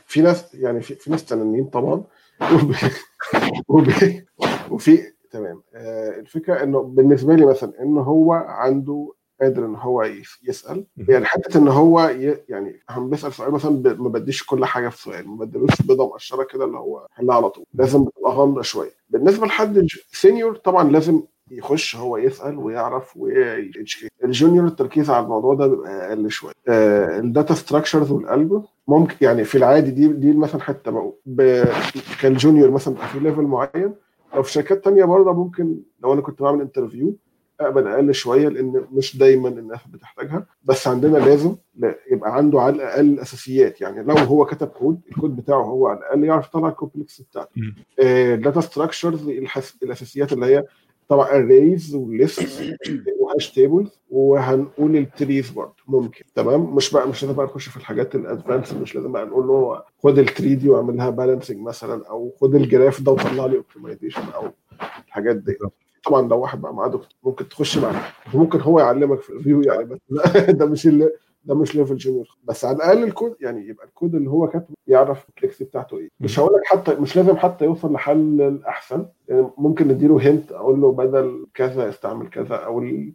في 0.07 0.21
ناس 0.21 0.55
يعني 0.55 0.81
في, 0.81 0.95
في 0.95 1.11
ناس 1.11 1.25
تنانين 1.25 1.65
طبعا. 1.65 2.05
وب... 3.69 3.87
وفي 4.71 4.99
تمام 5.31 5.63
آه 5.75 6.19
الفكرة 6.21 6.63
إنه 6.63 6.83
بالنسبة 6.83 7.35
لي 7.35 7.47
مثلا 7.47 7.73
إن 7.83 7.99
هو 7.99 8.33
عنده 8.33 9.13
قادر 9.43 9.66
إن 9.66 9.74
هو 9.74 10.03
يس- 10.03 10.38
يسأل. 10.49 10.84
يعني 11.09 11.24
حتة 11.24 11.59
إن 11.59 11.68
هو 11.68 12.01
ي... 12.09 12.36
يعني 12.49 12.80
هم 12.91 13.11
بيسأل 13.11 13.32
سؤال 13.32 13.53
مثلا 13.53 13.70
ب... 13.82 14.01
ما 14.01 14.09
بديش 14.09 14.45
كل 14.47 14.64
حاجة 14.64 14.88
في 14.88 15.03
سؤال 15.03 15.28
ما 15.28 15.36
بديلوش 15.45 15.82
بيضه 15.82 16.07
مقشره 16.07 16.43
كده 16.43 16.64
اللي 16.64 16.78
هو 16.78 17.07
حلها 17.11 17.34
على 17.36 17.51
طول. 17.51 17.64
لازم 17.74 18.05
تبقى 18.05 18.32
غامضه 18.32 18.62
شوية. 18.62 18.91
بالنسبة 19.11 19.47
لحد 19.47 19.86
senior 20.12 20.57
طبعا 20.57 20.91
لازم 20.91 21.22
يخش 21.51 21.97
هو 21.97 22.16
يسأل 22.16 22.57
ويعرف 22.59 23.16
ويـ 23.16 23.43
check 23.43 24.09
ال 24.25 24.31
junior 24.31 24.66
التركيز 24.66 25.11
على 25.11 25.24
الموضوع 25.24 25.55
ده 25.55 25.66
بيبقى 25.66 26.09
أقل 26.09 26.30
شوية. 26.30 26.53
آه 26.68 27.18
ال 27.18 27.26
data 27.26 27.55
structures 27.55 28.11
وال 28.11 28.20
algorithms 28.20 28.64
ممكن 28.88 29.16
يعني 29.20 29.45
في 29.45 29.59
العادي 29.59 29.91
دي 29.91 30.09
دي 30.09 30.32
مثلا 30.32 30.61
حتى 30.61 30.91
ب... 31.26 31.64
كال 32.23 32.35
junior 32.35 32.71
مثلا 32.70 32.95
في 32.95 33.18
level 33.21 33.43
معين. 33.43 33.95
لو 34.34 34.43
في 34.43 34.53
شركات 34.53 34.84
تانية 34.84 35.05
برضه 35.05 35.32
ممكن 35.32 35.76
لو 36.03 36.12
أنا 36.12 36.20
كنت 36.20 36.43
بعمل 36.43 36.61
interview 36.61 37.16
أقبل 37.61 37.89
أقل 37.89 38.15
شوية 38.15 38.49
لأن 38.49 38.85
مش 38.93 39.17
دايما 39.17 39.49
الناس 39.49 39.81
بتحتاجها 39.93 40.47
بس 40.65 40.89
عندنا 40.89 41.19
لازم 41.19 41.57
لا- 41.77 41.99
يبقى 42.13 42.37
عنده 42.37 42.61
على 42.61 42.75
الأقل 42.77 43.07
الاساسيات 43.11 43.81
يعني 43.81 44.03
لو 44.03 44.15
هو 44.15 44.45
كتب 44.45 44.67
code 44.68 45.01
ال 45.09 45.14
code 45.14 45.37
بتاعه 45.37 45.63
هو 45.63 45.87
على 45.87 45.99
الأقل 45.99 46.25
يعرف 46.25 46.47
يطلع 46.49 46.69
ال 46.68 46.73
complexity 46.73 47.21
بتاعته. 47.21 47.51
ال 47.99 48.11
data 48.11 48.61
structures 48.61 49.29
الأساسيات 49.83 50.33
اللي 50.33 50.47
هي 50.47 50.65
طبعا 51.09 51.27
arrays 51.29 51.95
و 51.95 52.08
lists 52.08 52.77
و 53.21 53.27
hash 53.27 53.51
tables 53.53 54.01
وهنقول 54.11 54.97
ال 54.97 55.06
trees 55.06 55.51
برضه. 55.51 55.75
ممكن. 55.89 56.25
تمام؟ 56.35 56.75
مش 56.75 56.93
بقى 56.93 57.09
مش 57.09 57.23
لازم 57.23 57.37
بقى 57.37 57.47
نخش 57.47 57.69
في 57.69 57.77
الحاجات 57.77 58.15
ال 58.14 58.21
advanced 58.21 58.73
مش 58.73 58.95
لازم 58.95 59.13
بقى 59.13 59.27
نقول 59.27 59.47
له 59.47 59.83
خد 60.03 60.19
ال 60.18 60.26
tree 60.26 60.55
دي 60.55 60.69
واعمل 60.69 60.97
لها 60.97 61.11
balancing 61.11 61.59
مثلا 61.61 62.07
أو 62.09 62.33
خد 62.41 62.55
ال 62.55 62.62
graph 62.62 63.01
ده 63.03 63.13
وطلع 63.13 63.47
لي 63.47 63.57
optimization 63.57 64.23
أو 64.35 64.43
الحاجات 65.07 65.37
دي. 65.37 65.57
طبعا 66.07 66.29
لو 66.29 66.39
واحد 66.41 66.61
بقى 66.61 66.75
معاه 66.75 66.89
دكتور 66.89 67.09
ممكن 67.23 67.49
تخش 67.49 67.79
معاه. 67.79 67.95
ممكن 68.35 68.61
هو 68.61 68.81
يعلمك 68.81 69.21
في 69.21 69.31
ال 69.31 69.34
interview 69.34 69.61
يعني 69.63 69.85
بس 69.85 69.99
ده 70.59 70.67
مش 70.67 70.87
اللي 70.87 71.11
ده 71.45 71.55
مش 71.55 71.77
level 71.77 71.97
junior 71.97 72.29
بس 72.45 72.65
على 72.65 72.77
الأقل 72.77 73.03
الكود 73.05 73.37
يعني 73.41 73.69
يبقى 73.69 73.87
الكود 73.87 74.15
اللي 74.15 74.31
هو 74.31 74.47
كاتبه 74.49 74.75
يعرف 74.87 75.29
الكليكس 75.29 75.63
بتاعته 75.63 75.99
إيه. 75.99 76.09
مش 76.21 76.41
هقول 76.41 76.53
لك 76.55 76.67
حتى 76.67 76.95
مش 76.95 77.17
لازم 77.17 77.37
حتى 77.37 77.65
يوصل 77.65 77.93
لحل 77.93 78.41
الأحسن. 78.41 79.07
يعني 79.29 79.47
ممكن 79.59 79.89
نديله 79.89 80.31
hint 80.31 80.53
أقول 80.53 80.81
له 80.81 80.93
بدل 80.93 81.47
كذا 81.55 81.89
استعمل 81.89 82.29
كذا 82.31 82.55
أو 82.57 82.81
ال- 82.81 83.13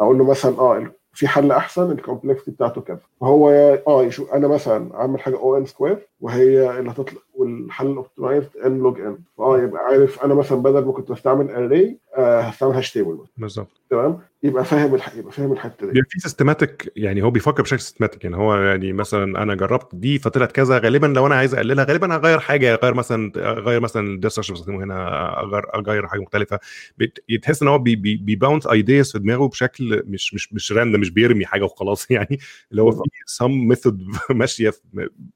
أقول 0.00 0.18
له 0.18 0.24
مثلا 0.24 0.58
آه 0.58 0.86
في 1.12 1.28
حل 1.28 1.52
أحسن 1.52 1.90
ال 1.92 1.97
complexity 1.97 2.50
بتاعته 2.50 2.80
كذا. 2.80 3.00
وهو 3.20 3.50
آه 3.88 4.02
يشوف 4.04 4.32
أنا 4.34 4.48
مثلا 4.48 4.96
عامل 4.96 5.20
حاجة 5.20 5.36
O 5.36 5.56
n 5.56 5.66
square 5.66 6.08
وهي 6.20 6.78
اللي 6.80 6.90
هتطلع 6.90 7.20
والحل 7.40 7.86
ال 7.86 7.92
optimized 7.92 8.48
n 8.66 8.78
log 8.78 9.00
n 9.00 9.18
فأه 9.38 9.62
يبقى 9.62 9.82
عارف 9.84 10.24
أنا 10.24 10.34
مثلا 10.34 10.58
بدل 10.58 10.84
ما 10.84 10.92
كنت 10.92 11.12
بستعمل 11.12 11.50
array 11.50 11.98
آه 12.16 12.40
هستعمل 12.40 12.74
hash 12.74 12.92
table 12.92 13.18
بالظبط. 13.36 13.80
تمام؟ 13.90 14.18
يبقى 14.42 14.64
فاهم 14.64 14.94
الح... 14.94 15.14
يبقى 15.16 15.32
فاهم 15.32 15.52
الحتة 15.52 15.92
دي. 15.92 16.02
في 16.08 16.20
systematic 16.20 16.92
يعني 16.96 17.22
هو 17.22 17.30
بيفكر 17.30 17.62
بشكل 17.62 17.80
systematic 17.80 18.24
يعني 18.24 18.36
هو 18.36 18.56
يعني 18.56 18.92
مثلا 18.92 19.42
أنا 19.42 19.54
جربت 19.54 19.94
دي 19.94 20.18
فطلعت 20.18 20.52
كذا 20.52 20.78
غالبا 20.78 21.06
لو 21.06 21.26
أنا 21.26 21.34
عايز 21.34 21.54
أقللها 21.54 21.84
غالبا 21.84 22.16
هغير 22.16 22.38
حاجة 22.40 22.74
أغير 22.74 22.94
مثلا 22.94 23.32
أغير 23.36 23.80
مثلا 23.80 24.06
الديسك 24.14 24.42
اللي 24.42 24.52
بستخدمه 24.54 24.84
هنا 24.84 25.40
أغير 25.42 25.74
أغير 25.74 26.06
حاجة 26.06 26.20
مختلفة. 26.20 26.58
بت- 26.98 27.24
تحس 27.42 27.62
إن 27.62 27.68
هو 27.68 27.78
بي 27.78 27.96
بي 27.96 28.16
بيـ 28.16 28.28
bounce 28.28 28.66
ideas 28.66 29.12
في 29.12 29.18
دماغه 29.18 29.48
بشكل 29.48 30.02
مش 30.06 30.34
مش 30.34 30.52
مش 30.52 30.72
random 30.72 31.00
مش 31.00 31.10
بيرمي 31.10 31.46
حاجة 31.46 31.64
وخلاص. 31.64 32.10
يعني 32.10 32.38
اللي 32.70 32.82
هو 32.82 32.90
في 32.90 33.02
some 33.26 33.68
method 33.68 34.02
ماشية 34.30 34.72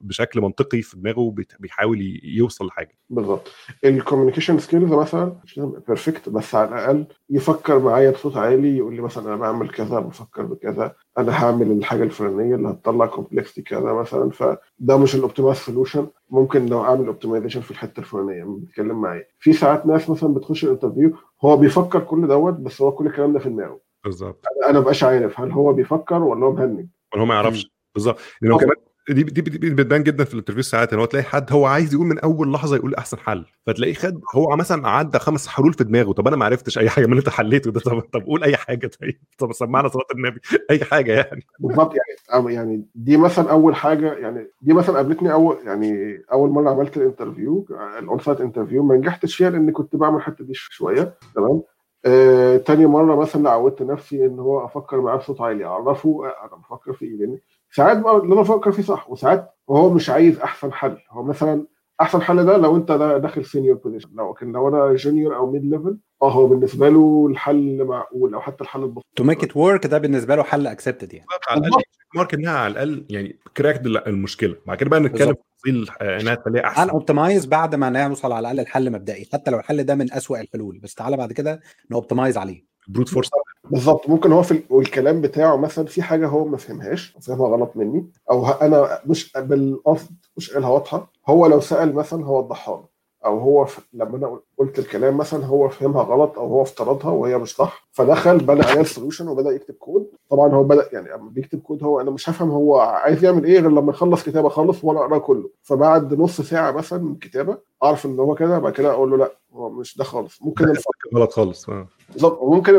بشكل 0.00 0.40
منطقي 0.40 0.82
في 0.82 0.96
دماغه 0.96 1.34
بيحاول 1.60 1.93
ي- 2.00 2.20
يوصل 2.24 2.66
لحاجة. 2.66 2.98
بالظبط 3.10 3.48
ال 3.84 3.90
communication 3.90 4.58
skills 4.58 4.92
مثلا 4.92 5.36
مش 5.44 5.58
لازم 5.58 5.72
perfect 5.88 6.28
بس 6.28 6.54
على 6.54 6.68
الأقل 6.68 7.06
يفكر 7.30 7.78
معايا 7.78 8.10
بصوت 8.10 8.36
عالي 8.36 8.76
يقول 8.76 8.94
لي 8.96 9.02
مثلا 9.02 9.24
أنا 9.28 9.36
بعمل 9.36 9.68
كذا 9.70 9.98
بفكر 9.98 10.42
بكذا 10.42 10.94
أنا 11.18 11.44
هعمل 11.44 11.70
الحاجة 11.72 12.02
الفلانية 12.02 12.54
اللي 12.54 12.68
هتطلع 12.68 13.06
complexity 13.06 13.62
كذا 13.62 13.92
مثلا 13.92 14.30
فده 14.30 14.98
مش 14.98 15.14
ال 15.14 15.18
optimized 15.18 15.56
solution 15.56 16.06
ممكن 16.30 16.66
لو 16.66 16.84
أعمل 16.84 17.06
optimization 17.06 17.60
في 17.60 17.70
الحتة 17.70 18.00
الفلانية 18.00 18.44
بيتكلم 18.44 19.00
معايا. 19.00 19.26
في 19.38 19.52
ساعات 19.52 19.86
ناس 19.86 20.10
مثلا 20.10 20.34
بتخش 20.34 20.64
ال 20.64 20.69
interview 20.69 21.16
هو 21.44 21.56
بيفكر 21.56 22.00
كل 22.00 22.26
دوت 22.28 22.54
بس 22.54 22.82
هو 22.82 22.92
كل 22.92 23.06
الكلام 23.06 23.32
ده 23.32 23.38
في 23.38 23.48
دماغه. 23.48 23.80
بالظبط. 24.04 24.44
أنا 24.68 24.80
مبقاش 24.80 25.04
عارف 25.04 25.40
هل 25.40 25.50
هو 25.52 25.72
بيفكر 25.72 26.22
ولا 26.22 26.46
هو 26.46 26.52
مهنج. 26.52 26.86
ولا 27.14 27.22
هو 27.22 27.26
ما 27.26 27.34
يعرفش. 27.34 27.70
بالظبط. 27.94 28.18
لأنه 28.42 28.58
كمان 28.58 28.76
دي 29.08 29.22
دي 29.22 29.42
بتبان 29.70 30.02
جدا 30.02 30.24
في 30.24 30.32
ال 30.34 30.37
interview 30.37 30.62
ساعات 30.62 30.92
ان 30.92 30.98
هو 30.98 31.04
تلاقي 31.04 31.24
حد 31.24 31.52
هو 31.52 31.66
عايز 31.66 31.94
يقول 31.94 32.06
من 32.06 32.18
أول 32.18 32.52
لحظة 32.52 32.76
يقول 32.76 32.94
أحسن 32.94 33.18
حل. 33.18 33.44
فتلاقيه 33.66 33.94
خد 33.94 34.20
هو 34.34 34.56
مثلا 34.56 34.88
عدى 34.88 35.18
خمس 35.18 35.46
حلول 35.48 35.72
في 35.72 35.84
دماغه 35.84 36.12
طب 36.12 36.28
أنا 36.28 36.36
ما 36.36 36.44
عرفتش 36.44 36.78
أي 36.78 36.88
حاجة 36.90 37.06
من 37.06 37.12
اللي 37.12 37.20
أنت 37.20 37.28
حليته 37.28 37.70
ده 37.72 37.80
طب 37.80 38.00
طب 38.00 38.22
قول 38.22 38.44
أي 38.44 38.56
حاجة 38.56 38.86
طيب. 39.00 39.20
طب 39.38 39.52
سمعنا 39.52 39.88
صلاة 39.88 40.04
النبي. 40.14 40.40
أي 40.70 40.84
حاجة 40.84 41.12
يعني. 41.12 41.46
بالظبط 41.58 41.94
يعني 41.94 42.54
يعني 42.54 42.84
دي 42.94 43.16
مثلا 43.16 43.50
أول 43.50 43.74
حاجة 43.74 44.12
يعني 44.12 44.50
دي 44.62 44.72
مثلا 44.72 44.96
قابلتني 44.96 45.32
أول 45.32 45.56
يعني 45.66 46.18
أول 46.32 46.50
مرة 46.50 46.70
عملت 46.70 46.96
ال 46.96 47.03
interview 47.03 47.66
ال 47.98 48.18
onsite 48.18 48.40
interview. 48.40 48.82
ما 48.82 48.96
نجحتش 48.96 49.36
فيها 49.36 49.50
لأن 49.50 49.70
كنت 49.70 49.96
بعمل 49.96 50.16
الحتة 50.16 50.44
دي 50.44 50.54
شوية 50.54 51.14
تمام. 51.34 51.62
آه، 52.06 52.56
تاني 52.56 52.86
مرة 52.86 53.16
مثلا 53.16 53.50
عودت 53.50 53.82
نفسي 53.82 54.26
إن 54.26 54.38
هو 54.38 54.64
أفكر 54.64 55.00
معاه 55.00 55.16
بصوت 55.16 55.40
عالي 55.40 55.64
أعرفه 55.64 56.20
أنا 56.44 56.56
بفكر 56.60 56.92
في 56.92 57.04
إيه 57.04 57.40
ساعات 57.76 57.98
بقى 57.98 58.16
اللي 58.16 58.32
أنا 58.34 58.40
بفكر 58.42 58.72
فيه 58.72 58.82
صح 58.82 59.10
وساعات 59.10 59.50
هو 59.70 59.90
مش 59.94 60.10
عايز 60.10 60.38
أحسن 60.38 60.72
حل. 60.72 60.96
هو 61.10 61.22
مثلا 61.22 61.66
أحسن 62.00 62.22
حل 62.22 62.44
ده 62.46 62.56
لو 62.56 62.76
أنت 62.76 62.92
دا- 62.92 63.18
داخل 63.18 63.44
senior 63.44 63.76
position 63.76 64.08
لو 64.14 64.32
لكن 64.32 64.52
لو 64.52 64.68
أنا 64.68 64.94
junior 64.94 65.36
أو 65.36 65.50
mid 65.50 65.64
level 65.64 65.98
آه 66.22 66.30
هو 66.32 66.46
بالنسبة 66.46 66.88
له 66.88 67.26
الحل 67.30 67.84
معقول 67.84 68.34
أو 68.34 68.40
حتى 68.40 68.64
الحل 68.64 68.82
البسيط. 68.82 69.04
to 69.16 69.24
make 69.24 69.44
it 69.44 69.56
work 69.56 69.86
ده 69.86 69.98
بالنسبة 69.98 70.36
له 70.36 70.42
حل 70.42 70.66
accepted 70.66 71.14
يعني. 71.14 71.26
على 71.48 71.60
الأقل 71.60 71.82
مارك 72.14 72.34
إنها 72.34 72.52
على 72.58 72.72
الأقل 72.72 73.06
يعني 73.10 73.38
cracked 73.56 73.86
المشكلة. 73.86 74.56
بعد 74.66 74.76
كده 74.78 74.90
بقى 74.90 75.00
نتكلم 75.00 75.34
تفاصيل 75.34 75.88
آه، 76.00 76.20
إنها 76.20 76.34
تخليها 76.34 76.64
أحسن. 76.64 76.90
optimize 76.90 77.46
بعد 77.46 77.74
ما 77.74 78.08
نوصل 78.08 78.32
على 78.32 78.40
الأقل 78.40 78.60
الحل 78.60 78.92
مبدئي. 78.92 79.28
حتى 79.32 79.50
لو 79.50 79.58
الحل 79.58 79.84
ده 79.84 79.94
من 79.94 80.12
أسوأ 80.12 80.40
الحلول. 80.40 80.78
بس 80.82 80.94
تعالى 80.94 81.16
بعد 81.16 81.32
كده 81.32 81.60
ن 81.90 81.96
optimize 81.96 82.38
عليه. 82.38 82.64
brute 82.88 83.08
force 83.08 83.30
بالظبط. 83.74 84.08
ممكن 84.08 84.32
هو 84.32 84.42
في 84.42 84.50
ال- 84.52 84.62
والكلام 84.70 85.20
بتاعه 85.20 85.56
مثلا 85.56 85.86
في 85.86 86.02
حاجة 86.02 86.26
هو 86.28 86.44
ما 86.44 86.56
فهمهاش 86.56 87.16
فهمها 87.22 87.48
غلط 87.48 87.70
مني 87.74 88.06
أو 88.30 88.46
أنا 88.46 88.98
مش 89.06 89.32
بالقصد 89.36 90.10
مش 90.36 90.50
قايلها 90.50 90.68
واضحة. 90.70 91.10
هو 91.28 91.46
لو 91.46 91.60
سأل 91.60 91.94
مثلا 91.94 92.26
هوضحها 92.26 92.74
له. 92.76 92.94
أو 93.26 93.38
هو 93.38 93.64
ف... 93.64 93.78
لما 93.92 94.16
أنا 94.16 94.38
قلت 94.58 94.78
الكلام 94.78 95.16
مثلا 95.16 95.44
هو 95.46 95.68
فهمها 95.68 96.02
غلط 96.02 96.38
أو 96.38 96.46
هو 96.46 96.62
افترضها 96.62 97.10
وهي 97.10 97.38
مش 97.38 97.54
صح 97.56 97.88
فدخل 97.92 98.38
بنى 98.38 98.62
عليها 98.62 98.80
ال 98.80 98.86
solution 98.86 99.28
وبدأ 99.28 99.50
يكتب 99.50 99.74
كود 99.74 100.06
طبعا 100.30 100.54
هو 100.54 100.64
بدأ 100.64 100.88
يعني 100.92 101.14
أما 101.14 101.30
بيكتب 101.30 101.60
كود 101.60 101.82
هو 101.84 102.00
أنا 102.00 102.10
مش 102.10 102.30
هفهم 102.30 102.50
هو 102.50 102.78
عايز 102.80 103.24
يعمل 103.24 103.44
إيه 103.44 103.60
غير 103.60 103.70
لما 103.70 103.90
يخلص 103.92 104.22
كتابة 104.24 104.48
خالص 104.48 104.84
وأنا 104.84 105.00
أقرأه 105.00 105.18
كله. 105.18 105.50
فبعد 105.62 106.14
نص 106.14 106.40
ساعة 106.40 106.70
مثلا 106.72 106.98
من 107.02 107.12
الكتابة 107.12 107.58
أعرف 107.84 108.06
إن 108.06 108.18
هو 108.20 108.34
كده 108.34 108.58
بعد 108.58 108.72
كده 108.72 108.90
أقول 108.90 109.10
له 109.10 109.16
لأ 109.16 109.32
هو 109.54 109.70
مش 109.70 109.96
ده 109.98 110.04
خالص. 110.04 110.42
ممكن. 110.42 110.72
غلط 111.14 111.32
خالص. 111.32 111.68
آه. 111.68 111.86
بالظبط. 112.12 112.38
وممكن. 112.42 112.76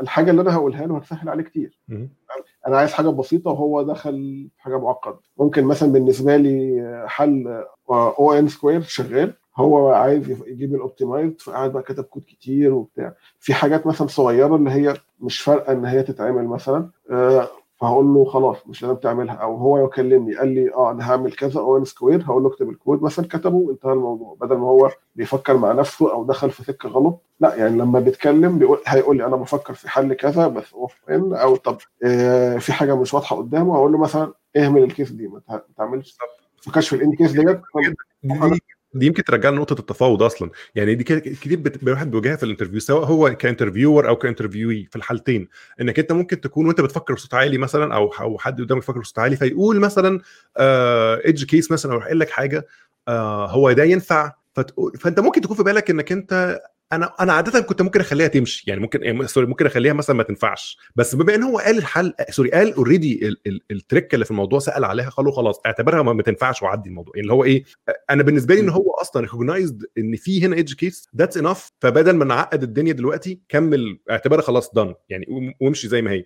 الحاجة 0.00 0.30
اللي 0.30 0.42
أنا 0.42 0.54
هقولها 0.54 0.86
له 0.86 0.96
هتسهل 0.96 1.28
عليه 1.28 1.42
كتير. 1.44 1.78
أنا 2.66 2.76
عايز 2.78 2.92
حاجة 2.92 3.08
بسيطة 3.08 3.50
وهو 3.50 3.82
دخل 3.82 4.48
حاجة 4.58 4.78
معقدة. 4.78 5.18
ممكن 5.38 5.64
مثلا 5.64 5.92
بالنسبة 5.92 6.36
لي 6.36 7.04
حل 7.08 7.64
O 7.90 8.32
n 8.32 8.48
square 8.48 8.80
شغال. 8.82 9.32
هو 9.56 9.88
عايز 9.88 10.30
يجيب 10.46 10.74
ال 10.74 10.80
optimized 10.80 11.32
فقعد 11.40 11.72
بقى 11.72 11.82
كتب 11.82 12.04
كود 12.04 12.22
كتير 12.22 12.74
وبتاع. 12.74 13.14
في 13.40 13.54
حاجات 13.54 13.86
مثلا 13.86 14.06
صغيرة 14.06 14.56
اللي 14.56 14.70
هي 14.70 14.94
مش 15.20 15.40
فارقة 15.40 15.72
إن 15.72 15.84
هي 15.84 16.02
تتعمل 16.02 16.44
مثلا. 16.44 16.90
آه، 17.10 17.48
فهقول 17.80 18.06
له 18.06 18.24
خلاص 18.24 18.56
مش 18.66 18.82
لازم 18.82 18.94
تعملها. 18.96 19.34
أو 19.34 19.56
هو 19.56 19.78
لو 19.78 19.88
كلمني 19.88 20.36
قال 20.36 20.48
لي 20.48 20.74
آه 20.74 20.90
أنا 20.90 21.10
هعمل 21.10 21.32
كذا 21.32 21.60
O 21.60 21.76
n 21.76 21.84
square 21.84 22.22
هقول 22.24 22.42
له 22.42 22.48
اكتب 22.48 22.70
الكود. 22.70 23.02
مثلا 23.02 23.26
كتبه 23.28 23.70
انتهى 23.70 23.92
الموضوع. 23.92 24.36
بدل 24.40 24.56
ما 24.56 24.66
هو 24.66 24.90
بيفكر 25.16 25.56
مع 25.56 25.72
نفسه 25.72 26.12
أو 26.12 26.24
دخل 26.24 26.50
في 26.50 26.62
سكة 26.64 26.88
غلط 26.88 27.20
لا 27.40 27.54
يعني 27.54 27.78
لما 27.78 28.00
بيتكلم 28.00 28.58
بيقول 28.58 28.78
هيقول 28.86 29.16
لي 29.16 29.26
أنا 29.26 29.36
بفكر 29.36 29.74
في 29.74 29.88
حل 29.90 30.14
كذا 30.14 30.48
بس 30.48 30.74
O 30.74 30.81
of 30.81 30.94
n 31.10 31.34
أو 31.34 31.56
طب 31.56 31.76
آه 32.04 32.56
في 32.58 32.72
حاجة 32.72 32.96
مش 32.96 33.14
واضحة 33.14 33.36
قدامه 33.36 33.76
أقول 33.76 33.92
له 33.92 33.98
مثلا 33.98 34.32
اهمل 34.56 34.82
ال 34.82 34.88
case 34.88 35.10
دي. 35.10 35.28
ما 35.28 35.40
تع- 35.48 35.54
ما 35.54 35.62
تعملش 35.76 36.18
في 36.88 36.96
ال 36.96 37.01
end 37.01 37.14
case 37.14 37.32
ديت. 37.32 37.60
دي, 38.98 39.06
يمكن 39.06 39.24
ترجع 39.24 39.50
لنقطة 39.50 39.80
التفاوض 39.80 40.22
أصلا. 40.22 40.50
يعني 40.74 40.94
دي 40.94 41.04
كتير 41.04 41.62
الواحد 41.82 42.10
بيواجهها 42.10 42.36
في 42.36 42.42
ال 42.42 42.46
interview 42.46 42.80
سواء 42.80 43.04
هو 43.04 43.36
ك 43.36 43.42
interviewer 43.42 44.08
أو 44.08 44.16
ك 44.16 44.22
interviewee 44.22 44.88
في 44.90 44.96
الحالتين. 44.96 45.48
إنك 45.80 45.98
أنت 45.98 46.12
ممكن 46.12 46.40
تكون 46.40 46.66
وأنت 46.66 46.80
بتفكر 46.80 47.14
بصوت 47.14 47.34
عالي 47.34 47.58
مثلا 47.58 47.94
أو 47.94 48.08
أو 48.20 48.38
حد 48.38 48.60
قدامك 48.60 48.80
بيفكر 48.80 49.00
بصوت 49.00 49.18
عالي 49.18 49.36
فيقول 49.36 49.80
مثلا 49.80 50.20
edge 51.26 51.44
case 51.44 51.72
مثلا 51.72 51.92
أو 51.92 52.00
يقول 52.00 52.20
لك 52.20 52.30
حاجة 52.30 52.66
آه 53.08 53.46
هو 53.50 53.72
ده 53.72 53.84
ينفع؟ 53.84 54.32
فتقول 54.54 54.92
فأنت 54.98 55.20
ممكن 55.20 55.40
تكون 55.40 55.56
في 55.56 55.62
بالك 55.62 55.90
إنك 55.90 56.12
أنت 56.12 56.60
أنا 56.92 57.14
أنا 57.20 57.32
عاده 57.32 57.60
كنت 57.60 57.82
ممكن 57.82 58.00
أخليها 58.00 58.28
تمشي 58.28 58.64
يعني 58.66 58.80
ممكن 58.80 59.02
يعني 59.02 59.26
sorry 59.26 59.46
ممكن 59.46 59.66
أخليها 59.66 59.92
مثلا 59.92 60.16
ما 60.16 60.22
تنفعش. 60.22 60.78
بس 60.96 61.14
بما 61.14 61.34
إن 61.34 61.42
هو 61.42 61.58
قال 61.58 61.78
الحل 61.78 62.14
sorry 62.30 62.50
قال 62.50 62.74
already 62.74 63.36
ال 63.70 63.77
trick 63.77 64.14
اللي 64.14 64.24
في 64.24 64.30
الموضوع 64.30 64.58
سأل 64.58 64.84
عليها 64.84 65.08
قالوا 65.08 65.32
خلاص 65.32 65.60
اعتبرها 65.66 66.02
ما 66.02 66.22
تنفعش 66.22 66.62
وعدي 66.62 66.88
الموضوع. 66.88 67.12
يعني 67.16 67.22
اللي 67.22 67.32
هو 67.32 67.44
إيه 67.44 67.64
أنا 68.10 68.22
بالنسبة 68.22 68.54
لي 68.54 68.60
إن 68.60 68.68
هو 68.68 68.90
أصلا 68.90 69.22
recognized 69.22 69.84
إن 69.98 70.16
في 70.16 70.46
هنا 70.46 70.56
edge 70.56 70.74
case 70.74 71.08
that's 71.16 71.36
enough 71.36 71.72
فبدل 71.80 72.12
ما 72.16 72.24
نعقد 72.24 72.62
الدنيا 72.62 72.92
دلوقتي 72.92 73.40
كمل 73.48 73.98
اعتبرها 74.10 74.42
خلاص 74.42 74.74
done 74.74 74.94
يعني 75.08 75.54
وامشي 75.60 75.88
زي 75.88 76.02
ما 76.02 76.10
هي. 76.10 76.24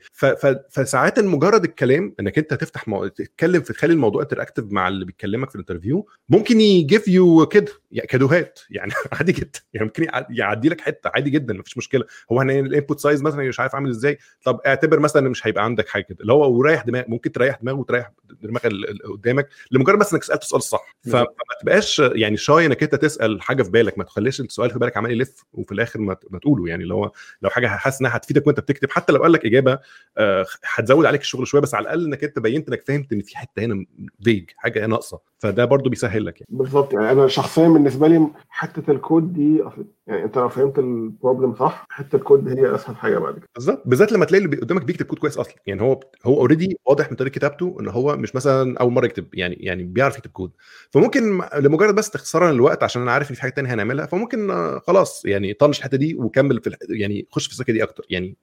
فساعات 0.70 1.20
مجرد 1.20 1.64
الكلام 1.64 2.14
إنك 2.20 2.38
أنت 2.38 2.54
تفتح 2.54 2.88
مو... 2.88 3.06
تتكلم 3.06 3.62
في 3.62 3.72
تخلي 3.72 3.92
الموضوع 3.92 4.22
interactive 4.22 4.64
مع 4.70 4.88
اللي 4.88 5.04
بيكلمك 5.04 5.48
في 5.48 5.54
ال 5.54 5.60
interview 5.60 6.06
ممكن 6.28 6.60
ي 6.60 6.70
give 6.70 7.08
you 7.08 7.46
كده 7.46 7.72
يعني 7.90 8.08
كادوهات 8.08 8.60
يعني 8.70 8.92
عادي 9.12 9.32
جدا. 9.32 9.60
يعني 9.74 9.86
ممكن 9.86 10.06
يع- 10.50 10.54
يعدي 10.54 10.68
لك 10.68 10.80
حتة 10.80 11.10
عادي 11.14 11.30
جدا 11.30 11.54
مفيش 11.54 11.78
مشكله. 11.78 12.04
هو 12.32 12.40
هنا 12.40 12.52
ال 12.52 12.60
input 12.60 13.00
size 13.00 13.22
مثلا 13.22 13.42
مش 13.48 13.60
عارف 13.60 13.74
عامل 13.74 13.90
إزاي 13.90 14.18
طب 14.44 14.60
اعتبر 14.66 14.98
مثلا 15.00 15.28
مش 15.28 15.46
هيبقى 15.46 15.64
عندك 15.64 15.88
حاجة 15.88 16.02
كده 16.02 16.18
اللي 16.20 16.32
هو 16.32 16.52
وريح 16.58 16.82
دماغ 16.84 17.04
ممكن 17.08 17.32
تريح 17.32 17.58
دماغ 17.62 17.74
وتريح 17.76 18.12
دماغ 18.42 18.66
ال- 18.66 18.90
ال- 18.90 19.12
قدامك 19.12 19.48
لمجرد 19.70 19.98
بس 19.98 20.12
إنك 20.12 20.22
سالت 20.22 20.42
السؤال 20.42 20.58
الصح 20.58 20.96
فما 21.12 21.26
تبقاش 21.62 21.98
يعني 21.98 22.36
shy 22.36 22.66
إنك 22.66 22.82
أنت 22.82 22.94
تسأل 22.94 23.42
حاجة 23.42 23.62
في 23.62 23.70
بالك 23.70 23.98
ما 23.98 24.04
تخليش 24.04 24.40
السؤال 24.40 24.70
في 24.70 24.78
بالك 24.78 24.96
عمال 24.96 25.10
يلف 25.10 25.44
وفي 25.52 25.72
الآخر 25.72 26.00
ما 26.00 26.14
تقوله. 26.42 26.68
يعني 26.68 26.82
اللي 26.82 26.94
هو 26.94 27.12
لو 27.42 27.50
حاجة 27.50 27.66
حاسس 27.68 28.00
إنها 28.00 28.16
هتفيدك 28.16 28.46
وأنت 28.46 28.60
بتكتب 28.60 28.90
حتى 28.90 29.12
لو 29.12 29.22
قال 29.22 29.32
لك 29.32 29.44
إجابة 29.46 29.78
آه، 30.18 30.46
هتزود 30.74 31.06
عليك 31.06 31.20
الشغل 31.20 31.46
شوية 31.46 31.60
بس 31.62 31.74
على 31.74 31.82
الأقل 31.82 32.04
إنك 32.04 32.24
أنت 32.24 32.38
بينت 32.38 32.68
إنك 32.68 32.84
فهمت 32.86 33.12
إن 33.12 33.20
في 33.22 33.38
حتة 33.38 33.62
هنا 33.64 33.84
فيج 34.24 34.50
حاجة 34.56 34.86
ناقصة. 34.86 35.29
فده 35.42 35.64
برضو 35.64 35.90
بيسهل 35.90 36.26
لك 36.26 36.40
يعني. 36.40 36.46
بالظبط. 36.58 36.92
يعني 36.92 37.10
أنا 37.12 37.26
شخصيا 37.28 37.68
بالنسبة 37.68 38.08
لي 38.08 38.26
حتة 38.48 38.90
الكود 38.90 39.32
دي 39.32 39.62
يعني 40.06 40.24
أنت 40.24 40.36
لو 40.38 40.48
فهمت 40.48 40.78
ال 40.78 40.88
problem 40.88 41.54
صح 41.54 41.86
حتة 41.90 42.16
الكود 42.16 42.48
هي 42.58 42.74
أسهل 42.74 42.96
حاجة 42.96 43.18
بعد 43.18 43.34
كده. 43.38 43.48
بالظبط. 43.54 43.82
بالذات 43.86 44.12
لما 44.12 44.24
تلاقي 44.24 44.44
اللي 44.44 44.56
قدامك 44.56 44.84
بيكتب 44.84 45.06
كود 45.06 45.18
كويس 45.18 45.38
أصلا. 45.38 45.54
يعني 45.66 45.82
هو 45.82 46.00
هو 46.24 46.40
already 46.40 46.76
واضح 46.86 47.10
من 47.10 47.16
طريقه 47.16 47.32
كتابته 47.32 47.76
إن 47.80 47.88
هو 47.88 48.16
مش 48.16 48.34
مثلا 48.34 48.78
أول 48.80 48.92
مرة 48.92 49.04
يكتب 49.06 49.26
يعني 49.34 49.54
يعني 49.60 49.82
بيعرف 49.82 50.18
يكتب 50.18 50.30
كود. 50.30 50.50
فممكن 50.90 51.40
لمجرد 51.58 51.94
بس 51.94 52.14
اختصارا 52.14 52.52
للوقت 52.52 52.82
عشان 52.82 53.02
أنا 53.02 53.12
عارف 53.12 53.30
إن 53.30 53.34
في 53.34 53.42
حاجة 53.42 53.50
تانية 53.50 53.74
هنعملها 53.74 54.06
فممكن 54.06 54.50
آه، 54.50 54.78
خلاص 54.86 55.24
يعني 55.24 55.52
طنش 55.54 55.78
الحتة 55.78 55.96
دي 55.96 56.14
وكمل 56.14 56.60
في 56.62 56.76
يعني 56.90 57.26
خش 57.30 57.46
في 57.46 57.52
السكة 57.52 57.72
دي 57.72 57.82
أكتر. 57.82 58.04
يعني 58.10 58.36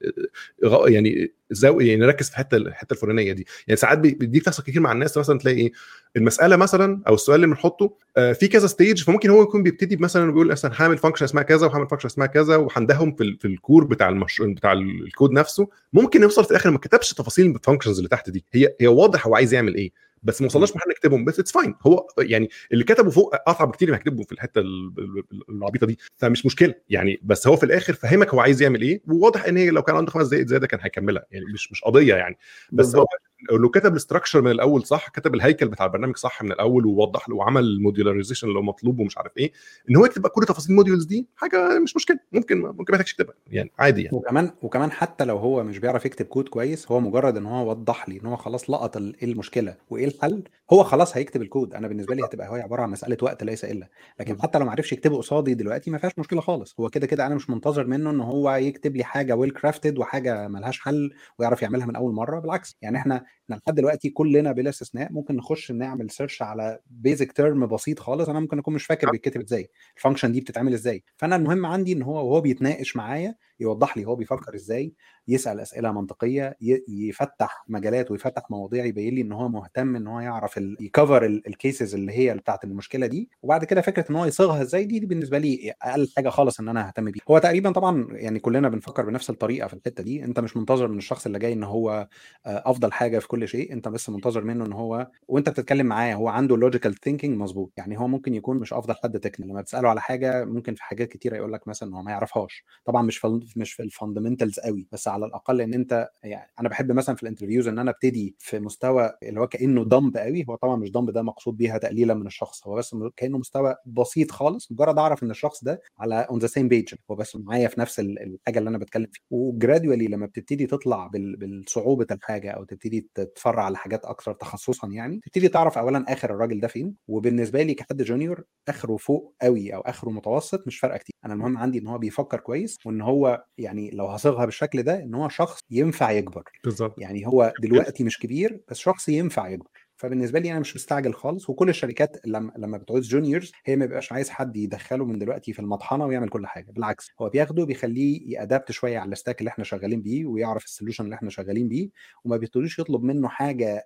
آه، 0.63 0.67
غ- 0.67 0.89
يعني 0.89 1.33
يعني 1.63 2.05
ركز 2.05 2.25
في 2.29 2.31
الحته 2.33 2.57
الحتة 2.57 2.93
الفلانية 2.93 3.33
دي. 3.33 3.45
يعني 3.67 3.77
ساعات 3.77 3.97
دي 3.99 4.39
بتحصل 4.39 4.63
كتير 4.63 4.81
مع 4.81 4.91
الناس 4.91 5.17
مثلا 5.17 5.39
تلاقي 5.39 5.57
إيه 5.57 5.71
المسألة 6.17 6.55
مثلا 6.55 7.01
أو 7.07 7.13
السؤال 7.13 7.35
اللي 7.43 7.47
بنحطه 7.47 7.93
آه، 8.17 8.33
في 8.33 8.47
كذا 8.47 8.67
stage 8.67 9.03
فممكن 9.03 9.29
هو 9.29 9.41
يكون 9.43 9.63
بيبتدي 9.63 9.95
مثلا 9.97 10.25
بيقول 10.31 10.47
مثلا 10.47 10.71
هعمل 10.81 10.97
function 10.97 11.25
اسمها 11.25 11.43
كذا 11.43 11.67
وهعمل 11.67 11.87
function 11.89 12.05
اسمها 12.07 12.27
كذا 12.27 12.55
وهندهم 12.55 13.15
في 13.15 13.37
في 13.39 13.45
ال 13.47 13.55
core 13.55 13.83
بتاع 13.83 14.09
المشروع 14.09 14.49
بتاع 14.53 14.71
ال- 14.73 15.03
الكود 15.03 15.31
نفسه. 15.31 15.67
ممكن 15.93 16.21
يوصل 16.21 16.43
في 16.45 16.51
الآخر 16.51 16.71
ما 16.71 16.77
كتبش 16.77 17.13
تفاصيل 17.13 17.45
ال 17.55 17.60
functions 17.60 17.97
اللي 17.97 18.09
تحت 18.09 18.29
دي. 18.29 18.45
هي 18.53 18.75
هي 18.81 18.87
واضح 18.87 19.27
هو 19.27 19.35
عايز 19.35 19.53
يعمل 19.53 19.75
إيه. 19.75 19.91
بس 20.23 20.41
ما 20.41 20.45
وصلناش 20.47 20.75
محل 20.75 20.89
نكتبهم 20.89 21.25
بس 21.25 21.39
it's 21.39 21.51
fine 21.51 21.75
هو 21.81 22.07
يعني 22.19 22.49
اللي 22.71 22.83
كتبه 22.83 23.09
فوق 23.09 23.49
اصعب 23.49 23.67
بكتير 23.67 23.87
من 23.89 23.95
هكتبه 23.95 24.23
في 24.23 24.31
الحتة 24.31 24.61
ال- 24.61 24.93
ال- 24.97 25.23
ال- 25.31 25.43
العبيطة 25.49 25.87
دي 25.87 25.99
فمش 26.17 26.45
مشكلة 26.45 26.73
يعني. 26.89 27.19
بس 27.23 27.47
هو 27.47 27.55
في 27.55 27.63
الآخر 27.63 27.93
فهمك 27.93 28.33
هو 28.33 28.39
عايز 28.39 28.61
يعمل 28.61 28.81
إيه 28.81 29.01
وواضح 29.07 29.45
إن 29.45 29.57
هي 29.57 29.69
لو 29.69 29.81
كان 29.81 29.95
عنده 29.95 30.11
خمس 30.11 30.27
دقائق 30.27 30.47
زيادة 30.47 30.67
كان 30.67 30.79
هيكملها 30.83 31.25
يعني 31.31 31.45
مش 31.53 31.71
مش 31.71 31.81
قضية 31.83 32.15
يعني. 32.15 32.37
بس 32.71 32.85
هو 32.85 32.91
بالظبط 32.91 33.07
لو 33.51 33.69
كتب 33.69 33.91
ال 33.91 33.96
structure 33.96 34.41
من 34.41 34.51
الأول 34.51 34.85
صح 34.85 35.09
كتب 35.09 35.35
الهيكل 35.35 35.67
بتاع 35.67 35.85
البرنامج 35.85 36.17
صح 36.17 36.43
من 36.43 36.51
الأول 36.51 36.85
ووضح 36.85 37.29
له 37.29 37.35
وعمل 37.35 37.63
ال 37.63 37.69
modularization 37.69 38.47
اللي 38.47 38.59
هو 38.59 38.63
مطلوب 38.63 38.99
ومش 38.99 39.17
عارف 39.17 39.31
إيه 39.37 39.51
إن 39.89 39.95
هو 39.95 40.05
يكتب 40.05 40.27
كل 40.27 40.45
تفاصيل 40.45 40.71
ال 40.71 40.76
modules 40.76 41.05
دي 41.05 41.27
حاجة 41.35 41.79
مش 41.79 41.95
مشكلة 41.95 42.19
ممكن 42.31 42.57
ممكن 42.61 42.75
ما 42.77 42.95
يحتاجش 42.95 43.11
يكتبها 43.11 43.33
يعني 43.47 43.71
عادي 43.79 44.03
يعني. 44.03 44.17
وكمان 44.17 44.51
وكمان 44.61 44.91
حتى 44.91 45.25
لو 45.25 45.37
هو 45.37 45.63
مش 45.63 45.77
بيعرف 45.79 46.05
يكتب 46.05 46.25
كود 46.25 46.49
كويس 46.49 46.91
هو 46.91 46.99
مجرد 46.99 47.37
إن 47.37 47.45
هو 47.45 47.69
وضح 47.69 48.09
لي 48.09 48.19
إن 48.19 48.25
هو 48.25 48.35
خلاص 48.35 48.69
لقط 48.69 48.97
إيه 48.97 49.13
المشكلة 49.23 49.75
وإيه 49.89 50.05
الحل 50.05 50.43
هو 50.71 50.83
خلاص 50.83 51.17
هيكتب 51.17 51.41
الكود 51.41 51.73
أنا 51.73 51.87
بالنسبة 51.87 52.15
لي 52.15 52.25
هتبقى 52.25 52.55
هي 52.57 52.61
عبارة 52.61 52.81
عن 52.81 52.89
مسألة 52.89 53.17
وقت 53.21 53.43
ليس 53.43 53.65
إلا. 53.65 53.89
لكن 54.19 54.41
حتى 54.41 54.59
لو 54.59 54.65
ما 54.65 54.71
عرفش 54.71 54.93
يكتبه 54.93 55.17
قصادي 55.17 55.53
دلوقتي 55.53 55.91
ما 55.91 55.97
فيهاش 55.97 56.11
مشكلة 56.17 56.41
خالص. 56.41 56.75
هو 56.79 56.89
كده 56.89 57.07
كده 57.07 57.25
أنا 57.27 57.35
مش 57.35 57.49
منتظر 57.49 57.87
منه 57.87 58.09
إن 58.09 58.19
هو 58.19 58.51
يكتب 58.55 58.95
لي 58.95 59.03
حاجة 59.03 59.35
well 59.35 59.51
crafted 59.51 59.97
وحاجة 59.97 60.47
ملهاش 60.47 60.79
حل 60.79 61.13
ويعرف 61.39 61.61
يعملها 61.61 61.85
من 61.85 61.95
أول 61.95 62.13
مرة 62.13 62.39
بالعكس. 62.39 62.77
يعني 62.81 62.97
إحنا 62.97 63.25
إحنا 63.43 63.55
لحد 63.55 63.75
دلوقتي 63.75 64.09
كلنا 64.09 64.51
بلا 64.51 64.69
استثناء 64.69 65.11
ممكن 65.11 65.35
نخش 65.35 65.71
نعمل 65.71 66.09
search 66.11 66.41
على 66.41 66.79
basic 66.87 67.31
term 67.31 67.65
بسيط 67.67 67.99
خالص 67.99 68.29
أنا 68.29 68.39
ممكن 68.39 68.59
أكون 68.59 68.73
مش 68.73 68.85
فاكر 68.85 69.09
بيتكتب 69.09 69.41
إزاي 69.41 69.69
ال 69.97 70.01
function 70.01 70.31
دي 70.31 70.41
بتتعمل 70.41 70.73
إزاي. 70.73 71.03
فأنا 71.17 71.35
المهم 71.35 71.65
عندي 71.65 71.93
إن 71.93 72.01
هو 72.01 72.15
وهو 72.15 72.41
بيتناقش 72.41 72.95
معايا 72.95 73.35
يوضح 73.59 73.97
لي 73.97 74.05
هو 74.05 74.15
بيفكر 74.15 74.55
إزاي 74.55 74.93
يسأل 75.27 75.59
أسئلة 75.59 75.91
منطقية 75.91 76.57
يفتح 76.87 77.65
مجالات 77.67 78.11
ويفتح 78.11 78.51
مواضيع 78.51 78.85
يبين 78.85 79.15
لي 79.15 79.21
إن 79.21 79.31
هو 79.31 79.49
مهتم 79.49 79.95
إن 79.95 80.07
هو 80.07 80.19
يعرف 80.19 80.57
ي 80.79 80.87
cover 80.87 81.25
ال 81.25 81.37
cases 81.37 81.95
اللي 81.95 82.11
هي 82.11 82.33
بتاعت 82.33 82.63
المشكلة 82.63 83.07
دي. 83.07 83.29
وبعد 83.41 83.65
كده 83.65 83.81
فكرة 83.81 84.05
إن 84.09 84.15
هو 84.15 84.25
يصيغها 84.25 84.61
إزاي 84.61 84.85
دي, 84.85 84.99
دي 84.99 85.05
بالنسبة 85.05 85.37
لي 85.37 85.73
أقل 85.81 86.09
حاجة 86.15 86.29
خالص 86.29 86.59
إن 86.59 86.69
أنا 86.69 86.87
أهتم 86.87 87.11
بيها. 87.11 87.23
هو 87.29 87.37
تقريبا 87.37 87.71
طبعا 87.71 88.07
يعني 88.11 88.39
كلنا 88.39 88.69
بنفكر 88.69 89.05
بنفس 89.05 89.29
الطريقة 89.29 89.67
في 89.67 89.73
الحتة 89.73 90.03
دي. 90.03 90.23
أنت 90.23 90.39
مش 90.39 90.57
منتظر 90.57 90.87
من 90.87 90.97
الشخص 90.97 91.25
اللي 91.25 91.39
جاي 91.39 91.53
إن 91.53 91.63
هو 91.63 92.07
آه، 92.45 92.63
أفضل 92.65 92.91
حاجة 92.91 93.19
في 93.19 93.27
كل 93.27 93.47
شيء. 93.47 93.73
أنت 93.73 93.87
بس 93.87 94.09
منتظر 94.09 94.43
منه 94.43 94.65
إن 94.65 94.73
هو 94.73 95.07
وأنت 95.27 95.49
بتتكلم 95.49 95.85
معاه 95.85 96.13
هو 96.13 96.27
عنده 96.27 96.57
logical 96.57 96.95
thinking 96.95 97.37
مظبوط. 97.37 97.71
يعني 97.77 97.99
هو 97.99 98.07
ممكن 98.07 98.35
يكون 98.35 98.57
مش 98.57 98.73
أفضل 98.73 98.95
حد 99.03 99.19
technical 99.19 99.47
لما 99.47 99.61
تساله 99.61 99.89
على 99.89 100.01
حاجة 100.01 100.45
ممكن 100.45 100.75
في 100.75 100.83
حاجات 100.83 101.07
كتيرة 101.09 101.35
يقول 101.35 101.53
لك 101.53 101.67
مثلا 101.67 101.95
هو 101.97 102.01
ما 102.03 102.11
يعرفهاش. 102.11 102.65
طبعا 102.85 103.01
مش 103.01 103.17
مش 103.55 103.73
في 103.73 103.83
ال 103.83 103.89
fundamentals 103.89 104.59
قوي 104.59 104.87
بس 104.91 105.07
على 105.07 105.25
الأقل 105.25 105.61
إن 105.61 105.73
أنت 105.73 106.09
يعني 106.23 106.51
أنا 106.59 106.69
بحب 106.69 106.91
مثلا 106.91 107.15
في 107.15 107.23
ال 107.23 107.27
interviews 107.27 107.67
إن 107.67 107.79
أنا 107.79 107.91
أبتدي 107.91 108.35
في 108.39 108.59
مستوى 108.59 109.11
اللي 109.23 109.39
هو 109.39 109.47
كأنه 109.47 109.85
dumb 109.85 110.17
قوي 110.17 110.45
هو 110.49 110.55
طبعا 110.55 110.75
مش 110.75 110.91
dumb 110.91 111.09
ده 111.11 111.21
مقصود 111.21 111.57
بيها 111.57 111.77
تقليلا 111.77 112.13
من 112.13 112.27
الشخص 112.27 112.67
هو 112.67 112.75
بس 112.75 112.95
كأنه 113.15 113.37
مستوى 113.37 113.75
بسيط 113.85 114.31
خالص 114.31 114.71
مجرد 114.71 114.97
أعرف 114.99 115.23
إن 115.23 115.31
الشخص 115.31 115.63
ده 115.63 115.81
على 115.99 116.15
on 116.29 116.39
the 116.39 116.47
same 116.47 116.67
page 116.67 116.93
هو 117.11 117.15
بس 117.15 117.35
معايا 117.35 117.67
في 117.67 117.79
نفس 117.79 117.99
الحاجة 117.99 118.59
اللي 118.59 118.69
أنا 118.69 118.77
بتكلم 118.77 119.07
فيها. 119.11 119.23
و 119.31 119.39
gradually 119.39 120.07
لما 120.07 120.25
بتبتدي 120.25 120.65
تطلع 120.67 121.07
بالصعوبة 121.13 122.07
الحاجة 122.11 122.51
أو 122.51 122.63
تبتدي 122.63 123.09
تتفرع 123.15 123.63
على 123.63 123.77
حاجات 123.77 124.05
أكثر 124.05 124.33
تخصصا 124.33 124.87
يعني 124.87 125.19
تبتدي 125.25 125.47
تعرف 125.49 125.77
اولا 125.77 126.05
آخر 126.13 126.29
الراجل 126.29 126.59
ده 126.59 126.67
فين 126.67 126.95
وبالنسبة 127.07 127.61
لي 127.63 127.73
كحد 127.73 128.01
junior 128.01 128.43
آخره 128.67 128.97
فوق 128.97 129.35
قوي 129.41 129.75
أو 129.75 129.81
آخره 129.81 130.09
متوسط 130.09 130.67
مش 130.67 130.79
فارقة 130.79 130.97
كتير. 130.97 131.15
أنا 131.25 131.33
المهم 131.33 131.57
عندي 131.57 131.79
إن 131.79 131.87
هو 131.87 131.97
بيفكر 131.97 132.39
كويس 132.39 132.77
وإن 132.85 133.01
هو 133.01 133.43
يعني 133.57 133.89
لو 133.89 134.05
هصيغها 134.07 134.45
بالشكل 134.45 134.83
ده 134.83 135.03
إن 135.03 135.13
هو 135.13 135.29
شخص 135.29 135.59
ينفع 135.71 136.11
يكبر. 136.11 136.43
بالظبط. 136.63 136.99
يعني 136.99 137.27
هو 137.27 137.53
دلوقتي 137.61 138.03
مش 138.03 138.19
كبير 138.19 138.61
بس 138.67 138.77
شخص 138.77 139.09
ينفع 139.09 139.47
يكبر. 139.49 139.86
فبالنسبة 139.97 140.39
لي 140.39 140.51
أنا 140.51 140.59
مش 140.59 140.75
مستعجل 140.75 141.13
خالص 141.13 141.49
وكل 141.49 141.69
الشركات 141.69 142.17
لما 142.25 142.51
لما 142.57 142.77
بتعوز 142.77 143.07
juniors 143.07 143.51
هي 143.65 143.75
ما 143.75 143.85
بيبقاش 143.85 144.11
عايز 144.11 144.29
حد 144.29 144.57
يدخله 144.57 145.05
من 145.05 145.19
دلوقتي 145.19 145.53
في 145.53 145.59
المطحنة 145.59 146.05
ويعمل 146.05 146.29
كل 146.29 146.47
حاجة 146.47 146.71
بالعكس 146.71 147.11
هو 147.21 147.29
بياخده 147.29 147.65
بيخليه 147.65 148.21
ي 148.33 148.40
adapt 148.40 148.71
شوية 148.71 148.99
على 148.99 149.11
ال 149.11 149.16
stack 149.16 149.39
اللي 149.39 149.49
إحنا 149.49 149.63
شغالين 149.63 150.01
بيه 150.01 150.25
ويعرف 150.25 150.65
ال 150.65 150.70
solution 150.70 151.03
اللي 151.05 151.15
إحنا 151.15 151.29
شغالين 151.29 151.67
بيه 151.67 151.89
وما 152.25 152.37
بيبتدوش 152.37 152.79
يطلب 152.79 153.03
منه 153.03 153.27
حاجة 153.27 153.85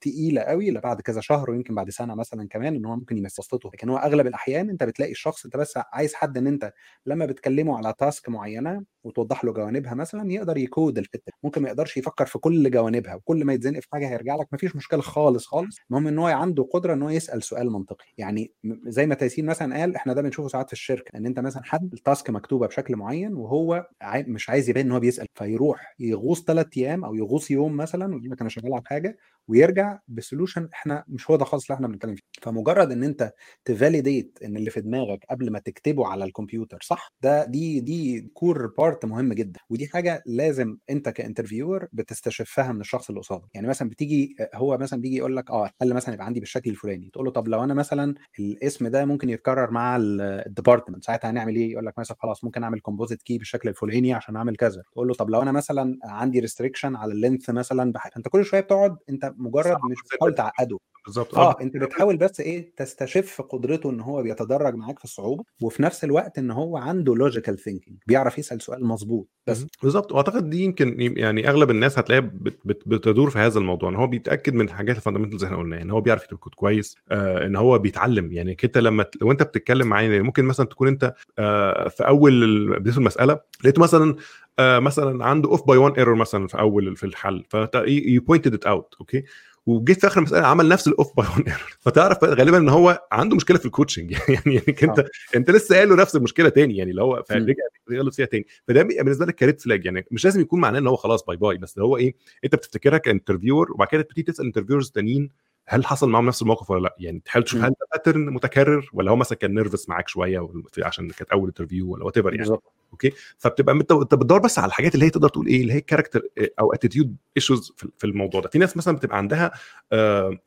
تقيلة 0.00 0.40
قوي 0.40 0.68
إلا 0.68 0.80
بعد 0.80 1.00
كذا 1.00 1.20
شهر 1.20 1.50
ويمكن 1.50 1.74
بعد 1.74 1.90
سنة 1.90 2.14
مثلا 2.14 2.48
كمان 2.48 2.74
إن 2.76 2.84
هو 2.84 2.96
ممكن 2.96 3.18
يمسطته 3.18 3.70
لكن 3.74 3.88
هو 3.88 3.96
أغلب 3.96 4.26
الأحيان 4.26 4.70
أنت 4.70 4.84
بتلاقي 4.84 5.12
الشخص 5.12 5.44
أنت 5.44 5.56
بس 5.56 5.78
عايز 5.92 6.14
حد 6.14 6.38
إن 6.38 6.46
أنت 6.46 6.72
لما 7.06 7.26
بتكلمه 7.26 7.76
على 7.78 7.94
task 7.98 8.28
معينة 8.28 8.84
وتوضح 9.04 9.44
له 9.44 9.52
جوانبها 9.52 9.94
مثلا 9.94 10.32
يقدر 10.32 10.56
يكود 10.56 10.98
الحتة 10.98 11.32
ممكن 11.42 11.62
ما 11.62 11.68
يقدرش 11.68 11.96
يفكر 11.96 12.26
في 12.26 12.38
كل 12.38 12.70
جوانبها 12.70 13.14
وكل 13.14 13.44
ما 13.44 13.52
يتزنق 13.52 13.80
في 13.80 13.88
حاجة 13.92 14.08
هيرجع 14.08 14.36
لك 14.36 14.46
مفيش 14.52 14.76
مشكلة 14.76 15.00
خالص 15.02 15.45
خالص 15.46 15.76
المهم 15.90 16.06
إن 16.08 16.18
هو 16.18 16.26
عنده 16.26 16.62
قدرة 16.72 16.94
إن 16.94 17.02
هو 17.02 17.10
يسأل 17.10 17.42
سؤال 17.42 17.70
منطقي 17.72 18.06
يعني 18.18 18.52
زي 18.86 19.06
ما 19.06 19.14
تيسين 19.14 19.46
مثلا 19.46 19.76
قال 19.80 19.96
إحنا 19.96 20.12
ده 20.12 20.22
بنشوفه 20.22 20.48
ساعات 20.48 20.66
في 20.66 20.72
الشركة 20.72 21.16
إن 21.16 21.26
أنت 21.26 21.40
مثلا 21.40 21.62
حد 21.64 21.92
ال 21.94 22.01
task 22.01 22.30
مكتوبة 22.30 22.66
بشكل 22.66 22.96
معين 22.96 23.34
وهو. 23.34 23.86
مش 24.16 24.50
عايز 24.50 24.68
يبان 24.70 24.86
إن 24.86 24.92
هو 24.92 25.00
بيسأل 25.00 25.26
فيروح 25.34 25.94
يغوص 25.98 26.44
ثلاث 26.44 26.66
أيام 26.76 27.04
أو 27.04 27.14
يغوص 27.14 27.50
يوم 27.50 27.76
مثلا 27.76 28.14
ويقول 28.14 28.30
لك 28.30 28.40
أنا 28.40 28.50
شغال 28.50 28.74
على 28.74 28.82
حاجة 28.86 29.18
ويرجع 29.48 29.98
ب 30.08 30.15
solution 30.15 30.68
إحنا 30.74 31.04
مش 31.08 31.30
هو 31.30 31.36
ده 31.36 31.44
خالص 31.44 31.64
اللي 31.64 31.74
إحنا 31.76 31.88
بنتكلم 31.88 32.14
فيه. 32.14 32.22
فمجرد 32.42 32.92
إن 32.92 33.04
أنت 33.04 33.32
ت 33.64 33.72
validate 33.72 34.38
إن 34.44 34.56
اللي 34.56 34.70
في 34.70 34.80
دماغك 34.80 35.24
قبل 35.30 35.50
ما 35.52 35.58
تكتبه 35.58 36.06
على 36.06 36.24
الكمبيوتر 36.24 36.78
صح؟ 36.82 37.12
ده 37.22 37.44
دي 37.44 37.80
دي 37.80 38.20
core 38.34 38.66
part 38.78 39.04
مهم 39.04 39.32
جدا. 39.32 39.60
ودي 39.70 39.86
حاجة 39.88 40.22
لازم 40.26 40.76
أنت 40.90 41.08
ك 41.08 41.15
interviewer 41.15 41.88
بتستشفها 41.92 42.72
من 42.72 42.80
الشخص 42.80 43.08
اللي 43.08 43.20
قصادك. 43.20 43.48
يعني 43.54 43.66
مثلا 43.68 43.88
بتيجي 43.90 44.36
هو 44.54 44.78
مثلا 44.78 45.00
بيجي 45.00 45.16
يقول 45.16 45.36
لك 45.36 45.50
آه 45.50 45.66
الحل 45.66 45.94
مثلا 45.94 46.14
يبقى 46.14 46.26
عندي 46.26 46.40
بالشكل 46.40 46.70
الفلاني؟ 46.70 47.10
تقول 47.12 47.24
له 47.24 47.30
طب 47.30 47.48
لو 47.48 47.64
أنا 47.64 47.74
مثلا 47.74 48.14
الاسم 48.38 48.88
ده 48.88 49.04
ممكن 49.04 49.30
يتكرر 49.30 49.70
مع 49.70 49.96
ال 50.00 50.10
department 50.10 51.04
ساعتها 51.04 51.30
هنعمل 51.30 51.56
إيه؟ 51.56 51.72
يقول 51.72 51.86
لك 51.86 51.98
مثلا 51.98 52.16
خلاص 52.20 52.44
ممكن 52.44 52.62
أعمل 52.62 52.80
composite 52.80 53.22
key 53.22 53.38
بالشكل 53.38 53.68
الفلاني 53.68 54.12
عشان 54.14 54.36
أعمل 54.36 54.56
كذا. 54.56 54.82
تقول 54.92 55.08
له 55.08 55.14
طب 55.14 55.30
لو 55.30 55.42
أنا 55.42 55.52
مثلا 55.52 55.98
عندي 56.04 56.40
restriction 56.40 56.96
على 56.96 57.12
ال 57.12 57.17
length 57.17 57.50
مثلا 57.50 57.92
بحاجة. 57.92 58.12
أنت 58.16 58.28
كل 58.28 58.44
شوية 58.44 58.60
بتقعد 58.60 58.96
أنت 59.10 59.34
مجرد 59.38 59.76
مش 59.90 59.96
بتحاول 60.04 60.34
تعقده. 60.34 60.78
بالظبط. 61.06 61.38
آه 61.38 61.56
أنت 61.60 61.76
بتحاول 61.76 62.16
بس 62.16 62.40
إيه 62.40 62.72
تستشف 62.76 63.40
قدرته 63.40 63.90
إن 63.90 64.00
هو 64.00 64.22
بيتدرج 64.22 64.74
معاك 64.74 64.98
في 64.98 65.04
الصعوبه 65.04 65.44
وفي 65.62 65.82
نفس 65.82 66.04
الوقت 66.04 66.38
إن 66.38 66.50
هو 66.50 66.76
عنده 66.76 67.14
logical 67.14 67.58
thinking 67.58 67.96
بيعرف 68.06 68.38
يسأل 68.38 68.62
سؤال 68.62 68.84
مظبوط 68.86 69.28
بس. 69.46 69.66
بالظبط. 69.82 70.12
وأعتقد 70.12 70.50
دي 70.50 70.62
يمكن 70.64 70.96
يعني 71.18 71.48
أغلب 71.48 71.70
الناس 71.70 71.98
هتلاقيها 71.98 72.30
بت 72.34 72.58
بت 72.64 72.82
بتدور 72.88 73.30
في 73.30 73.38
هذا 73.38 73.58
الموضوع 73.58 73.88
إن 73.90 73.96
هو 73.96 74.06
بيتأكد 74.06 74.54
من 74.54 74.64
الحاجات 74.64 74.96
ال 74.96 75.00
fundamentals 75.00 75.44
اللي 75.44 75.46
إحنا 75.54 75.62
قلناها 75.64 75.82
إن 75.82 75.90
هو 75.90 76.00
بيعرف 76.00 76.24
يكتب 76.24 76.36
كود 76.36 76.54
كويس 76.54 76.96
آه 77.10 77.46
إن 77.46 77.56
هو 77.56 77.78
بيتعلم. 77.78 78.32
يعني 78.32 78.54
كده 78.54 78.80
لما 78.80 79.06
لو 79.20 79.32
أنت 79.32 79.42
بتتكلم 79.42 79.86
معاه 79.86 80.02
يعني 80.02 80.22
ممكن 80.22 80.44
مثلا 80.44 80.66
تكون 80.66 80.88
أنت 80.88 81.14
آه 81.38 81.88
في 81.88 82.06
أول 82.06 82.70
بداية 82.80 82.96
المسألة 82.96 83.40
لقيته 83.64 83.82
مثلا 83.82 84.10
آه 84.10 84.16
مثلا 84.60 85.24
عنده 85.24 85.50
off 85.50 85.66
by 85.66 85.78
1 85.78 85.98
error 85.98 86.14
مثلا 86.14 86.46
في 86.46 86.58
أول 86.58 86.96
في 86.96 87.06
الحل. 87.06 87.44
فانت 87.48 87.82
you 87.86 88.20
pointed 88.20 88.54
it 88.54 88.66
out 88.66 88.94
okay 89.00 89.24
وجيت 89.66 90.00
في 90.00 90.06
آخر 90.06 90.18
المسألة 90.20 90.46
عمل 90.46 90.68
نفس 90.68 90.88
ال 90.88 90.95
off 90.95 91.16
by 91.16 91.26
1 91.26 91.48
error 91.48 91.76
فتعرف 91.80 92.24
غالبا 92.24 92.58
إن 92.58 92.68
هو 92.68 93.06
عنده 93.12 93.36
مشكلة 93.36 93.58
في 93.58 93.66
ال 93.66 93.71
coaching 93.71 94.10
يعني 94.28 94.54
يعني 94.54 94.76
أنت 94.82 94.98
آه. 94.98 95.08
أنت 95.36 95.50
لسه 95.50 95.76
قايل 95.76 95.88
له 95.88 95.96
نفس 95.96 96.16
المشكلة 96.16 96.48
تاني 96.48 96.76
يعني 96.76 96.90
اللي 96.90 97.02
هو 97.02 97.22
فرجع 97.28 97.54
يغلط 97.90 98.14
فيها 98.14 98.26
تاني. 98.26 98.46
فده 98.68 98.82
بالنسبة 98.82 99.26
لك 99.26 99.34
كا 99.34 99.41
red 99.41 99.60
flag 99.60 99.84
يعني 99.84 100.06
مش 100.10 100.24
لازم 100.24 100.40
يكون 100.40 100.60
معناه 100.60 100.78
إن 100.78 100.86
هو 100.86 100.96
خلاص 100.96 101.24
bye 101.24 101.36
bye 101.36 101.58
بس 101.58 101.78
هو 101.78 101.96
إيه؟ 101.96 102.14
أنت 102.44 102.54
بتفتكرها 102.54 102.98
ك 102.98 103.04
interviewer 103.04 103.72
وبعد 103.72 103.88
كده 103.88 104.02
تبتدي 104.02 104.22
تسأل 104.22 104.46
interviewers 104.46 104.90
تانيين 104.90 105.30
هل 105.68 105.86
حصل 105.86 106.08
معاهم 106.08 106.26
نفس 106.26 106.42
الموقف 106.42 106.70
ولا 106.70 106.82
لا؟ 106.82 106.96
يعني 106.98 107.22
تحاول 107.24 107.44
تشوف 107.44 107.60
هل 107.60 107.70
ده 107.70 107.86
pattern 107.92 108.30
متكرر 108.30 108.90
ولا 108.92 109.10
هو 109.10 109.16
مثلا 109.16 109.38
كان 109.38 109.54
nervous 109.54 109.88
معاك 109.88 110.08
شوية 110.08 110.48
عشان 110.82 111.08
كانت 111.10 111.30
أول 111.30 111.48
interview 111.48 111.92
ولا 111.92 112.04
whatever 112.04 112.28
يعني. 112.28 112.38
بالزبط. 112.38 112.72
okay؟ 112.92 113.12
فبتبقى 113.38 113.74
أنت 113.74 113.92
بتدور 113.92 114.38
بس 114.38 114.58
على 114.58 114.68
الحاجات 114.68 114.94
اللي 114.94 115.06
هي 115.06 115.10
تقدر 115.10 115.28
تقول 115.28 115.46
إيه 115.46 115.62
اللي 115.62 115.72
هي 115.72 115.80
character 115.80 116.22
أو 116.60 116.72
attitude 116.72 117.16
issues 117.36 117.72
في 117.98 118.04
الموضوع 118.06 118.40
ده. 118.40 118.48
في 118.48 118.58
ناس 118.58 118.76
مثلا 118.76 118.96
بتبقى 118.96 119.18
عندها 119.18 119.52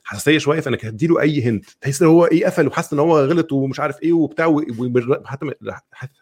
حساسية 0.04 0.38
شوية 0.38 0.60
فانك 0.60 0.86
هتديله 0.86 1.22
أي 1.22 1.44
hint 1.44 1.66
تحس 1.82 2.02
إن 2.02 2.08
هو 2.08 2.26
إيه 2.26 2.46
قفل 2.46 2.68
وحاسس 2.68 2.94
إن 2.94 3.00
هو 3.00 3.20
غلط 3.20 3.52
ومش 3.52 3.80
عارف 3.80 4.04
إيه 4.04 4.14
وبتاع 4.14 4.56
حتى 5.26 5.46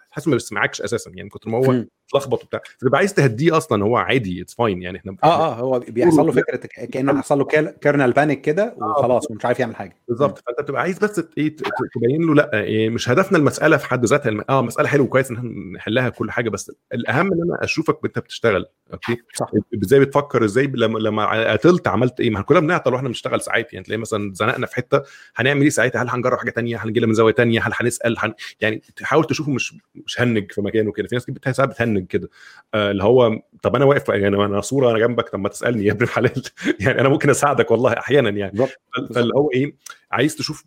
حاسس 0.09 0.27
ما 0.27 0.33
بيسمعكش 0.33 0.81
أساسا. 0.81 1.11
يعني 1.15 1.29
كتر 1.29 1.49
ما 1.49 1.57
هو 1.57 1.85
اتلخبط 2.09 2.43
وبتاع. 2.43 2.61
فتبقى 2.77 2.97
عايز 2.97 3.13
تهديه 3.13 3.57
أصلا 3.57 3.83
هو 3.83 3.97
عادي 3.97 4.41
it's 4.41 4.53
fine 4.55 4.81
يعني 4.81 4.97
إحنا 4.97 5.15
آه 5.23 5.27
آه 5.27 5.53
هو 5.55 5.79
بيحصل 5.79 6.25
له 6.25 6.31
فكرة 6.31 6.55
كأنه 6.85 7.21
حصل 7.21 7.39
له 7.39 7.45
kernel 7.81 8.11
panic 8.11 8.41
كده 8.41 8.75
وخلاص 8.77 9.31
ومش 9.31 9.45
عارف 9.45 9.59
يعمل 9.59 9.75
حاجة. 9.75 9.95
بالظبط. 10.07 10.43
فأنت 10.45 10.61
بتبقى 10.61 10.81
عايز 10.81 10.99
بس 10.99 11.21
إيه 11.37 11.55
تبين 11.95 12.21
له 12.27 12.35
لأ 12.35 12.53
إيه 12.53 12.89
مش 12.89 13.09
هدفنا 13.09 13.37
المسألة 13.37 13.77
في 13.77 13.85
حد 13.87 14.05
ذاتها 14.05 14.43
آه 14.49 14.61
مسألة 14.61 14.87
حلوة 14.87 15.07
كويس 15.07 15.31
إن 15.31 15.35
إحنا 15.37 15.49
نحلها 15.75 16.09
كل 16.09 16.31
حاجة 16.31 16.49
بس 16.49 16.71
الأهم 16.93 17.33
إن 17.33 17.41
أنا 17.41 17.63
أشوفك 17.63 17.99
انت 18.05 18.19
بتشتغل 18.19 18.65
أوكي؟ 18.93 19.17
صح. 19.35 19.51
إزاي 19.83 19.99
بتفكر 19.99 20.45
إزاي 20.45 20.67
لما 20.75 20.99
لما 20.99 21.23
عطلت 21.23 21.87
عملت 21.87 22.19
إيه؟ 22.19 22.29
ما 22.29 22.41
كلنا 22.41 22.59
بنعطل 22.59 22.93
وإحنا 22.93 23.07
بنشتغل 23.07 23.41
ساعات 23.41 23.73
يعني 23.73 23.85
تلاقي 23.85 23.99
مثلا 23.99 24.33
زنقنا 24.33 24.65
في 24.65 24.75
حتة 24.75 25.01
هنعمل 25.35 25.61
إيه 25.61 25.69
ساعتها؟ 25.69 26.03
هل 26.03 26.09
هنجرب 26.09 26.37
حاجة 26.37 26.51
ثانية 26.51 26.77
هل 26.77 26.89
نجي 26.89 27.05
من 27.05 27.13
زاوية 27.13 27.33
ثانية 27.33 27.59
هل 27.61 27.71
هنسأل؟ 27.75 28.15
هن... 28.19 28.33
يعني 28.61 28.81
تحاول 28.95 29.23
تشوفه 29.25 29.51
مش 29.51 29.75
مش 30.05 30.21
هنج 30.21 30.51
في 30.51 30.61
مكانه 30.61 30.91
كده. 30.91 31.07
في 31.07 31.15
ناس 31.15 31.25
كتير 31.25 31.53
ساعات 31.53 31.69
بتهنج. 31.69 31.96
كده. 32.05 32.29
آه 32.73 32.91
اللي 32.91 33.03
هو 33.03 33.41
طب 33.63 33.75
أنا 33.75 33.85
واقف 33.85 34.09
يعني 34.09 34.35
أنا 34.45 34.61
صورة 34.61 34.91
أنا 34.91 34.99
جنبك 34.99 35.29
طب 35.29 35.39
ما 35.39 35.49
تسألني 35.49 35.85
يا 35.85 35.91
ابن 35.91 36.03
الحلال. 36.03 36.43
يعني 36.79 37.01
أنا 37.01 37.09
ممكن 37.09 37.29
أساعدك 37.29 37.71
والله 37.71 37.93
أحيانا 37.93 38.29
يعني. 38.29 38.67
فاللي 39.13 39.33
هو 39.35 39.51
إيه 39.51 39.75
عايز 40.11 40.35
تشوف 40.35 40.63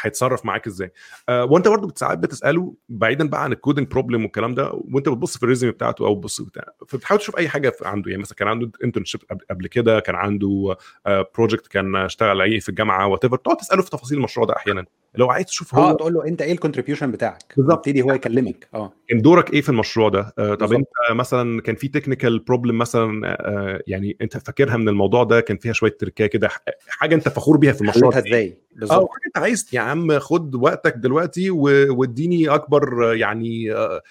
هيتصرف 0.00 0.44
معاك 0.44 0.66
إزاي. 0.66 0.92
آه 1.28 1.44
وأنت 1.44 1.68
برضه 1.68 1.92
ساعات 1.96 2.18
بتسأله 2.18 2.74
بعيدا 2.88 3.28
بقى 3.28 3.44
عن 3.44 3.52
ال 3.52 3.57
coding 3.57 3.86
problem 3.86 4.22
والكلام 4.22 4.54
ده 4.54 4.70
وأنت 4.74 5.08
بتبص 5.08 5.36
في 5.36 5.42
ال 5.42 5.46
resume 5.46 5.72
بتاعته 5.72 6.06
أو 6.06 6.14
بتبص 6.14 6.40
بتاع 6.40 6.64
فبتحاول 6.88 7.20
تشوف 7.20 7.36
أي 7.36 7.48
حاجة 7.48 7.72
عنده. 7.82 8.10
يعني 8.10 8.22
مثلا 8.22 8.36
كان 8.36 8.48
عنده 8.48 8.70
internship 8.84 9.20
قبل 9.50 9.66
كده 9.66 10.00
كان 10.00 10.14
عنده 10.14 10.76
آه 11.06 11.30
project 11.34 11.66
كان 11.66 11.96
اشتغل 11.96 12.40
عليه 12.40 12.58
في 12.60 12.68
الجامعة 12.68 13.06
whatever 13.06 13.36
تقعد 13.36 13.56
تسأله 13.56 13.82
في 13.82 13.90
تفاصيل 13.90 14.18
المشروع 14.18 14.46
ده 14.46 14.56
أحيانا. 14.56 14.84
لو 15.14 15.30
عايز 15.30 15.46
تشوف 15.46 15.74
هو 15.74 15.90
آه 15.90 15.92
تقول 15.92 16.14
له 16.14 16.26
أنت 16.26 16.42
إيه 16.42 16.52
ال 16.52 16.56
contribution 16.56 17.10
بتاعك؟ 17.10 17.54
بالظبط. 17.56 17.86
يبتدي 17.86 18.02
هو 18.02 18.12
يكلمك. 18.12 18.68
آه. 18.74 18.92
كان 19.08 19.22
دورك 19.22 19.52
إيه 19.52 19.60
في 19.60 19.68
المشروع 19.68 20.08
ده؟ 20.08 20.34
آه 20.38 20.54
طب 20.54 20.72
أنت 20.72 20.88
مثلا 21.10 21.60
كان 21.60 21.74
في 21.74 21.88
technical 21.88 22.38
problem 22.38 22.78
مثلا 22.78 23.22
آه 23.26 23.82
يعني 23.86 24.16
أنت 24.22 24.36
فاكرها 24.36 24.76
من 24.76 24.88
الموضوع 24.88 25.24
ده؟ 25.24 25.40
كان 25.40 25.56
فيها 25.56 25.72
شوية 25.72 25.96
tricky 26.00 26.26
كده 26.26 26.48
حاجة 26.88 27.14
أنت 27.14 27.28
فخور 27.28 27.56
بيها 27.56 27.72
في 27.72 27.80
المشروع 27.80 28.10
ده 28.10 28.18
إزاي؟ 28.18 28.58
بالظبط. 28.76 29.10
آه 29.36 29.37
انت 29.38 29.44
عايز 29.46 29.68
يا 29.72 29.80
عم 29.80 30.18
خد 30.18 30.54
وقتك 30.54 30.94
دلوقتي 30.96 31.50
واديني 31.50 32.48
أكبر 32.48 33.14
يعني 33.14 33.74
آه 33.74 34.02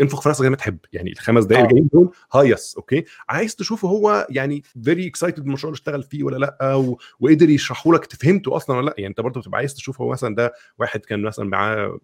انفخ 0.00 0.20
في 0.22 0.28
راسك 0.28 0.42
زي 0.42 0.50
ما 0.50 0.56
تحب. 0.56 0.78
يعني 0.92 1.12
الخمس 1.12 1.44
دقايق 1.44 1.64
الجايين 1.64 1.88
دول 1.92 2.10
هايس 2.32 2.74
okay؟ 2.76 3.04
عايز 3.28 3.56
تشوفه 3.56 3.88
هو 3.88 4.26
يعني 4.30 4.62
very 4.84 5.06
excited 5.06 5.44
بالمشروع 5.44 5.70
اللي 5.70 5.78
اشتغل 5.78 6.02
فيه 6.02 6.22
ولا 6.24 6.36
لأ 6.36 6.74
و... 6.74 6.98
وقدر 7.20 7.50
يشرحه 7.50 7.92
لك 7.92 8.12
فهمته 8.12 8.56
أصلا 8.56 8.76
ولا 8.76 8.86
لأ. 8.86 8.94
يعني 8.98 9.10
أنت 9.10 9.20
برضه 9.20 9.40
بتبقى 9.40 9.58
عايز 9.58 9.74
تشوف 9.74 10.00
هو 10.00 10.08
مثلا 10.10 10.34
ده 10.34 10.52
واحد 10.78 11.00
كان 11.00 11.22
مثلا 11.22 11.44
معاه 11.44 11.98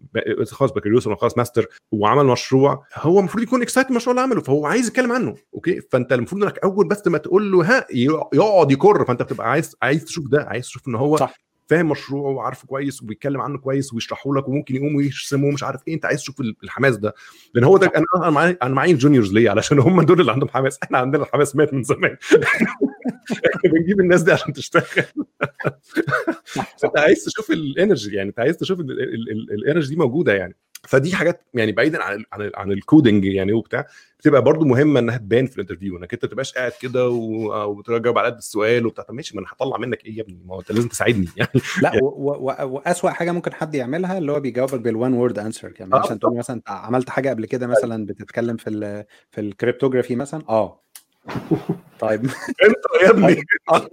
خلاص 0.51 0.71
بكالوريوس 0.71 1.07
ولا 1.07 1.15
خلاص 1.15 1.37
ماستر 1.37 1.65
وعمل 1.91 2.25
مشروع 2.25 2.85
هو 2.95 3.19
المفروض 3.19 3.43
يكون 3.43 3.61
excited 3.61 3.87
بالمشروع 3.89 4.11
اللي 4.11 4.21
عمله 4.21 4.41
فهو 4.41 4.65
عايز 4.65 4.87
يتكلم 4.87 5.11
عنه 5.11 5.35
okay؟ 5.53 5.81
فأنت 5.81 6.13
المفروض 6.13 6.43
إنك 6.43 6.59
أول 6.59 6.87
بس 6.87 7.07
ما 7.07 7.17
تقول 7.17 7.51
له 7.51 7.77
ها 7.77 7.87
يقعد 8.33 8.71
يكر 8.71 9.05
فأنت 9.05 9.21
بتبقى 9.21 9.51
عايز 9.51 9.75
عايز 9.81 10.05
تشوف 10.05 10.27
ده 10.27 10.43
عايز 10.43 10.65
تشوف 10.65 10.87
إن 10.87 10.95
هو 10.95 11.17
صح. 11.17 11.46
فاهم 11.67 11.89
مشروعه 11.89 12.31
وعارفه 12.31 12.67
كويس 12.67 13.03
وبيتكلم 13.03 13.41
عنه 13.41 13.57
كويس 13.57 13.93
ويشرحه 13.93 14.35
لك 14.35 14.47
وممكن 14.47 14.75
يقوم 14.75 14.95
ويرسمه 14.95 15.51
مش 15.51 15.63
عارف 15.63 15.81
إيه. 15.87 15.93
أنت 15.93 16.05
عايز 16.05 16.19
تشوف 16.19 16.41
الحماس 16.63 16.97
ده. 16.97 17.13
لأن 17.53 17.63
هو 17.63 17.77
ده 17.77 17.91
أنا 17.95 18.29
معايا 18.29 18.57
أنا 18.61 18.73
معايا 18.73 18.91
ال 18.91 18.96
juniors 18.96 19.33
ليه 19.33 19.49
علشان 19.49 19.79
هم 19.79 20.01
دول 20.01 20.21
اللي 20.21 20.31
عندهم 20.31 20.49
حماس. 20.49 20.79
إحنا 20.83 20.97
عندنا 20.97 21.23
الحماس 21.23 21.55
مات 21.55 21.73
من 21.73 21.83
زمان. 21.83 22.17
إحنا 23.55 23.71
بنجيب 23.71 23.99
الناس 23.99 24.21
دي 24.21 24.31
عشان 24.31 24.53
تشتغل. 24.53 25.05
انت 26.83 26.97
عايز 26.97 27.23
تشوف 27.23 27.51
ال 27.51 27.60
energy 27.60 28.15
يعني 28.15 28.29
أنت 28.29 28.39
عايز 28.39 28.57
تشوف 28.57 28.79
ال 28.79 28.95
energy 28.95 29.89
دي 29.89 29.95
موجودة 29.95 30.33
يعني. 30.33 30.55
فدي 30.87 31.15
حاجات 31.15 31.41
يعني 31.53 31.71
بعيدا 31.71 32.03
عن 32.03 32.15
ال 32.15 32.25
عن 32.33 32.41
ال 32.41 32.51
عن 32.55 32.71
ال 32.71 32.79
coding 32.79 33.25
يعني 33.25 33.53
وبتاع 33.53 33.85
بتبقى 34.19 34.41
برضو 34.41 34.65
مهمة 34.65 34.99
إنها 34.99 35.17
تبان 35.17 35.45
في 35.45 35.55
ال 35.55 35.59
interview 35.59 35.97
إنك 35.97 36.13
أنت 36.13 36.25
ما 36.25 36.31
تبقاش 36.31 36.53
قاعد 36.53 36.71
كده 36.81 37.09
وتجاوب 37.09 38.17
على 38.17 38.27
قد 38.27 38.37
السؤال 38.37 38.85
وبتاع. 38.85 39.03
طب 39.03 39.13
ماشي 39.13 39.35
ما 39.35 39.41
أنا 39.41 39.49
هطلع 39.51 39.77
منك 39.77 40.05
إيه 40.05 40.17
يا 40.17 40.21
ابني؟ 40.23 40.39
ما 40.45 40.55
هو 40.55 40.59
أنت 40.59 40.71
لازم 40.71 40.87
تساعدني 40.87 41.27
يعني. 41.37 41.49
لا 41.81 41.91
و- 42.03 42.05
و- 42.05 42.51
و- 42.51 42.67
وأسوأ 42.75 43.09
حاجة 43.09 43.31
ممكن 43.31 43.53
حد 43.53 43.75
يعملها 43.75 44.17
اللي 44.17 44.31
هو 44.31 44.39
بيجاوبك 44.39 44.79
بال 44.79 44.93
one 44.93 45.13
word 45.13 45.39
answer 45.39 45.73
يعني 45.79 45.93
آه، 45.93 45.99
مثلا 45.99 46.19
تقول 46.19 46.37
مثلا 46.37 46.61
عملت 46.67 47.09
حاجة 47.09 47.29
قبل 47.29 47.45
كده 47.45 47.67
مثلا 47.67 48.05
بتتكلم 48.05 48.57
في 48.57 48.69
ال 48.69 49.05
في 49.31 49.41
ال 49.41 49.47
cryptography 49.47 50.15
مثلا؟ 50.15 50.43
آه. 50.49 50.83
طيب. 51.99 52.21
أنت 52.65 53.03
يا 53.03 53.09
ابني. 53.09 53.41
آه. 53.73 53.87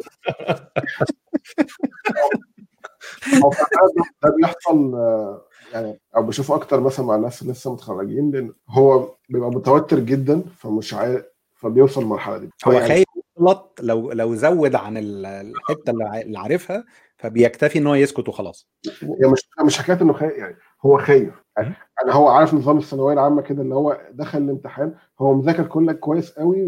فعلاً 3.30 3.92
ده 3.96 4.04
ده 4.22 4.34
بيحصل 4.36 4.94
آه، 4.94 5.46
يعني 5.74 6.00
أو 6.16 6.22
بشوفه 6.22 6.54
أكتر 6.54 6.80
مثلا 6.80 7.06
مع 7.06 7.14
الناس 7.14 7.42
اللي 7.42 7.52
لسه 7.52 7.72
متخرجين 7.72 8.30
لأن 8.30 8.52
هو 8.68 9.08
بيبقى 9.28 9.50
متوتر 9.50 9.98
جدا 9.98 10.42
فمش 10.58 10.94
عارف 10.94 11.24
فبيوصل 11.54 12.02
المرحله 12.02 12.38
دي. 12.38 12.50
هو 12.66 12.72
يعني 12.72 12.88
خايف 12.88 13.04
يغلط 13.38 13.78
لو 13.82 14.12
لو 14.12 14.34
زود 14.34 14.74
عن 14.74 14.96
ال- 14.96 15.26
الحتة 15.26 15.90
اللي 15.90 16.38
عارفها 16.38 16.84
فبيكتفي 17.16 17.78
إن 17.78 17.86
هو 17.86 17.94
يسكت 17.94 18.28
وخلاص. 18.28 18.68
هي 19.02 19.28
مش 19.32 19.48
مش 19.66 19.78
حكاية 19.78 20.00
إنه 20.02 20.12
خايف 20.12 20.32
يعني 20.38 20.56
هو 20.86 20.98
خايف. 20.98 21.34
يعني 21.58 21.74
هو 22.10 22.28
عارف 22.28 22.54
نظام 22.54 22.78
الثانوية 22.78 23.12
العامة 23.14 23.42
كده 23.42 23.62
اللي 23.62 23.74
هو 23.74 24.00
دخل 24.12 24.38
الامتحان 24.38 24.94
هو 25.20 25.34
مذاكر 25.34 25.66
كلك 25.66 25.98
كويس 25.98 26.30
قوي 26.32 26.64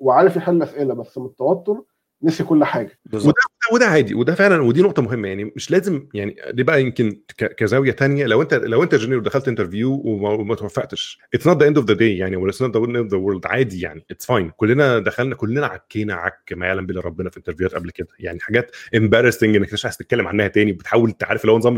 وعارف 0.00 0.36
يحل 0.36 0.62
أسئلة 0.62 0.94
بس 0.94 1.18
من 1.18 1.26
التوتر 1.26 1.82
نسي 2.22 2.44
كل 2.44 2.64
حاجة. 2.64 2.98
بالظبط. 3.06 3.34
وده 3.72 3.86
عادي. 3.86 4.14
وده 4.14 4.34
فعلا 4.34 4.62
ودي 4.62 4.82
نقطة 4.82 5.02
مهمة. 5.02 5.28
يعني 5.28 5.52
مش 5.56 5.70
لازم 5.70 6.08
يعني 6.14 6.36
دي 6.50 6.62
بقى 6.62 6.82
يمكن 6.82 7.20
ك- 7.38 7.54
كزاوية 7.54 7.92
تانية. 7.92 8.26
لو 8.26 8.42
انت 8.42 8.54
لو 8.54 8.82
أنت 8.82 8.94
junior 8.94 9.22
دخلت 9.22 9.48
interview 9.48 10.02
وما, 10.04 10.54
توفقتش 10.54 11.18
it's 11.34 11.46
not 11.46 11.62
the 11.62 11.68
end 11.68 11.76
of 11.78 11.86
the 11.86 11.94
day 11.94 12.18
يعني 12.18 12.36
ولا 12.36 12.50
it's 12.50 12.62
not 12.62 12.76
the 12.76 12.84
end 12.84 12.96
of 12.96 13.06
the 13.06 13.16
world 13.16 13.46
عادي 13.46 13.80
يعني. 13.80 14.04
it's 14.10 14.26
fine 14.26 14.50
كلنا 14.56 14.98
دخلنا 14.98 15.34
كلنا 15.34 15.66
عكينا 15.66 16.14
عك 16.14 16.52
ما 16.56 16.66
يعلم 16.66 16.86
به 16.86 17.00
ربنا 17.00 17.30
في 17.30 17.36
interview 17.36 17.67
هات 17.67 17.74
قبل 17.74 17.90
كده. 17.90 18.08
يعني 18.18 18.40
حاجات 18.40 18.76
embarrassing 18.96 19.56
إنك 19.56 19.72
مش 19.72 19.84
عايز 19.84 19.96
تتكلم 19.96 20.28
عنها 20.28 20.48
تاني. 20.48 20.72
بتحاول 20.72 21.12
تعرف 21.12 21.44
لو 21.44 21.58
نظام 21.58 21.76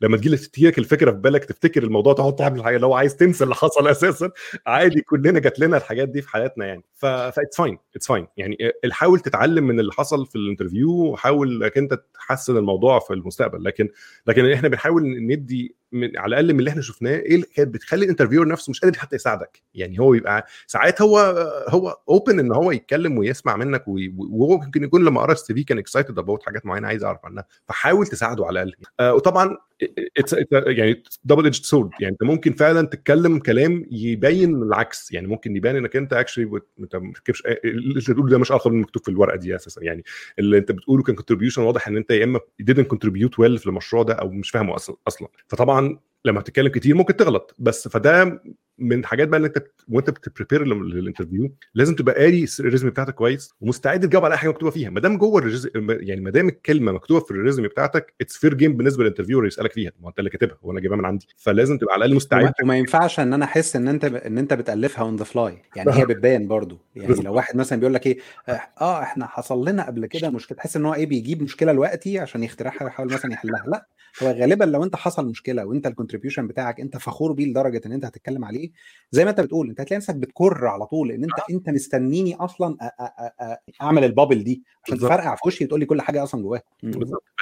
لما 0.00 0.16
تجي 0.16 0.28
لك 0.66 0.78
الفكرة 0.78 1.10
في 1.10 1.16
بالك 1.16 1.44
تفتكر 1.44 1.82
الموضوع 1.82 2.12
تقعد 2.12 2.36
تعمل 2.36 2.64
حاجة 2.64 2.76
اللي 2.76 2.86
هو 2.86 2.94
عايز 2.94 3.16
تنسى 3.16 3.44
اللي 3.44 3.54
حصل 3.54 3.88
أساسا. 3.88 4.30
عادي 4.66 5.00
كلنا 5.00 5.38
جات 5.40 5.60
لنا 5.60 5.76
الحاجات 5.76 6.08
دي 6.08 6.22
في 6.22 6.30
حياتنا 6.30 6.66
يعني. 6.66 6.82
ف 6.94 7.06
it's 7.06 7.56
fine 7.56 7.78
it's 7.96 8.06
fine 8.06 8.26
يعني 8.36 8.58
حاول 8.90 9.20
تتعلم 9.20 9.64
من 9.66 9.77
اللي 9.80 9.92
حصل 9.92 10.26
في 10.26 10.36
ال 10.36 10.41
interview 10.41 10.90
وحاول 10.90 11.62
إنك 11.62 11.78
أنت 11.78 12.02
تحسن 12.14 12.56
الموضوع 12.56 12.98
في 12.98 13.14
المستقبل. 13.14 13.64
لكن 13.64 13.88
لكن 14.26 14.52
إحنا 14.52 14.68
بنحاول 14.68 15.26
ندي 15.26 15.74
من 15.92 16.16
على 16.18 16.26
الأقل 16.28 16.52
من 16.54 16.58
اللي 16.60 16.70
إحنا 16.70 16.82
شفناه 16.82 17.16
إيه 17.16 17.34
اللي 17.34 17.46
كانت 17.54 17.74
بتخلي 17.74 18.04
ال 18.04 18.08
interviewer 18.08 18.48
نفسه 18.48 18.70
مش 18.70 18.80
قادر 18.80 18.98
حتى 18.98 19.16
يساعدك؟ 19.16 19.62
يعني 19.74 20.00
هو 20.00 20.14
يبقى 20.14 20.46
ساعات 20.66 21.02
هو 21.02 21.18
هو 21.68 21.96
open 22.08 22.38
إن 22.38 22.52
هو 22.52 22.72
يتكلم 22.72 23.18
ويسمع 23.18 23.56
منك 23.56 23.88
وهو 23.88 24.58
ممكن 24.58 24.84
يكون 24.84 25.04
لما 25.04 25.20
قرا 25.20 25.32
ال 25.32 25.54
CV 25.54 25.64
كان 25.64 25.78
excited 25.78 26.18
about 26.18 26.42
حاجات 26.42 26.66
معينة 26.66 26.88
عايز 26.88 27.04
أعرف 27.04 27.24
عنها 27.24 27.44
فحاول 27.68 28.06
تساعده 28.06 28.46
على 28.46 28.62
الأقل. 28.62 28.76
آه 29.00 29.14
وطبعا 29.14 29.56
it's, 30.20 30.32
it's 30.32 30.46
يعني 30.52 31.02
double 31.24 31.44
edge 31.44 31.54
sword 31.62 31.90
يعني 32.00 32.12
أنت 32.12 32.22
ممكن 32.22 32.52
فعلا 32.52 32.86
تتكلم 32.86 33.38
كلام 33.38 33.86
يبين 33.90 34.62
العكس 34.62 35.12
يعني 35.12 35.26
ممكن 35.26 35.56
يبان 35.56 35.76
إنك 35.76 35.96
أنت 35.96 36.12
actually 36.12 36.60
أنت 36.80 36.96
ما 36.96 37.10
بتكتبش 37.10 37.42
اللي 37.64 37.98
أنت 38.00 38.10
بتقوله 38.10 38.30
ده 38.30 38.38
مش 38.38 38.52
اخر 38.52 38.70
من 38.70 38.76
المكتوب 38.76 39.02
في 39.02 39.08
الورقة 39.10 39.36
دي 39.36 39.56
أساسا 39.56 39.82
يعني 39.84 40.04
اللي 40.38 40.58
أنت 40.58 40.72
بتقوله 40.72 41.02
كان 41.02 41.14
contribution 41.16 41.62
واضح 41.62 41.88
إن 41.88 41.96
أنت 41.96 42.10
يا 42.10 42.24
إما 42.24 42.40
didn't 42.70 42.86
contribute 42.94 43.32
well 43.42 43.58
في 43.58 43.66
المشروع 43.66 44.02
ده 44.02 44.14
أو 44.14 44.28
مش 44.30 44.50
فاهمه 44.50 44.74
أصلا. 44.74 44.96
أصلا 45.08 45.28
فطبعا 45.78 45.98
لما 46.24 46.40
تتكلم 46.40 46.68
كتير 46.68 46.94
ممكن 46.94 47.16
تغلط 47.16 47.54
بس 47.58 47.88
فده 47.88 48.42
من 48.78 49.04
حاجات 49.04 49.28
بقى 49.28 49.40
ان 49.40 49.44
انت 49.44 49.64
وانت 49.88 50.10
بت 50.10 50.22
prepare 50.22 50.64
لل 50.64 50.80
interview 50.80 51.52
لازم 51.74 51.94
تبقى 51.94 52.14
قاري 52.14 52.46
ال 52.60 52.64
resume 52.64 52.90
بتاعتك 52.90 53.14
كويس 53.14 53.54
ومستعد 53.60 54.00
تجاوب 54.00 54.24
على 54.24 54.32
أي 54.34 54.38
حاجة 54.38 54.48
مكتوبة 54.50 54.70
فيها. 54.70 54.90
ما 54.90 55.00
دام 55.00 55.18
جوه 55.18 55.38
الريز... 55.38 55.68
يعني 55.74 56.20
ما 56.20 56.30
دام 56.30 56.48
الكلمة 56.48 56.92
مكتوبة 56.92 57.24
في 57.24 57.30
ال 57.30 57.35
resume 57.35 57.68
بتاعتك 57.68 58.14
it's 58.20 58.36
fair 58.36 58.54
game 58.54 58.76
بالنسبة 58.76 59.02
لل 59.02 59.09
interviewer 59.09 59.46
يسألك 59.46 59.72
فيها. 59.72 59.92
ما 60.00 60.08
انت 60.08 60.18
اللي 60.18 60.30
كاتبها 60.30 60.58
وأنا 60.62 60.80
جايبها 60.80 60.96
من 60.96 61.04
عندي. 61.04 61.26
فلازم 61.36 61.78
تبقى 61.78 61.94
على 61.94 62.04
الأقل 62.04 62.16
مستعد. 62.16 62.52
وما 62.62 62.78
ينفعش 62.78 63.20
إن 63.20 63.32
أنا 63.32 63.44
أحس 63.44 63.76
إن 63.76 63.88
أنت 63.88 64.04
إن 64.04 64.38
أنت 64.38 64.54
بتألفها 64.54 65.04
on 65.04 65.16
the 65.16 65.24
fly 65.24 65.62
يعني 65.76 65.92
هي 65.92 66.06
بتبان 66.06 66.48
برضو. 66.48 66.78
يعني. 66.96 67.14
لو 67.14 67.34
واحد 67.34 67.56
مثلا 67.56 67.78
بيقول 67.78 67.94
لك 67.94 68.06
إيه 68.06 68.18
آه 68.80 69.02
إحنا 69.02 69.26
حصل 69.26 69.68
لنا 69.68 69.86
قبل 69.86 70.06
كده 70.06 70.30
مشكلة. 70.30 70.58
تحس 70.58 70.76
إن 70.76 70.86
هو 70.86 70.94
إيه 70.94 71.06
بيجيب 71.06 71.42
مشكلة 71.42 71.72
دلوقتي 71.72 72.18
عشان 72.18 72.44
يخترعها 72.44 72.84
ويحاول 72.84 73.12
مثلا 73.12 73.32
يحلها. 73.32 73.64
لأ. 73.66 73.86
هو 74.22 74.28
غالبا 74.28 74.64
لو 74.64 74.84
أنت 74.84 74.96
حصل 74.96 75.26
مشكلة 75.26 75.64
وأنت 75.66 75.86
ال 75.86 75.91
contribution 75.91 76.46
بتاعك 76.46 76.80
أنت 76.80 76.96
فخور 76.96 77.32
بيه 77.32 77.46
لدرجة 77.46 77.80
إن 77.86 77.92
أنت 77.92 78.04
هتتكلم 78.04 78.44
عليه 78.44 78.67
زي 79.10 79.24
ما 79.24 79.30
انت 79.30 79.40
بتقول 79.40 79.68
انت 79.68 79.80
هتلاقي 79.80 79.98
نفسك 79.98 80.14
بتكر 80.14 80.66
على 80.66 80.86
طول 80.86 81.10
ان 81.10 81.24
انت 81.24 81.32
انت 81.50 81.70
مستنيني 81.70 82.34
أصلا 82.36 82.76
أ- 82.76 82.84
أ- 82.84 83.42
أ- 83.42 83.82
أعمل 83.82 84.04
ال 84.04 84.10
bubble 84.10 84.44
دي 84.44 84.62
عشان. 84.84 84.98
تفرقع 84.98 85.34
في 85.34 85.40
وشي 85.46 85.64
وتقول 85.64 85.80
لي 85.80 85.86
كل 85.86 86.00
حاجة 86.02 86.22
أصلا 86.22 86.42
جواها. 86.42 86.62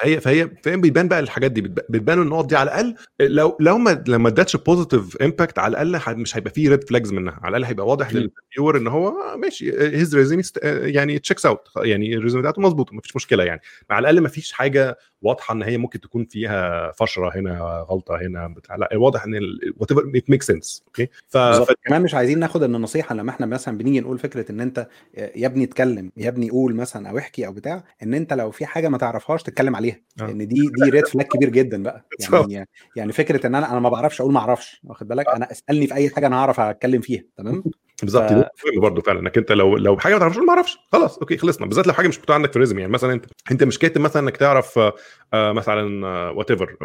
فهي 0.00 0.20
فهي 0.20 0.50
فهي 0.62 0.76
بيبان 0.76 1.08
بقى 1.08 1.20
الحاجات 1.20 1.50
دي 1.52 1.60
بتب- 1.60 1.84
بتبان 1.88 2.22
النقط 2.22 2.46
دي 2.46 2.56
على 2.56 2.70
الأقل 2.70 2.94
لو 3.20 3.56
لو 3.60 3.78
ما 3.78 4.04
لما 4.08 4.28
ادتش 4.28 4.56
positive 4.56 5.16
impact 5.16 5.58
على 5.58 5.82
الأقل 5.82 6.16
مش 6.18 6.36
هيبقى 6.36 6.50
فيه 6.50 6.68
red 6.68 6.84
flags 6.88 7.12
منها 7.12 7.40
على 7.42 7.56
الأقل 7.56 7.64
هيبقى 7.64 7.86
واضح. 7.86 8.12
لل 8.12 8.28
viewer 8.28 8.76
إن 8.76 8.86
هو 8.86 9.36
ماشي 9.36 9.72
his 9.80 10.16
resume 10.16 10.42
يعني 10.62 11.18
checks 11.18 11.46
out 11.46 11.68
يعني 11.76 12.14
ال 12.16 12.20
resume 12.20 12.42
بتاعته 12.42 12.62
مظبوط 12.62 12.92
مفيش 12.92 13.16
مشكلة 13.16 13.44
يعني. 13.44 13.60
على 13.90 13.98
الأقل 14.10 14.20
ما 14.20 14.28
فيش 14.28 14.52
حاجة 14.52 14.98
واضحة 15.26 15.54
إن 15.54 15.62
هي 15.62 15.78
ممكن 15.78 16.00
تكون 16.00 16.24
فيها 16.24 16.92
فشرة 16.92 17.36
هنا 17.36 17.86
غلطة 17.90 18.16
هنا 18.26 18.48
بتاع. 18.48 18.76
لا 18.76 18.88
واضح 18.94 19.24
إن 19.24 19.32
whatever 19.76 20.12
it 20.16 20.30
make 20.30 20.42
sense 20.42 20.82
okay 20.86 21.08
ف 21.28 21.38
ف- 21.38 21.72
كمان 21.86 22.02
مش 22.02 22.14
عايزين 22.14 22.38
ناخد 22.38 22.62
ان 22.62 22.74
النصيحة 22.74 23.14
لما 23.14 23.30
إحنا 23.30 23.46
مثلا 23.46 23.78
بنيجي 23.78 24.00
نقول 24.00 24.18
فكرة 24.18 24.52
إن 24.52 24.60
أنت 24.60 24.88
يا 25.14 25.46
ابني 25.46 25.64
اتكلم 25.64 26.12
يا 26.16 26.28
ابني 26.28 26.50
قول 26.50 26.74
مثلا 26.74 27.10
أو 27.10 27.18
احكي 27.18 27.46
أو 27.46 27.52
بتاع 27.52 27.84
إن 28.02 28.14
أنت 28.14 28.32
لو 28.32 28.50
في 28.50 28.66
حاجة 28.66 28.88
ما 28.88 28.98
تعرفهاش 28.98 29.42
تتكلم 29.42 29.76
عليها. 29.76 30.00
آه. 30.20 30.26
لأن 30.26 30.38
دي 30.48 30.70
دي 30.74 30.90
red 30.90 31.06
flag 31.06 31.26
كبير 31.26 31.48
جدا 31.48 31.82
بقى. 31.82 32.06
يعني 32.50 32.68
يعني 32.96 33.12
فكرة 33.12 33.46
إن 33.46 33.54
أنا 33.54 33.70
أنا 33.72 33.80
ما 33.80 33.88
بعرفش 33.88 34.20
أقول 34.20 34.32
ما 34.32 34.40
أعرفش 34.40 34.80
واخد 34.84 35.08
بالك؟ 35.08 35.28
أنا 35.28 35.50
اسألني 35.50 35.86
في 35.86 35.94
أي 35.94 36.10
حاجة 36.10 36.26
أنا 36.26 36.36
هعرف 36.36 36.60
أتكلم 36.60 37.00
فيها 37.00 37.22
تمام؟ 37.36 37.64
بالظبط 38.02 38.32
ف- 38.32 38.78
برضه 38.80 39.02
فعلا 39.02 39.20
إنك 39.20 39.38
أنت 39.38 39.52
لو 39.52 39.76
لو 39.76 39.98
حاجة 39.98 40.12
ما 40.12 40.18
تعرفش 40.18 40.36
ما 40.38 40.50
أعرفش 40.50 40.78
خلاص 40.92 41.18
okay 41.18 41.36
خلصنا 41.36 41.66
بالذات 41.66 41.86
لو 41.86 41.92
حاجة 41.92 42.08
مش 42.08 42.18
مكتوبه 42.18 42.34
عندك 42.34 42.50
في 42.50 42.56
ال 42.56 42.59
resume 42.59 42.78
يعني 42.78 42.92
مثلا 42.92 43.12
أنت 43.12 43.24
أنت 43.50 43.64
مش 43.64 43.78
كاتب 43.78 44.00
مثلا 44.00 44.22
إنك 44.22 44.36
تعرف 44.36 44.78
آه، 44.78 44.94
آه، 45.34 45.52
مثلا 45.52 46.06
whatever 46.30 46.76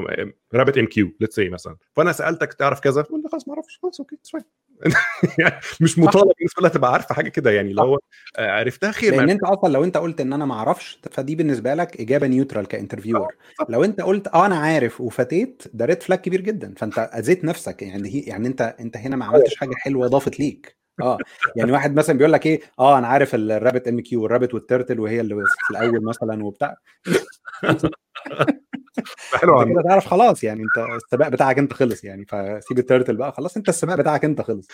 RabbitMQ 0.54 1.12
let's 1.20 1.36
say 1.36 1.50
مثلا 1.50 1.76
فأنا 1.96 2.12
سألتك 2.12 2.54
تعرف 2.54 2.80
كذا 2.80 3.02
لي 3.02 3.30
خلاص 3.32 3.48
ما 3.48 3.54
أعرفش 3.54 3.80
خلاص 3.82 4.00
okay 4.00 4.16
it's 4.16 4.32
يعني 5.40 5.60
مش 5.82 6.00
مطالب 6.00 6.32
الناس 6.40 6.54
كلها 6.56 6.70
تبقى 6.70 6.92
عارفة 6.94 7.16
حاجة 7.16 7.30
كده 7.30 7.52
يعني 7.52 7.74
لو 7.74 7.84
هو 7.84 8.00
آه، 8.38 8.52
عرفتها 8.52 8.92
خير 8.92 9.16
لأن 9.16 9.30
أنت 9.30 9.44
أصلا 9.44 9.74
لو 9.74 9.84
أنت 9.84 9.98
قلت 9.98 10.22
إن 10.22 10.34
أنا 10.34 10.46
ما 10.46 10.54
أعرفش 10.54 11.00
فدي 11.12 11.36
بالنسبة 11.36 11.74
لك 11.74 12.02
إجابة 12.02 12.28
neutral 12.28 12.66
ك 12.68 12.73
interviewer. 12.73 13.36
لو 13.70 13.84
أنت 13.84 14.02
قلت 14.02 14.28
آه 14.28 14.46
أنا 14.46 14.56
عارف 14.56 15.02
وفتيت 15.02 15.64
ده 15.74 15.86
red 15.86 16.04
flag 16.04 16.20
كبير 16.20 16.42
جدا 16.42 16.74
فأنت 16.78 17.00
أذيت 17.00 17.46
نفسك 17.46 17.82
يعني 17.82 18.20
يعني 18.20 18.48
أنت 18.48 18.76
أنت 18.80 18.98
هنا 18.98 19.16
ما 19.16 19.26
عملتش 19.26 19.56
حاجة 19.56 19.74
حلوة 19.76 20.08
ضافت 20.08 20.40
ليك. 20.40 20.81
آه 21.02 21.18
يعني 21.56 21.72
واحد 21.72 21.96
مثلا 21.96 22.18
بيقول 22.18 22.34
لك 22.34 22.46
إيه 22.46 22.62
آه 22.80 22.98
أنا 22.98 23.08
عارف 23.08 23.36
ال 23.36 23.42
RabbitMQ 23.42 23.88
وال 23.88 24.00
rabbit 24.00 24.54
وال 24.54 24.65
turtle 24.65 25.00
وهي 25.00 25.22
اللي 25.22 25.36
في 25.36 25.72
الأول 25.72 26.04
مثلا 26.04 26.44
وبتاع. 26.46 26.76
حلو 29.34 29.66
كده 29.66 29.82
تعرف 29.82 30.06
خلاص 30.08 30.44
يعني 30.44 30.62
أنت 30.64 30.88
السباق 30.96 31.28
بتاعك 31.28 31.60
أنت 31.60 31.74
خلص 31.74 32.04
يعني 32.04 32.26
فسيب 32.26 32.80
ال 32.80 32.85
turtle 32.85 33.16
بقى 33.16 33.32
خلاص 33.32 33.58
أنت 33.58 33.70
السباق 33.70 33.96
بتاعك 33.96 34.26
أنت 34.26 34.42
خلص. 34.42 34.68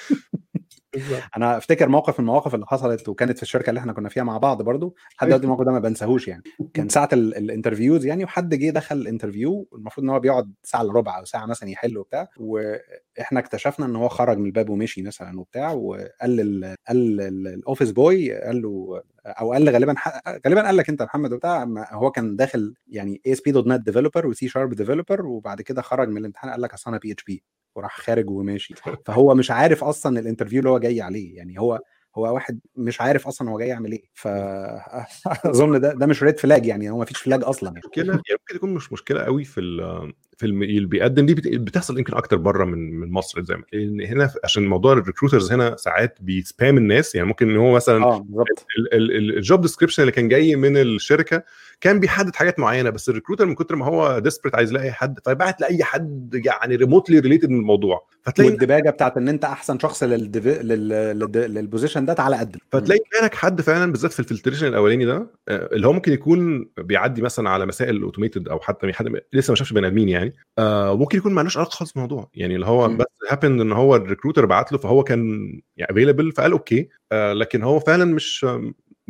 أنا 1.37 1.57
أفتكر 1.57 1.89
موقف 1.89 2.19
من 2.19 2.25
المواقف 2.25 2.55
اللي 2.55 2.65
حصلت 2.65 3.09
وكانت 3.09 3.37
في 3.37 3.43
الشركة 3.43 3.69
اللي 3.69 3.79
إحنا 3.79 3.93
كنا 3.93 4.09
فيها 4.09 4.23
مع 4.23 4.37
بعض 4.37 4.61
برضو 4.61 4.95
لحد 5.17 5.27
دلوقتي 5.27 5.43
الموقف 5.43 5.65
ده 5.65 5.71
ما 5.71 5.79
بنساهوش 5.79 6.27
يعني. 6.27 6.43
كان 6.73 6.89
ساعة 6.89 7.09
ال- 7.13 7.37
interviews 7.37 8.05
يعني 8.05 8.23
وحد 8.23 8.55
جه 8.55 8.69
دخل 8.69 8.95
ال 8.95 9.02
interview 9.02 9.67
المفروض 9.73 10.03
إن 10.05 10.09
هو 10.09 10.19
بيقعد 10.19 10.53
ساعة 10.63 10.81
إلا 10.81 10.93
ربع 10.93 11.19
أو 11.19 11.25
ساعة 11.25 11.45
مثلا 11.45 11.69
يحل 11.69 11.97
وبتاع 11.97 12.27
وإحنا 12.37 13.39
اكتشفنا 13.39 13.85
إن 13.85 13.95
هو 13.95 14.07
خرج 14.09 14.37
من 14.37 14.45
الباب 14.45 14.69
ومشي 14.69 15.01
مثلا 15.01 15.39
وبتاع 15.39 15.71
وقال 15.71 16.35
لل... 16.35 16.75
قال 16.87 17.21
ال 17.47 17.54
office 17.54 17.91
boy 17.91 18.33
قال 18.41 18.61
له 18.61 19.01
أو 19.25 19.53
قال 19.53 19.69
غالبا 19.69 19.93
ح... 19.97 20.21
غالبا 20.45 20.65
قال 20.65 20.77
لك 20.77 20.89
أنت 20.89 21.01
محمد 21.03 21.33
وبتاع 21.33 21.63
هو 21.91 22.11
كان 22.11 22.35
داخل 22.35 22.73
يعني 22.87 23.21
اي 23.25 23.31
اس 23.33 23.41
بي 23.41 23.51
دوت 23.51 23.67
نت 23.67 23.81
ديفلوبر 23.85 24.27
وسي 24.27 24.47
شارب 24.47 24.73
ديفلوبر 24.73 25.25
وبعد 25.25 25.61
كده 25.61 25.81
خرج 25.81 26.09
من 26.09 26.17
الامتحان 26.17 26.51
قال 26.51 26.61
لك 26.61 26.73
أصل 26.73 26.91
أنا 26.91 26.99
PHP 26.99 27.43
وراح 27.77 27.99
خارج 27.99 28.29
وماشي. 28.29 28.73
فهو 29.05 29.35
مش 29.35 29.51
عارف 29.51 29.83
أصلا 29.83 30.19
ال 30.19 30.23
interview 30.23 30.59
اللي 30.59 30.69
هو 30.69 30.79
جاي 30.79 31.01
عليه. 31.01 31.37
يعني 31.37 31.59
هو 31.59 31.81
هو 32.15 32.33
واحد 32.33 32.59
مش 32.75 33.01
عارف 33.01 33.27
أصلا 33.27 33.49
هو 33.49 33.59
جاي 33.59 33.67
يعمل 33.67 33.91
إيه. 33.91 34.03
فأظن 34.13 35.79
ده 35.81 35.93
ده 35.93 36.05
مش 36.05 36.23
red 36.23 36.39
flag 36.39 36.65
يعني. 36.65 36.89
هو 36.89 36.97
ما 36.97 37.05
فيش 37.05 37.17
flag 37.17 37.43
أصلا 37.43 37.69
يعني. 37.69 37.81
مشكلة 37.85 38.05
يعني 38.05 38.21
ممكن 38.31 38.55
تكون 38.57 38.73
مش 38.73 38.93
مشكلة 38.93 39.21
قوي 39.21 39.43
في 39.43 39.59
ال 39.61 40.13
في 40.37 40.45
اللي 40.45 40.85
بيقدم 40.85 41.25
دي 41.25 41.33
بت- 41.33 41.47
بتحصل 41.47 41.97
يمكن 41.97 42.13
أكتر 42.13 42.37
بره 42.37 42.65
من 42.65 42.91
من 42.99 43.11
مصر 43.11 43.43
زي 43.43 43.55
ما 43.55 43.63
لأن 43.73 44.01
هنا 44.01 44.29
عشان 44.43 44.67
موضوع 44.67 44.93
ال 44.93 44.99
recruiters 44.99 45.51
هنا 45.51 45.75
ساعات 45.75 46.17
بي 46.21 46.40
spam 46.40 46.77
الناس. 46.77 47.15
يعني 47.15 47.27
ممكن 47.27 47.49
إن 47.49 47.57
هو 47.57 47.71
مثلا 47.75 48.03
آه 48.03 48.17
بالظبط. 48.19 48.65
ال 48.93 49.10
job 49.10 49.61
description 49.61 50.03
اللي 50.03 50.11
كان 50.11 50.27
جاي 50.27 50.55
من 50.55 50.77
الشركة 50.77 51.43
كان 51.81 51.99
بيحدد 51.99 52.35
حاجات 52.35 52.59
معينة 52.59 52.89
بس 52.89 53.09
ال 53.09 53.13
recruiter 53.13 53.45
من 53.45 53.55
كتر 53.55 53.75
ما 53.75 53.85
هو 53.85 54.19
desperate 54.19 54.55
عايز 54.55 54.71
يلاقي 54.71 54.91
حد 54.91 55.19
فبعت 55.25 55.61
لأي 55.61 55.83
حد 55.83 56.41
يعني 56.45 56.75
remotely 56.75 57.19
related 57.19 57.49
من 57.49 57.59
الموضوع. 57.59 58.07
فتلاقي 58.23 58.51
والدباجة 58.51 58.89
بتاعت 58.89 59.17
إن 59.17 59.29
أنت 59.29 59.45
أحسن 59.45 59.79
شخص 59.79 60.03
للدف... 60.03 60.47
لل... 60.47 60.89
لل... 60.89 61.53
لل 61.53 61.64
position 61.64 62.05
ده 62.05 62.15
على 62.19 62.35
قد. 62.35 62.57
فتلاقي 62.71 63.01
كانك 63.11 63.35
حد 63.35 63.61
فعلا 63.61 63.91
بالذات 63.91 64.11
في 64.11 64.19
ال 64.19 64.24
filtration 64.24 64.67
الأولاني 64.67 65.05
ده 65.05 65.31
آه، 65.47 65.69
اللي 65.73 65.87
هو 65.87 65.93
ممكن 65.93 66.13
يكون 66.13 66.69
بيعدي 66.77 67.21
مثلا 67.21 67.49
على 67.49 67.65
مسائل 67.65 68.01
automated 68.01 68.47
أو 68.47 68.59
حتى 68.59 68.93
حد 68.93 69.21
لسه 69.33 69.51
ما 69.51 69.55
شافش 69.55 69.73
بني 69.73 69.87
آدمين 69.87 70.09
يعني 70.09 70.35
آه 70.59 70.97
ممكن 70.97 71.17
يكون 71.17 71.33
مالوش 71.33 71.57
علاقة 71.57 71.71
خالص 71.71 71.93
بالموضوع. 71.93 72.29
يعني 72.33 72.55
اللي 72.55 72.65
هو. 72.65 72.87
بس 72.87 73.05
happen 73.29 73.61
إن 73.61 73.71
هو 73.71 73.95
ال 73.95 74.00
recruiter 74.00 74.45
بعت 74.45 74.71
له 74.71 74.77
فهو 74.77 75.03
كان 75.03 75.51
يعني 75.77 75.91
available 75.91 76.31
فقال 76.31 76.51
okay 76.51 76.89
آه 77.11 77.33
لكن 77.33 77.63
هو 77.63 77.79
فعلا 77.79 78.05
مش 78.05 78.45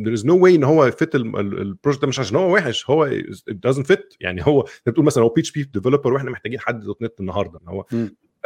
there 0.01 0.13
is 0.19 0.23
no 0.23 0.33
way 0.43 0.55
إن 0.55 0.63
هو 0.63 0.85
ي 0.85 0.93
fit 0.93 1.15
ال 1.15 1.26
project 1.26 2.01
ده 2.01 2.07
مش 2.07 2.19
عشان 2.19 2.35
هو 2.35 2.53
وحش. 2.53 2.89
هو 2.89 3.09
it 3.49 3.53
doesn't 3.69 3.83
fit. 3.93 4.17
يعني 4.21 4.47
هو 4.47 4.61
أنت 4.61 4.89
بتقول 4.89 5.05
مثلا 5.05 5.23
هو 5.23 5.29
PHP 5.29 5.41
developer 5.41 6.13
وإحنا 6.13 6.31
محتاجين 6.31 6.59
حد 6.59 6.79
.NET 6.79 7.19
النهارده. 7.19 7.59
هو. 7.67 7.85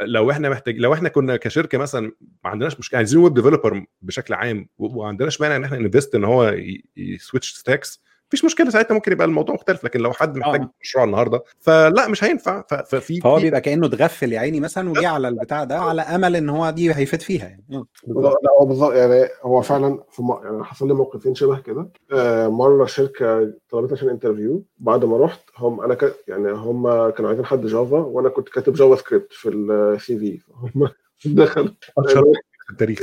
لو 0.01 0.31
إحنا 0.31 0.49
محتاج 0.49 0.77
لو 0.79 0.93
إحنا 0.93 1.09
كنا 1.09 1.35
كشركة 1.35 1.77
مثلا 1.77 2.11
ما 2.43 2.49
عندناش 2.49 2.79
مشكلة 2.79 2.97
عايزين 2.97 3.19
web 3.19 3.33
developer 3.33 3.85
بشكل 4.01 4.33
عام 4.33 4.67
وما 4.77 5.07
عندناش 5.07 5.41
مانع 5.41 5.55
إن 5.55 5.63
إحنا 5.63 5.77
invest 5.77 6.15
إن 6.15 6.23
هو 6.23 6.55
ي 6.97 7.05
switch 7.05 7.53
stacks 7.53 8.01
مفيش 8.31 8.45
مشكلة 8.45 8.69
ساعتها 8.69 8.93
ممكن 8.95 9.11
يبقى 9.11 9.27
الموضوع 9.27 9.55
مختلف 9.55 9.83
لكن 9.83 9.99
لو 9.99 10.11
حد 10.13 10.37
محتاج 10.37 10.61
آه. 10.61 10.71
مشروع 10.81 11.03
النهارده 11.05 11.43
فلا 11.59 12.07
مش 12.07 12.23
هينفع. 12.23 12.61
ففي 12.85 13.21
فهو 13.21 13.37
في- 13.37 13.43
بيبقى 13.43 13.61
كأنه 13.61 13.87
اتغفل 13.87 14.33
يا 14.33 14.39
عيني 14.39 14.59
مثلا 14.59 14.89
وجه 14.89 15.07
على 15.09 15.27
البتاع 15.27 15.63
ده 15.63 15.79
على 15.79 16.01
أمل 16.01 16.35
إن 16.35 16.49
هو 16.49 16.69
دي 16.69 16.93
هيفيد 16.95 17.21
فيها 17.21 17.45
يعني. 17.47 17.63
آه. 17.73 17.85
لا 18.07 18.33
هو 18.61 18.65
بالظبط 18.65 18.93
يعني 18.93 19.27
هو 19.43 19.61
فعلا 19.61 20.03
في 20.11 20.21
م... 20.23 20.31
يعني 20.43 20.63
حصل 20.63 20.87
لي 20.87 20.93
موقفين 20.93 21.35
شبه 21.35 21.59
كده. 21.59 21.89
آه 22.13 22.47
مرة 22.47 22.85
شركة 22.85 23.53
طلبتني 23.69 23.97
عشان 23.97 24.09
interview 24.09 24.63
بعد 24.77 25.05
ما 25.05 25.17
رحت 25.17 25.41
هم 25.57 25.81
أنا 25.81 25.93
ك... 25.93 26.15
يعني 26.27 26.51
هم 26.51 27.09
كانوا 27.09 27.29
عايزين 27.29 27.45
حد 27.45 27.65
Java 27.65 27.97
وأنا 27.99 28.29
كنت 28.29 28.49
كاتب 28.49 28.73
JavaScript 28.73 29.33
في 29.33 29.49
ال 29.49 30.17
CV 30.19 30.37
فهم 30.37 30.89
دخلوا. 31.25 31.67
اشهر 31.97 32.23
في 32.71 32.83
التاريخ 32.83 32.99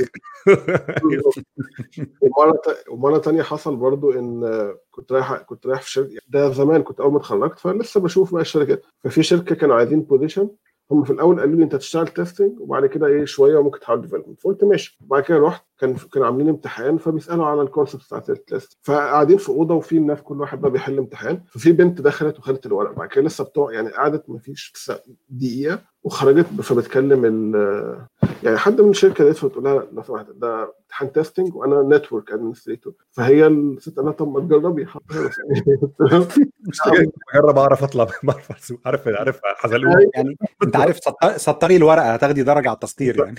ومرة. 2.23 2.61
ومرة 2.91 3.19
تانية 3.19 3.43
حصل 3.43 3.77
برضو 3.77 4.13
إن 4.13 4.75
كنت 4.91 5.13
رايح 5.13 5.37
كنت 5.37 5.67
رايح 5.67 5.83
في 5.83 5.91
شركة 5.91 6.19
ده 6.29 6.51
زمان 6.51 6.83
كنت 6.83 7.01
أول 7.01 7.13
ما 7.13 7.19
اتخرجت 7.19 7.59
فلسه 7.59 8.01
بشوف 8.01 8.33
بقى 8.33 8.43
الشركات 8.43 8.87
ففي 9.05 9.23
شركة 9.23 9.55
كانوا 9.55 9.77
عايزين 9.77 10.03
position 10.03 10.51
هم 10.91 11.05
في 11.05 11.11
الأول 11.13 11.41
قالوا 11.41 11.57
لي 11.57 11.65
أنت 11.65 11.77
تشتغل 11.77 12.09
testing 12.09 12.61
وبعد 12.61 12.87
كده 12.87 13.07
إيه 13.07 13.25
شوية 13.25 13.57
وممكن 13.57 13.81
تحاول 13.81 14.01
development 14.01 14.41
فقلت 14.41 14.65
ماشي. 14.65 14.99
وبعد 15.05 15.23
كده 15.23 15.39
رحت 15.39 15.65
كان 15.79 15.95
كانوا 16.13 16.27
عاملين 16.27 16.49
امتحان 16.49 16.99
فبيسألوا 16.99 17.47
على 17.47 17.63
ال 17.63 17.68
concept 17.68 18.05
بتاعت 18.05 18.31
ال 18.31 18.40
test 18.40 18.79
فقاعدين 18.83 19.39
في 19.39 19.49
أوضة 19.49 19.75
وفي 19.75 19.97
الناس 19.97 20.21
كل 20.23 20.41
واحد 20.41 20.61
بقى 20.61 20.71
بيحل 20.71 20.99
امتحان. 20.99 21.41
ففي 21.53 21.73
بنت 21.73 22.01
دخلت 22.01 22.39
وخدت 22.39 22.67
الورق. 22.67 22.93
بعد 22.93 23.09
كده 23.09 23.25
لسه 23.25 23.45
بتوع 23.45 23.73
يعني 23.73 23.89
قعدت 23.89 24.31
ما 24.31 24.39
فيش 24.39 24.91
دقيقة 25.29 25.79
وخرجت 26.03 26.47
فبتكلم 26.47 27.25
ال 27.25 27.55
يعني 28.45 28.57
حد 28.59 28.81
من 28.81 28.91
الشركة 28.91 29.25
ديت 29.25 29.37
فبتقول 29.37 29.65
لها 29.65 29.87
لو 29.93 30.03
سمحت 30.03 30.27
ده 30.37 30.73
امتحان 30.83 31.13
testing 31.13 31.55
وأنا 31.57 31.97
network 31.97 32.33
administrator 32.33 32.93
فهي 33.11 33.47
الست 33.47 33.97
قال 33.97 34.05
لها 34.05 34.13
طب 34.13 34.29
ما 34.33 34.41
تجربي. 34.41 34.87
يعني 36.95 37.11
بجرب 37.35 37.59
أعرف 37.59 37.83
أطلع 37.85 38.05
بعرف. 38.23 38.73
عارف 38.87 39.09
عارف 39.09 39.41
حزلقوم. 39.45 40.11
يعني 40.15 40.37
أنت 40.63 40.77
عارف 40.77 40.97
سط- 40.99 41.37
سطري 41.37 41.77
الورقة 41.77 42.15
هتاخدي 42.15 42.43
درجة 42.43 42.69
على 42.69 42.75
التسطير 42.75 43.25
يعني. 43.25 43.39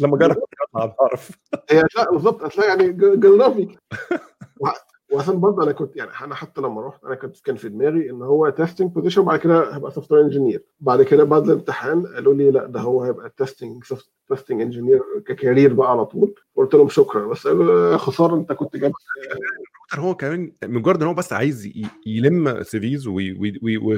لما 0.00 0.16
اجرب 0.16 0.36
اطلع 0.62 0.94
بعرف 1.00 1.30
هي 1.70 1.84
لا 1.96 2.10
بالظبط 2.10 2.42
هتلاقي 2.42 2.68
يعني 2.68 2.92
ج- 2.92 3.20
جربي 3.20 3.78
واصلا 5.12 5.36
برضه 5.38 5.62
أنا 5.62 5.72
كنت 5.72 5.96
يعني 5.96 6.10
أنا 6.24 6.34
حتى 6.34 6.60
لما 6.60 6.86
رحت 6.86 7.04
أنا 7.04 7.14
كنت 7.14 7.40
كان 7.40 7.56
في 7.56 7.68
دماغي 7.68 8.10
إن 8.10 8.22
هو 8.22 8.48
testing 8.48 8.92
position 8.92 9.20
وبعد 9.20 9.38
كده 9.38 9.70
هبقى 9.74 9.90
software 9.90 10.22
engineer 10.22 10.64
بعد 10.80 11.02
كده 11.02 11.24
بعد 11.24 11.44
الامتحان 11.44 12.06
قالوا 12.06 12.34
لي 12.34 12.50
لا 12.50 12.66
ده 12.66 12.80
هو 12.80 13.02
هيبقى 13.02 13.32
testing 13.36 13.84
testing 14.28 14.62
engineer 14.62 15.00
ك 15.26 15.33
career 15.33 15.74
بقى 15.74 15.90
على 15.90 16.06
طول. 16.06 16.34
قلت 16.56 16.74
لهم 16.74 16.88
شكرا. 16.88 17.26
بس 17.26 17.46
قالوا 17.46 17.92
يا 17.92 17.96
خسارة 17.96 18.34
أنت 18.34 18.52
كنت 18.52 18.76
جايب 18.76 18.92
هو 19.94 20.14
كمان 20.14 20.52
مجرد 20.64 21.02
إن 21.02 21.08
هو 21.08 21.14
بس 21.14 21.32
عايز 21.32 21.72
يلم 22.06 22.62
CVs 22.62 23.06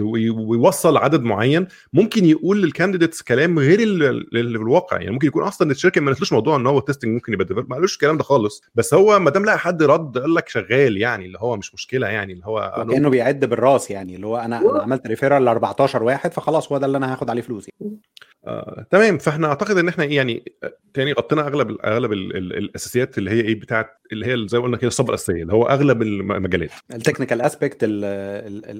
ويوصل 0.08 0.96
عدد 0.96 1.22
معين 1.22 1.66
ممكن 1.92 2.24
يقول 2.24 2.62
لل 2.62 2.72
candidates 2.72 3.22
كلام 3.22 3.58
غير 3.58 3.80
ال- 3.80 4.02
ال- 4.02 4.36
اللي 4.36 4.58
في 4.58 4.64
الواقع. 4.64 4.96
يعني 5.00 5.10
ممكن 5.10 5.26
يكون 5.26 5.42
أصلا 5.42 5.70
الشركة 5.70 6.00
ما 6.00 6.06
قالتلوش 6.06 6.32
موضوع 6.32 6.56
إن 6.56 6.66
هو 6.66 6.80
testing 6.80 7.14
ممكن 7.14 7.32
يبقى 7.32 7.46
develop- 7.46 7.68
ما 7.68 7.74
قالوش 7.74 7.94
الكلام 7.94 8.16
ده 8.16 8.22
خالص. 8.24 8.62
بس 8.74 8.94
هو 8.94 9.18
ما 9.18 9.30
دام 9.30 9.44
لقى 9.44 9.58
حد 9.58 9.82
رد 9.82 10.18
قال 10.18 10.34
لك 10.34 10.48
شغال 10.48 10.96
يعني 10.96 11.26
اللي 11.26 11.38
هو 11.40 11.56
مش 11.56 11.74
مشكلة 11.74 12.06
يعني 12.08 12.32
اللي 12.32 12.46
هو 12.46 12.84
كأنه 12.94 13.08
بيعد 13.10 13.44
بالراس 13.44 13.90
يعني 13.90 14.16
اللي 14.16 14.26
هو 14.26 14.36
أنا 14.36 14.58
أنا 14.60 14.82
عملت 14.82 15.06
referral 15.06 15.44
ل 15.44 15.48
14 15.48 16.02
واحد 16.02 16.32
فخلاص 16.32 16.72
هو 16.72 16.78
ده 16.78 16.86
اللي 16.86 16.98
أنا 16.98 17.12
هاخد 17.12 17.30
عليه 17.30 17.42
فلوس 17.42 17.66
يعني. 17.80 18.00
آه، 18.46 18.86
تمام. 18.90 19.18
فإحنا 19.18 19.46
أعتقد 19.48 19.78
إن 19.78 19.88
إحنا 19.88 20.04
إيه 20.04 20.16
يعني 20.16 20.44
آه، 20.64 20.72
تاني 20.94 21.12
غطينا 21.12 21.46
أغلب 21.46 21.76
أغلب 21.84 22.12
ال- 22.12 22.36
ال- 22.36 22.56
الأساسيات 22.56 23.18
اللي 23.18 23.30
هي 23.30 23.40
إيه 23.40 23.60
بتاعت 23.60 23.86
اللي 24.12 24.26
هي 24.26 24.48
زي 24.48 24.58
ما 24.58 24.64
قلنا 24.64 24.76
كده 24.76 24.88
الصفه 24.88 25.08
الاساسيه 25.08 25.42
اللي 25.42 25.52
هو 25.52 25.64
أغلب 25.80 26.02
المجالات. 26.02 26.70
التكنيكال 26.94 27.40
اسبكت 27.42 27.84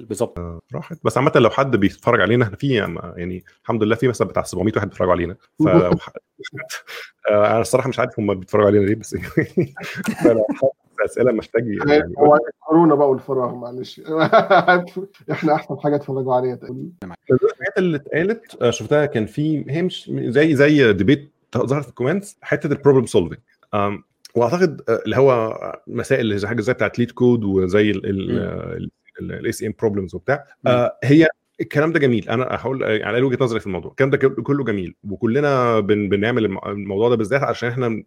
بالظبط. 0.07 0.39
راحت. 0.75 0.97
بس 1.03 1.17
عامة 1.17 1.31
لو 1.35 1.49
حد 1.49 1.75
بيتفرج 1.75 2.21
علينا 2.21 2.45
إحنا 2.45 2.55
في 2.57 2.73
يعني 3.17 3.43
الحمد 3.63 3.83
لله 3.83 3.95
في 3.95 4.07
مثلا 4.07 4.27
بتاع 4.27 4.43
700 4.43 4.73
واحد 4.75 4.87
بيتفرجوا 4.89 5.13
علينا. 5.13 5.35
فلو 5.59 5.97
ح- 5.97 6.09
آه، 7.31 7.47
أنا 7.51 7.61
الصراحة 7.61 7.89
مش 7.89 7.99
عارف 7.99 8.19
هم 8.19 8.33
بيتفرجوا 8.33 8.67
علينا 8.67 8.85
ليه 8.85 8.95
بس 8.95 9.15
فلو 10.23 10.45
حد 10.49 10.69
في 10.97 11.05
أسئلة 11.05 11.31
محتاج 11.31 11.63
يعني 11.89 12.13
هو 12.17 12.39
كورونا 12.59 12.95
بقى 12.95 13.09
والفراغ 13.09 13.55
معلش. 13.55 13.99
إحنا 15.31 15.55
أحسن 15.55 15.77
حاجة 15.79 15.95
اتفرجوا 15.95 16.35
عليها 16.35 16.55
تقريبا. 16.55 16.89
الحاجات 17.31 17.77
اللي 17.77 17.97
اتقالت 17.97 18.61
آه، 18.61 18.71
شفتها 18.71 19.05
كان 19.05 19.25
في 19.25 19.65
هي 19.69 19.81
مش 19.81 20.11
زي 20.15 20.55
زي 20.55 20.93
debate 20.93 21.31
ظهرت 21.57 21.83
في 21.83 21.89
ال 21.89 21.94
comments 21.94 22.37
حتة 22.41 22.67
ال 22.67 22.72
problem 22.72 23.05
solving 23.05 23.39
وأعتقد 24.35 24.81
آه، 24.89 25.01
اللي 25.05 25.17
هو 25.17 25.57
مسائل 25.87 26.21
اللي 26.21 26.37
زي 26.37 26.47
حاجة 26.47 26.61
زي 26.61 26.73
بتاعت 26.73 26.99
LeetCode 26.99 27.43
وزي 27.43 27.91
ال 29.21 29.51
ACM 29.51 29.73
problems 29.79 30.15
وبتاع 30.15 30.45
آه، 30.67 30.97
هي 31.03 31.27
الكلام 31.61 31.91
ده 31.91 31.99
جميل. 31.99 32.29
أنا 32.29 32.47
هقول 32.51 32.83
آه، 32.83 33.05
على 33.05 33.21
وجهة 33.21 33.37
نظري 33.41 33.59
في 33.59 33.67
الموضوع. 33.67 33.91
الكلام 33.91 34.09
ده 34.09 34.17
كله 34.17 34.63
جميل. 34.63 34.95
وكلنا 35.09 35.79
بن 35.79 36.09
بنعمل 36.09 36.45
الم- 36.45 36.57
الموضوع 36.67 37.09
ده 37.09 37.15
بالذات 37.15 37.43
عشان 37.43 37.69
إحنا 37.69 38.03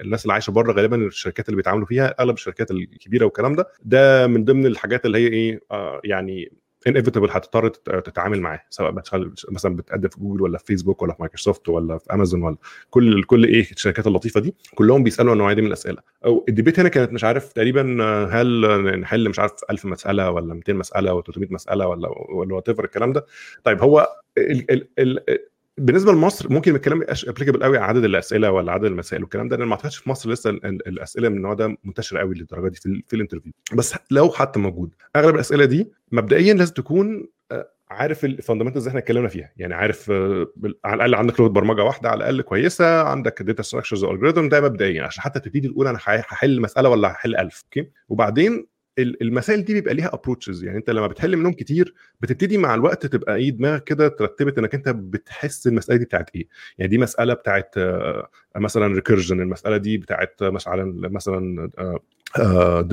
الناس 0.00 0.22
اللي 0.22 0.32
عايشة 0.32 0.50
بره 0.50 0.72
غالبا 0.72 0.96
الشركات 0.96 1.48
اللي 1.48 1.56
بيتعاملوا 1.56 1.86
فيها 1.86 2.14
أغلب 2.20 2.34
الشركات 2.34 2.70
الكبيرة 2.70 3.24
والكلام 3.24 3.54
ده. 3.54 3.66
ده 3.84 4.26
من 4.26 4.44
ضمن 4.44 4.66
الحاجات 4.66 5.06
اللي 5.06 5.18
هي 5.18 5.26
إيه 5.28 5.60
آه 5.70 6.00
يعني 6.04 6.52
inevitable 6.86 7.28
هتضطر 7.30 7.68
تت- 7.68 7.90
تتعامل 8.06 8.40
معاه 8.40 8.60
سواء 8.70 8.90
بتشتغل 8.90 9.34
مثلا 9.50 9.76
بتقدم 9.76 10.08
في 10.08 10.20
جوجل 10.20 10.42
ولا 10.42 10.58
في 10.58 10.64
فيسبوك 10.66 11.02
ولا 11.02 11.12
في 11.12 11.16
مايكروسوفت 11.22 11.68
ولا 11.68 11.98
في 11.98 12.14
أمازون 12.14 12.42
ولا 12.42 12.56
كل 12.90 13.22
كل 13.22 13.44
إيه 13.44 13.70
الشركات 13.70 14.06
اللطيفة 14.06 14.40
دي 14.40 14.54
كلهم 14.74 15.04
بيسألوا 15.04 15.32
النوعيه 15.32 15.54
دي 15.54 15.60
من 15.60 15.66
الأسئلة. 15.68 15.98
أو 16.24 16.44
ال 16.48 16.53
debate 16.53 16.80
هنا 16.80 16.88
كانت 16.88 17.12
مش 17.12 17.24
عارف 17.24 17.52
تقريبا 17.52 18.04
هل 18.30 18.60
نحل 19.00 19.28
مش 19.28 19.38
عارف 19.38 19.52
1000 19.70 19.86
مسألة 19.86 20.30
ولا 20.30 20.54
200 20.54 20.72
مسألة 20.72 21.12
ولا 21.14 21.22
300 21.22 21.48
مسألة 21.50 21.86
ولا 21.86 22.08
ولا 22.30 22.62
الكلام 22.84 23.12
ده. 23.12 23.26
طيب 23.64 23.82
هو 23.82 24.08
ال 24.38 24.70
ال 24.70 24.88
ال 24.98 25.38
بالنسبة 25.78 26.12
لمصر 26.12 26.52
ممكن 26.52 26.74
الكلام 26.74 27.02
يبقاش 27.02 27.28
applicable 27.28 27.62
قوي 27.62 27.78
على 27.78 27.86
عدد 27.86 28.04
الأسئلة 28.04 28.50
ولا 28.50 28.72
عدد 28.72 28.84
المسائل 28.84 29.22
والكلام 29.22 29.48
ده 29.48 29.56
لأن 29.56 29.68
ما 29.68 29.74
أعتقدش 29.74 29.96
في 29.96 30.10
مصر 30.10 30.30
لسه 30.30 30.50
ال- 30.50 30.66
ال- 30.66 30.88
الأسئلة 30.88 31.28
من 31.28 31.36
النوع 31.36 31.54
ده 31.54 31.76
منتشرة 31.84 32.18
قوي 32.18 32.34
للدرجة 32.34 32.68
دي 32.68 32.76
في, 32.76 32.86
ال- 32.86 33.02
في 33.06 33.16
ال 33.16 33.20
interview 33.20 33.52
بس 33.74 33.94
لو 34.10 34.30
حتى 34.30 34.58
موجود 34.60 34.94
أغلب 35.16 35.34
الأسئلة 35.34 35.64
دي 35.64 35.92
مبدئيا 36.12 36.54
لازم 36.54 36.74
تكون 36.74 37.26
آه، 37.52 37.68
عارف 37.90 38.24
ال 38.24 38.28
fundamentals 38.28 38.82
اللي 38.82 38.88
إحنا 38.88 39.00
اتكلمنا 39.00 39.28
فيها. 39.28 39.52
يعني 39.56 39.74
عارف 39.74 40.10
آه، 40.10 40.46
على 40.84 40.94
الأقل 40.94 41.14
عندك 41.14 41.40
لغه 41.40 41.48
برمجة 41.48 41.84
واحدة 41.84 42.08
على 42.10 42.18
الأقل 42.18 42.42
كويسة 42.42 43.02
عندك 43.02 43.42
data 43.42 43.62
structures 43.62 44.04
و 44.04 44.08
algorithm 44.08 44.48
ده 44.48 44.60
مبدئيا 44.60 45.02
عشان 45.02 45.22
حتى 45.22 45.40
تبتدي 45.40 45.68
تقول 45.68 45.86
أنا 45.86 45.98
هح- 45.98 46.32
هحل 46.32 46.60
مسألة 46.60 46.88
ولا 46.88 47.08
هحل 47.08 47.36
1000 47.36 47.62
okay؟ 47.64 47.90
وبعدين 48.08 48.66
المسائل 48.98 49.64
دي 49.64 49.74
بيبقى 49.74 49.94
ليها 49.94 50.14
approaches 50.14 50.64
يعني 50.64 50.78
انت 50.78 50.90
لما 50.90 51.06
بتحل 51.06 51.36
منهم 51.36 51.52
كتير 51.52 51.94
بتبتدي 52.20 52.58
مع 52.58 52.74
الوقت 52.74 53.06
تبقى 53.06 53.36
إيه 53.36 53.50
دماغك 53.50 53.84
كده 53.84 54.08
ترتبت 54.08 54.58
انك 54.58 54.74
انت 54.74 54.88
بتحس 54.88 55.66
المسألة 55.66 55.98
دي 55.98 56.04
بتاعت 56.04 56.30
إيه. 56.36 56.48
يعني 56.78 56.90
دي 56.90 56.98
مسألة 56.98 57.34
بتاعت 57.34 57.74
آه، 57.78 58.30
مثلا 58.56 58.86
recursion 58.94 59.40
المسألة 59.40 59.76
دي 59.76 59.98
بتاعت 59.98 60.34
مثلا 60.42 61.08
مثلا 61.08 61.70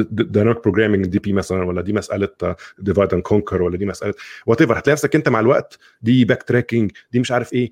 dynamic 0.09 0.63
programming 0.63 1.05
DP 1.05 1.33
مثلا 1.33 1.63
ولا 1.63 1.81
دي 1.81 1.93
مسألة 1.93 2.29
divide 2.79 3.13
and 3.13 3.21
conquer 3.23 3.61
ولا 3.61 3.77
دي 3.77 3.85
مسألة 3.85 4.13
whatever 4.45 4.79
هتلاقي 4.79 4.93
نفسك 4.93 5.15
أنت 5.15 5.29
مع 5.29 5.39
الوقت 5.39 5.77
دي 6.01 6.25
backtracking 6.25 6.91
دي 7.11 7.19
مش 7.19 7.31
عارف 7.31 7.53
إيه. 7.53 7.71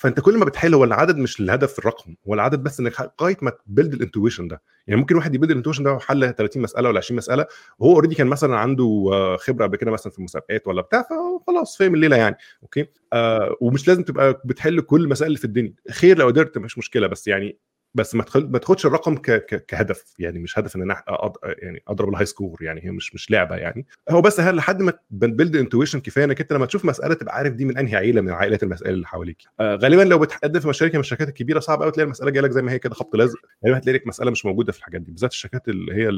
فأنت 0.00 0.20
كل 0.20 0.38
ما 0.38 0.44
بتحل 0.44 0.74
هو 0.74 0.84
العدد 0.84 1.16
مش 1.16 1.40
الهدف 1.40 1.78
الرقم 1.78 2.14
هو 2.28 2.34
العدد 2.34 2.62
بس 2.62 2.80
إنك 2.80 3.12
لغاية 3.20 3.36
ما 3.42 3.50
ت 3.50 3.57
build 3.57 3.94
ال 3.94 3.99
intuition 3.99 4.48
ده. 4.48 4.62
يعني 4.86 5.00
ممكن 5.00 5.16
واحد 5.16 5.34
ي 5.34 5.37
build 5.37 5.50
ال 5.50 5.53
intuition 5.53 5.84
ده 5.84 5.92
وحل 5.92 6.34
30 6.34 6.62
مسألة 6.62 6.88
ولا 6.88 6.98
20 6.98 7.16
مسألة 7.16 7.46
وهو 7.78 7.92
already 7.92 8.14
كان 8.14 8.26
مثلا 8.26 8.56
عنده 8.56 9.10
آه، 9.12 9.36
خبرة 9.36 9.66
قبل 9.66 9.76
كده 9.76 9.90
مثلا 9.90 10.12
في 10.12 10.18
المسابقات 10.18 10.66
ولا 10.66 10.82
بتاع 10.82 11.02
فخلاص 11.02 11.76
فاهم 11.78 11.94
الليلة 11.94 12.16
يعني. 12.16 12.36
okay 12.62 12.86
آه 13.12 13.56
ومش 13.60 13.88
لازم 13.88 14.02
تبقى 14.02 14.42
بتحل 14.44 14.80
كل 14.80 15.00
المسائل 15.04 15.26
اللي 15.28 15.38
في 15.38 15.44
الدنيا. 15.44 15.72
خير 15.90 16.18
لو 16.18 16.26
قدرت 16.26 16.58
مش 16.58 16.78
مشكلة 16.78 17.06
بس 17.06 17.28
يعني 17.28 17.58
بس 17.96 18.14
ما. 18.14 18.24
ما 18.36 18.58
تاخدش 18.58 18.86
الرقم 18.86 19.16
ك... 19.16 19.30
ك... 19.30 19.66
كهدف 19.66 20.04
يعني 20.18 20.38
مش 20.38 20.58
هدف 20.58 20.76
إن 20.76 20.82
أنا 20.82 21.02
أض... 21.08 21.36
يعني 21.44 21.82
أضرب 21.88 22.08
ال 22.08 22.26
high 22.26 22.40
score 22.40 22.58
يعني 22.62 22.84
هي 22.84 22.90
مش 22.90 23.14
مش 23.14 23.30
لعبة 23.30 23.56
يعني. 23.56 23.86
هو 24.10 24.20
بس 24.20 24.40
هل 24.40 24.56
لحد 24.56 24.82
ما 24.82 24.92
بن 25.10 25.23
build 25.23 25.56
intuition 25.56 26.00
كفاية 26.00 26.24
إنك 26.24 26.40
أنت 26.40 26.52
لما 26.52 26.66
تشوف 26.66 26.84
مسألة 26.84 27.14
تبقى 27.14 27.34
عارف 27.36 27.52
دي 27.54 27.64
من 27.64 27.78
أنهي 27.78 27.96
عيلة 27.96 28.20
من 28.20 28.30
عائلات 28.30 28.62
المسائل 28.62 28.94
اللي 28.94 29.06
حواليك. 29.06 29.42
آه 29.60 29.74
غالبا 29.76 30.02
لو 30.02 30.18
بتقدم 30.18 30.60
في 30.60 30.72
شركه 30.72 30.94
من 30.94 31.00
الشركات 31.00 31.28
الكبيرة 31.28 31.60
صعب 31.60 31.82
قوي 31.82 31.90
تلاقي 31.92 32.04
المسألة 32.04 32.30
جاية 32.30 32.42
لك 32.42 32.50
زي 32.50 32.62
ما 32.62 32.72
هي 32.72 32.78
كده 32.78 32.94
خبط 32.94 33.16
لازق 33.16 33.38
غالبا 33.64 33.78
هتلاقي 33.78 33.98
لك 33.98 34.06
مسألة 34.06 34.30
مش 34.30 34.46
موجودة 34.46 34.72
في 34.72 34.78
الحاجات 34.78 35.00
دي 35.00 35.10
بالذات 35.12 35.30
الشركات 35.30 35.68
اللي 35.68 35.94
هي 35.94 36.10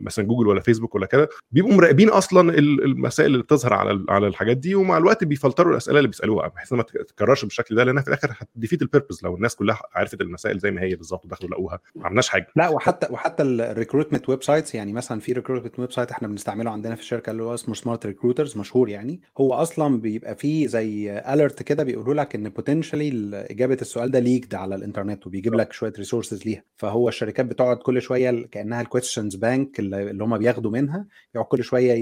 مثلا 0.00 0.24
جوجل 0.24 0.46
ولا 0.46 0.60
فيسبوك 0.60 0.94
ولا 0.94 1.06
كده 1.06 1.28
بيبقوا 1.52 1.72
مراقبين 1.74 2.08
أصلا 2.08 2.58
ال- 2.58 2.84
المسائل 2.84 3.30
اللي 3.32 3.42
بتظهر 3.42 3.74
على 3.74 4.04
على 4.08 4.26
الحاجات 4.26 4.56
دي 4.56 4.74
ومع 4.74 4.98
الوقت 4.98 5.24
بيفلتروا 5.24 5.72
الأسئلة 5.72 5.98
اللي 5.98 6.08
بيسألوها 6.08 6.48
بحيث 6.48 6.72
ما 6.72 6.82
تتكررش 6.82 7.44
بالشكل 7.44 7.74
ده 7.74 7.84
لأنها 7.84 8.02
في 8.02 8.08
الآخر 8.08 8.34
هت 8.38 8.49
defeat 8.49 8.82
ال 8.82 8.87
purpose 8.87 9.20
لو 9.24 9.34
الناس 9.36 9.56
كلها 9.56 9.80
عرفت 9.94 10.20
المسائل 10.20 10.58
زي 10.58 10.70
ما 10.70 10.82
هي 10.82 10.94
بالظبط. 10.94 11.25
ودخلوا 11.26 11.50
لقوها. 11.50 11.80
ما 11.94 12.06
عملناش 12.06 12.28
حاجة. 12.28 12.46
لا 12.56 12.68
وحتى 12.68 13.06
وحتى 13.10 13.42
ال 13.42 14.28
recruitment 14.28 14.42
websites 14.42 14.74
يعني 14.74 14.92
مثلا 14.92 15.20
في 15.20 15.32
recruitment 15.32 15.78
website 15.78 16.10
إحنا 16.10 16.28
بنستعمله 16.28 16.70
عندنا 16.70 16.94
في 16.94 17.00
الشركة 17.00 17.30
اللي 17.30 17.42
هو 17.42 17.54
اسمه 17.54 17.74
SmartRecruiters 17.74 18.56
مشهور 18.58 18.88
يعني. 18.88 19.20
هو 19.38 19.54
أصلا 19.54 20.00
بيبقى 20.00 20.36
فيه 20.36 20.66
زي 20.66 21.18
alert 21.18 21.62
كده 21.62 21.84
بيقولوا 21.84 22.14
لك 22.14 22.34
إن 22.34 22.48
potentially 22.48 23.46
إجابة 23.50 23.78
السؤال 23.80 24.10
ده 24.10 24.18
leaked 24.18 24.54
على 24.54 24.74
الإنترنت 24.74 25.26
وبيجيب 25.26 25.54
لك 25.54 25.72
شوية 25.72 25.92
resources 25.98 26.46
ليها. 26.46 26.62
فهو 26.76 27.08
الشركات 27.08 27.46
بتقعد 27.46 27.76
كل 27.76 28.02
شوية 28.02 28.46
كأنها 28.46 28.80
ال 28.80 28.85
questions 28.85 29.34
bank 29.34 29.78
اللي 29.80 30.24
هم 30.24 30.38
بياخدوا 30.38 30.70
منها 30.70 31.06
يقعد 31.34 31.46
كل 31.46 31.64
شوية 31.64 31.92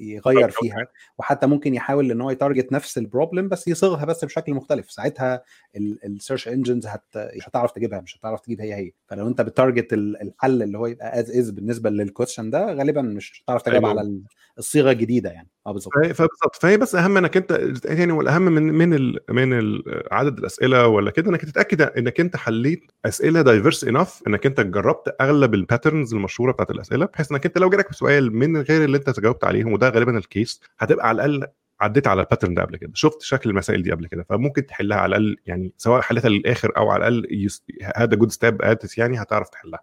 يغير 0.00 0.50
فيها. 0.50 0.86
وحتى 1.18 1.46
ممكن 1.46 1.74
يحاول 1.74 2.10
إن 2.10 2.20
هو 2.20 2.30
ي 2.30 2.36
target 2.36 2.72
نفس 2.72 2.98
ال 2.98 3.04
problem 3.04 3.48
بس 3.48 3.68
يصيغها 3.68 4.04
بس 4.04 4.24
بشكل 4.24 4.54
مختلف. 4.54 4.90
ساعتها 4.90 5.42
ال 5.76 5.86
search 5.86 6.48
engines 6.48 6.86
هت... 6.86 7.04
مش 7.16 7.48
هتعرف 7.48 7.72
تجيبها 7.72 8.00
مش 8.00 8.18
هتعرف 8.18 8.40
تجيب 8.40 8.60
هي 8.62 8.74
هي 8.74 8.90
فلو 9.06 9.28
انت 9.28 9.40
ب 9.40 9.47
target 9.47 9.92
ال- 9.92 10.22
الحل 10.22 10.62
اللي 10.62 10.78
هو 10.78 10.86
يبقى 10.86 11.20
as 11.20 11.30
is 11.30 11.50
بالنسبة 11.50 11.90
لل 11.90 12.02
question 12.02 12.50
ده 12.50 12.72
غالبا 12.74 13.02
مش 13.02 13.42
هتعرف 13.44 13.62
تجاوب 13.62 13.84
أيوة. 13.84 13.98
على 13.98 14.08
ال- 14.08 14.22
الصيغة 14.58 14.90
الجديدة 14.90 15.30
يعني. 15.30 15.48
آه 15.66 15.72
بالظبط. 15.72 15.94
فبالظبط. 15.94 16.56
فهي 16.62 16.76
بس 16.76 16.94
أهم 16.94 17.16
إنك 17.16 17.36
أنت 17.36 17.72
يعني 17.84 18.12
والأهم 18.12 18.42
من 18.42 18.62
من 18.62 18.94
ال 18.94 19.18
من 19.30 19.58
ال 19.58 19.82
عدد 20.12 20.38
الأسئلة 20.38 20.86
ولا 20.86 21.10
كده 21.10 21.30
إنك 21.30 21.44
تتأكد 21.44 21.82
إنك 21.82 22.20
أنت 22.20 22.36
حليت 22.36 22.92
أسئلة 23.04 23.42
diverse 23.42 23.84
enough 23.84 24.22
إنك 24.26 24.46
أنت 24.46 24.60
جربت 24.60 25.16
أغلب 25.20 25.54
ال 25.54 25.61
patterns 25.61 26.14
المشهورة 26.14 26.52
بتاعت 26.52 26.70
الأسئلة 26.70 27.06
بحيث 27.06 27.32
إنك 27.32 27.46
أنت 27.46 27.58
لو 27.58 27.70
جالك 27.70 27.92
سؤال 27.92 28.34
من 28.36 28.56
غير 28.56 28.84
اللي 28.84 28.96
أنت 28.96 29.20
جاوبت 29.20 29.44
عليهم 29.44 29.72
وده 29.72 29.88
غالبا 29.88 30.18
ال 30.18 30.26
case 30.26 30.60
هتبقى 30.78 31.08
على 31.08 31.24
الأقل 31.24 31.46
عديت 31.82 32.06
على 32.06 32.22
ال 32.22 32.26
pattern 32.26 32.54
ده 32.54 32.62
قبل 32.62 32.76
كده. 32.76 32.90
شفت 32.94 33.22
شكل 33.22 33.50
المسائل 33.50 33.82
دي 33.82 33.90
قبل 33.92 34.06
كده 34.06 34.22
فممكن 34.28 34.66
تحلها 34.66 34.98
على 34.98 35.16
الأقل 35.16 35.36
يعني 35.46 35.72
سواء 35.76 36.00
حلتها 36.00 36.28
للآخر 36.28 36.72
أو 36.76 36.90
على 36.90 37.08
الأقل 37.08 37.48
has 37.96 38.16
a 38.16 38.19
good 38.19 38.30
step 38.32 38.62
at 38.62 38.80
it 38.80 38.98
يعني 38.98 39.22
هتعرف 39.22 39.48
تحلها. 39.48 39.80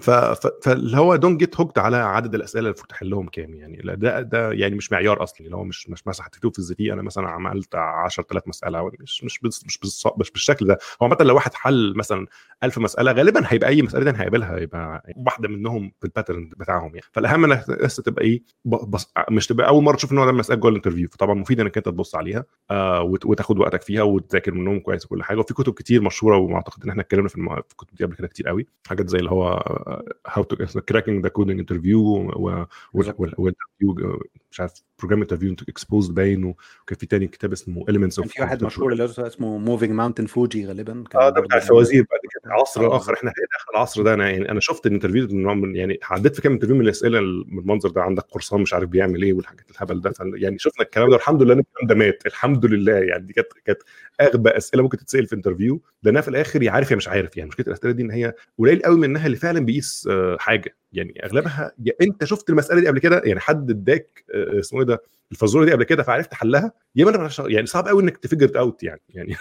فاللي 0.00 0.96
هو 0.96 1.16
don't 1.16 1.40
get 1.40 1.56
hooked 1.56 1.78
على 1.78 1.96
عدد 1.96 2.34
الأسئلة 2.34 2.58
اللي 2.58 2.68
المفروض 2.68 2.88
تحلهم 2.88 3.28
كام 3.28 3.54
يعني. 3.54 3.82
ده 3.96 4.20
ده 4.20 4.52
يعني 4.52 4.74
مش 4.74 4.92
معيار 4.92 5.22
أصلي. 5.22 5.46
اللي 5.46 5.56
هو 5.56 5.64
مش 5.64 5.90
مش 5.90 6.06
مثلا 6.06 6.26
في 6.52 6.58
الزي 6.58 6.92
أنا 6.92 7.02
مثلا 7.02 7.28
عملت 7.28 7.74
10000 7.74 8.48
مسألة. 8.48 8.90
مش 9.00 9.24
مش 9.24 9.44
مش 9.44 9.64
مش 10.18 10.30
بالشكل 10.30 10.66
ده. 10.66 10.78
هو 11.02 11.08
مثلا 11.08 11.26
لو 11.26 11.34
واحد 11.34 11.54
حل 11.54 11.92
مثلا 11.96 12.26
1000 12.64 12.78
مسألة 12.78 13.12
غالبا 13.12 13.42
هيبقى 13.46 13.68
أي 13.68 13.82
مسألة 13.82 14.04
تانية 14.04 14.18
هيقابلها 14.20 14.58
يبقى 14.58 15.02
واحدة 15.16 15.48
منهم 15.48 15.92
في 16.00 16.04
ال 16.06 16.12
pattern 16.12 16.50
بتاعهم 16.56 16.86
يعني. 16.94 17.06
فالأهم 17.12 17.44
إنك 17.44 17.70
بس 17.70 17.96
تبقى 17.96 18.24
إيه 18.24 18.42
بص 18.64 19.12
مش 19.30 19.46
تبقى 19.46 19.68
أول 19.68 19.82
مرة 19.84 19.96
تشوف 19.96 20.10
النوع 20.10 20.24
ده 20.24 20.30
من 20.32 20.36
المسائل 20.36 20.60
جوه 20.60 20.70
ال 20.70 20.74
interview 20.74 21.08
فطبعا 21.08 21.34
مفيد 21.34 21.60
إنك 21.60 21.76
أنت 21.76 21.86
تبص 21.88 22.14
عليها 22.14 22.44
آه 22.70 23.02
وت- 23.02 23.26
وتاخد 23.26 23.58
وقتك 23.58 23.82
فيها 23.82 24.02
وتذاكر 24.02 24.54
منهم 24.54 24.80
كويس 24.80 25.04
وكل 25.04 25.22
حاجة. 25.22 25.38
وفي 25.38 25.54
كتب 25.54 25.72
كتير 25.74 26.02
مشهورة 26.02 26.36
وأعتقد 26.36 26.82
إن 26.84 26.90
إحنا 26.90 27.02
اتكلمنا 27.02 27.28
في, 27.28 27.36
الم... 27.36 27.54
في 27.54 27.72
الكتب 27.72 27.94
دي 27.96 28.04
قبل 28.04 28.14
كده 28.14 28.26
كتير 28.28 28.48
قوي. 28.48 28.66
حاجات 28.88 29.08
زي 29.08 29.18
اللي 29.18 29.30
هو 29.30 29.62
how 30.26 30.42
to 30.42 30.80
Cracking 30.80 31.22
the 31.22 31.28
Coding 31.28 31.72
Interview. 33.82 34.06
وال 34.08 34.14
interview 34.14 34.40
مش 34.50 34.60
عارف 34.60 34.72
program 34.98 35.20
interview 35.20 35.56
exposed 35.68 36.14
باين 36.14 36.44
وكان 36.44 36.98
في 36.98 37.06
تاني 37.06 37.26
كتاب 37.26 37.52
اسمه 37.52 37.84
elements 37.84 38.16
كان 38.16 38.24
of 38.24 38.28
في 38.28 38.42
واحد 38.42 38.64
مشهور 38.64 38.92
اللي 38.92 39.04
هو 39.04 39.26
اسمه 39.26 39.58
Moving 39.58 39.92
Mount 39.92 40.26
Fuji 40.26 40.66
غالبا 40.66 41.04
آه 41.14 41.30
ده 41.30 41.40
بتاع 41.40 41.56
الفوازير 41.56 42.06
بعد 42.10 42.20
كده 42.20 42.52
عصر 42.54 42.86
آه، 42.86 42.96
آخر 42.96 43.14
إحنا 43.14 43.30
آخر 43.30 43.70
العصر 43.74 44.02
ده 44.02 44.14
أنا 44.14 44.30
يعني 44.30 44.50
أنا 44.50 44.60
شفت 44.60 44.86
ال 44.86 44.90
interview 44.90 45.26
من 45.26 45.42
نوع 45.42 45.54
من 45.54 45.76
يعني 45.76 45.98
عديت 46.02 46.34
في 46.34 46.42
كام 46.42 46.52
interview 46.52 46.76
من 46.76 46.84
الأسئلة 46.84 47.20
من 47.20 47.58
المنظر 47.58 47.90
ده 47.90 48.02
عندك 48.02 48.22
قرصان 48.22 48.60
مش 48.60 48.74
عارف 48.74 48.88
بيعمل 48.88 49.22
إيه 49.22 49.32
والحاجات 49.32 49.70
الهبل 49.70 50.00
ده 50.00 50.12
يعني 50.20 50.58
شفنا 50.58 50.84
الكلام 50.84 51.10
ده 51.10 51.16
الحمد 51.16 51.42
لله 51.42 51.54
إن 51.54 51.58
الكلام 51.58 51.86
ده 51.86 51.94
مات 51.94 52.26
الحمد 52.26 52.66
لله 52.66 52.92
يعني 52.92 53.26
دي 53.26 53.32
كانت 53.32 53.48
كانت 53.64 53.82
أغبى 54.20 54.50
أسئلة 54.50 54.82
ممكن 54.82 54.98
تتسأل 54.98 55.26
في 55.26 55.34
interview 55.34 55.82
لانها 56.02 56.20
في 56.20 56.28
الآخر 56.28 56.62
يا 56.62 56.70
عارف 56.70 56.90
يا 56.90 56.96
مش 56.96 57.08
عارف 57.08 57.36
يعني 57.36 57.48
مشكلة 57.48 57.66
الأسئلة 57.66 57.92
دي 57.92 58.02
إن 58.02 58.10
هي 58.10 58.34
قليل 58.58 58.82
قوي 58.82 58.98
منها 58.98 59.26
اللي 59.26 59.36
فعلا 59.36 59.60
بيقيس 59.60 60.08
آه، 60.10 60.36
حاجة 60.40 60.76
يعني 60.92 61.24
أغلبها 61.24 61.72
يا 61.84 61.92
أنت 62.02 62.24
شفت 62.24 62.50
المسألة 62.50 62.80
دي 62.80 62.88
قبل 62.88 62.98
كده 62.98 63.22
يعني 63.24 63.40
حد 63.40 63.69
اداك 63.70 64.24
آه، 64.34 64.60
اسمه 64.60 64.80
إيه 64.80 64.86
ده 64.86 65.02
الفازوره 65.32 65.64
دي 65.64 65.72
قبل 65.72 65.84
كده 65.84 66.02
فعرفت 66.02 66.34
حلها 66.34 66.72
يا 66.96 67.08
اما 67.08 67.30
يعني 67.46 67.66
صعب 67.66 67.88
قوي 67.88 68.02
إنك 68.02 68.16
ت 68.16 68.22
figure 68.22 68.58
out 68.58 68.82
يعني 68.82 69.00
يعني 69.08 69.34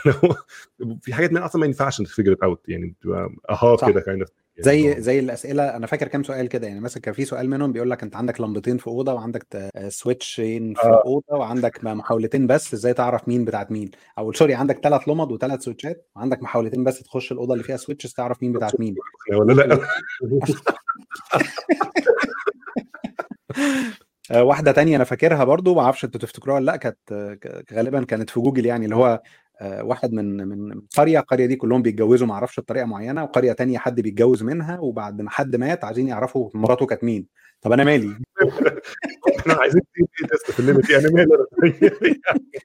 في 1.01 1.13
حاجات 1.13 1.31
من 1.33 1.41
أصلا 1.41 1.59
ما 1.59 1.65
ينفعش 1.65 1.99
إنك 1.99 2.07
ت 2.07 2.11
figure 2.11 2.35
out 2.43 2.69
يعني 2.69 2.85
بتبقى 2.85 3.29
أها. 3.49 3.75
كده 3.75 4.01
of 4.01 4.07
يعني 4.07 4.25
زي 4.59 5.01
زي 5.01 5.19
الأسئلة 5.19 5.75
أنا 5.75 5.87
فاكر 5.87 6.07
كام 6.07 6.23
سؤال 6.23 6.47
كده 6.47 6.67
يعني 6.67 6.79
مثلا 6.79 7.01
كان 7.01 7.13
في 7.13 7.25
سؤال 7.25 7.49
منهم 7.49 7.71
بيقول 7.71 7.89
لك 7.89 8.03
أنت 8.03 8.15
عندك 8.15 8.41
لمبتين 8.41 8.77
في 8.77 8.87
أوضة 8.87 9.13
وعندك 9.13 9.71
سويتشين 9.87 10.73
في 10.73 10.83
آه. 10.83 11.03
أوضة 11.05 11.37
وعندك 11.37 11.83
محاولتين 11.83 12.47
بس 12.47 12.73
إزاي 12.73 12.93
تعرف 12.93 13.27
مين 13.27 13.45
بتاعت 13.45 13.71
مين 13.71 13.91
أو 14.17 14.31
sorry 14.31 14.53
عندك 14.53 14.79
ثلاث 14.83 15.07
لمض 15.07 15.31
وثلاث 15.31 15.61
سويتشات 15.61 16.09
وعندك 16.15 16.43
محاولتين 16.43 16.83
بس 16.83 17.03
تخش 17.03 17.31
الأوضة 17.31 17.53
اللي 17.53 17.63
فيها 17.63 17.77
switches 17.77 18.13
تعرف 18.13 18.43
مين 18.43 18.51
بتاعت 18.51 18.79
مين 18.79 18.95
ولا 19.39 19.53
لا 19.53 19.73
آه، 19.73 19.87
واحدة 24.31 24.71
تانية 24.71 24.95
أنا 24.95 25.03
فاكرها 25.03 25.43
برضو 25.43 25.75
ما 25.75 25.81
أعرفش 25.81 26.05
أنتوا 26.05 26.21
تفتكروها 26.21 26.55
ولا 26.57 26.65
لأ 26.65 26.75
كانت 26.77 26.97
آه، 27.11 27.39
غالبا 27.73 28.03
كانت 28.03 28.29
في 28.29 28.39
جوجل 28.39 28.65
يعني 28.65 28.85
اللي 28.85 28.95
هو 28.95 29.21
آه، 29.61 29.83
واحد 29.83 30.13
من 30.13 30.47
من 30.47 30.81
قرية 30.97 31.19
القرية 31.19 31.45
دي 31.45 31.55
كلهم 31.55 31.81
بيتجوزوا 31.81 32.27
ما 32.27 32.33
أعرفش 32.33 32.59
بطريقه 32.59 32.85
معينة 32.85 33.23
وقرية 33.23 33.51
تانية 33.53 33.77
حد 33.77 34.01
بيتجوز 34.01 34.43
منها 34.43 34.79
وبعد 34.79 35.21
ما 35.21 35.29
حد 35.29 35.55
مات 35.55 35.83
عايزين 35.83 36.07
يعرفوا 36.07 36.49
مراته 36.53 36.85
كانت 36.85 37.03
مين. 37.03 37.27
طب 37.61 37.71
أنا 37.71 37.83
مالي 37.83 38.17
إحنا 39.39 39.53
عايزين 39.53 39.81
دي 39.97 40.27
test 40.27 40.51
في 40.51 40.59
ال 40.59 40.64
limit 40.64 40.89
يعني 40.89 41.03
مالي 41.13 41.29
أنا؟ 41.35 41.45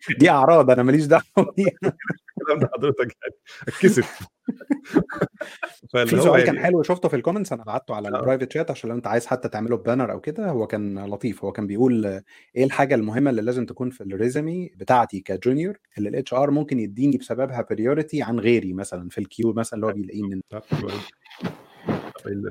دي 0.18 0.30
أعراض 0.30 0.70
أنا 0.70 0.82
ماليش 0.82 1.04
دعوة 1.06 1.22
بيها. 1.56 1.68
الكلام 2.40 2.58
ده 2.60 2.70
حضرتك 2.74 3.16
يعني 3.22 3.34
اتكسف 3.68 4.18
في 5.92 6.06
سؤال 6.20 6.26
يعني- 6.40 6.42
كان 6.42 6.58
حلو 6.58 6.82
شفته 6.82 7.08
في 7.08 7.16
ال 7.16 7.20
comments 7.20 7.52
أنا 7.52 7.64
بعته 7.64 7.94
على 7.94 8.08
آه. 8.08 8.10
ال 8.20 8.24
private 8.24 8.52
chat 8.52 8.70
عشان 8.70 8.90
لو 8.90 8.96
أنت 8.96 9.06
عايز 9.06 9.26
حتى 9.26 9.48
تعمله 9.48 9.76
banner 9.76 10.12
أو 10.12 10.20
كده 10.20 10.48
هو 10.48 10.66
كان 10.66 11.04
لطيف 11.04 11.44
هو 11.44 11.52
كان 11.52 11.66
بيقول 11.66 12.06
آه، 12.06 12.22
إيه 12.56 12.64
الحاجة 12.64 12.94
المهمة 12.94 13.30
اللي 13.30 13.42
لازم 13.42 13.66
تكون 13.66 13.90
في 13.90 14.00
ال 14.00 14.10
resume 14.10 14.70
بتاعتي 14.76 15.20
ك 15.20 15.29
junior 15.29 15.78
اللي 15.98 16.08
ال 16.08 16.34
HR 16.34 16.50
ممكن 16.50 16.78
يديني 16.80 17.16
بسببها 17.16 17.66
priority 17.70 18.22
عن 18.22 18.40
غيري 18.40 18.72
مثلا 18.72 19.08
في 19.08 19.18
ال 19.18 19.24
queue 19.24 19.52
مثلا 19.52 19.74
اللي 19.74 19.86
هو 19.86 19.92
بيلاقيه 19.92 20.22
من 20.22 20.40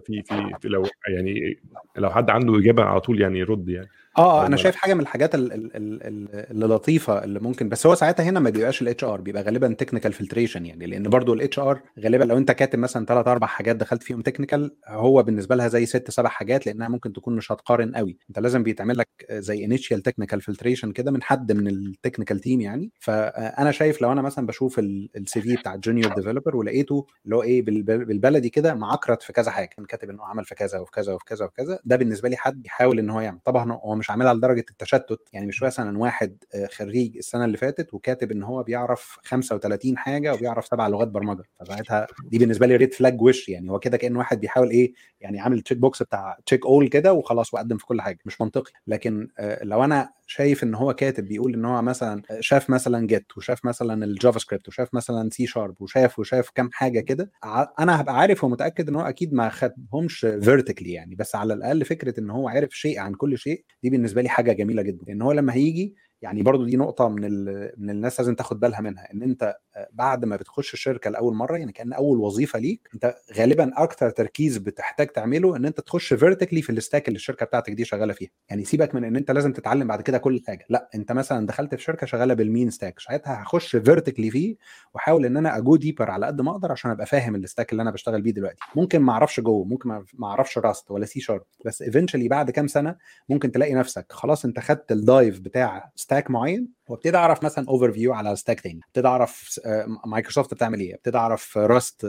في 0.06 0.24
في 0.24 0.56
في 0.62 0.68
لو 0.68 0.84
يعني 1.10 1.60
لو 1.98 2.10
حد 2.10 2.30
عنده 2.30 2.60
إجابة 2.60 2.84
على 2.84 3.00
طول 3.02 3.22
يعني 3.22 3.40
يرد 3.40 3.70
يعني. 3.70 3.90
آه 4.18 4.38
طيب، 4.40 4.46
أنا. 4.48 4.58
شايف 4.58 4.76
حاجة 4.76 4.94
من 4.94 5.00
الحاجات 5.02 5.36
ال- 5.36 5.54
ال- 5.54 5.76
ال- 5.76 6.04
ال- 6.04 6.52
اللي 6.52 6.66
لطيفة 6.66 7.24
اللي 7.24 7.40
ممكن 7.40 7.70
بس 7.70 7.86
هو 7.88 7.96
ساعتها 7.96 8.24
هنا 8.24 8.40
ما 8.40 8.50
بيبقاش 8.50 8.82
ال 8.82 9.04
HR 9.04 9.22
بيبقى 9.22 9.44
غالبا 9.44 9.74
technical 9.74 10.14
filtration 10.14 10.66
يعني 10.66 10.86
لأن 10.86 11.04
برضو 11.10 11.34
ال 11.34 11.60
HR 11.60 11.82
غالبا 12.00 12.24
لو 12.24 12.38
أنت 12.38 12.52
كاتب 12.52 12.80
مثلا 12.80 13.06
ثلاث 13.06 13.28
أربع 13.28 13.48
حاجات 13.48 13.76
دخلت 13.76 14.04
فيهم 14.04 14.22
technical 14.22 14.72
هو 14.88 15.24
بالنسبة 15.24 15.56
لها 15.56 15.68
زي 15.68 15.86
ست 15.86 16.12
سبع 16.12 16.30
حاجات 16.30 16.66
لأنها 16.66 16.88
ممكن 16.88 17.14
تكون 17.14 17.36
مش 17.36 17.52
هتقارن 17.52 17.96
قوي. 17.96 18.18
أنت 18.30 18.40
لازم 18.40 18.64
بيتعمل 18.64 18.98
لك 18.98 19.08
زي 19.32 19.66
initial 19.66 20.02
technical 20.02 20.42
filtration 20.42 20.92
كده 20.92 21.12
من 21.12 21.24
حد 21.24 21.52
من 21.52 21.68
ال 21.68 21.75
technical 21.75 22.40
team 22.40 22.62
يعني. 22.62 22.92
فأنا 23.00 23.72
شايف 23.72 24.02
لو 24.02 24.12
أنا 24.12 24.22
مثلا 24.22 24.48
بشوف 24.48 24.80
ال 24.80 25.42
CV 25.42 25.56
بتاع 25.56 25.74
ال 25.74 25.79
junior 25.79 26.14
developer 26.14 26.56
ولقيته 26.56 27.06
اللي 27.26 27.36
هو 27.36 27.44
إيه 27.44 27.62
بالب- 27.66 27.86
بالبلدي 28.08 28.50
كده 28.50 28.74
معكرت 28.74 29.22
في 29.22 29.34
كذا 29.34 29.52
حاجة 29.52 29.66
كان 29.66 29.86
كاتب 29.86 30.10
إن 30.10 30.20
هو 30.20 30.26
عمل 30.26 30.46
في 30.46 30.56
كذا 30.56 30.80
وفي 30.80 30.92
كذا 30.92 31.14
وفي 31.14 31.26
كذا 31.26 31.46
وفي 31.46 31.54
كذا 31.56 31.80
ده 31.86 31.96
بالنسبة 31.96 32.30
لي 32.30 32.38
حد 32.38 32.66
يحاول 32.66 33.00
إن 33.00 33.10
هو 33.10 33.20
يعمل. 33.22 33.40
طبعا 33.46 33.72
هو 33.72 33.96
مش 34.04 34.10
عاملها 34.12 34.34
لدرجة 34.34 34.66
التشتت. 34.72 35.20
يعني 35.34 35.46
مش 35.48 35.64
مثلا 35.64 35.98
واحد 35.98 36.38
آه، 36.56 36.68
خريج 36.68 37.18
السنة 37.18 37.46
اللي 37.46 37.58
فاتت 37.58 37.94
وكاتب 37.94 38.32
إن 38.32 38.44
هو 38.44 38.64
بيعرف 38.64 39.18
35 39.24 39.98
حاجة 39.98 40.34
وبيعرف 40.34 40.66
سبع 40.66 40.88
لغات 40.88 41.08
برمجة. 41.08 41.44
فساعتها 41.60 42.08
دي 42.24 42.38
بالنسبة 42.38 42.68
لي 42.68 42.76
red 42.76 42.94
flag 42.94 43.22
وش. 43.22 43.50
يعني 43.50 43.72
هو 43.72 43.80
كده 43.80 43.98
كأن 43.98 44.16
واحد 44.16 44.40
بيحاول 44.40 44.70
إيه 44.70 44.94
يعني 45.22 45.40
عامل 45.40 45.62
check 45.62 45.78
box 45.78 46.04
بتاع 46.04 46.38
check 46.46 46.66
all 46.66 46.88
كده 46.88 47.14
وخلاص 47.14 47.54
وقدم 47.54 47.78
في 47.78 47.86
كل 47.86 48.02
حاجة. 48.02 48.20
مش 48.26 48.42
منطقي. 48.42 48.72
لكن 48.88 49.28
آه، 49.40 49.64
لو 49.64 49.84
أنا 49.84 50.10
شايف 50.28 50.64
إن 50.64 50.76
هو 50.76 50.94
كاتب 50.94 51.26
بيقول 51.28 51.54
إن 51.54 51.66
هو 51.66 51.82
مثلا 51.82 52.22
شاف 52.40 52.70
مثلا 52.70 53.08
Git 53.08 53.38
وشاف 53.38 53.66
مثلا 53.66 54.06
ال 54.06 54.40
JavaScript 54.40 54.68
وشاف 54.68 54.94
مثلا 54.94 55.30
C 55.30 55.48
Sharp 55.48 55.82
وشاف 55.82 56.20
وشاف 56.20 56.50
كام 56.50 56.70
حاجة 56.74 57.00
كده 57.00 57.32
أنا 57.80 58.02
هبقى 58.02 58.18
عارف 58.18 58.44
ومتأكد 58.44 58.90
إن 58.90 58.96
هو 58.96 59.02
أكيد 59.02 59.34
ما 59.34 59.50
خدهمش 59.50 60.20
vertically 60.20 60.92
يعني. 60.92 61.16
بس 61.16 61.36
على 61.36 61.54
الأقل 61.54 61.86
فكرة 61.86 62.20
إن 62.20 62.30
هو 62.30 62.50
عارف 62.50 62.70
شيء 62.78 63.00
عن 63.00 63.14
كل 63.14 63.38
شيء 63.38 63.64
دي 63.84 63.90
بالنسبة 63.98 64.22
لي 64.22 64.30
حاجة 64.30 64.52
جميلة 64.52 64.82
جدا 64.82 65.06
لأن 65.08 65.22
هو 65.22 65.32
لما 65.32 65.54
هيجي 65.54 65.96
يعني 66.22 66.42
برضو 66.44 66.66
دي 66.66 66.78
نقطة 66.78 67.10
من 67.10 67.26
ال... 67.26 67.72
من 67.78 67.90
الناس 67.90 68.20
لازم 68.20 68.36
تاخد 68.36 68.60
بالها 68.60 68.82
منها 68.82 69.14
إن 69.14 69.24
أنت 69.24 69.56
بعد 69.92 70.26
ما 70.26 70.36
بتخش 70.36 70.74
الشركة 70.74 71.10
لأول 71.10 71.34
مرة 71.36 71.58
يعني 71.58 71.72
كأن 71.72 71.94
أول 71.94 72.20
وظيفة 72.20 72.60
ليك 72.60 72.90
أنت 72.94 73.16
غالبا 73.38 73.72
أكتر 73.76 74.10
تركيز 74.10 74.58
بتحتاج 74.58 75.08
تعمله 75.08 75.56
إن 75.56 75.66
أنت 75.66 75.80
تخش 75.80 76.14
vertically 76.14 76.62
في 76.62 76.70
ال 76.70 76.76
stack 76.76 77.08
اللي 77.08 77.18
الشركة 77.18 77.46
بتاعتك 77.46 77.74
دي 77.74 77.86
شغالة 77.86 78.14
فيها. 78.14 78.30
يعني 78.50 78.64
سيبك 78.66 78.96
من 78.96 79.04
إن 79.04 79.16
أنت 79.16 79.32
لازم 79.32 79.54
تتعلم 79.54 79.88
بعد 79.88 80.02
كده 80.02 80.18
كل 80.18 80.42
حاجة. 80.48 80.66
لأ 80.70 80.90
أنت 80.96 81.12
مثلا 81.12 81.48
دخلت 81.48 81.76
في 81.76 81.82
شركة 81.84 82.08
شغالة 82.08 82.34
بال 82.34 82.46
MEAN 82.46 82.70
stack 82.70 83.00
ساعتها 83.00 83.42
هخش 83.44 83.76
vertically 83.76 84.30
فيه 84.32 84.56
وأحاول 84.94 85.26
إن 85.26 85.38
أنا 85.38 85.58
ا 85.58 85.64
go 85.64 85.76
deeper 85.76 86.12
على 86.12 86.26
قد 86.26 86.42
ما 86.42 86.52
أقدر 86.52 86.72
عشان 86.72 86.92
أبقى 86.92 87.06
فاهم 87.06 87.36
ال 87.36 87.42
stack 87.42 87.72
اللي 87.72 87.82
أنا 87.82 87.92
بشتغل 87.92 88.22
بيه 88.22 88.32
دلوقتي. 88.32 88.60
ممكن 88.76 89.00
ما 89.00 89.12
أعرفش 89.14 89.40
جو 89.40 89.64
ممكن 89.64 89.90
ما- 89.90 90.06
أعرفش 90.24 90.58
Rust 90.58 90.92
ولا 90.92 91.06
C 91.06 91.20
Sharp 91.20 91.44
بس 91.66 91.82
eventually 91.82 92.28
بعد 92.28 92.52
كام 92.52 92.68
سنة 92.68 92.96
ممكن 93.30 93.52
تلاقي 93.52 93.74
نفسك 93.74 94.06
خلاص 94.12 94.46
أنت 94.46 94.60
خدت 94.60 94.92
ال 94.92 95.01
dive 95.01 95.40
بتاع 95.40 95.92
stack 95.96 96.32
معين 96.32 96.68
وابتدي 96.90 97.18
أعرف 97.18 97.44
مثلا 97.44 97.66
overview 97.70 98.14
على 98.14 98.36
stack 98.36 98.60
تاني. 98.62 98.80
ابتدي 98.88 99.08
أعرف 99.08 99.60
مايكروسوفت 100.06 100.54
بتعمل 100.54 100.80
إيه؟ 100.80 100.96
ابتدي 100.96 101.18
اعرف 101.18 101.58
Rust 101.58 102.08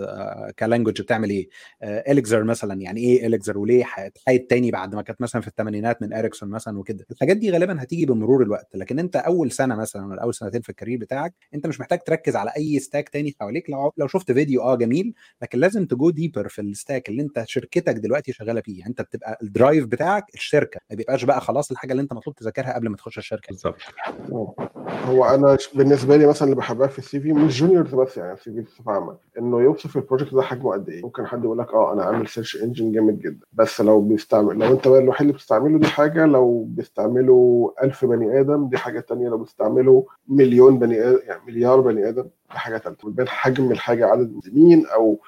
ك 0.59 0.64
language 0.64 1.03
بتعمل 1.03 1.31
إيه؟ 1.31 1.49
Elixir 1.83 2.45
مثلا 2.45 2.81
يعني 2.81 3.01
إيه 3.01 3.27
Elixir 3.27 3.59
وليه 3.59 3.85
حيد 4.27 4.47
تاني 4.47 4.71
بعد 4.71 4.95
ما 4.95 5.03
كانت 5.03 5.21
مثلا 5.21 5.43
في 5.43 5.49
الثمانينات 5.49 6.03
من 6.03 6.13
اريكسون 6.13 6.49
مثلا 6.49 6.79
وكده. 6.79 7.07
الحاجات 7.11 7.37
دي 7.37 7.51
غالبا 7.51 7.83
هتيجي 7.83 8.07
بمرور 8.07 8.43
الوقت. 8.43 8.69
لكن 8.75 8.99
أنت 8.99 9.17
أول 9.17 9.53
سنة 9.53 9.75
مثلا 9.75 10.07
ولا 10.07 10.23
أول 10.23 10.35
سنتين 10.35 10.61
في 10.61 10.69
ال 10.69 10.73
career 10.73 10.99
بتاعك 10.99 11.35
أنت 11.55 11.67
مش 11.67 11.81
محتاج 11.81 11.99
تركز 11.99 12.37
على 12.37 12.53
أي 12.57 12.79
stack 12.79 13.09
تاني 13.09 13.35
حواليك. 13.41 13.71
لو 13.71 13.93
لو 13.97 14.07
شفت 14.07 14.33
فيديو 14.33 14.63
آه 14.63 14.77
جميل. 14.77 15.15
لكن 15.43 15.59
لازم 15.59 15.87
ت 15.87 15.95
go 15.95 16.11
deeper 16.11 16.49
في 16.49 16.61
ال 16.61 16.69
stack 16.69 17.09
اللي 17.09 17.23
أنت 17.23 17.45
شركتك 17.47 17.95
دلوقتي 17.95 18.33
شغالة 18.33 18.61
فيه 18.61 18.79
يعني 18.79 18.91
أنت 18.91 19.03
بتبقى 19.03 19.39
ال 19.43 19.50
drive 19.50 19.87
بتاعك 19.87 20.25
الشركة. 20.35 20.81
ما 20.91 20.97
بيبقاش 20.97 21.25
بقى 21.25 21.41
خلاص 21.41 21.71
الحاجة 21.71 21.93
اللي 21.93 22.03
أنت 22.03 22.13
مطلوب 22.13 22.37
تذاكرها 22.37 22.75
قبل 22.75 22.89
ما 22.89 22.97
تخش 22.97 23.19
الشركة. 23.19 23.47
بالظبط. 23.49 23.77
هو 25.05 25.25
أنا 25.25 25.57
بالنسبة 25.75 26.17
لي 26.17 26.27
مثلا 26.27 26.45
اللي 26.49 26.57
بحبها 26.57 26.87
في 26.87 26.99
ال 26.99 27.21
CV 27.21 27.33
مش 27.45 27.61
juniors 27.61 27.95
بس 27.95 28.17
يعني 28.17 28.37
في 28.37 28.61
بصفه 28.61 28.93
عامه 28.93 29.17
انه 29.39 29.61
يوصف 29.61 29.97
ال 29.97 30.01
project 30.02 30.35
ده 30.35 30.43
حجمه 30.43 30.73
قد 30.73 30.89
إيه. 30.89 31.03
ممكن 31.03 31.27
حد 31.27 31.45
يقول 31.45 31.59
لك 31.59 31.75
آه 31.75 31.93
أنا 31.93 32.03
عامل 32.05 32.29
search 32.29 32.63
engine 32.63 32.93
جامد 32.93 33.19
جدا. 33.19 33.47
بس 33.53 33.81
لو 33.81 34.01
بيستعمل 34.01 34.59
لو 34.59 34.73
أنت 34.73 34.89
بقى 34.89 34.99
الوحيد 34.99 35.21
اللي 35.21 35.33
بتستعمله 35.33 35.79
دي 35.79 35.87
حاجة 35.87 36.27
لو 36.27 36.65
بيستعمله 36.69 37.73
ألف 37.83 38.05
بني 38.05 38.41
آدم 38.41 38.69
دي 38.69 38.77
حاجة 38.79 39.01
تانية. 39.01 39.29
لو 39.29 39.39
بيستعمله 39.39 40.07
مليون 40.29 40.79
بني 40.79 41.09
آدم 41.09 41.19
يعني 41.27 41.41
مليار 41.47 41.81
بني 41.81 42.09
آدم 42.09 42.25
حاجة 42.59 42.79
ثالثه 42.79 43.11
بين 43.11 43.29
حجم 43.29 43.73
الحاجة 43.73 44.07
عدد 44.07 44.21
المستعملين 44.31 44.87
أو 44.87 45.21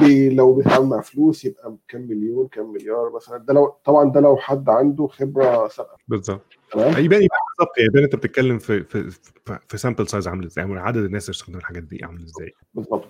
بي 0.00 0.34
لو 0.34 0.54
بيتعامل 0.54 0.86
مع 0.86 1.00
فلوس 1.00 1.44
يبقى 1.44 1.76
كام 1.88 2.00
مليون 2.00 2.48
كام 2.48 2.72
مليار 2.72 3.12
مثلا؟ 3.16 3.38
ده 3.38 3.54
لو 3.54 3.74
طبعا 3.84 4.12
ده 4.12 4.20
لو 4.20 4.36
حد 4.36 4.68
عنده 4.68 5.06
خبرة 5.06 5.68
سابقة. 5.68 5.96
بالظبط. 6.08 6.42
يبان 6.76 7.08
بالظبط 7.08 7.78
يبان 7.78 8.02
انت 8.02 8.16
بتتكلم 8.16 8.58
في 8.58 8.84
في 8.84 9.10
في, 9.68 9.76
sample 9.78 10.08
size 10.08 10.28
عامل 10.28 10.44
إزاي؟ 10.44 10.64
يعني 10.64 10.80
عدد 10.80 10.96
الناس 11.04 11.24
اللي 11.24 11.32
بتستخدم 11.32 11.58
الحاجات 11.58 11.82
دي 11.82 12.04
عامل 12.04 12.22
إزاي؟ 12.22 12.52
بالظبط. 12.74 13.04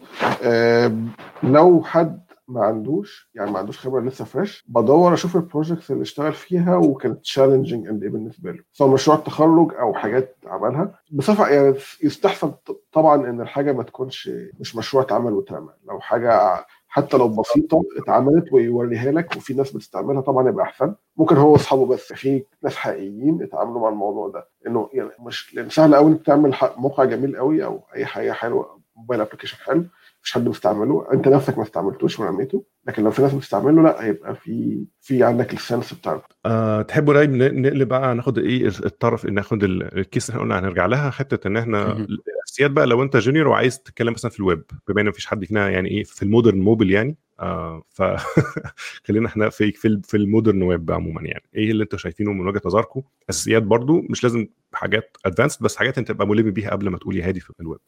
آم، 0.44 1.08
لو 1.42 1.82
حد 1.84 2.20
ما 2.48 2.64
عندوش 2.64 3.30
يعني 3.34 3.50
ما 3.50 3.58
عندوش 3.58 3.78
خبرة 3.78 4.00
لسه 4.00 4.24
fresh 4.24 4.64
بدور 4.68 5.14
أشوف 5.14 5.36
ال 5.36 5.42
projects 5.42 5.90
اللي 5.90 6.02
اشتغل 6.02 6.32
فيها 6.32 6.76
وكانت 6.76 7.20
challenging 7.22 7.88
قد 7.88 8.02
إيه 8.02 8.10
بالنسبة 8.10 8.50
له. 8.52 8.58
سواء 8.72 8.90
مشروع 8.90 9.16
التخرج 9.18 9.74
أو 9.74 9.94
حاجات 9.94 10.36
عملها. 10.46 10.98
بصفة 11.10 11.48
يعني 11.48 11.74
يستحسن 12.02 12.52
طبعا 12.92 13.30
إن 13.30 13.40
الحاجة 13.40 13.72
ما 13.72 13.82
تكونش 13.82 14.30
مش 14.60 14.76
مشروع 14.76 15.02
اتعمل 15.02 15.32
واترمى. 15.32 15.70
لو 15.88 16.00
حاجة 16.00 16.64
حتى 16.88 17.16
لو 17.16 17.28
بسيطة 17.28 17.82
اتعملت 17.96 18.52
ويوريها 18.52 19.12
لك 19.12 19.36
وفي 19.36 19.54
ناس 19.54 19.72
بتستعملها 19.72 20.20
طبعا 20.20 20.48
يبقى 20.48 20.64
أحسن. 20.64 20.94
ممكن 21.16 21.36
هو 21.36 21.52
وأصحابه 21.52 21.86
بس. 21.86 22.12
في 22.12 22.44
ناس 22.62 22.76
حقيقيين 22.76 23.42
اتعاملوا 23.42 23.80
مع 23.80 23.88
الموضوع 23.88 24.28
ده. 24.28 24.48
إنه 24.66 24.88
يعني 24.92 25.10
مش 25.20 25.56
سهل 25.68 25.94
قوي 25.94 26.12
إنك 26.12 26.26
تعمل 26.26 26.54
موقع 26.76 27.04
جميل 27.04 27.36
قوي 27.36 27.64
أو 27.64 27.80
أي 27.96 28.06
حاجة 28.06 28.32
حلوة 28.32 28.80
mobile 28.96 29.20
application 29.20 29.56
حلو. 29.56 29.84
مش 30.24 30.32
حد 30.32 30.44
بيستعمله. 30.44 31.06
انت 31.12 31.28
نفسك 31.28 31.58
ما 31.58 31.64
استعملتوش 31.64 32.20
ورميته 32.20 32.64
لكن 32.88 33.04
لو 33.04 33.10
في 33.10 33.22
ناس 33.22 33.34
بتستعمله 33.34 33.82
لا 33.82 34.04
هيبقى 34.04 34.34
في 34.34 34.84
في 35.00 35.24
عندك 35.24 35.52
ال 35.52 35.59
sense 35.59 35.94
بتاعته. 35.94 36.22
أه 36.46 36.82
تحبوا 36.82 37.14
رايب 37.14 37.30
نقلب 37.34 37.88
بقى 37.88 38.14
ناخد 38.14 38.38
إيه 38.38 38.66
الطرف 38.68 39.24
ناخد 39.26 39.64
ال- 39.64 39.98
ال 39.98 40.05
case 40.05 40.30
اللي 40.30 40.34
إحنا 40.40 40.42
قلنا 40.54 40.58
هنرجع 40.68 40.86
لها 40.86 41.10
حتة 41.10 41.48
إن 41.48 41.56
إحنا. 41.56 41.92
الأساسيات 41.92 42.70
بقى 42.70 42.86
لو 42.86 43.02
أنت 43.02 43.16
جونيور 43.16 43.48
وعايز 43.48 43.82
تتكلم 43.82 44.12
مثلا 44.12 44.30
في 44.30 44.40
الويب 44.40 44.62
بما 44.88 45.00
ان 45.00 45.08
مفيش 45.08 45.26
حد 45.26 45.44
فينا 45.44 45.70
يعني 45.70 45.88
إيه 45.90 46.04
في 46.04 46.22
ال 46.22 46.27
modern 46.27 46.58
mobile 46.60 46.90
يعني 46.90 47.16
آه 47.40 47.82
ف 47.90 48.02
خلينا 49.06 49.26
إحنا 49.26 49.48
في 49.48 49.72
في, 49.72 50.00
في 50.04 50.16
ال 50.16 50.23
modern 50.23 50.62
web 50.62 50.90
عموما 50.90 51.22
يعني. 51.22 51.42
إيه 51.54 51.70
اللي 51.70 51.82
أنتوا 51.84 51.98
شايفينه 51.98 52.32
من 52.32 52.48
وجهة 52.48 52.62
نظركم؟ 52.66 53.02
أساسيات 53.30 53.62
برضو 53.62 54.00
مش 54.10 54.24
لازم 54.24 54.46
حاجات 54.72 55.16
advanced 55.26 55.62
بس 55.62 55.76
حاجات 55.76 55.98
أنت 55.98 56.08
تبقى 56.08 56.26
ملم 56.26 56.50
بيها 56.50 56.70
قبل 56.70 56.88
ما 56.88 56.98
تقول 56.98 57.16
يا 57.16 57.28
هادي 57.28 57.40
في 57.40 57.52
الويب. 57.60 57.78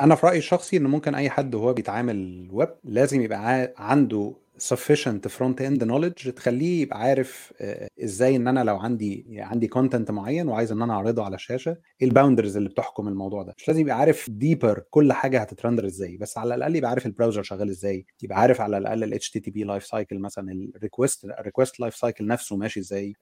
أنا 0.00 0.14
في 0.14 0.26
رأيي 0.26 0.38
الشخصي 0.38 0.76
إن 0.76 0.82
ممكن 0.86 1.14
أي 1.14 1.30
حد 1.30 1.54
وهو 1.54 1.72
بيتعامل 1.72 2.48
ويب 2.52 2.68
لازم 2.84 3.20
يبقى 3.20 3.74
عنده 3.78 4.34
sufficient 4.60 5.28
front 5.30 5.60
end 5.60 5.84
knowledge 5.84 6.32
تخليه 6.32 6.82
يبقى 6.82 7.00
عارف 7.00 7.52
آه، 7.60 7.88
إزاي 8.04 8.36
إن 8.36 8.48
أنا 8.48 8.64
لو 8.64 8.76
عندي 8.76 9.26
عندي 9.38 9.66
content 9.68 10.10
معين 10.10 10.48
وعايز 10.48 10.72
إن 10.72 10.82
أنا 10.82 10.92
أعرضه 10.92 11.24
على 11.24 11.34
الشاشه 11.34 11.76
إيه 12.02 12.08
ال 12.08 12.12
boundaries 12.12 12.56
اللي 12.56 12.68
بتحكم 12.68 13.08
الموضوع 13.08 13.42
ده؟ 13.42 13.54
مش 13.58 13.68
لازم 13.68 13.80
يبقى 13.80 13.98
عارف 13.98 14.30
deeper 14.30 14.82
كل 14.90 15.12
حاجة 15.12 15.40
هت 15.40 15.52
render 15.52 15.86
إزاي 15.86 16.16
بس 16.16 16.38
على 16.38 16.54
الأقل 16.54 16.76
يبقى 16.76 16.90
عارف 16.90 17.06
ال 17.06 17.11
browser 17.11 17.42
شغال 17.42 17.68
إزاي 17.68 18.06
يبقى 18.22 18.40
عارف 18.40 18.60
على 18.60 18.78
الأقل 18.78 19.04
ال 19.04 19.18
HTTP 19.22 19.56
life 19.56 19.86
cycle 19.86 20.18
مثلا 20.18 20.52
ال 20.76 20.82
request 20.82 21.24
ال 21.24 21.31
request 21.31 21.80
life 21.80 21.96
cycle 21.96 22.26
نفسه 22.26 22.56
ماشي 22.56 22.80
إزاي 22.80 23.14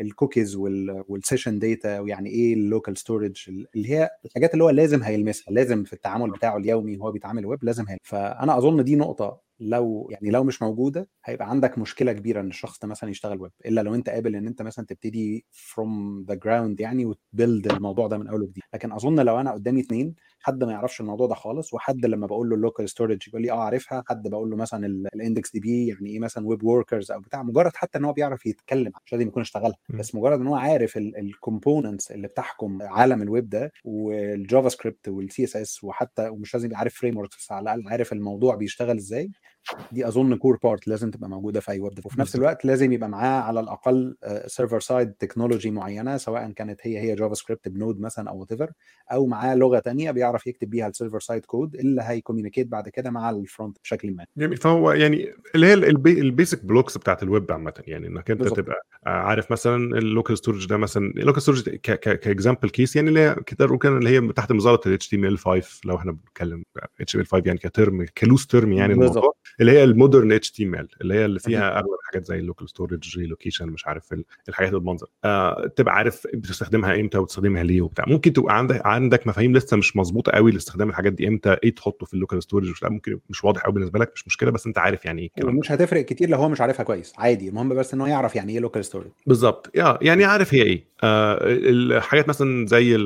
ال 0.00 0.07
cookies 0.07 0.56
وال 1.08 1.19
session 1.19 1.58
data 1.58 2.00
ويعني 2.00 2.30
إيه 2.30 2.54
ال 2.54 2.61
local 2.61 2.96
storage 2.96 3.50
اللي 3.74 3.90
هي 3.90 4.10
الحاجات 4.24 4.52
اللي 4.52 4.64
هو 4.64 4.70
لازم 4.70 5.02
هيلمسها 5.02 5.52
لازم 5.52 5.84
في 5.84 5.92
التعامل 5.92 6.30
بتاعه 6.30 6.56
اليومي 6.56 6.96
وهو 6.96 7.12
بيتعامل 7.12 7.46
ويب 7.46 7.64
لازم 7.64 7.84
هيلمسها 7.88 8.02
فأنا 8.04 8.58
أظن 8.58 8.84
دي 8.84 8.96
نقطة 8.96 9.51
لو 9.70 10.08
يعني 10.10 10.30
لو 10.30 10.44
مش 10.44 10.62
موجودة 10.62 11.08
هيبقى 11.24 11.50
عندك 11.50 11.78
مشكلة 11.78 12.12
كبيرة 12.12 12.40
إن 12.40 12.48
الشخص 12.48 12.78
ده 12.78 12.88
مثلا 12.88 13.10
يشتغل 13.10 13.40
ويب 13.40 13.52
إلا 13.66 13.80
لو 13.80 13.94
أنت 13.94 14.08
قابل 14.10 14.36
إن 14.36 14.46
أنت 14.46 14.62
مثلا 14.62 14.86
تبتدي 14.86 15.46
from 15.50 16.24
the 16.28 16.34
ground 16.34 16.80
يعني 16.80 17.04
وت 17.06 17.25
build 17.25 17.72
الموضوع 17.72 18.06
ده 18.06 18.18
من 18.18 18.28
أول 18.28 18.42
وجديد. 18.42 18.62
لكن 18.74 18.92
أظن 18.92 19.20
لو 19.20 19.40
أنا 19.40 19.52
قدامي 19.52 19.80
اثنين 19.80 20.14
حد 20.40 20.64
ما 20.64 20.72
يعرفش 20.72 21.00
الموضوع 21.00 21.26
ده 21.26 21.34
خالص 21.34 21.74
وحد 21.74 22.06
لما 22.06 22.26
بقول 22.26 22.48
له 22.50 22.56
ال 22.56 22.61
local 22.61 22.88
storage 22.88 23.28
يقول 23.28 23.42
لي 23.42 23.50
آه 23.52 23.62
عارفها 23.64 24.04
حد 24.08 24.28
بقول 24.28 24.50
له 24.50 24.56
مثلا 24.56 24.86
ال 25.14 25.52
IndexedDB 25.52 25.86
يعني 25.86 26.10
إيه 26.10 26.18
مثلا 26.18 26.46
web 26.46 26.64
workers 26.64 27.10
أو 27.10 27.20
بتاع 27.20 27.42
مجرد 27.42 27.76
حتى 27.76 27.98
إن 27.98 28.04
هو 28.04 28.12
بيعرف 28.12 28.46
يتكلم 28.46 28.92
مش 29.06 29.12
لازم 29.12 29.28
يكون 29.28 29.40
اشتغلها. 29.42 29.76
بس 29.88 30.14
مجرد 30.14 30.40
إن 30.40 30.46
هو 30.46 30.54
عارف 30.56 30.96
ال 30.96 31.06
components 31.06 32.10
اللي 32.12 32.28
بتحكم 32.28 32.82
عالم 32.82 33.22
الويب 33.22 33.48
ده 33.48 33.72
وال 33.84 34.68
JavaScript 34.68 35.08
وال 35.08 35.44
CSS 35.44 35.84
وحتى 35.84 36.28
ومش 36.28 36.54
لازم 36.54 36.66
يبقى 36.66 36.78
عارف 36.78 36.94
frameworks 36.94 37.52
على 37.52 37.62
الأقل 37.74 37.88
عارف 37.88 38.12
الموضوع 38.12 38.54
بيشتغل 38.54 38.96
إزاي. 38.96 39.30
دي 39.92 40.08
أظن 40.08 40.34
core 40.36 40.58
part 40.62 40.88
لازم 40.88 41.10
تبقى 41.10 41.28
موجودة 41.30 41.60
في 41.60 41.70
أي 41.72 41.80
ويب 41.80 41.92
وفي 42.06 42.20
نفس. 42.20 42.36
الوقت 42.36 42.64
لازم 42.64 42.92
يبقى 42.92 43.08
معاه 43.08 43.40
على 43.42 43.60
الأقل 43.60 44.16
server 44.46 44.80
side 44.80 45.12
technology 45.12 45.70
معينة 45.70 46.16
سواء 46.16 46.50
كانت 46.50 46.80
هي 46.82 46.98
هي 46.98 47.14
JavaScript 47.14 47.34
ب 47.34 47.68
Node 47.68 48.00
مثلا 48.00 48.30
أو 48.30 48.40
what 48.40 48.70
أو 49.12 49.26
معاه 49.26 49.54
لغة 49.54 49.78
تانية 49.78 50.10
بيعرف 50.10 50.46
يكتب 50.46 50.70
بيها 50.70 50.88
ال 50.88 50.93
server 50.93 51.20
side 51.20 51.44
code 51.44 51.74
اللي 51.74 52.02
هي 52.04 52.14
communicate 52.14 52.66
بعد 52.66 52.88
كده 52.88 53.10
مع 53.10 53.30
ال 53.30 53.38
front 53.38 53.78
بشكل 53.84 54.10
ما 54.14 54.24
جميل 54.36 54.56
فهو 54.56 54.92
يعني 54.92 55.32
اللي 55.54 55.66
هي 55.66 55.74
البي- 55.74 56.20
ال 56.20 56.27
basic 56.27 56.64
blocks 56.64 56.98
بتاعت 56.98 57.22
الويب 57.22 57.52
عامة 57.52 57.74
يعني 57.86 58.06
إنك 58.06 58.30
أنت 58.30 58.40
بالظبط. 58.40 58.56
تبقى 58.56 58.76
عارف 59.06 59.52
مثلا 59.52 59.98
ال 59.98 60.05
local 60.05 60.38
storage 60.38 60.66
ده 60.66 60.76
مثلا 60.76 61.10
ال 61.16 61.20
local 61.20 61.42
storage 61.42 61.62
ك 61.76 61.88
example 61.88 62.70
case 62.70 62.96
يعني 62.96 63.08
اللي 63.08 63.20
هي 63.20 63.36
كده 63.46 63.66
ممكن 63.66 63.96
اللي 63.96 64.10
هي 64.10 64.32
تحت 64.32 64.52
مظله 64.52 64.80
ال 64.86 64.98
HTML5 65.02 65.80
لو 65.84 65.96
إحنا 65.96 66.12
بنتكلم 66.12 66.64
HTML5 67.02 67.42
يعني 67.46 67.58
ك 67.58 67.68
term 67.68 68.06
loose 68.18 68.46
term 68.46 68.72
يعني 68.72 68.94
بالظبط. 68.94 69.16
الموضوع 69.16 69.34
اللي 69.60 69.72
هي 69.72 69.84
ال 69.84 69.92
modern 69.92 70.38
HTML 70.38 70.86
اللي 71.00 71.14
هي 71.14 71.24
اللي 71.24 71.38
فيها 71.40 71.78
أغلب 71.78 71.96
حاجات 72.04 72.26
زي 72.26 72.38
ال 72.38 72.43
local 72.43 72.68
storage 72.68 73.18
geolocation 73.18 73.66
مش 73.68 73.86
عارف 73.86 74.12
ال- 74.12 74.24
الحاجات 74.48 74.72
المنظر 74.74 75.06
آه 75.24 75.66
تبقى 75.76 75.94
عارف 75.94 76.26
بتستخدمها 76.34 77.00
إمتى 77.00 77.18
وتستخدمها 77.18 77.62
ليه 77.62 77.80
وبتاع. 77.82 78.04
ممكن 78.08 78.32
تبقى 78.32 78.58
عندك 78.58 78.86
عندك 78.86 79.26
مفاهيم 79.26 79.52
لسه 79.56 79.76
مش 79.76 79.96
مظبوطة 79.96 80.32
قوي 80.32 80.50
لاستخدام 80.52 80.88
الحاجات 80.90 81.12
دي 81.12 81.28
إمتى 81.28 81.56
إيه 81.64 81.74
تحطه 81.74 82.06
في 82.06 82.14
ال 82.14 82.19
local 82.19 82.42
storage 82.42 82.72
ممكن 82.84 83.18
مش 83.30 83.44
واضح 83.44 83.62
قوي 83.62 83.74
بالنسبة 83.74 83.98
لك 83.98 84.12
مش 84.14 84.26
مشكلة 84.26 84.50
بس 84.50 84.66
أنت 84.66 84.78
عارف 84.78 85.04
يعني 85.04 85.22
إيه 85.22 85.28
الكلام. 85.36 85.56
ومش 85.56 85.72
هتفرق 85.72 86.04
كتير 86.04 86.28
لو 86.28 86.38
هو 86.38 86.48
مش 86.48 86.60
عارفها 86.60 86.84
كويس. 86.84 87.12
عادي 87.18 87.48
المهم 87.48 87.68
بس 87.68 87.94
إن 87.94 88.00
هو 88.00 88.06
يعرف 88.06 88.36
يعني 88.36 88.52
إيه 88.52 88.58
local 88.60 88.84
storage 88.84 89.06
بالظبط. 89.26 89.70
يعني 90.02 90.24
عارف 90.24 90.54
هي 90.54 90.62
إيه. 90.62 90.92
آه 91.04 91.38
الحاجات 91.42 92.28
مثلا 92.28 92.66
زي 92.66 92.96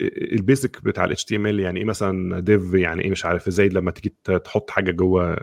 ال 0.00 0.14
basic 0.14 0.84
بتاع 0.84 1.04
ال 1.04 1.16
HTML 1.16 1.60
يعني 1.60 1.78
إيه 1.80 1.84
مثلا 1.84 2.40
div 2.40 2.74
يعني 2.74 3.04
إيه 3.04 3.10
مش 3.10 3.24
عارف. 3.26 3.46
إزاي 3.48 3.68
لما 3.68 3.90
تيجي 3.90 4.14
تحط 4.44 4.70
حاجة 4.70 4.90
جوه 4.90 5.34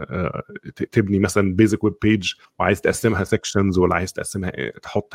تبني 0.92 1.20
مثلا 1.20 1.56
basic 1.56 1.84
web 1.84 1.94
page 2.02 2.34
وعايز 2.60 2.82
تقسمها 2.82 3.24
sections 3.24 3.78
ولا 3.78 3.96
عايز 3.96 4.14
تقسمها 4.14 4.58
إيه، 4.58 4.72
تحط 4.72 5.14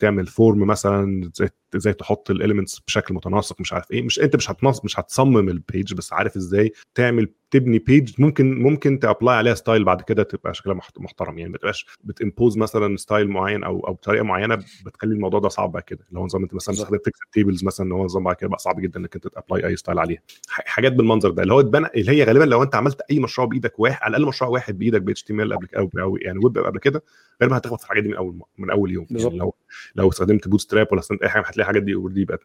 تعمل 0.00 0.26
form 0.26 0.66
مثلا 0.66 1.30
إزاي 1.76 1.92
تحط 1.92 2.30
ال 2.30 2.35
elements 2.35 2.78
بشكل 2.86 3.14
متناسق 3.14 3.60
مش 3.60 3.72
عارف 3.72 3.90
إيه 3.90 4.02
مش 4.02 4.20
أنت 4.20 4.36
مش 4.36 4.50
هتنص 4.50 4.84
مش 4.84 5.00
هتصمم 5.00 5.48
ال 5.48 5.57
page 5.57 5.94
بس 5.94 6.12
عارف 6.12 6.36
إزاي 6.36 6.72
تعمل 6.94 7.32
تبني 7.50 7.78
page 7.78 8.14
ممكن 8.18 8.62
ممكن 8.62 8.98
ت 8.98 9.04
apply 9.04 9.34
عليها 9.36 9.54
style 9.54 9.84
بعد 9.84 10.02
كده 10.02 10.22
تبقى 10.22 10.54
شكلها 10.54 10.74
محت- 10.74 10.98
محترم 11.00 11.38
يعني 11.38 11.50
ما 11.52 11.58
تبقاش 11.58 11.86
بت 12.04 12.18
impose 12.18 12.58
مثلا 12.58 12.96
style 12.96 13.28
معين 13.28 13.64
أو 13.64 13.80
أو 13.86 13.92
بطريقه 13.92 14.22
معينة 14.24 14.54
بتخلي 14.86 15.14
الموضوع 15.14 15.40
ده 15.40 15.48
صعب 15.48 15.72
بعد 15.72 15.82
كده 15.82 16.04
اللي 16.08 16.20
هو 16.20 16.24
نظام 16.24 16.42
أنت 16.42 16.54
مثلا. 16.54 16.74
استخدمت 16.74 17.04
fixed 17.04 17.18
tables 17.32 17.64
مثلا 17.64 17.86
ان 17.86 17.92
هو 17.92 18.04
نظام 18.04 18.24
بعد 18.24 18.36
كده 18.36 18.48
بقى 18.48 18.58
صعب 18.58 18.80
جدا 18.80 19.00
إنك 19.00 19.14
أنت 19.14 19.28
ت 19.28 19.34
apply 19.34 19.66
أي 19.66 19.76
style 19.76 19.98
عليها 19.98 20.18
حاجات 20.48 20.92
بالمنظر 20.92 21.30
ده 21.30 21.42
اللي 21.42 21.54
هو 21.54 21.60
اتبنى 21.60 21.86
اللي 21.96 22.12
هي 22.12 22.24
غالبا 22.24 22.44
لو 22.44 22.62
أنت 22.62 22.74
عملت 22.74 23.00
أي 23.10 23.18
مشروع 23.20 23.46
بإيدك 23.48 23.78
واحد 23.80 23.98
على 24.02 24.16
الأقل 24.16 24.28
مشروع 24.28 24.50
واحد 24.50 24.78
بإيدك 24.78 25.02
ب 25.02 25.10
HTML 25.10 25.52
قبل 25.54 25.68
أو 25.76 25.90
أو 25.98 26.16
يعني 26.16 26.38
ويب 26.44 26.58
قبل 26.58 26.78
كده 26.78 27.02
غالبا 27.42 27.56
هتخبط 27.56 27.78
في 27.78 27.84
الحاجات 27.84 28.02
دي 28.02 28.08
من 28.08 28.16
أول 28.16 28.40
من 28.58 28.70
أول 28.70 28.92
يوم. 28.92 29.06
يعني 29.10 29.38
لو 29.38 29.54
لو 29.96 30.08
استخدمت 30.08 30.48
Bootstrap 30.48 30.86
ولا 30.92 31.00
استخدمت 31.00 31.22
أي 31.22 31.28
حاجة 31.28 31.42
هتلاقي 31.46 31.62
الحاجات 31.64 31.82
دي 31.82 31.94
already 31.94 32.24
بقت. 32.24 32.40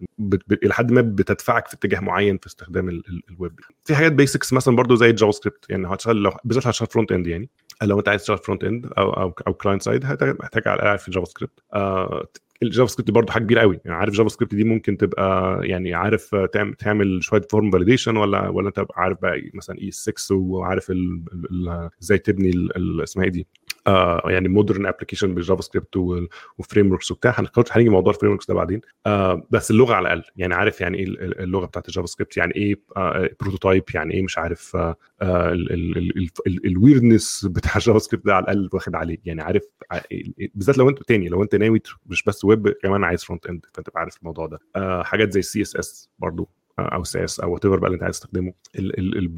إلى 0.64 0.74
حد 0.74 0.92
ما 0.92 1.02
بتدفعك 1.02 1.68
في 1.68 1.74
اتجاه 1.74 2.00
معين 2.00 2.38
في 2.38 2.48
استخدام 2.48 2.90
ال... 2.90 3.04
ال... 3.10 3.22
الويب 3.30 3.60
في 3.84 3.96
حاجات 3.96 4.12
basics 4.12 4.54
مثلا 4.54 4.76
برضو 4.76 4.93
زي 4.96 5.10
ال 5.10 5.32
JavaScript 5.32 5.66
يعني 5.70 5.88
هتشتغل 5.88 6.16
لو 6.24 6.32
بالذات 6.44 6.68
هتشتغل 6.68 6.88
front 6.88 7.12
end 7.12 7.28
يعني. 7.28 7.50
لو 7.84 8.00
انت 8.00 8.10
عايز 8.10 8.22
تشتغل 8.22 8.38
front 8.38 8.64
end 8.64 8.86
أو 8.98 9.10
أو, 9.14 9.34
أو 9.48 9.54
client 9.54 9.82
side 9.82 10.06
محتاج 10.24 10.68
على 10.68 10.82
الأقل 10.82 10.98
في 11.00 11.08
ال 11.08 11.26
JavaScript 11.26 11.60
آه 11.74 12.28
ال 12.64 12.92
JavaScript 12.92 13.12
برضه 13.12 13.34
حاجة 13.34 13.44
كبيرة 13.44 13.62
قوي. 13.62 13.80
يعني 13.86 13.98
عارف 13.98 14.14
JavaScript 14.14 14.56
دي 14.56 14.64
ممكن 14.64 14.98
تبقى 14.98 15.60
يعني 15.68 15.94
عارف 15.94 16.36
تعمل 16.36 16.74
تعمل 16.74 17.24
شوية 17.24 17.42
form 17.52 17.72
validation 17.72 18.18
ولا 18.18 18.50
ولا 18.50 18.68
انت 18.68 18.86
عارف 18.96 19.18
بقى 19.22 19.42
مثلا 19.54 19.80
ES6 19.82 20.36
وعارف 20.36 20.92
إزاي 22.02 22.18
تبني 22.18 22.52
اسمها 23.04 23.26
إيه 23.26 23.32
دي؟ 23.32 23.48
آه 23.88 24.22
يعني 24.26 24.48
modern 24.48 24.86
application 24.86 25.36
بال 25.36 25.62
JavaScript 25.62 25.98
و 26.58 26.92
frameworks 26.92 27.12
وبتاع. 27.12 27.34
هنخش 27.40 27.72
هنيجي 27.72 27.90
موضوع 27.90 28.14
ال 28.14 28.32
frameworks 28.32 28.48
ده 28.48 28.54
بعدين. 28.54 28.82
آه 29.06 29.48
بس 29.50 29.72
اللغة 29.72 29.94
على 29.94 30.08
الأقل. 30.14 30.24
يعني 30.36 30.54
عارف 30.54 30.82
يعني 30.82 30.98
إيه 30.98 31.04
ال- 31.06 31.40
اللغة 31.40 31.66
بتاعت 31.66 31.88
ال 31.88 32.08
JavaScript 32.08 32.38
يعني 32.38 32.56
إيه 32.56 32.76
آه 32.98 33.30
prototype 33.42 33.84
يعني 33.94 34.14
إيه 34.14 34.22
مش 34.22 34.38
عارف 34.38 34.76
آه 34.76 34.96
ال 36.66 36.74
weirdness 36.74 37.46
بتاع 37.46 37.72
ال 37.78 38.00
JavaScript 38.00 38.26
ده 38.26 38.36
على 38.36 38.44
الأقل 38.44 38.70
واخد 38.74 38.96
عليه. 38.96 39.18
يعني 39.26 39.42
عارف 39.42 39.64
ع- 39.92 40.00
بالذات 40.56 40.78
لو 40.78 40.90
أنت 40.90 41.04
تاني 41.04 41.30
لو 41.30 41.44
أنت 41.44 41.56
ناوي 41.56 41.82
مش 42.06 42.24
بس 42.24 42.46
ويب 42.46 42.70
كمان 42.70 43.04
عايز 43.04 43.24
front 43.24 43.46
end 43.46 43.66
فأنت 43.74 43.90
عارف 43.96 44.18
الموضوع 44.20 44.48
ده. 44.48 44.60
آه 44.76 45.04
حاجات 45.04 45.32
زي 45.32 45.40
ال 45.40 45.62
CSS 45.62 46.10
برضه 46.20 46.48
أو 46.80 47.04
CSS 47.04 47.40
أو 47.40 47.54
whatever 47.54 47.78
بقى 47.78 47.88
اللي 47.88 47.96
أنت 47.96 48.04
عايز 48.04 48.20
تستخدمه. 48.20 48.54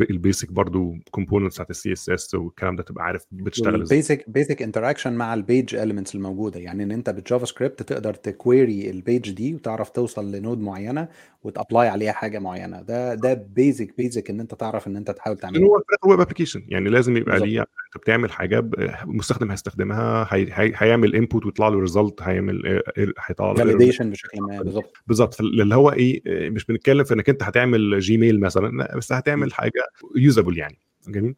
ال 0.09 0.16
basic 0.16 0.51
برضه 0.51 0.95
components 1.11 1.55
بتاعت 1.55 1.69
ال 1.69 1.91
CSS 1.93 2.35
والكلام 2.35 2.75
ده 2.75 2.83
تبقى 2.83 3.03
عارف 3.03 3.25
بتشتغل 3.31 3.81
إزاي. 3.81 3.97
ال 3.97 4.03
basic 4.03 4.29
basic 4.29 4.61
interaction 4.61 5.13
مع 5.13 5.33
ال 5.33 5.42
page 5.42 5.75
elements 5.75 6.15
الموجودة. 6.15 6.59
يعني 6.59 6.83
إن 6.83 6.91
أنت 6.91 7.09
بال 7.09 7.45
JavaScript 7.45 7.83
تقدر 7.83 8.13
ت 8.13 8.26
query 8.26 8.89
ال 8.89 8.98
page 8.98 9.31
دي 9.31 9.53
وتعرف 9.55 9.89
توصل 9.89 10.31
ل 10.31 10.37
node 10.37 10.59
معينة 10.59 11.07
وت 11.43 11.56
apply 11.56 11.87
عليها 11.87 12.11
حاجة 12.11 12.39
معينة. 12.39 12.81
ده 12.81 13.15
ده 13.15 13.33
basic 13.33 13.97
basic 13.97 14.29
إن 14.29 14.39
أنت 14.39 14.53
تعرف 14.53 14.87
إن 14.87 14.95
أنت 14.97 15.11
تحاول 15.11 15.37
تعمله 15.37 15.65
هو 15.67 15.81
web 16.05 16.19
application 16.19 16.65
يعني 16.67 16.89
لازم 16.89 17.17
يبقى. 17.17 17.39
ليه 17.39 17.59
أنت 17.61 18.03
بتعمل 18.03 18.31
حاجة 18.31 18.69
المستخدم 19.03 19.51
هيستخدمها 19.51 20.27
هي 20.31 20.47
هي 20.51 20.73
هيعمل 20.75 21.15
input 21.15 21.45
ويطلع 21.45 21.67
له 21.67 21.79
result 21.79 22.21
هيعمل 22.21 22.81
هيطلع 23.27 23.51
له. 23.51 23.55
validation 23.55 24.09
بشكل 24.09 24.41
ما 24.41 24.61
بالظبط. 24.61 24.93
بالظبط. 25.07 25.33
فاللي 25.33 25.75
هو 25.75 25.89
إيه 25.91 26.49
مش 26.49 26.65
بنتكلم 26.65 27.03
في 27.03 27.13
انك 27.25 27.29
انت 27.29 27.43
هتعمل 27.43 27.99
جيميل 27.99 28.39
مثلا 28.39 28.77
لا 28.77 28.97
بس 28.97 29.11
هتعمل 29.11 29.53
حاجة 29.53 29.81
usable 30.15 30.57
يعني 30.57 30.79
جميل؟ 31.07 31.35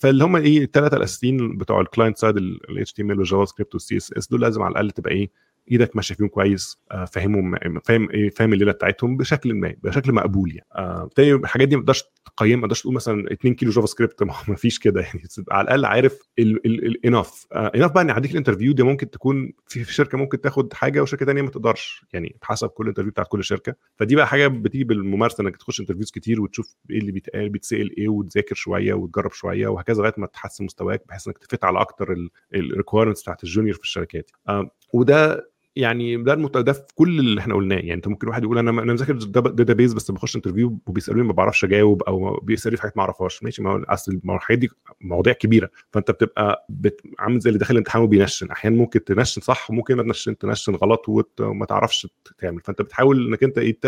فاللي 0.00 0.24
هم 0.24 0.36
إيه 0.36 0.64
الثلاثه 0.64 0.96
الأساسيين 0.96 1.56
بتوع 1.58 1.80
ال 1.80 1.85
client 1.85 2.18
side 2.18 2.36
ال 2.36 2.70
ال 2.70 2.78
وال 3.18 3.44
JavaScript 3.44 3.74
وال 3.74 3.96
CSS 3.96 4.28
دول 4.28 4.40
لازم 4.40 4.62
على 4.62 4.72
الأقل 4.72 4.90
تبقى 4.90 5.12
إيه 5.12 5.30
إيدك 5.70 5.96
ماشية 5.96 6.14
فيهم 6.14 6.28
كويس 6.28 6.78
آه، 6.92 7.04
فاهمهم 7.04 7.58
فاهم 7.84 8.10
إيه 8.10 8.30
فاهم 8.30 8.52
الليلة 8.52 8.72
بتاعتهم 8.72 9.16
بشكل 9.16 9.54
ما 9.54 9.74
بشكل 9.82 10.12
مقبول 10.12 10.50
يعني. 10.50 10.66
آه 10.74 11.10
تاني 11.16 11.32
الحاجات 11.32 11.68
دي 11.68 11.76
ما 11.76 11.82
تقدرش 11.82 12.04
تقيم 12.36 12.60
ما 12.60 12.66
تقدرش 12.66 12.82
تقول 12.82 12.94
مثلا 12.94 13.32
2 13.32 13.54
كيلو 13.54 13.72
JavaScript 13.72 14.22
ما 14.48 14.54
فيش 14.56 14.78
كده 14.78 15.00
يعني. 15.00 15.22
على 15.50 15.64
الأقل 15.64 15.84
عارف 15.84 16.18
ال 16.38 16.53
enough 16.53 17.46
enough 17.52 17.92
بقى 17.92 18.02
إن 18.02 18.08
يعديك 18.08 18.30
ال 18.30 18.34
interview 18.34 18.72
دي 18.72 18.82
ممكن 18.82 19.10
تكون 19.10 19.52
في 19.66 19.94
شركة 19.94 20.18
ممكن 20.18 20.40
تاخد 20.40 20.72
حاجة 20.72 21.02
وشركة 21.02 21.26
ثانية 21.26 21.42
ما 21.42 21.50
تقدرش 21.50 22.04
يعني 22.12 22.36
حسب 22.42 22.68
كل 22.68 22.88
interview 22.88 23.10
بتاعت 23.10 23.28
كل 23.28 23.44
شركة. 23.44 23.74
فدي 23.96 24.16
بقى 24.16 24.26
حاجة 24.26 24.46
بتيجي 24.46 24.84
بالممارسة 24.84 25.42
إنك 25.42 25.56
تخش 25.56 25.80
interviews 25.80 26.10
كتير 26.10 26.40
وتشوف 26.40 26.74
إيه 26.90 26.98
اللي 26.98 27.12
بيتقال 27.12 27.48
بيتسال 27.48 27.96
إيه 27.98 28.08
وتذاكر 28.08 28.54
شوية 28.54 28.94
وتجرب 28.94 29.32
شوية 29.32 29.68
وهكذا 29.68 30.00
لغاية 30.00 30.14
ما 30.16 30.26
تحسن 30.26 30.64
مستواك 30.64 31.02
بحيث 31.08 31.26
إنك 31.26 31.38
ت 31.38 31.44
fit 31.44 31.64
على 31.64 31.80
أكتر 31.80 32.16
ال 32.54 32.59
requirements 32.59 33.22
بتاعت 33.22 33.44
ال 33.44 33.48
junior 33.48 33.74
في 33.74 33.82
الشركات. 33.82 34.30
آه، 34.48 34.70
وده 34.92 35.50
يعني 35.76 36.22
ده 36.22 36.32
المت... 36.32 36.56
ده 36.56 36.72
في 36.72 36.82
كل 36.94 37.18
اللي 37.18 37.40
إحنا 37.40 37.54
قلناه. 37.54 37.76
يعني 37.76 37.94
أنت 37.94 38.08
ممكن 38.08 38.28
واحد 38.28 38.42
يقول 38.42 38.58
أنا 38.58 38.70
أنا 38.70 38.92
مذاكر 38.92 39.12
database 39.12 39.92
بس 39.92 40.10
بخش 40.10 40.36
interview 40.36 40.78
وبيسألوني 40.86 41.26
ما 41.26 41.32
بعرفش 41.32 41.64
أجاوب 41.64 42.02
أو 42.02 42.40
بيسألوني 42.42 42.76
في 42.76 42.82
حاجات 42.82 42.96
ما 42.96 43.02
أعرفهاش. 43.02 43.42
ماشي 43.42 43.62
ما 43.62 43.70
هو 43.70 43.82
أصل 43.88 44.20
الحاجات 44.30 44.58
دي 44.58 44.70
مواضيع 45.00 45.32
كبيرة. 45.32 45.70
فأنت 45.92 46.10
بتبقى 46.10 46.66
بت... 46.68 47.00
عامل 47.18 47.38
زي 47.38 47.48
اللي 47.48 47.58
داخل 47.58 47.72
الامتحان 47.74 48.02
وبينشن. 48.02 48.50
أحيانا 48.50 48.76
ممكن 48.76 49.04
تنشن 49.04 49.40
صح 49.40 49.70
وممكن 49.70 49.94
ما 49.94 50.02
تنشن 50.02 50.38
تنشن 50.38 50.74
غلط. 50.74 51.04
وما 51.40 51.66
تعرفش 51.66 52.08
تعمل. 52.38 52.60
فأنت 52.60 52.82
بتحاول 52.82 53.26
إنك 53.26 53.42
أنت 53.44 53.58
إيه 53.58 53.78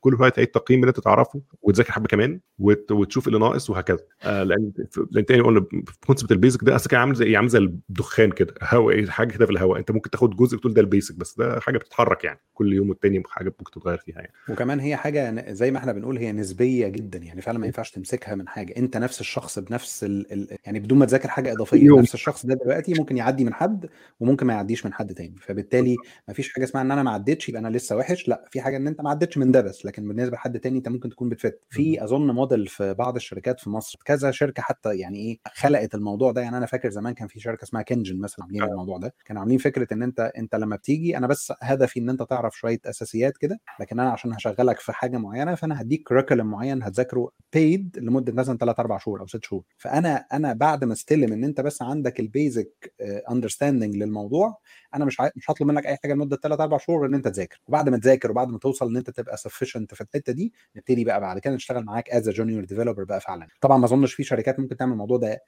كل 0.00 0.16
شوية 0.16 0.28
تعيد 0.28 0.48
تقييم 0.48 0.80
اللي 0.80 0.88
أنت 0.88 1.00
تعرفه 1.00 1.40
وتذاكر 1.62 1.92
حبة 1.92 2.06
كمان 2.06 2.40
وت... 2.58 2.92
وتشوف 2.92 3.26
اللي 3.28 3.38
ناقص 3.38 3.70
وهكذا. 3.70 4.00
آه 4.22 4.42
لأن 4.42 4.72
لأن 5.10 5.26
تاني 5.26 5.40
قلنا 5.42 5.66
concept 6.06 6.32
ال 6.32 6.37
basic 6.37 6.64
ده 6.64 6.74
أصلا 6.76 6.88
كان 6.88 7.00
عامل 7.00 7.14
زي 7.14 7.24
إيه؟ 7.24 7.36
عامل 7.36 7.48
زي 7.48 7.58
الدخان 7.58 8.30
كده. 8.30 8.54
هواء 8.62 8.94
إيه 8.94 9.06
حاجة 9.06 9.32
كده 9.32 9.46
في 9.46 9.52
الهواء 9.52 9.78
أنت 9.78 9.90
ممكن 9.90 10.10
تاخد 10.10 10.36
جزء 10.36 10.58
تقول 10.58 10.74
ده 10.74 10.80
ال 10.80 10.86
basic 10.86 11.14
بس. 11.14 11.29
ده 11.38 11.60
حاجة 11.60 11.78
بتتحرك 11.78 12.24
يعني 12.24 12.40
كل 12.54 12.72
يوم 12.72 12.88
والتاني 12.88 13.22
حاجة 13.26 13.54
ممكن 13.58 13.80
تتغير 13.80 13.98
فيها 13.98 14.16
يعني. 14.16 14.32
وكمان 14.48 14.80
هي 14.80 14.96
حاجة 14.96 15.52
زي 15.52 15.70
ما 15.70 15.78
إحنا 15.78 15.92
بنقول 15.92 16.18
هي 16.18 16.32
نسبية 16.32 16.88
جدا 16.88 17.18
يعني 17.18 17.40
فعلا 17.42 17.58
ما 17.58 17.66
ينفعش 17.66 17.90
تمسكها 17.90 18.34
من 18.34 18.48
حاجة. 18.48 18.74
انت 18.76 18.96
نفس 18.96 19.20
الشخص 19.20 19.58
بنفس 19.58 20.04
ال... 20.04 20.32
ال... 20.32 20.58
يعني 20.64 20.80
بدون 20.80 20.98
ما 20.98 21.06
تذاكر 21.06 21.28
حاجة 21.28 21.52
إضافية 21.52 21.84
يوم. 21.84 22.00
نفس 22.00 22.14
الشخص 22.14 22.46
ده 22.46 22.54
دلوقتي 22.54 22.94
ممكن 22.98 23.16
يعدي 23.16 23.44
من 23.44 23.54
حد 23.54 23.88
وممكن 24.20 24.46
ما 24.46 24.52
يعديش 24.52 24.86
من 24.86 24.92
حد 24.92 25.14
تاني. 25.14 25.34
فبالتالي 25.40 25.96
ما 26.28 26.34
فيش 26.34 26.52
حاجة 26.52 26.64
اسمها 26.64 26.82
إن 26.82 26.90
أنا 26.90 27.02
ما 27.02 27.10
عدتش 27.10 27.48
يبقى 27.48 27.60
أنا 27.60 27.68
لسه 27.68 27.96
وحش 27.96 28.28
لا 28.28 28.44
في 28.50 28.60
حاجة 28.60 28.76
إن 28.76 28.86
أنت 28.86 29.00
ما 29.00 29.10
عدتش 29.10 29.38
من 29.38 29.52
ده 29.52 29.60
بس. 29.60 29.86
لكن 29.86 30.08
بالنسبة 30.08 30.36
لحد 30.36 30.60
تاني 30.60 30.78
أنت 30.78 30.88
ممكن 30.88 31.10
تكون 31.10 31.28
بت 31.28 31.39
fit. 31.39 31.60
في 31.70 32.04
أظن 32.04 32.26
موديل 32.30 32.66
في 32.66 32.94
بعض 32.94 33.16
الشركات 33.16 33.60
في 33.60 33.70
مصر 33.70 33.98
كذا 34.04 34.30
شركة 34.30 34.62
حتى 34.62 34.96
يعني 34.96 35.18
إيه 35.18 35.38
خلقت 35.54 35.94
الموضوع 35.94 36.32
ده. 36.32 36.40
يعني 36.40 36.56
أنا 36.56 36.66
فاكر 36.66 36.90
زمان 36.90 37.14
كان 37.14 37.28
في 37.28 37.40
شركة 37.40 37.64
اسمها 37.64 37.82
كنجن 37.82 38.20
مثلا 38.20 38.44
عاملين 38.44 38.62
آه. 38.62 38.66
الموضوع 38.66 38.98
ده. 38.98 39.14
كانوا 39.24 39.40
عاملين 39.40 39.58
فكرة 39.58 39.94
إن 39.94 40.02
أنت 40.02 40.32
أنت 40.38 40.54
لما 40.54 40.76
بتيجي 40.76 41.16
أنا 41.20 41.26
بس 41.28 41.52
هدفي 41.62 42.00
إن 42.00 42.10
أنت 42.10 42.22
تعرف 42.22 42.56
شوية 42.58 42.78
أساسيات 42.86 43.36
كده 43.36 43.60
لكن 43.80 44.00
أنا 44.00 44.10
عشان 44.10 44.32
هشغلك 44.34 44.80
في 44.80 44.92
حاجة 44.92 45.18
معينة 45.18 45.54
فأنا 45.54 45.80
هديك 45.80 46.08
curriculum 46.08 46.46
معين 46.46 46.82
هتذاكره 46.82 47.30
بيد 47.52 47.98
لمدة 47.98 48.32
مثلا 48.32 48.58
3 48.58 48.80
4 48.80 48.98
شهور 48.98 49.20
أو 49.20 49.26
6 49.26 49.40
شهور. 49.44 49.62
فأنا 49.78 50.16
أنا 50.32 50.52
بعد 50.52 50.84
ما 50.84 50.92
استلم 50.92 51.32
إن 51.32 51.44
أنت 51.44 51.60
بس 51.60 51.82
عندك 51.82 52.20
ال 52.20 52.32
basic 52.32 52.94
understanding 53.30 53.96
للموضوع 53.96 54.56
أنا 54.94 55.04
مش. 55.04 55.16
مش 55.36 55.50
هطلب 55.50 55.68
منك 55.68 55.86
أي 55.86 55.96
حاجة 56.02 56.12
لمدة 56.14 56.36
3 56.36 56.62
4 56.62 56.78
شهور 56.78 57.06
إن 57.06 57.14
أنت 57.14 57.28
تذاكر. 57.28 57.60
وبعد 57.66 57.88
ما 57.88 57.98
تذاكر 57.98 58.30
وبعد 58.30 58.48
ما 58.48 58.58
توصل 58.58 58.88
إن 58.90 58.96
أنت 58.96 59.10
تبقى 59.10 59.36
sufficient 59.36 59.94
في 59.94 60.00
الحتة 60.00 60.32
دي 60.32 60.52
نبتدي 60.76 61.04
بقى 61.04 61.20
بعد 61.20 61.38
كده 61.38 61.54
نشتغل 61.54 61.84
معاك 61.84 62.10
as 62.10 62.28
junior 62.30 62.64
developer 62.64 63.04
بقى 63.04 63.20
فعلا. 63.20 63.46
طبعا 63.60 63.78
ما 63.78 63.84
أظنش 63.84 64.14
في 64.14 64.22
شركات 64.24 64.60
ممكن 64.60 64.76
تعمل 64.76 64.92
الموضوع 64.92 65.16
ده 65.18 65.38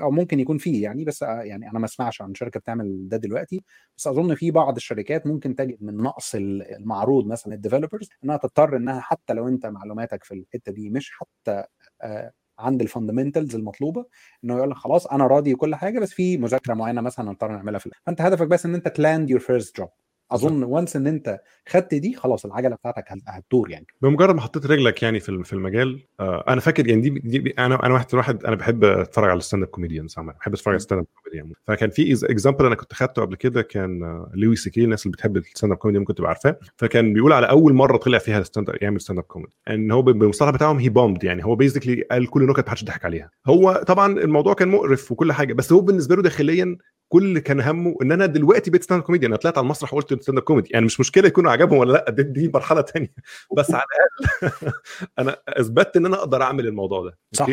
أو 0.00 0.10
ممكن 0.10 0.40
يكون 0.40 0.58
فيه 0.58 0.82
يعني 0.82 1.04
بس 1.04 1.22
يعني 1.22 1.70
أنا 1.70 1.78
ما 1.78 1.84
أسمعش 1.84 2.22
عن 2.22 2.34
شركة 2.34 2.60
بتعمل 2.60 3.08
ده 3.08 3.16
دلوقتي. 3.16 3.64
بس 3.96 4.06
أظن 4.06 4.34
في 4.34 4.50
بعض 4.50 4.76
الشركات 4.76 5.15
ممكن 5.24 5.54
تجد 5.56 5.76
من 5.82 5.96
نقص 5.96 6.34
المعروض 6.34 7.26
مثلا 7.26 7.54
ال 7.54 7.59
developers 7.59 8.08
إنها 8.24 8.36
تضطر 8.36 8.76
إنها 8.76 9.00
حتى 9.00 9.32
لو 9.34 9.48
أنت 9.48 9.66
معلوماتك 9.66 10.24
في 10.24 10.34
الحتة 10.34 10.72
دي 10.72 10.90
مش 10.90 11.10
حتى 11.12 11.64
آه 12.02 12.32
عند 12.58 12.82
ال 12.82 12.88
fundamentals 12.88 13.54
المطلوبة 13.54 14.04
إنه 14.44 14.56
يقول 14.56 14.70
لك 14.70 14.76
خلاص 14.76 15.06
أنا 15.06 15.26
راضي 15.26 15.54
وكل 15.54 15.74
حاجة 15.74 15.98
بس 15.98 16.12
في 16.12 16.36
مذاكرة 16.38 16.74
معينة 16.74 17.00
مثلا 17.00 17.30
نضطر 17.30 17.52
نعملها 17.52 17.78
في 17.78 17.90
فأنت 18.06 18.20
هدفك 18.20 18.46
بس 18.46 18.66
إن 18.66 18.74
أنت 18.74 18.88
ت 18.88 18.96
land 18.96 19.30
your 19.30 19.40
first 19.40 19.76
job 19.76 19.88
أظن 20.32 20.62
once 20.64 20.96
إن 20.96 21.06
أنت 21.06 21.40
خدت 21.68 21.94
دي 21.94 22.14
خلاص 22.14 22.44
العجلة 22.44 22.76
بتاعتك 22.76 23.04
هتدور 23.28 23.70
يعني. 23.70 23.86
بمجرد 24.02 24.34
ما 24.34 24.40
حطيت 24.40 24.66
رجلك 24.66 25.02
يعني 25.02 25.20
في 25.20 25.44
في 25.44 25.52
المجال 25.52 26.00
آه 26.20 26.44
أنا 26.48 26.60
فاكر 26.60 26.88
يعني 26.88 27.00
دي, 27.00 27.10
دي, 27.10 27.54
أنا 27.58 27.86
أنا 27.86 27.94
واحد 27.94 28.14
واحد 28.14 28.44
أنا 28.44 28.56
بحب 28.56 28.84
أتفرج 28.84 29.30
على 29.30 29.38
ال 29.38 29.62
stand-up 29.62 29.68
comedians 29.68 30.14
عامة 30.18 30.32
بحب 30.32 30.52
أتفرج 30.52 30.68
على 30.72 30.76
ال 30.76 31.00
stand-up 31.00 31.06
comedian 31.22 31.52
فكان 31.66 31.90
في 31.90 32.12
example 32.30 32.66
أنا 32.66 32.74
كنت 32.74 32.92
خدته 32.92 33.22
قبل 33.22 33.36
كده 33.36 33.62
كان 33.62 34.02
آه 34.02 34.30
لوي 34.34 34.56
سي 34.56 34.70
كي 34.70 34.84
الناس 34.84 35.06
اللي 35.06 35.12
بتحب 35.12 35.36
ال 35.36 35.72
stand-up 35.72 35.78
comedy 35.78 35.98
ممكن 35.98 36.14
تبقى 36.14 36.28
عارفاه. 36.28 36.58
فكان 36.76 37.12
بيقول 37.12 37.32
على 37.32 37.48
أول 37.48 37.74
مرة 37.74 37.96
طلع 37.96 38.18
فيها 38.18 38.42
stand 38.42 38.70
يعمل 38.82 39.00
stand-up 39.00 39.24
comedy 39.24 39.52
إن 39.70 39.90
هو 39.90 40.02
بالمصطلح 40.02 40.50
بتاعهم 40.50 40.78
هي 40.78 40.88
bombed 40.88 41.24
يعني 41.24 41.44
هو 41.44 41.54
basically 41.56 42.02
قال 42.10 42.26
كل 42.30 42.46
نكت 42.46 42.66
محدش 42.66 42.84
ضحك 42.84 43.04
عليها. 43.04 43.30
هو 43.46 43.84
طبعا 43.86 44.12
الموضوع 44.12 44.54
كان 44.54 44.68
مقرف 44.68 45.12
وكل 45.12 45.32
حاجة 45.32 45.52
بس 45.52 45.72
هو 45.72 45.80
بالنسبة 45.80 46.16
له 46.16 46.22
داخليا 46.22 46.76
كل 47.08 47.24
اللي 47.24 47.40
كان 47.40 47.60
همه 47.60 47.96
إن 48.02 48.12
أنا 48.12 48.26
دلوقتي 48.26 48.70
بقيت 48.70 48.82
stand-up 48.82 49.06
comedy 49.06 49.26
أنا 49.26 49.36
طلعت 49.36 49.58
على 49.58 49.64
المسرح 49.64 49.94
وقلت 49.94 50.22
stand-up 50.22 50.44
comedy 50.44 50.68
يعني 50.72 50.86
مش 50.86 51.00
مشكلة 51.00 51.28
يكونوا 51.28 51.50
عجبهم 51.50 51.78
ولا 51.78 51.92
لأ 51.92 52.10
دي, 52.10 52.22
دي 52.22 52.50
مرحلة 52.54 52.82
ثانية 52.82 53.12
بس 53.56 53.70
على 53.74 53.84
الأقل 54.42 54.72
أنا 55.18 55.36
إثبتت 55.48 55.96
إن 55.96 56.06
أنا 56.06 56.16
أقدر 56.16 56.42
أعمل 56.42 56.66
الموضوع 56.66 57.04
ده. 57.04 57.18
صح. 57.32 57.46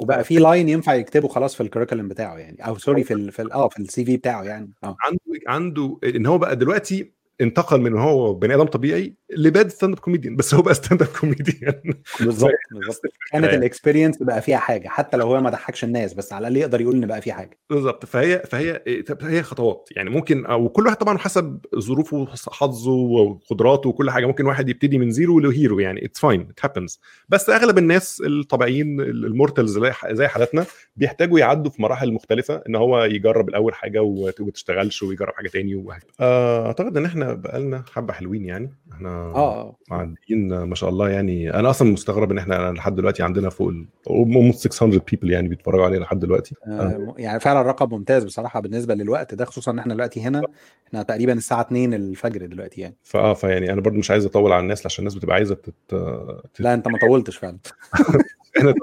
وبقى 0.00 0.24
في 0.24 0.36
line 0.38 0.68
ينفع 0.68 0.94
يكتبه 0.94 1.28
خلاص 1.28 1.54
في 1.54 1.62
ال 1.62 1.66
curriculum 1.66 2.08
بتاعه 2.08 2.36
يعني 2.36 2.66
أو 2.66 2.78
sorry 2.78 3.04
في 3.04 3.14
ال 3.14 3.32
في 3.32 3.48
آه 3.54 3.68
في 3.68 3.78
ال 3.78 4.04
CV 4.04 4.16
بتاعه 4.16 4.42
يعني. 4.42 4.72
آه. 4.84 4.96
عنده 5.00 5.40
عنده 5.48 5.98
إن 6.04 6.26
هو 6.26 6.38
بقى 6.38 6.56
دلوقتي 6.56 7.15
انتقل 7.40 7.80
من 7.80 7.98
هو 7.98 8.34
بني 8.34 8.54
آدم 8.54 8.64
طبيعي 8.64 9.14
ل 9.36 9.68
bad 9.68 9.92
stand-up 9.92 9.98
comedian 9.98 10.36
بس 10.36 10.54
هو 10.54 10.62
بقى 10.62 10.74
stand-up 10.74 11.08
comedian 11.20 11.80
بالظبط 12.20 12.50
بالظبط. 12.70 13.00
كانت. 13.32 13.44
ال 13.54 13.60
experience 13.60 14.22
بقى 14.22 14.42
فيها 14.42 14.58
حاجة 14.58 14.88
حتى 14.88 15.16
لو 15.16 15.26
هو 15.26 15.40
ما 15.40 15.50
ضحكش 15.50 15.84
الناس 15.84 16.14
بس 16.14 16.32
على 16.32 16.48
الأقل 16.48 16.56
يقدر 16.56 16.80
يقول 16.80 16.94
إن 16.96 17.06
بقى 17.06 17.22
فيه 17.22 17.32
حاجة. 17.32 17.58
بالظبط. 17.70 18.06
فهي 18.06 18.42
فهي 18.46 18.82
هي 19.22 19.42
خطوات. 19.42 19.88
يعني 19.96 20.10
ممكن 20.10 20.50
وكل 20.52 20.86
واحد 20.86 20.96
طبعا 20.96 21.18
حسب 21.18 21.58
ظروفه 21.78 22.26
حظه 22.50 22.90
وقدراته 22.92 23.88
وكل 23.88 24.10
حاجة. 24.10 24.26
ممكن 24.26 24.46
واحد 24.46 24.68
يبتدي 24.68 24.98
من 24.98 25.10
zero 25.10 25.40
ل 25.40 25.48
hero 25.48 25.78
يعني 25.78 26.04
it's 26.04 26.20
fine 26.20 26.40
it 26.40 26.60
happens 26.64 27.00
بس 27.28 27.50
أغلب 27.50 27.78
الناس 27.78 28.22
الطبيعيين 28.26 29.00
ال 29.00 29.10
mortals 29.10 29.78
زي 30.10 30.26
حالتنا 30.28 30.66
بيحتاجوا 30.96 31.38
يعدوا 31.38 31.70
في 31.70 31.82
مراحل 31.82 32.12
مختلفة 32.12 32.62
إن 32.68 32.76
هو 32.76 33.04
يجرب 33.04 33.48
الأول 33.48 33.74
حاجة 33.74 34.02
وما 34.02 34.50
تشتغلش 34.54 35.02
ويجرب 35.02 35.32
حاجة 35.34 35.48
تاني 35.48 35.74
وهكذا. 35.74 36.10
آه، 36.20 36.66
أعتقد 36.66 36.96
إن 36.96 37.04
إحنا 37.04 37.25
بقالنا 37.34 37.84
حبة 37.92 38.12
حلوين 38.12 38.44
يعني. 38.44 38.70
إحنا 38.92 39.08
آه 39.08 39.76
معديين 39.90 40.62
ما 40.62 40.74
شاء 40.74 40.90
الله 40.90 41.08
يعني. 41.08 41.54
أنا 41.54 41.70
أصلا 41.70 41.92
مستغرب 41.92 42.30
إن 42.30 42.38
إحنا 42.38 42.72
لحد 42.72 42.94
دلوقتي 42.94 43.22
عندنا 43.22 43.48
فوق 43.50 43.72
almost 44.08 44.54
600 44.54 45.00
بيبل 45.10 45.30
يعني 45.30 45.48
بيتفرجوا 45.48 45.84
علينا 45.84 46.04
لحد 46.04 46.18
دلوقتي. 46.18 46.54
آه 46.66 47.14
يعني 47.18 47.40
فعلا 47.40 47.62
رقم 47.62 47.88
ممتاز 47.94 48.24
بصراحة 48.24 48.60
بالنسبة 48.60 48.94
للوقت 48.94 49.34
ده 49.34 49.44
خصوصا 49.44 49.70
إن 49.70 49.78
إحنا 49.78 49.94
دلوقتي 49.94 50.22
هنا 50.22 50.42
إحنا 50.88 51.02
تقريبا 51.02 51.32
الساعة 51.32 51.60
2 51.60 51.94
الفجر 51.94 52.46
دلوقتي 52.46 52.80
يعني. 52.80 52.96
فآه 53.02 53.34
فيعني 53.34 53.72
أنا 53.72 53.80
برضو 53.80 53.98
مش 53.98 54.10
عايز 54.10 54.26
أطول 54.26 54.52
على 54.52 54.62
الناس 54.62 54.86
عشان 54.86 55.02
الناس 55.02 55.14
بتبقى 55.14 55.36
عايزة 55.36 55.54
تت... 55.54 55.74
تت... 55.88 56.60
لا 56.60 56.74
أنت 56.74 56.88
ما 56.88 56.98
طولتش 56.98 57.36
فعلا. 57.36 57.58
إحنا 58.58 58.74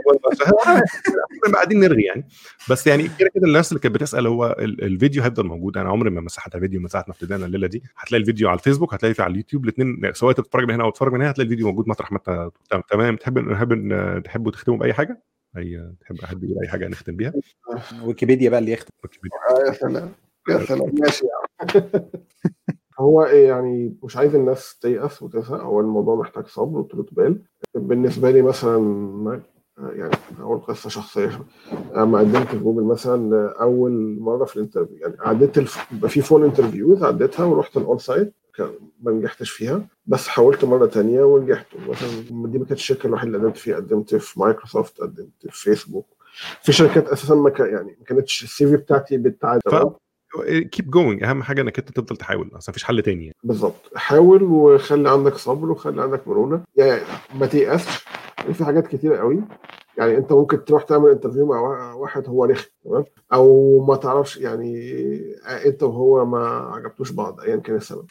طولنا 1.44 1.56
قاعدين 1.56 1.80
نرغي 1.80 2.04
يعني. 2.04 2.28
بس 2.70 2.88
يعني 2.88 3.04
كده 3.20 3.30
كده 3.36 3.48
الناس 3.48 3.72
اللي 3.72 3.80
كانت 3.82 3.96
بتسأل 3.96 4.28
هو 4.28 4.56
الفيديو 4.60 5.24
هيفضل 5.24 5.46
موجود. 5.46 5.78
أنا 5.78 5.90
عمري 5.90 6.10
ما 6.10 6.22
مسحت 6.22 6.58
فيديو 6.58 6.82
من 6.82 6.88
ساعة 6.88 7.06
ما 7.08 7.14
ابتدينا 7.14 7.46
الليلة 7.46 7.68
دي. 7.68 7.84
هتلاقي 7.98 8.22
الفيديو 8.22 8.50
على 8.50 8.58
الفيسبوك 8.60 8.94
هتلاقي 8.94 9.16
على 9.24 9.32
اليوتيوب. 9.32 9.64
الاثنين 9.64 10.14
سواء 10.14 10.32
أنت 10.32 10.40
بتتفرج 10.40 10.68
من 10.68 10.74
هنا 10.74 10.84
أو 10.84 10.90
تتفرج 10.90 11.14
من 11.14 11.22
هنا 11.22 11.32
هتلاقي 11.32 11.46
الفيديو 11.46 11.68
موجود. 11.68 11.88
مطرح 11.90 12.12
ما 12.12 12.18
أنت 12.18 12.50
تمام. 12.92 13.16
تحب 13.16 13.40
نحب 13.40 14.22
تحبوا 14.24 14.52
تختموا 14.52 14.78
بأي 14.78 14.94
حاجة؟ 14.94 15.24
أي 15.58 15.94
تحب 16.02 16.22
حد 16.26 16.44
يقول 16.44 16.58
أي 16.64 16.68
حاجة 16.68 16.88
نختم 16.88 17.16
بيها؟ 17.16 17.34
ويكيبيديا 18.04 18.50
بقى 18.50 18.60
اللي 18.60 18.72
يختم. 18.72 18.92
ويكيبيديا. 19.04 19.38
آه 19.50 19.68
يا 19.68 19.74
سلام. 19.74 20.12
يا 20.50 20.66
سلام. 20.66 20.92
ماشي 21.00 21.26
يعني 21.26 21.90
هو 23.00 23.26
إيه 23.26 23.48
يعني 23.48 23.98
مش 24.04 24.18
عايز 24.18 24.36
الناس 24.36 24.80
تيأس 24.80 25.24
وتزهق. 25.24 25.62
هو 25.62 25.80
الموضوع 25.80 26.16
محتاج 26.16 26.48
صبر 26.48 26.80
وطولة 26.80 27.06
بال. 27.12 27.42
بالنسبة 27.76 28.32
لي 28.32 28.42
مثلا 28.42 28.78
يعني 29.78 30.14
أول 30.40 30.60
قصة 30.60 30.90
شخصية. 30.90 31.42
لما 31.96 32.20
قدمت 32.20 32.48
في 32.48 32.58
جوجل 32.58 32.84
مثلا 32.84 33.52
أول 33.62 34.20
مرة 34.20 34.46
في 34.46 34.56
ال 34.56 34.60
interview. 34.60 34.98
يعني 34.98 35.16
عديت 35.20 35.58
الف... 35.58 35.78
في 36.08 36.22
phone 36.22 36.44
interviews 36.44 37.04
عديتها 37.04 37.46
ورحت 37.46 37.78
ال 37.78 37.98
on-site 37.98 38.34
ما 39.02 39.12
نجحتش 39.12 39.50
فيها. 39.50 39.88
بس 40.06 40.28
حاولت 40.28 40.66
مرة 40.66 40.86
تانية 40.86 41.24
ونجحت. 41.24 41.66
مثلا 41.88 42.10
دي 42.30 42.58
ما 42.58 42.66
كانتش 42.66 42.82
الشركة 42.82 43.08
الوحيدة 43.08 43.38
اللي 43.38 43.48
قدمت 43.48 43.58
فيها. 43.58 43.76
قدمت 43.76 44.16
في 44.16 44.40
مايكروسوفت 44.40 45.02
قدمت 45.02 45.48
في 45.50 45.62
فيسبوك 45.64 46.06
في 46.62 46.72
شركات 46.72 47.08
أساسا 47.08 47.36
ما 47.36 47.50
كان 47.50 47.68
يعني 47.68 47.98
ما 48.00 48.06
كانتش 48.06 48.44
ال 48.44 48.68
CV 48.68 48.78
بتاعتي 48.78 49.18
بتاعت 49.18 49.62
keep 50.72 50.92
going 50.92 51.24
أهم 51.24 51.44
حاجة 51.44 51.62
إنك 51.62 51.80
أنت 51.80 51.90
تفضل 51.92 52.18
تحاول. 52.18 52.52
اصل 52.54 52.72
مفيش 52.72 52.84
حل 52.84 53.02
تاني 53.02 53.24
يعني. 53.24 53.36
بالظبط. 53.44 53.92
حاول 53.96 54.44
وخلي 54.44 55.10
عندك 55.10 55.36
صبر 55.36 55.72
وخلي 55.72 56.02
عندك 56.02 56.28
مرونة. 56.28 56.62
يعني 56.76 57.02
ما 57.40 57.46
تيأسش. 57.46 58.06
في 58.52 58.66
حاجات 58.66 58.88
كتيرة 58.88 59.18
قوي. 59.18 59.42
يعني 59.98 60.18
انت 60.18 60.34
ممكن 60.34 60.66
تروح 60.66 60.84
تعمل 60.84 61.10
interview 61.10 61.46
مع 61.46 61.94
واحد 61.94 62.28
هو 62.28 62.46
رخم 62.46 62.70
تمام؟ 62.86 63.04
أو 63.34 63.80
ما 63.86 63.96
تعرفش 63.96 64.38
يعني 64.38 65.02
انت 65.66 65.84
وهو 65.84 66.26
ما 66.26 66.48
عجبتوش 66.48 67.12
بعض 67.12 67.40
ايا 67.40 67.56
كان 67.58 67.76
السبب. 67.76 68.06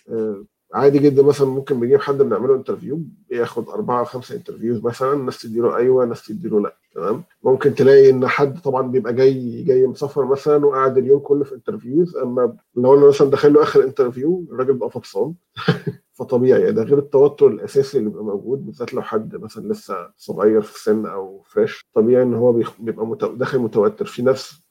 عادي 0.74 0.98
جدا 0.98 1.22
مثلا 1.22 1.46
ممكن 1.48 1.80
بيجيب 1.80 2.00
حد 2.00 2.18
بنعمله 2.18 2.54
interview 2.54 3.00
بياخد 3.30 3.68
أربعة 3.68 3.98
أو 3.98 4.04
خمسة 4.04 4.34
interviews 4.34 4.84
مثلا 4.84 5.14
ناس 5.14 5.42
تديله 5.42 5.76
أيوه 5.76 6.04
ناس 6.04 6.26
تديله 6.26 6.60
لأ 6.60 6.76
تمام؟ 6.94 7.22
ممكن 7.42 7.74
تلاقي 7.74 8.10
إن 8.10 8.26
حد 8.26 8.60
طبعا 8.60 8.82
بيبقى 8.82 9.12
جاي 9.14 9.62
جاي 9.62 9.86
مسافر 9.86 10.24
مثلا 10.24 10.66
وقاعد 10.66 10.98
اليوم 10.98 11.20
كله 11.20 11.44
في 11.44 11.54
interviews 11.54 12.16
أما 12.16 12.56
لو 12.76 12.94
أنا 12.98 13.06
مثلا 13.09 13.30
داخل 13.30 13.52
له 13.52 13.62
آخر 13.62 13.84
interview 13.84 14.44
الراجل 14.52 14.74
بقى 14.74 14.90
فطسان 14.90 15.34
فطبيعي. 16.22 16.72
ده 16.72 16.82
غير 16.82 16.98
التوتر 16.98 17.46
الأساسي 17.46 17.98
اللي 17.98 18.10
بيبقى 18.10 18.24
موجود 18.24 18.66
بالذات 18.66 18.94
لو 18.94 19.02
حد 19.02 19.36
مثلا 19.36 19.72
لسه 19.72 20.10
صغير 20.16 20.62
في 20.62 20.74
السن 20.76 21.06
أو 21.06 21.42
fresh. 21.46 21.84
طبيعي 21.94 22.22
إن 22.22 22.34
هو 22.34 22.52
بيبقى. 22.78 23.18
داخل 23.36 23.58
متوتر. 23.58 24.04
في 24.04 24.22
نفس 24.22 24.62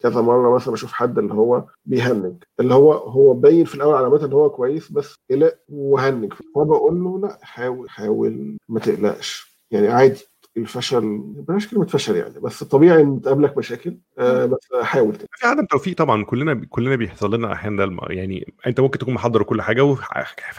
كذا 0.00 0.20
مرة 0.20 0.54
مثلا 0.54 0.72
بشوف 0.72 0.92
حد 0.92 1.18
اللي 1.18 1.34
هو 1.34 1.64
بيهنج 1.84 2.44
اللي 2.60 2.74
هو 2.74 2.92
هو 2.92 3.34
باين 3.34 3.64
في 3.64 3.74
الأول 3.74 3.94
علامات 3.94 4.22
إن 4.22 4.32
هو 4.32 4.50
كويس 4.50 4.92
بس 4.92 5.14
قلق 5.30 5.58
وهنج. 5.68 6.32
فبقول 6.54 7.04
له 7.04 7.18
لأ 7.20 7.38
حاول 7.42 7.90
حاول 7.90 8.58
ما 8.68 8.80
تقلقش. 8.80 9.58
يعني 9.70 9.88
عادي. 9.88 10.26
الفشل 10.60 11.18
بلاش 11.48 11.68
كلمة 11.68 11.86
فشل 11.86 12.16
يعني 12.16 12.40
بس 12.40 12.64
طبيعي 12.64 13.02
إن 13.02 13.20
تقابلك 13.22 13.58
مشاكل 13.58 13.98
آه 14.18 14.46
بس 14.46 14.68
حاول 14.82 15.14
في 15.14 15.46
عدم 15.46 15.66
توفيق 15.66 15.96
طبعا 15.96 16.24
كلنا 16.24 16.66
كلنا 16.68 16.96
بيحصل 16.96 17.34
لنا 17.34 17.52
أحيانا 17.52 17.86
ده 17.86 17.96
يعني 18.08 18.52
أنت 18.66 18.80
ممكن 18.80 18.98
تكون 18.98 19.14
محضر 19.14 19.42
كل 19.42 19.62
حاجة 19.62 19.84
وفي 19.84 20.04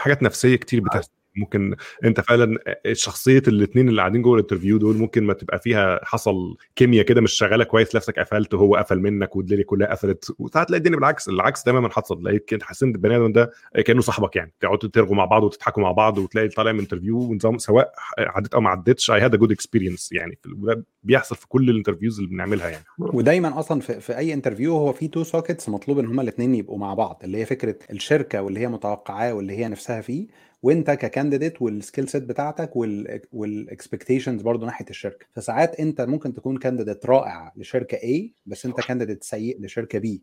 حاجات 0.02 0.24
نفسية 0.24 0.56
كتير 0.56 0.80
بتحصل. 0.80 1.19
ممكن 1.36 1.76
انت 2.04 2.20
فعلا 2.22 2.58
شخصية 2.94 3.44
الاثنين 3.48 3.90
اللي 3.90 4.02
قاعدين 4.02 4.22
جوه 4.22 4.34
ال 4.34 4.38
interview 4.38 4.78
دول 4.78 4.98
ممكن 4.98 5.24
ما 5.24 5.34
تبقى 5.34 5.60
فيها 5.60 6.00
حصل 6.04 6.58
كيمياء 6.76 7.06
كده 7.06 7.22
مش 7.22 7.34
شغالة 7.34 7.64
كويس 7.64 7.96
نفسك 7.96 8.20
قفلت 8.20 8.54
وهو 8.54 8.76
قفل 8.76 9.00
منك 9.00 9.36
والدنيا 9.36 9.64
كلها 9.64 9.92
قفلت 9.92 10.34
وساعات 10.40 10.68
تلاقي 10.68 10.78
الدنيا 10.80 10.98
بالعكس 10.98 11.30
العكس 11.30 11.64
تماما 11.64 11.90
حصل. 11.90 12.38
كده 12.38 12.66
حسيت 12.66 12.96
البني 12.96 13.16
آدم 13.16 13.32
ده 13.32 13.52
كأنه 13.86 14.02
صاحبك 14.02 14.36
يعني. 14.36 14.54
تقعدوا 14.60 14.90
ترغوا 14.90 15.16
مع 15.16 15.26
بعض 15.26 15.44
وتضحكوا 15.44 15.84
مع 15.84 15.92
بعض 15.92 16.18
وتلاقي 16.18 16.48
طالع 16.48 16.72
من 16.72 16.80
interview 16.80 17.20
ونظام 17.20 17.58
سواء 17.58 17.92
عديت 18.20 18.54
أو 18.54 18.62
ما 18.62 18.70
عدتش 18.70 19.12
I 19.12 19.22
had 19.22 19.36
good 19.36 19.52
experience 19.52 20.12
يعني. 20.12 20.38
ده 20.46 20.84
بيحصل 21.04 21.36
في 21.36 21.48
كل 21.48 21.70
ال 21.70 21.74
interviews 21.74 22.18
اللي 22.20 22.30
بنعملها 22.30 22.70
يعني. 22.70 22.84
ودايما 23.00 23.60
أصلا 23.60 23.82
في, 23.82 24.00
في 24.00 24.18
أي 24.18 24.34
interview 24.34 24.78
هو 24.78 24.94
في 24.94 25.08
two 25.08 25.24
sockets 25.24 25.70
مطلوب 25.70 26.00
إن 26.00 26.06
هما 26.06 26.22
الاثنين 26.22 26.56
يبقوا 26.56 26.78
مع 26.78 26.94
بعض. 26.94 27.22
اللي 27.24 27.38
هي 27.38 27.46
فكرة 27.46 27.76
الشركة 27.92 28.42
واللي 28.42 28.60
هي 28.60 28.68
متوقعاه 28.68 29.34
واللي 29.34 29.58
هي 29.58 29.68
نفسها 29.68 30.02
فيه 30.02 30.28
وانت 30.64 30.92
ك 30.92 30.99
candidate 30.99 31.62
وال 31.62 31.76
skill 31.76 32.10
set 32.10 32.24
بتاعتك 32.24 32.72
وال 33.32 33.47
expectations 33.47 34.42
برضه 34.42 34.66
ناحية 34.66 34.86
الشركة. 34.90 35.26
فساعات 35.32 35.80
انت 35.80 36.02
ممكن 36.02 36.34
تكون 36.34 36.58
candidate 36.58 37.06
رائع 37.06 37.54
لشركة 37.56 37.98
A 37.98 38.30
بس 38.46 38.66
انت 38.66 38.82
candidate 38.82 39.24
سيء 39.24 39.62
لشركة 39.62 40.00
B. 40.00 40.18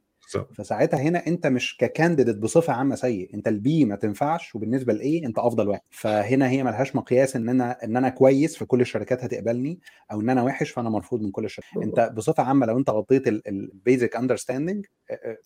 فساعتها 0.54 1.00
هنا 1.00 1.26
انت 1.26 1.46
مش 1.46 1.76
ك 1.76 1.82
candidate 1.82 2.36
بصفة 2.36 2.72
عامة 2.72 2.94
سيء 2.94 3.34
انت 3.34 3.48
ال 3.48 3.66
B 3.66 3.84
ما 3.84 3.96
تنفعش 3.96 4.54
وبالنسبة 4.54 4.92
ل 4.92 5.09
A 5.09 5.26
انت 5.26 5.38
أفضل 5.38 5.68
واحد. 5.68 5.80
فهنا 5.90 6.50
هي 6.50 6.64
ملهاش 6.64 6.96
مقياس 6.96 7.36
إن 7.36 7.48
أنا 7.48 7.84
إن 7.84 7.96
أنا 7.96 8.08
كويس 8.08 8.56
فكل 8.56 8.80
الشركات 8.80 9.24
هتقبلني 9.24 9.80
أو 10.12 10.20
إن 10.20 10.30
أنا 10.30 10.42
وحش 10.42 10.70
فأنا 10.70 10.90
مرفوض 10.90 11.20
من 11.22 11.30
كل 11.30 11.44
الشركات. 11.44 11.82
انت 11.82 12.12
بصفة 12.16 12.42
عامة 12.42 12.66
لو 12.66 12.78
انت 12.78 12.90
غطيت 12.90 13.28
ال 13.28 13.43
basic 13.43 14.16
understanding 14.16 14.86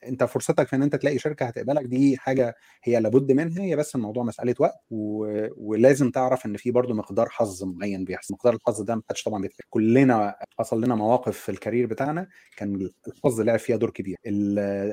انت 0.06 0.24
فرصتك 0.24 0.66
في 0.68 0.76
إن 0.76 0.82
أنت 0.82 0.96
تلاقي 0.96 1.18
شركة 1.18 1.46
هتقبلك 1.46 1.84
دي 1.84 2.16
حاجة 2.16 2.54
هي 2.84 3.00
لابد 3.00 3.32
منها 3.32 3.62
هي 3.62 3.76
بس 3.76 3.94
الموضوع 3.94 4.24
مسألة 4.24 4.54
وقت 4.60 4.80
و... 4.90 5.26
ولازم 5.56 6.10
تعرف 6.10 6.46
إن 6.46 6.56
في 6.56 6.70
برضه 6.70 6.94
مقدار 6.94 7.28
حظ 7.28 7.64
معين 7.64 8.04
بيحصل. 8.04 8.34
مقدار 8.34 8.54
الحظ 8.54 8.80
ده 8.82 8.94
ما 8.94 9.02
حدش 9.10 9.22
طبعا 9.22 9.42
بيتكلم 9.42 9.66
كلنا 9.70 10.34
حصل 10.58 10.84
لنا 10.84 10.94
مواقف 10.94 11.38
في 11.38 11.48
ال 11.48 11.54
career 11.54 11.86
بتاعنا 11.86 12.28
كان 12.56 12.90
الحظ 13.08 13.40
لعب 13.40 13.58
فيها 13.58 13.76
دور 13.76 13.90
كبير. 13.90 14.16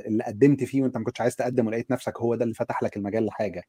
اللي 0.08 0.24
قدمت 0.24 0.64
فيه 0.64 0.82
وانت 0.82 0.98
ما 0.98 1.04
كنتش 1.04 1.22
عايز 1.22 1.36
تقدم 1.36 1.68
ولقيت 1.68 1.92
نفسك 1.92 2.18
هو 2.18 2.36
ده 2.36 2.44
اللي 2.44 2.54
فتح 2.56 2.84
لك 2.84 2.98
المجال 2.98 3.26
لحاجة. 3.26 3.64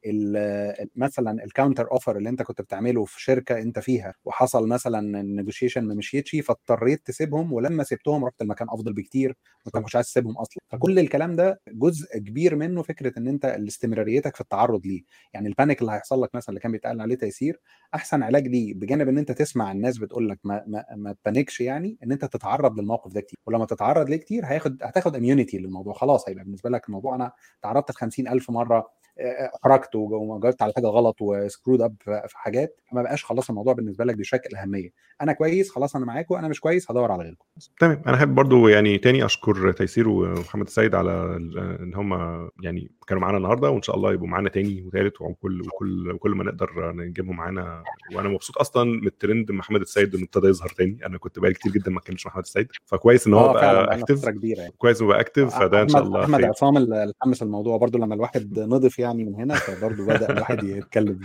مثلا 0.97 1.45
ال 1.45 1.50
counter 1.50 1.91
offer 1.93 2.17
اللي 2.17 2.29
انت 2.29 2.43
كنت 2.43 2.61
بتعمله 2.61 3.05
في 3.05 3.23
شركة 3.23 3.59
انت 3.63 3.79
فيها 3.79 4.15
وحصل 4.25 4.69
مثلا 4.69 5.21
النيجوشيشن 5.21 5.85
ما 5.85 5.95
مشيتش 5.95 6.37
فاضطريت 6.37 7.07
تسيبهم 7.07 7.53
ولما 7.53 7.85
سبتهم 7.85 8.25
رحت 8.25 8.43
المكان 8.43 8.69
أفضل 8.71 8.93
بكتير 8.93 9.37
وانت 9.65 9.77
ما 9.77 9.83
كنتش 9.83 9.97
عايز 9.97 10.07
تسيبهم 10.07 10.37
أصلا. 10.39 10.63
فكل 10.71 10.99
الكلام 10.99 11.37
ده 11.37 11.61
جزء 11.69 12.19
كبير 12.19 12.57
منه 12.57 12.83
فكرة 12.83 13.19
إن 13.19 13.29
انت 13.29 13.45
استمراريتك 13.45 14.35
في 14.35 14.41
التعرض 14.41 14.87
ليه. 14.87 15.03
يعني 15.35 15.49
ال 15.49 15.54
panic 15.54 15.81
اللي 15.81 15.93
هيحصل 15.93 16.23
لك 16.23 16.35
مثلا 16.35 16.49
اللي 16.49 16.61
كان 16.61 16.73
بيتقال 16.73 17.01
عليه 17.01 17.15
تيسير 17.15 17.61
أحسن 17.95 18.23
علاج 18.23 18.47
ليه 18.49 18.75
بجانب 18.75 19.09
إن 19.09 19.19
انت 19.19 19.33
تسمع 19.33 19.73
الناس 19.73 19.99
بتقول 19.99 20.29
لك 20.29 20.39
ما 20.45 20.65
ما, 20.67 20.85
ما 20.97 21.13
ت 21.25 21.29
panic 21.29 21.52
ش 21.52 21.61
يعني 21.61 21.99
إن 22.05 22.13
انت 22.13 22.25
تتعرض 22.25 22.81
للموقف 22.81 23.13
ده 23.13 23.21
كتير. 23.21 23.39
ولما 23.47 23.67
تتعرض 23.67 24.11
ليه 24.11 24.17
كتير 24.17 24.47
هياخد 24.47 24.83
هتاخد 24.83 25.17
immunity 25.17 25.59
للموضوع 25.59 25.93
خلاص 25.99 26.29
هيبقى 26.29 26.45
بالنسبة 26.45 26.71
لك 26.71 26.87
الموضوع 26.89 27.15
أنا 27.15 27.33
تعرضت 27.63 27.91
ل 27.91 27.95
50000 27.95 28.51
مرة 28.51 28.91
احرجت 29.21 29.95
وجاوبت 29.95 30.63
على 30.63 30.73
حاجة 30.77 30.87
غلط 30.87 31.17
و 31.21 31.28
screwed 31.28 31.83
up 31.83 31.97
في 32.05 32.39
حاجات 32.39 32.81
ما 32.93 33.03
بقاش 33.03 33.25
خلاص 33.25 33.49
الموضوع 33.49 33.73
بالنسبة 33.73 34.05
لك 34.05 34.17
بيشكل 34.17 34.57
أهمية. 34.57 34.91
أنا 35.23 35.33
كويس 35.33 35.71
خلاص 35.71 35.97
أنا 35.97 36.05
معاكم 36.05 36.35
أنا 36.35 36.49
مش 36.49 36.61
كويس 36.61 36.91
هدور 36.91 37.13
على 37.13 37.23
غيركم. 37.23 37.45
تمام. 37.81 38.03
أنا 38.07 38.17
احب 38.17 38.35
برضو 38.35 38.69
يعني 38.69 38.99
تاني 38.99 39.25
أشكر 39.25 39.73
تيسير 39.73 40.09
ومحمد 40.09 40.67
السيد 40.67 40.95
على 40.95 41.11
إن 41.81 41.93
هم 41.95 42.13
يعني 42.63 42.91
كانوا 43.07 43.23
معانا 43.23 43.37
النهارده 43.37 43.71
وإن 43.71 43.83
شاء 43.83 43.97
الله 43.97 44.13
يبقوا 44.13 44.29
معانا 44.29 44.49
تاني 44.49 44.83
وثالث 44.83 45.21
وكل 45.21 45.63
وكل 45.63 46.13
وكل 46.13 46.31
ما 46.31 46.45
نقدر 46.45 46.93
نجيبهم 46.93 47.37
معانا. 47.37 47.83
وأنا 48.15 48.29
مبسوط 48.29 48.59
أصلا 48.59 48.85
من 48.85 49.07
الترند 49.07 49.53
محمد 49.53 49.81
السيد 49.81 50.15
إنه 50.15 50.25
ابتدى 50.25 50.47
يظهر 50.47 50.69
تاني. 50.69 51.07
أنا 51.07 51.19
كنت 51.19 51.39
بقالي 51.39 51.55
كتير 51.55 51.73
جدا 51.73 51.91
ما 51.91 51.99
اتكلمش 51.99 52.27
مع 52.27 52.31
محمد 52.31 52.45
السيد. 52.45 52.69
فكويس 52.87 53.27
إن 53.27 53.35
هو 53.35 53.53
بقى 53.53 53.99
active 53.99 54.29
كبيرة 54.29 54.61
يعني. 54.61 54.73
كويس 54.79 55.01
إنه 55.01 55.09
بقى 55.09 55.21
active 55.21 55.59
فده 55.59 55.83
إن 55.83 55.89
شاء 55.89 56.03
الله 56.03 56.25
أحمد 56.25 56.45
عصام 56.45 56.77
اللي 56.77 57.13
حمس 57.23 57.43
الموضوع 57.43 57.77
برضو 57.77 57.99
لما 57.99 58.15
الواحد 58.15 58.59
نضف 58.59 58.99
يعني 58.99 59.08
يعني 59.09 59.25
من 59.25 59.35
هنا 59.35 59.55
فبرضه 59.55 60.07
بدأ 60.07 60.31
الواحد 60.31 60.65
يتكلم. 60.65 61.21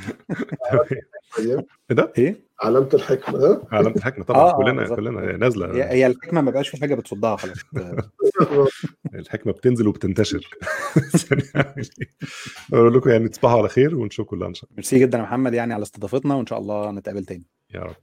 طيب. 0.72 1.65
إيه 1.89 1.95
ده؟ 1.95 2.14
إيه؟ 2.18 2.53
علامة 2.61 2.89
الحكمة 2.93 3.39
ها؟ 3.39 3.61
علامة 3.72 3.95
الحكمة 3.95 4.26
طبعا 4.26 4.39
آه، 4.41 4.53
آه، 4.53 4.57
كلنا 4.57 4.73
بالظبط. 4.73 4.97
كلنا 4.99 5.22
هي 5.22 5.38
نازلة. 5.38 5.73
هي 5.91 6.07
الحكمة 6.07 6.41
ما 6.41 6.51
بقاش 6.51 6.69
في 6.69 6.77
حاجة 6.77 6.95
بتصدها 6.95 7.35
خلاص. 7.35 7.57
الحكمة 9.15 9.53
بتنزل 9.53 9.88
وبتنتشر. 9.88 10.49
أقول 12.73 12.97
لكم 12.97 13.10
يعني 13.10 13.30
تصبحوا 13.30 13.57
على 13.57 13.69
خير 13.69 13.95
ونشوفكم 13.95 14.35
كلها 14.38 14.47
إن 14.47 14.53
شاء 14.53 14.65
الله. 14.65 14.76
ميرسي 14.76 14.99
جدا 14.99 15.18
يا 15.18 15.23
محمد 15.23 15.53
يعني 15.53 15.73
على 15.73 15.84
استضافتنا 15.84 16.35
وإن 16.35 16.45
شاء 16.45 16.60
الله 16.60 16.91
نتقابل 16.91 17.26
تاني. 17.26 17.45
يا 17.73 17.80
رب. 17.80 17.95